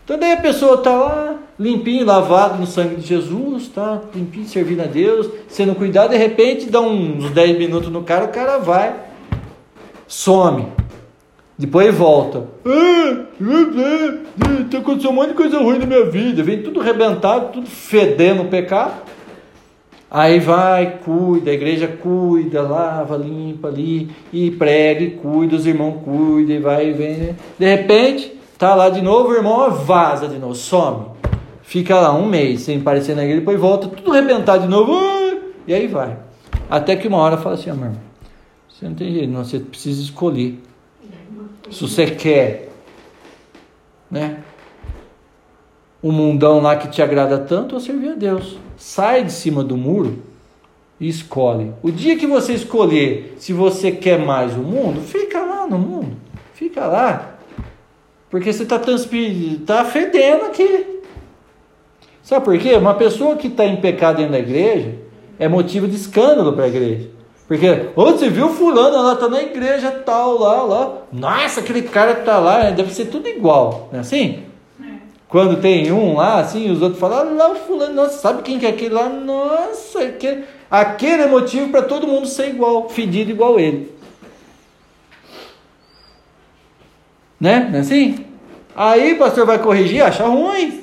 Então 0.05 0.19
daí 0.19 0.33
a 0.33 0.37
pessoa 0.37 0.75
está 0.75 0.91
lá, 0.91 1.37
limpinho, 1.59 2.05
lavado 2.05 2.59
no 2.59 2.67
sangue 2.67 2.97
de 2.97 3.07
Jesus, 3.07 3.69
tá 3.69 4.03
limpinho, 4.15 4.47
servindo 4.47 4.83
a 4.83 4.87
Deus, 4.87 5.31
sendo 5.49 5.75
cuidado, 5.75 6.11
de 6.11 6.19
repente 6.19 6.69
dá 6.69 6.79
uns 6.79 7.31
10 7.31 7.59
minutos 7.59 7.89
no 7.89 8.03
cara, 8.03 8.27
o 8.27 8.29
cara 8.29 8.59
vai, 8.59 8.95
some. 10.07 10.67
Depois 11.59 11.95
volta. 11.95 12.45
Ah, 12.67 13.25
tá 14.71 14.79
acontecendo 14.79 15.11
um 15.11 15.15
monte 15.15 15.29
de 15.29 15.35
coisa 15.35 15.59
ruim 15.59 15.79
na 15.79 15.87
minha 15.87 16.05
vida. 16.07 16.43
Vem 16.43 16.63
tudo 16.63 16.81
rebentado, 16.81 17.53
tudo 17.53 17.67
fedendo 17.67 18.43
o 18.43 18.47
pecado. 18.47 19.05
Aí 20.11 20.39
vai, 20.39 20.99
cuida, 21.05 21.51
a 21.51 21.55
igreja 21.55 21.89
cuida, 21.89 22.63
lava, 22.63 23.17
limpa 23.17 23.67
ali, 23.67 24.11
e 24.33 24.49
prega, 24.49 25.03
e 25.03 25.11
cuida, 25.11 25.57
os 25.57 25.67
irmãos 25.67 26.03
cuidam, 26.05 26.55
e 26.55 26.59
vai 26.61 26.91
e 26.91 26.93
vem. 26.93 27.17
Né? 27.17 27.35
De 27.59 27.67
repente, 27.67 28.33
tá 28.57 28.77
lá 28.77 28.91
de 28.91 29.03
novo, 29.03 29.31
o 29.31 29.35
irmão 29.35 29.69
vaza 29.73 30.29
de 30.29 30.39
novo, 30.39 30.55
some. 30.55 31.07
Fica 31.63 31.99
lá 31.99 32.15
um 32.15 32.29
mês 32.29 32.61
sem 32.61 32.79
aparecer 32.79 33.17
na 33.17 33.25
igreja, 33.25 33.41
depois 33.41 33.59
volta, 33.59 33.89
tudo 33.89 34.13
rebentado 34.13 34.63
de 34.63 34.69
novo, 34.69 34.93
e 35.67 35.75
aí 35.75 35.89
vai. 35.89 36.17
Até 36.71 36.95
que 36.95 37.09
uma 37.09 37.19
hora 37.19 37.37
fala 37.37 37.57
assim, 37.57 37.71
amor, 37.71 37.91
você 38.69 38.85
não 38.85 38.95
tem 38.95 39.13
jeito, 39.13 39.33
não, 39.33 39.45
você 39.45 39.59
precisa 39.59 40.01
escolher 40.01 40.61
se 41.71 41.81
você 41.83 42.07
quer, 42.07 42.69
né? 44.11 44.43
Um 46.03 46.13
mundão 46.13 46.61
lá 46.61 46.77
que 46.77 46.89
te 46.89 47.01
agrada 47.01 47.39
tanto, 47.39 47.75
ou 47.75 47.81
servir 47.81 48.11
a 48.11 48.15
Deus. 48.15 48.59
Sai 48.77 49.25
de 49.25 49.33
cima 49.33 49.65
do 49.65 49.77
muro 49.77 50.23
e 51.01 51.09
escolhe. 51.09 51.73
O 51.83 51.91
dia 51.91 52.17
que 52.17 52.27
você 52.27 52.53
escolher 52.53 53.35
se 53.39 53.53
você 53.53 53.91
quer 53.91 54.19
mais 54.19 54.55
o 54.55 54.61
mundo, 54.61 55.01
fica 55.01 55.43
lá 55.43 55.67
no 55.67 55.79
mundo. 55.79 56.17
Fica 56.53 56.87
lá. 56.87 57.37
Porque 58.31 58.53
você 58.53 58.65
está 58.65 58.79
tá 58.79 59.85
fedendo 59.85 60.45
aqui. 60.45 61.01
Sabe 62.23 62.45
por 62.45 62.59
quê? 62.59 62.75
Uma 62.75 62.95
pessoa 62.95 63.37
que 63.37 63.49
está 63.49 63.65
em 63.65 63.77
pecado 63.77 64.17
dentro 64.17 64.33
da 64.33 64.39
igreja 64.39 64.95
é 65.39 65.49
motivo 65.49 65.87
de 65.87 65.97
escândalo 65.97 66.53
para 66.53 66.65
a 66.65 66.69
igreja. 66.69 67.14
Porque, 67.47 67.91
ô, 67.95 68.05
você 68.07 68.31
viu 68.31 68.49
fulano, 68.49 68.97
ela 68.97 69.17
tá 69.17 69.29
na 69.29 69.43
igreja 69.43 69.91
tal, 69.91 70.39
lá, 70.39 70.63
lá. 70.63 70.99
Nossa, 71.13 71.61
aquele 71.61 71.83
cara 71.83 72.15
que 72.15 72.25
tá 72.25 72.39
lá, 72.39 72.71
deve 72.71 72.93
ser 72.95 73.07
tudo 73.07 73.29
igual, 73.29 73.89
não 73.93 73.99
é 73.99 74.01
assim? 74.01 74.45
É. 74.83 74.85
Quando 75.29 75.61
tem 75.61 75.93
um 75.93 76.17
lá, 76.17 76.41
assim, 76.41 76.71
os 76.71 76.81
outros 76.81 76.99
falam, 76.99 77.19
ah, 77.19 77.23
lá 77.23 77.53
o 77.53 77.57
fulano, 77.57 77.95
nossa, 77.95 78.19
sabe 78.19 78.43
quem 78.43 78.59
que 78.59 78.65
é 78.65 78.71
aquele 78.71 78.95
lá? 78.95 79.11
Nossa, 79.11 80.01
aquele, 80.01 80.45
aquele 80.71 81.23
é 81.23 81.27
motivo 81.27 81.69
para 81.69 81.83
todo 81.83 82.07
mundo 82.07 82.27
ser 82.27 82.49
igual, 82.49 82.89
fedido 82.89 83.31
igual 83.31 83.61
ele. 83.61 83.95
Né? 87.39 87.69
Não 87.71 87.79
é 87.79 87.81
assim? 87.81 88.25
Aí 88.75 89.13
o 89.13 89.19
pastor 89.19 89.45
vai 89.45 89.59
corrigir, 89.59 90.03
acha 90.03 90.25
ruim. 90.25 90.83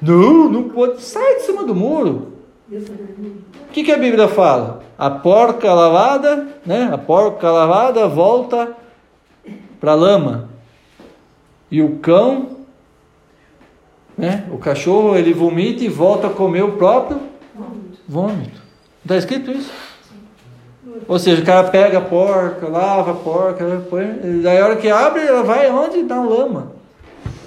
Não, 0.00 0.48
não 0.48 0.68
pode. 0.68 1.02
Sai 1.02 1.36
de 1.36 1.42
cima 1.42 1.64
do 1.64 1.74
muro. 1.74 2.35
O 2.68 3.72
que, 3.72 3.84
que 3.84 3.92
a 3.92 3.98
Bíblia 3.98 4.26
fala? 4.26 4.82
A 4.98 5.08
porca 5.08 5.72
lavada, 5.72 6.48
né? 6.64 6.90
A 6.92 6.98
porca 6.98 7.50
lavada 7.50 8.08
volta 8.08 8.74
para 9.78 9.92
a 9.92 9.94
lama. 9.94 10.48
E 11.70 11.80
o 11.80 11.98
cão, 11.98 12.56
né? 14.18 14.46
O 14.50 14.58
cachorro, 14.58 15.16
ele 15.16 15.32
vomita 15.32 15.84
e 15.84 15.88
volta 15.88 16.26
a 16.26 16.30
comer 16.30 16.62
o 16.62 16.72
próprio 16.72 17.20
vômito. 18.08 18.60
Está 19.02 19.16
escrito 19.16 19.52
isso? 19.52 19.70
Ou 21.06 21.18
seja, 21.18 21.42
o 21.42 21.44
cara 21.44 21.68
pega 21.68 21.98
a 21.98 22.00
porca, 22.00 22.68
lava 22.68 23.12
a 23.12 23.14
porca, 23.14 23.64
põe, 23.88 24.40
daí 24.42 24.58
a 24.58 24.64
hora 24.64 24.76
que 24.76 24.88
abre, 24.88 25.22
ela 25.22 25.42
vai 25.42 25.70
onde? 25.70 26.02
Na 26.02 26.20
lama. 26.20 26.72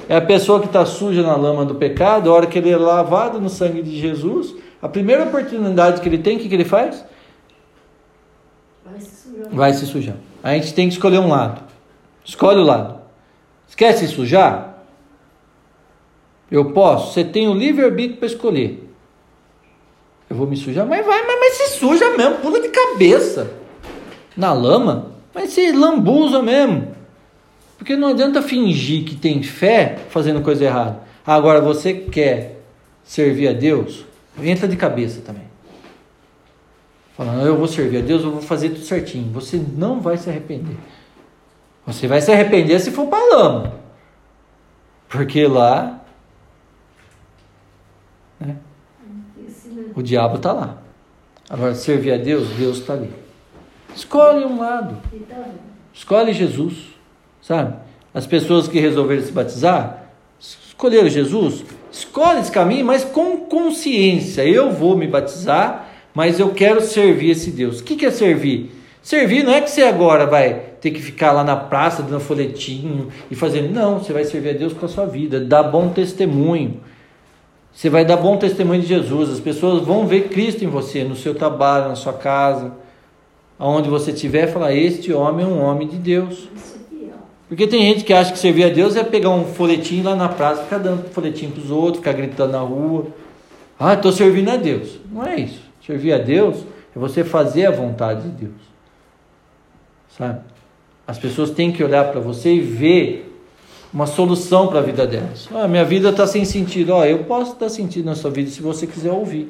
É 0.07 0.15
a 0.15 0.21
pessoa 0.21 0.59
que 0.59 0.67
está 0.67 0.85
suja 0.85 1.21
na 1.23 1.35
lama 1.35 1.65
do 1.65 1.75
pecado, 1.75 2.29
a 2.29 2.33
hora 2.33 2.47
que 2.47 2.57
ele 2.57 2.71
é 2.71 2.77
lavado 2.77 3.39
no 3.41 3.49
sangue 3.49 3.81
de 3.81 3.99
Jesus, 3.99 4.55
a 4.81 4.87
primeira 4.87 5.23
oportunidade 5.23 6.01
que 6.01 6.07
ele 6.07 6.17
tem, 6.17 6.37
o 6.37 6.39
que, 6.39 6.47
que 6.47 6.55
ele 6.55 6.65
faz? 6.65 7.03
Vai 8.85 8.99
se 9.01 9.15
sujar. 9.15 9.49
Vai 9.51 9.73
se 9.73 9.85
sujar. 9.85 10.15
A 10.41 10.53
gente 10.53 10.73
tem 10.73 10.87
que 10.87 10.93
escolher 10.93 11.19
um 11.19 11.27
lado. 11.27 11.61
Escolhe 12.23 12.59
o 12.59 12.63
lado. 12.63 12.99
Quer 13.75 13.93
se 13.93 14.07
sujar? 14.07 14.83
Eu 16.51 16.71
posso. 16.71 17.13
Você 17.13 17.23
tem 17.23 17.47
o 17.47 17.53
livre-arbítrio 17.53 18.17
para 18.17 18.27
escolher. 18.27 18.89
Eu 20.29 20.35
vou 20.35 20.45
me 20.45 20.57
sujar, 20.57 20.85
mas 20.85 21.05
vai, 21.05 21.25
mas, 21.25 21.39
mas 21.39 21.53
se 21.53 21.79
suja 21.79 22.15
mesmo, 22.15 22.35
pula 22.39 22.59
de 22.59 22.69
cabeça. 22.69 23.53
Na 24.35 24.53
lama, 24.53 25.11
mas 25.33 25.51
se 25.51 25.71
lambuza 25.71 26.41
mesmo. 26.41 26.95
Porque 27.77 27.95
não 27.95 28.09
adianta 28.09 28.41
fingir 28.41 29.05
que 29.05 29.15
tem 29.15 29.41
fé 29.41 29.97
fazendo 30.09 30.41
coisa 30.41 30.65
errada. 30.65 30.99
Agora 31.25 31.61
você 31.61 31.93
quer 31.93 32.61
servir 33.03 33.47
a 33.47 33.53
Deus? 33.53 34.05
Entra 34.43 34.67
de 34.67 34.75
cabeça 34.75 35.21
também. 35.21 35.43
Falando, 37.15 37.45
eu 37.45 37.57
vou 37.57 37.67
servir 37.67 37.97
a 37.97 38.01
Deus, 38.01 38.23
eu 38.23 38.31
vou 38.31 38.41
fazer 38.41 38.69
tudo 38.69 38.85
certinho. 38.85 39.31
Você 39.33 39.57
não 39.57 39.99
vai 39.99 40.17
se 40.17 40.29
arrepender. 40.29 40.77
Você 41.85 42.07
vai 42.07 42.21
se 42.21 42.31
arrepender 42.31 42.79
se 42.79 42.91
for 42.91 43.07
para 43.07 43.35
lama. 43.35 43.73
Porque 45.09 45.45
lá 45.47 45.99
né, 48.39 48.55
o 49.95 50.01
diabo 50.01 50.37
está 50.37 50.53
lá. 50.53 50.77
Agora, 51.49 51.73
servir 51.73 52.13
a 52.13 52.17
Deus, 52.17 52.47
Deus 52.49 52.77
está 52.77 52.93
ali. 52.93 53.11
Escolhe 53.95 54.45
um 54.45 54.59
lado. 54.59 54.97
Escolhe 55.91 56.31
Jesus. 56.31 56.93
Sabe? 57.41 57.75
As 58.13 58.27
pessoas 58.27 58.67
que 58.67 58.79
resolveram 58.79 59.23
se 59.23 59.31
batizar, 59.31 60.11
escolheram 60.39 61.09
Jesus, 61.09 61.65
escolhe 61.91 62.39
esse 62.39 62.51
caminho, 62.51 62.85
mas 62.85 63.03
com 63.03 63.37
consciência. 63.37 64.43
Eu 64.43 64.71
vou 64.71 64.95
me 64.95 65.07
batizar, 65.07 65.89
mas 66.13 66.39
eu 66.39 66.49
quero 66.49 66.81
servir 66.81 67.31
esse 67.31 67.51
Deus. 67.51 67.79
O 67.79 67.83
que 67.83 68.05
é 68.05 68.11
servir? 68.11 68.71
Servir 69.01 69.43
não 69.43 69.53
é 69.53 69.61
que 69.61 69.71
você 69.71 69.83
agora 69.83 70.25
vai 70.25 70.53
ter 70.81 70.91
que 70.91 71.01
ficar 71.01 71.31
lá 71.31 71.43
na 71.43 71.55
praça 71.55 72.03
dando 72.03 72.19
folhetinho 72.19 73.09
e 73.31 73.35
fazendo. 73.35 73.73
Não, 73.73 73.99
você 73.99 74.13
vai 74.13 74.23
servir 74.23 74.49
a 74.49 74.53
Deus 74.53 74.73
com 74.73 74.85
a 74.85 74.89
sua 74.89 75.05
vida, 75.05 75.39
dar 75.39 75.63
bom 75.63 75.89
testemunho. 75.89 76.81
Você 77.73 77.89
vai 77.89 78.03
dar 78.03 78.17
bom 78.17 78.37
testemunho 78.37 78.81
de 78.81 78.87
Jesus. 78.87 79.29
As 79.29 79.39
pessoas 79.39 79.85
vão 79.85 80.05
ver 80.05 80.29
Cristo 80.29 80.63
em 80.63 80.67
você, 80.67 81.03
no 81.03 81.15
seu 81.15 81.33
trabalho, 81.33 81.89
na 81.89 81.95
sua 81.95 82.13
casa, 82.13 82.73
aonde 83.57 83.89
você 83.89 84.11
estiver, 84.11 84.47
falar: 84.47 84.73
Este 84.73 85.13
homem 85.13 85.45
é 85.45 85.47
um 85.47 85.61
homem 85.61 85.87
de 85.87 85.97
Deus. 85.97 86.49
Porque 87.49 87.65
tem 87.65 87.81
gente 87.81 88.03
que 88.03 88.13
acha 88.13 88.31
que 88.31 88.37
servir 88.37 88.63
a 88.65 88.69
Deus 88.69 88.95
é 88.95 89.03
pegar 89.03 89.31
um 89.31 89.43
folhetinho 89.43 90.03
lá 90.03 90.15
na 90.15 90.29
praça, 90.29 90.63
ficar 90.63 90.77
dando 90.77 91.09
folhetinho 91.09 91.51
para 91.51 91.63
os 91.63 91.71
outros, 91.71 91.97
ficar 91.97 92.13
gritando 92.13 92.51
na 92.51 92.59
rua. 92.59 93.07
Ah, 93.77 93.95
estou 93.95 94.11
servindo 94.11 94.49
a 94.49 94.55
Deus. 94.55 94.99
Não 95.11 95.25
é 95.25 95.39
isso. 95.39 95.59
Servir 95.83 96.13
a 96.13 96.19
Deus 96.19 96.57
é 96.95 96.99
você 96.99 97.23
fazer 97.23 97.65
a 97.65 97.71
vontade 97.71 98.21
de 98.21 98.45
Deus. 98.45 98.61
Sabe? 100.15 100.41
As 101.07 101.17
pessoas 101.17 101.49
têm 101.49 101.71
que 101.71 101.83
olhar 101.83 102.11
para 102.11 102.19
você 102.19 102.53
e 102.53 102.59
ver 102.59 103.35
uma 103.91 104.05
solução 104.05 104.67
para 104.67 104.77
a 104.77 104.83
vida 104.83 105.07
delas. 105.07 105.49
Ah, 105.51 105.67
minha 105.67 105.83
vida 105.83 106.09
está 106.09 106.27
sem 106.27 106.45
sentido. 106.45 106.93
Ah, 106.93 107.07
eu 107.07 107.23
posso 107.23 107.55
dar 107.55 107.69
sentido 107.69 108.05
na 108.05 108.13
sua 108.13 108.29
vida 108.29 108.51
se 108.51 108.61
você 108.61 108.85
quiser 108.85 109.11
ouvir. 109.11 109.49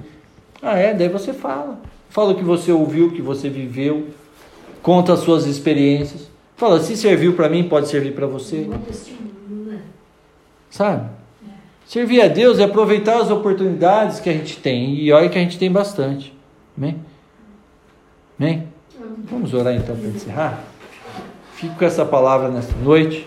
Ah, 0.62 0.78
é? 0.78 0.94
Daí 0.94 1.10
você 1.10 1.34
fala. 1.34 1.82
Fala 2.10 2.32
o 2.32 2.36
que 2.36 2.46
você 2.46 2.72
ouviu, 2.72 3.08
o 3.08 3.12
que 3.12 3.22
você 3.22 3.50
viveu. 3.50 4.08
Conta 4.82 5.12
as 5.12 5.20
suas 5.20 5.46
experiências. 5.46 6.29
Fala, 6.60 6.82
se 6.82 6.98
serviu 6.98 7.36
para 7.36 7.48
mim, 7.48 7.70
pode 7.70 7.88
servir 7.88 8.14
para 8.14 8.28
você. 8.28 8.70
Sabe? 10.70 11.10
Servir 11.86 12.22
a 12.22 12.28
Deus 12.28 12.60
é 12.60 12.66
aproveitar 12.66 13.22
as 13.22 13.32
oportunidades 13.32 14.20
que 14.20 14.30
a 14.30 14.34
gente 14.34 14.58
tem. 14.58 14.94
E 14.96 15.10
olha 15.14 15.30
que 15.30 15.38
a 15.38 15.42
gente 15.42 15.58
tem 15.58 15.72
bastante. 15.72 16.38
Amém? 16.78 16.98
Amém? 18.38 18.68
Vamos 19.32 19.54
orar 19.54 19.74
então 19.74 19.96
para 19.96 20.10
encerrar? 20.10 20.64
Fico 21.54 21.76
com 21.76 21.86
essa 21.86 22.04
palavra 22.04 22.50
nesta 22.50 22.76
noite. 22.76 23.26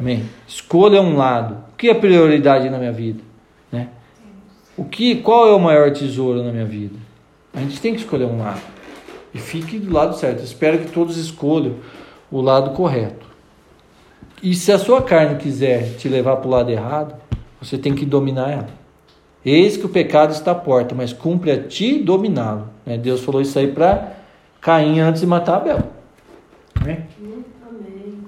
Amém? 0.00 0.24
Escolha 0.46 1.02
um 1.02 1.18
lado. 1.18 1.54
O 1.74 1.76
que 1.76 1.90
é 1.90 1.94
prioridade 1.94 2.70
na 2.70 2.78
minha 2.78 2.92
vida? 2.92 3.22
Né? 3.70 3.88
O 4.74 4.86
que, 4.86 5.16
qual 5.16 5.48
é 5.48 5.52
o 5.52 5.60
maior 5.60 5.92
tesouro 5.92 6.42
na 6.42 6.50
minha 6.50 6.64
vida? 6.64 6.96
A 7.52 7.60
gente 7.60 7.78
tem 7.78 7.92
que 7.92 8.00
escolher 8.00 8.24
um 8.24 8.38
lado. 8.38 8.62
E 9.34 9.38
fique 9.38 9.78
do 9.78 9.92
lado 9.92 10.16
certo. 10.16 10.42
Espero 10.42 10.78
que 10.78 10.90
todos 10.90 11.18
escolham 11.18 11.74
o 12.30 12.40
lado 12.40 12.70
correto. 12.70 13.26
E 14.42 14.54
se 14.54 14.70
a 14.70 14.78
sua 14.78 15.02
carne 15.02 15.36
quiser 15.36 15.96
te 15.96 16.08
levar 16.08 16.36
para 16.36 16.46
o 16.46 16.50
lado 16.50 16.70
errado, 16.70 17.14
você 17.60 17.76
tem 17.76 17.94
que 17.94 18.06
dominar 18.06 18.50
ela. 18.50 18.68
Eis 19.44 19.76
que 19.76 19.86
o 19.86 19.88
pecado 19.88 20.32
está 20.32 20.52
à 20.52 20.54
porta, 20.54 20.94
mas 20.94 21.12
cumpre 21.12 21.50
a 21.50 21.62
ti 21.62 21.98
dominá-lo. 21.98 22.68
Né? 22.84 22.98
Deus 22.98 23.20
falou 23.20 23.40
isso 23.40 23.58
aí 23.58 23.68
para 23.68 24.12
Caim 24.60 25.00
antes 25.00 25.20
de 25.20 25.26
matar 25.26 25.56
Abel. 25.56 25.78
Amém? 26.80 27.06
Amém. 27.66 28.18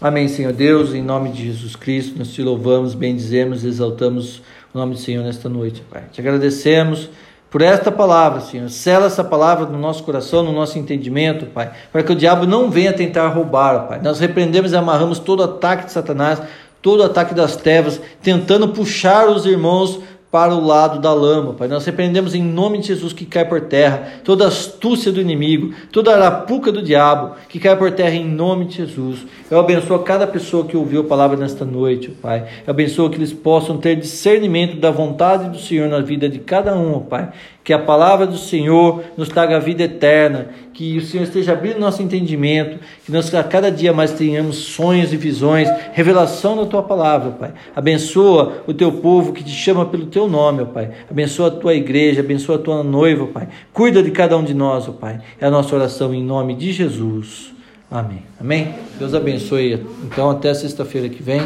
Amém, 0.00 0.28
Senhor 0.28 0.52
Deus, 0.52 0.94
em 0.94 1.02
nome 1.02 1.30
de 1.30 1.46
Jesus 1.46 1.76
Cristo, 1.76 2.18
nós 2.18 2.32
te 2.32 2.42
louvamos, 2.42 2.94
bendizemos, 2.94 3.64
exaltamos 3.64 4.42
o 4.72 4.78
nome 4.78 4.94
do 4.94 5.00
Senhor 5.00 5.24
nesta 5.24 5.48
noite, 5.48 5.82
Pai. 5.90 6.04
Te 6.12 6.20
agradecemos 6.20 7.10
por 7.50 7.60
esta 7.62 7.90
palavra, 7.90 8.40
Senhor. 8.40 8.70
Sela 8.70 9.06
essa 9.06 9.24
palavra 9.24 9.66
no 9.66 9.78
nosso 9.78 10.04
coração, 10.04 10.42
no 10.42 10.52
nosso 10.52 10.78
entendimento, 10.78 11.46
Pai, 11.46 11.72
para 11.92 12.02
que 12.02 12.12
o 12.12 12.16
diabo 12.16 12.46
não 12.46 12.70
venha 12.70 12.92
tentar 12.92 13.26
roubar, 13.28 13.88
Pai. 13.88 14.00
Nós 14.00 14.20
repreendemos 14.20 14.72
e 14.72 14.76
amarramos 14.76 15.18
todo 15.18 15.42
ataque 15.42 15.86
de 15.86 15.92
Satanás, 15.92 16.40
todo 16.80 17.02
ataque 17.02 17.34
das 17.34 17.56
trevas, 17.56 18.00
tentando 18.22 18.68
puxar 18.68 19.28
os 19.28 19.44
irmãos 19.44 19.98
para 20.30 20.54
o 20.54 20.64
lado 20.64 21.00
da 21.00 21.12
lama, 21.12 21.54
Pai. 21.54 21.66
Nós 21.66 21.84
repreendemos 21.84 22.34
em 22.34 22.42
nome 22.42 22.78
de 22.78 22.86
Jesus 22.86 23.12
que 23.12 23.26
cai 23.26 23.44
por 23.44 23.62
terra 23.62 24.20
toda 24.22 24.46
astúcia 24.46 25.10
do 25.10 25.20
inimigo, 25.20 25.74
toda 25.90 26.14
arapuca 26.14 26.70
do 26.70 26.82
diabo 26.82 27.34
que 27.48 27.58
cai 27.58 27.76
por 27.76 27.90
terra 27.90 28.14
em 28.14 28.28
nome 28.28 28.66
de 28.66 28.76
Jesus. 28.76 29.26
Eu 29.50 29.58
abençoo 29.58 29.98
cada 30.00 30.26
pessoa 30.26 30.64
que 30.64 30.76
ouviu 30.76 31.00
a 31.00 31.04
palavra 31.04 31.36
nesta 31.36 31.64
noite, 31.64 32.10
Pai. 32.10 32.46
Eu 32.64 32.70
abençoo 32.70 33.10
que 33.10 33.16
eles 33.16 33.32
possam 33.32 33.78
ter 33.78 33.96
discernimento 33.96 34.76
da 34.76 34.92
vontade 34.92 35.48
do 35.48 35.58
Senhor 35.58 35.88
na 35.88 36.00
vida 36.00 36.28
de 36.28 36.38
cada 36.38 36.76
um, 36.76 37.00
Pai. 37.00 37.30
Que 37.64 37.72
a 37.72 37.78
palavra 37.78 38.26
do 38.26 38.38
Senhor 38.38 39.02
nos 39.16 39.28
traga 39.28 39.56
a 39.56 39.60
vida 39.60 39.82
eterna, 39.82 40.50
que 40.80 40.96
o 40.96 41.02
Senhor 41.02 41.24
esteja 41.24 41.52
abrindo 41.52 41.78
nosso 41.78 42.02
entendimento, 42.02 42.78
que 43.04 43.12
nós 43.12 43.34
a 43.34 43.44
cada 43.44 43.70
dia 43.70 43.92
mais 43.92 44.12
tenhamos 44.12 44.56
sonhos 44.56 45.12
e 45.12 45.16
visões, 45.18 45.68
revelação 45.92 46.56
da 46.56 46.64
tua 46.64 46.82
palavra, 46.82 47.32
Pai. 47.32 47.52
Abençoa 47.76 48.62
o 48.66 48.72
teu 48.72 48.90
povo 48.90 49.34
que 49.34 49.44
te 49.44 49.50
chama 49.50 49.84
pelo 49.84 50.06
teu 50.06 50.26
nome, 50.26 50.62
ó 50.62 50.64
Pai. 50.64 50.90
Abençoa 51.10 51.48
a 51.48 51.50
tua 51.50 51.74
igreja, 51.74 52.20
abençoa 52.20 52.56
a 52.56 52.58
tua 52.58 52.82
noiva, 52.82 53.26
Pai. 53.26 53.48
Cuida 53.74 54.02
de 54.02 54.10
cada 54.10 54.34
um 54.38 54.42
de 54.42 54.54
nós, 54.54 54.88
ó 54.88 54.92
Pai. 54.92 55.20
É 55.38 55.44
a 55.44 55.50
nossa 55.50 55.76
oração 55.76 56.14
em 56.14 56.24
nome 56.24 56.54
de 56.54 56.72
Jesus. 56.72 57.52
Amém. 57.90 58.22
Amém? 58.40 58.74
Deus 58.98 59.12
abençoe. 59.12 59.86
Então, 60.04 60.30
até 60.30 60.54
sexta-feira 60.54 61.10
que 61.10 61.22
vem, 61.22 61.42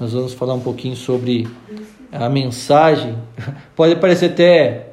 nós 0.00 0.14
vamos 0.14 0.32
falar 0.32 0.54
um 0.54 0.60
pouquinho 0.60 0.96
sobre 0.96 1.46
a 2.10 2.30
mensagem. 2.30 3.14
Pode 3.76 3.96
parecer 3.96 4.30
até 4.30 4.87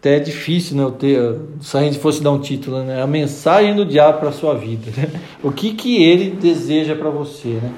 até 0.00 0.16
é 0.16 0.18
difícil, 0.18 0.78
né? 0.78 0.82
Eu 0.82 0.92
ter, 0.92 1.36
se 1.60 1.76
a 1.76 1.82
gente 1.82 1.98
fosse 1.98 2.22
dar 2.22 2.30
um 2.30 2.38
título, 2.40 2.82
né? 2.82 3.02
A 3.02 3.06
mensagem 3.06 3.76
do 3.76 3.84
diabo 3.84 4.18
para 4.18 4.30
a 4.30 4.32
sua 4.32 4.54
vida. 4.54 4.90
Né? 4.96 5.20
O 5.42 5.52
que, 5.52 5.74
que 5.74 6.02
ele 6.02 6.30
deseja 6.30 6.96
para 6.96 7.10
você, 7.10 7.48
né? 7.48 7.70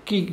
O 0.00 0.04
que, 0.04 0.28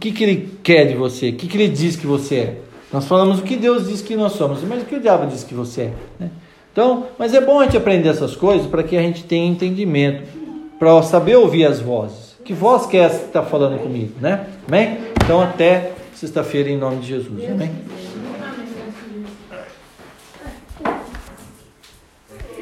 que, 0.00 0.12
que 0.12 0.24
ele 0.24 0.48
quer 0.62 0.86
de 0.86 0.94
você? 0.94 1.28
O 1.28 1.34
que, 1.34 1.46
que 1.46 1.56
ele 1.56 1.68
diz 1.68 1.94
que 1.94 2.06
você 2.06 2.34
é? 2.36 2.58
Nós 2.90 3.04
falamos 3.04 3.40
o 3.40 3.42
que 3.42 3.56
Deus 3.56 3.86
diz 3.86 4.00
que 4.00 4.16
nós 4.16 4.32
somos, 4.32 4.62
mas 4.62 4.82
o 4.82 4.86
que 4.86 4.96
o 4.96 5.00
diabo 5.00 5.26
diz 5.26 5.44
que 5.44 5.52
você 5.52 5.82
é, 5.82 5.92
né? 6.18 6.30
Então, 6.72 7.06
mas 7.18 7.34
é 7.34 7.40
bom 7.42 7.60
a 7.60 7.64
gente 7.64 7.76
aprender 7.76 8.08
essas 8.08 8.34
coisas 8.34 8.66
para 8.66 8.82
que 8.82 8.96
a 8.96 9.02
gente 9.02 9.24
tenha 9.24 9.46
entendimento, 9.46 10.22
para 10.78 11.02
saber 11.02 11.36
ouvir 11.36 11.66
as 11.66 11.80
vozes. 11.80 12.36
Que 12.42 12.54
voz 12.54 12.86
que 12.86 12.96
é 12.96 13.00
essa 13.00 13.18
que 13.18 13.26
está 13.26 13.42
falando 13.42 13.78
comigo, 13.80 14.14
né? 14.18 14.46
Amém? 14.66 14.96
Então, 15.22 15.42
até 15.42 15.92
sexta-feira, 16.14 16.70
em 16.70 16.78
nome 16.78 17.00
de 17.00 17.08
Jesus. 17.08 17.50
Amém? 17.50 17.70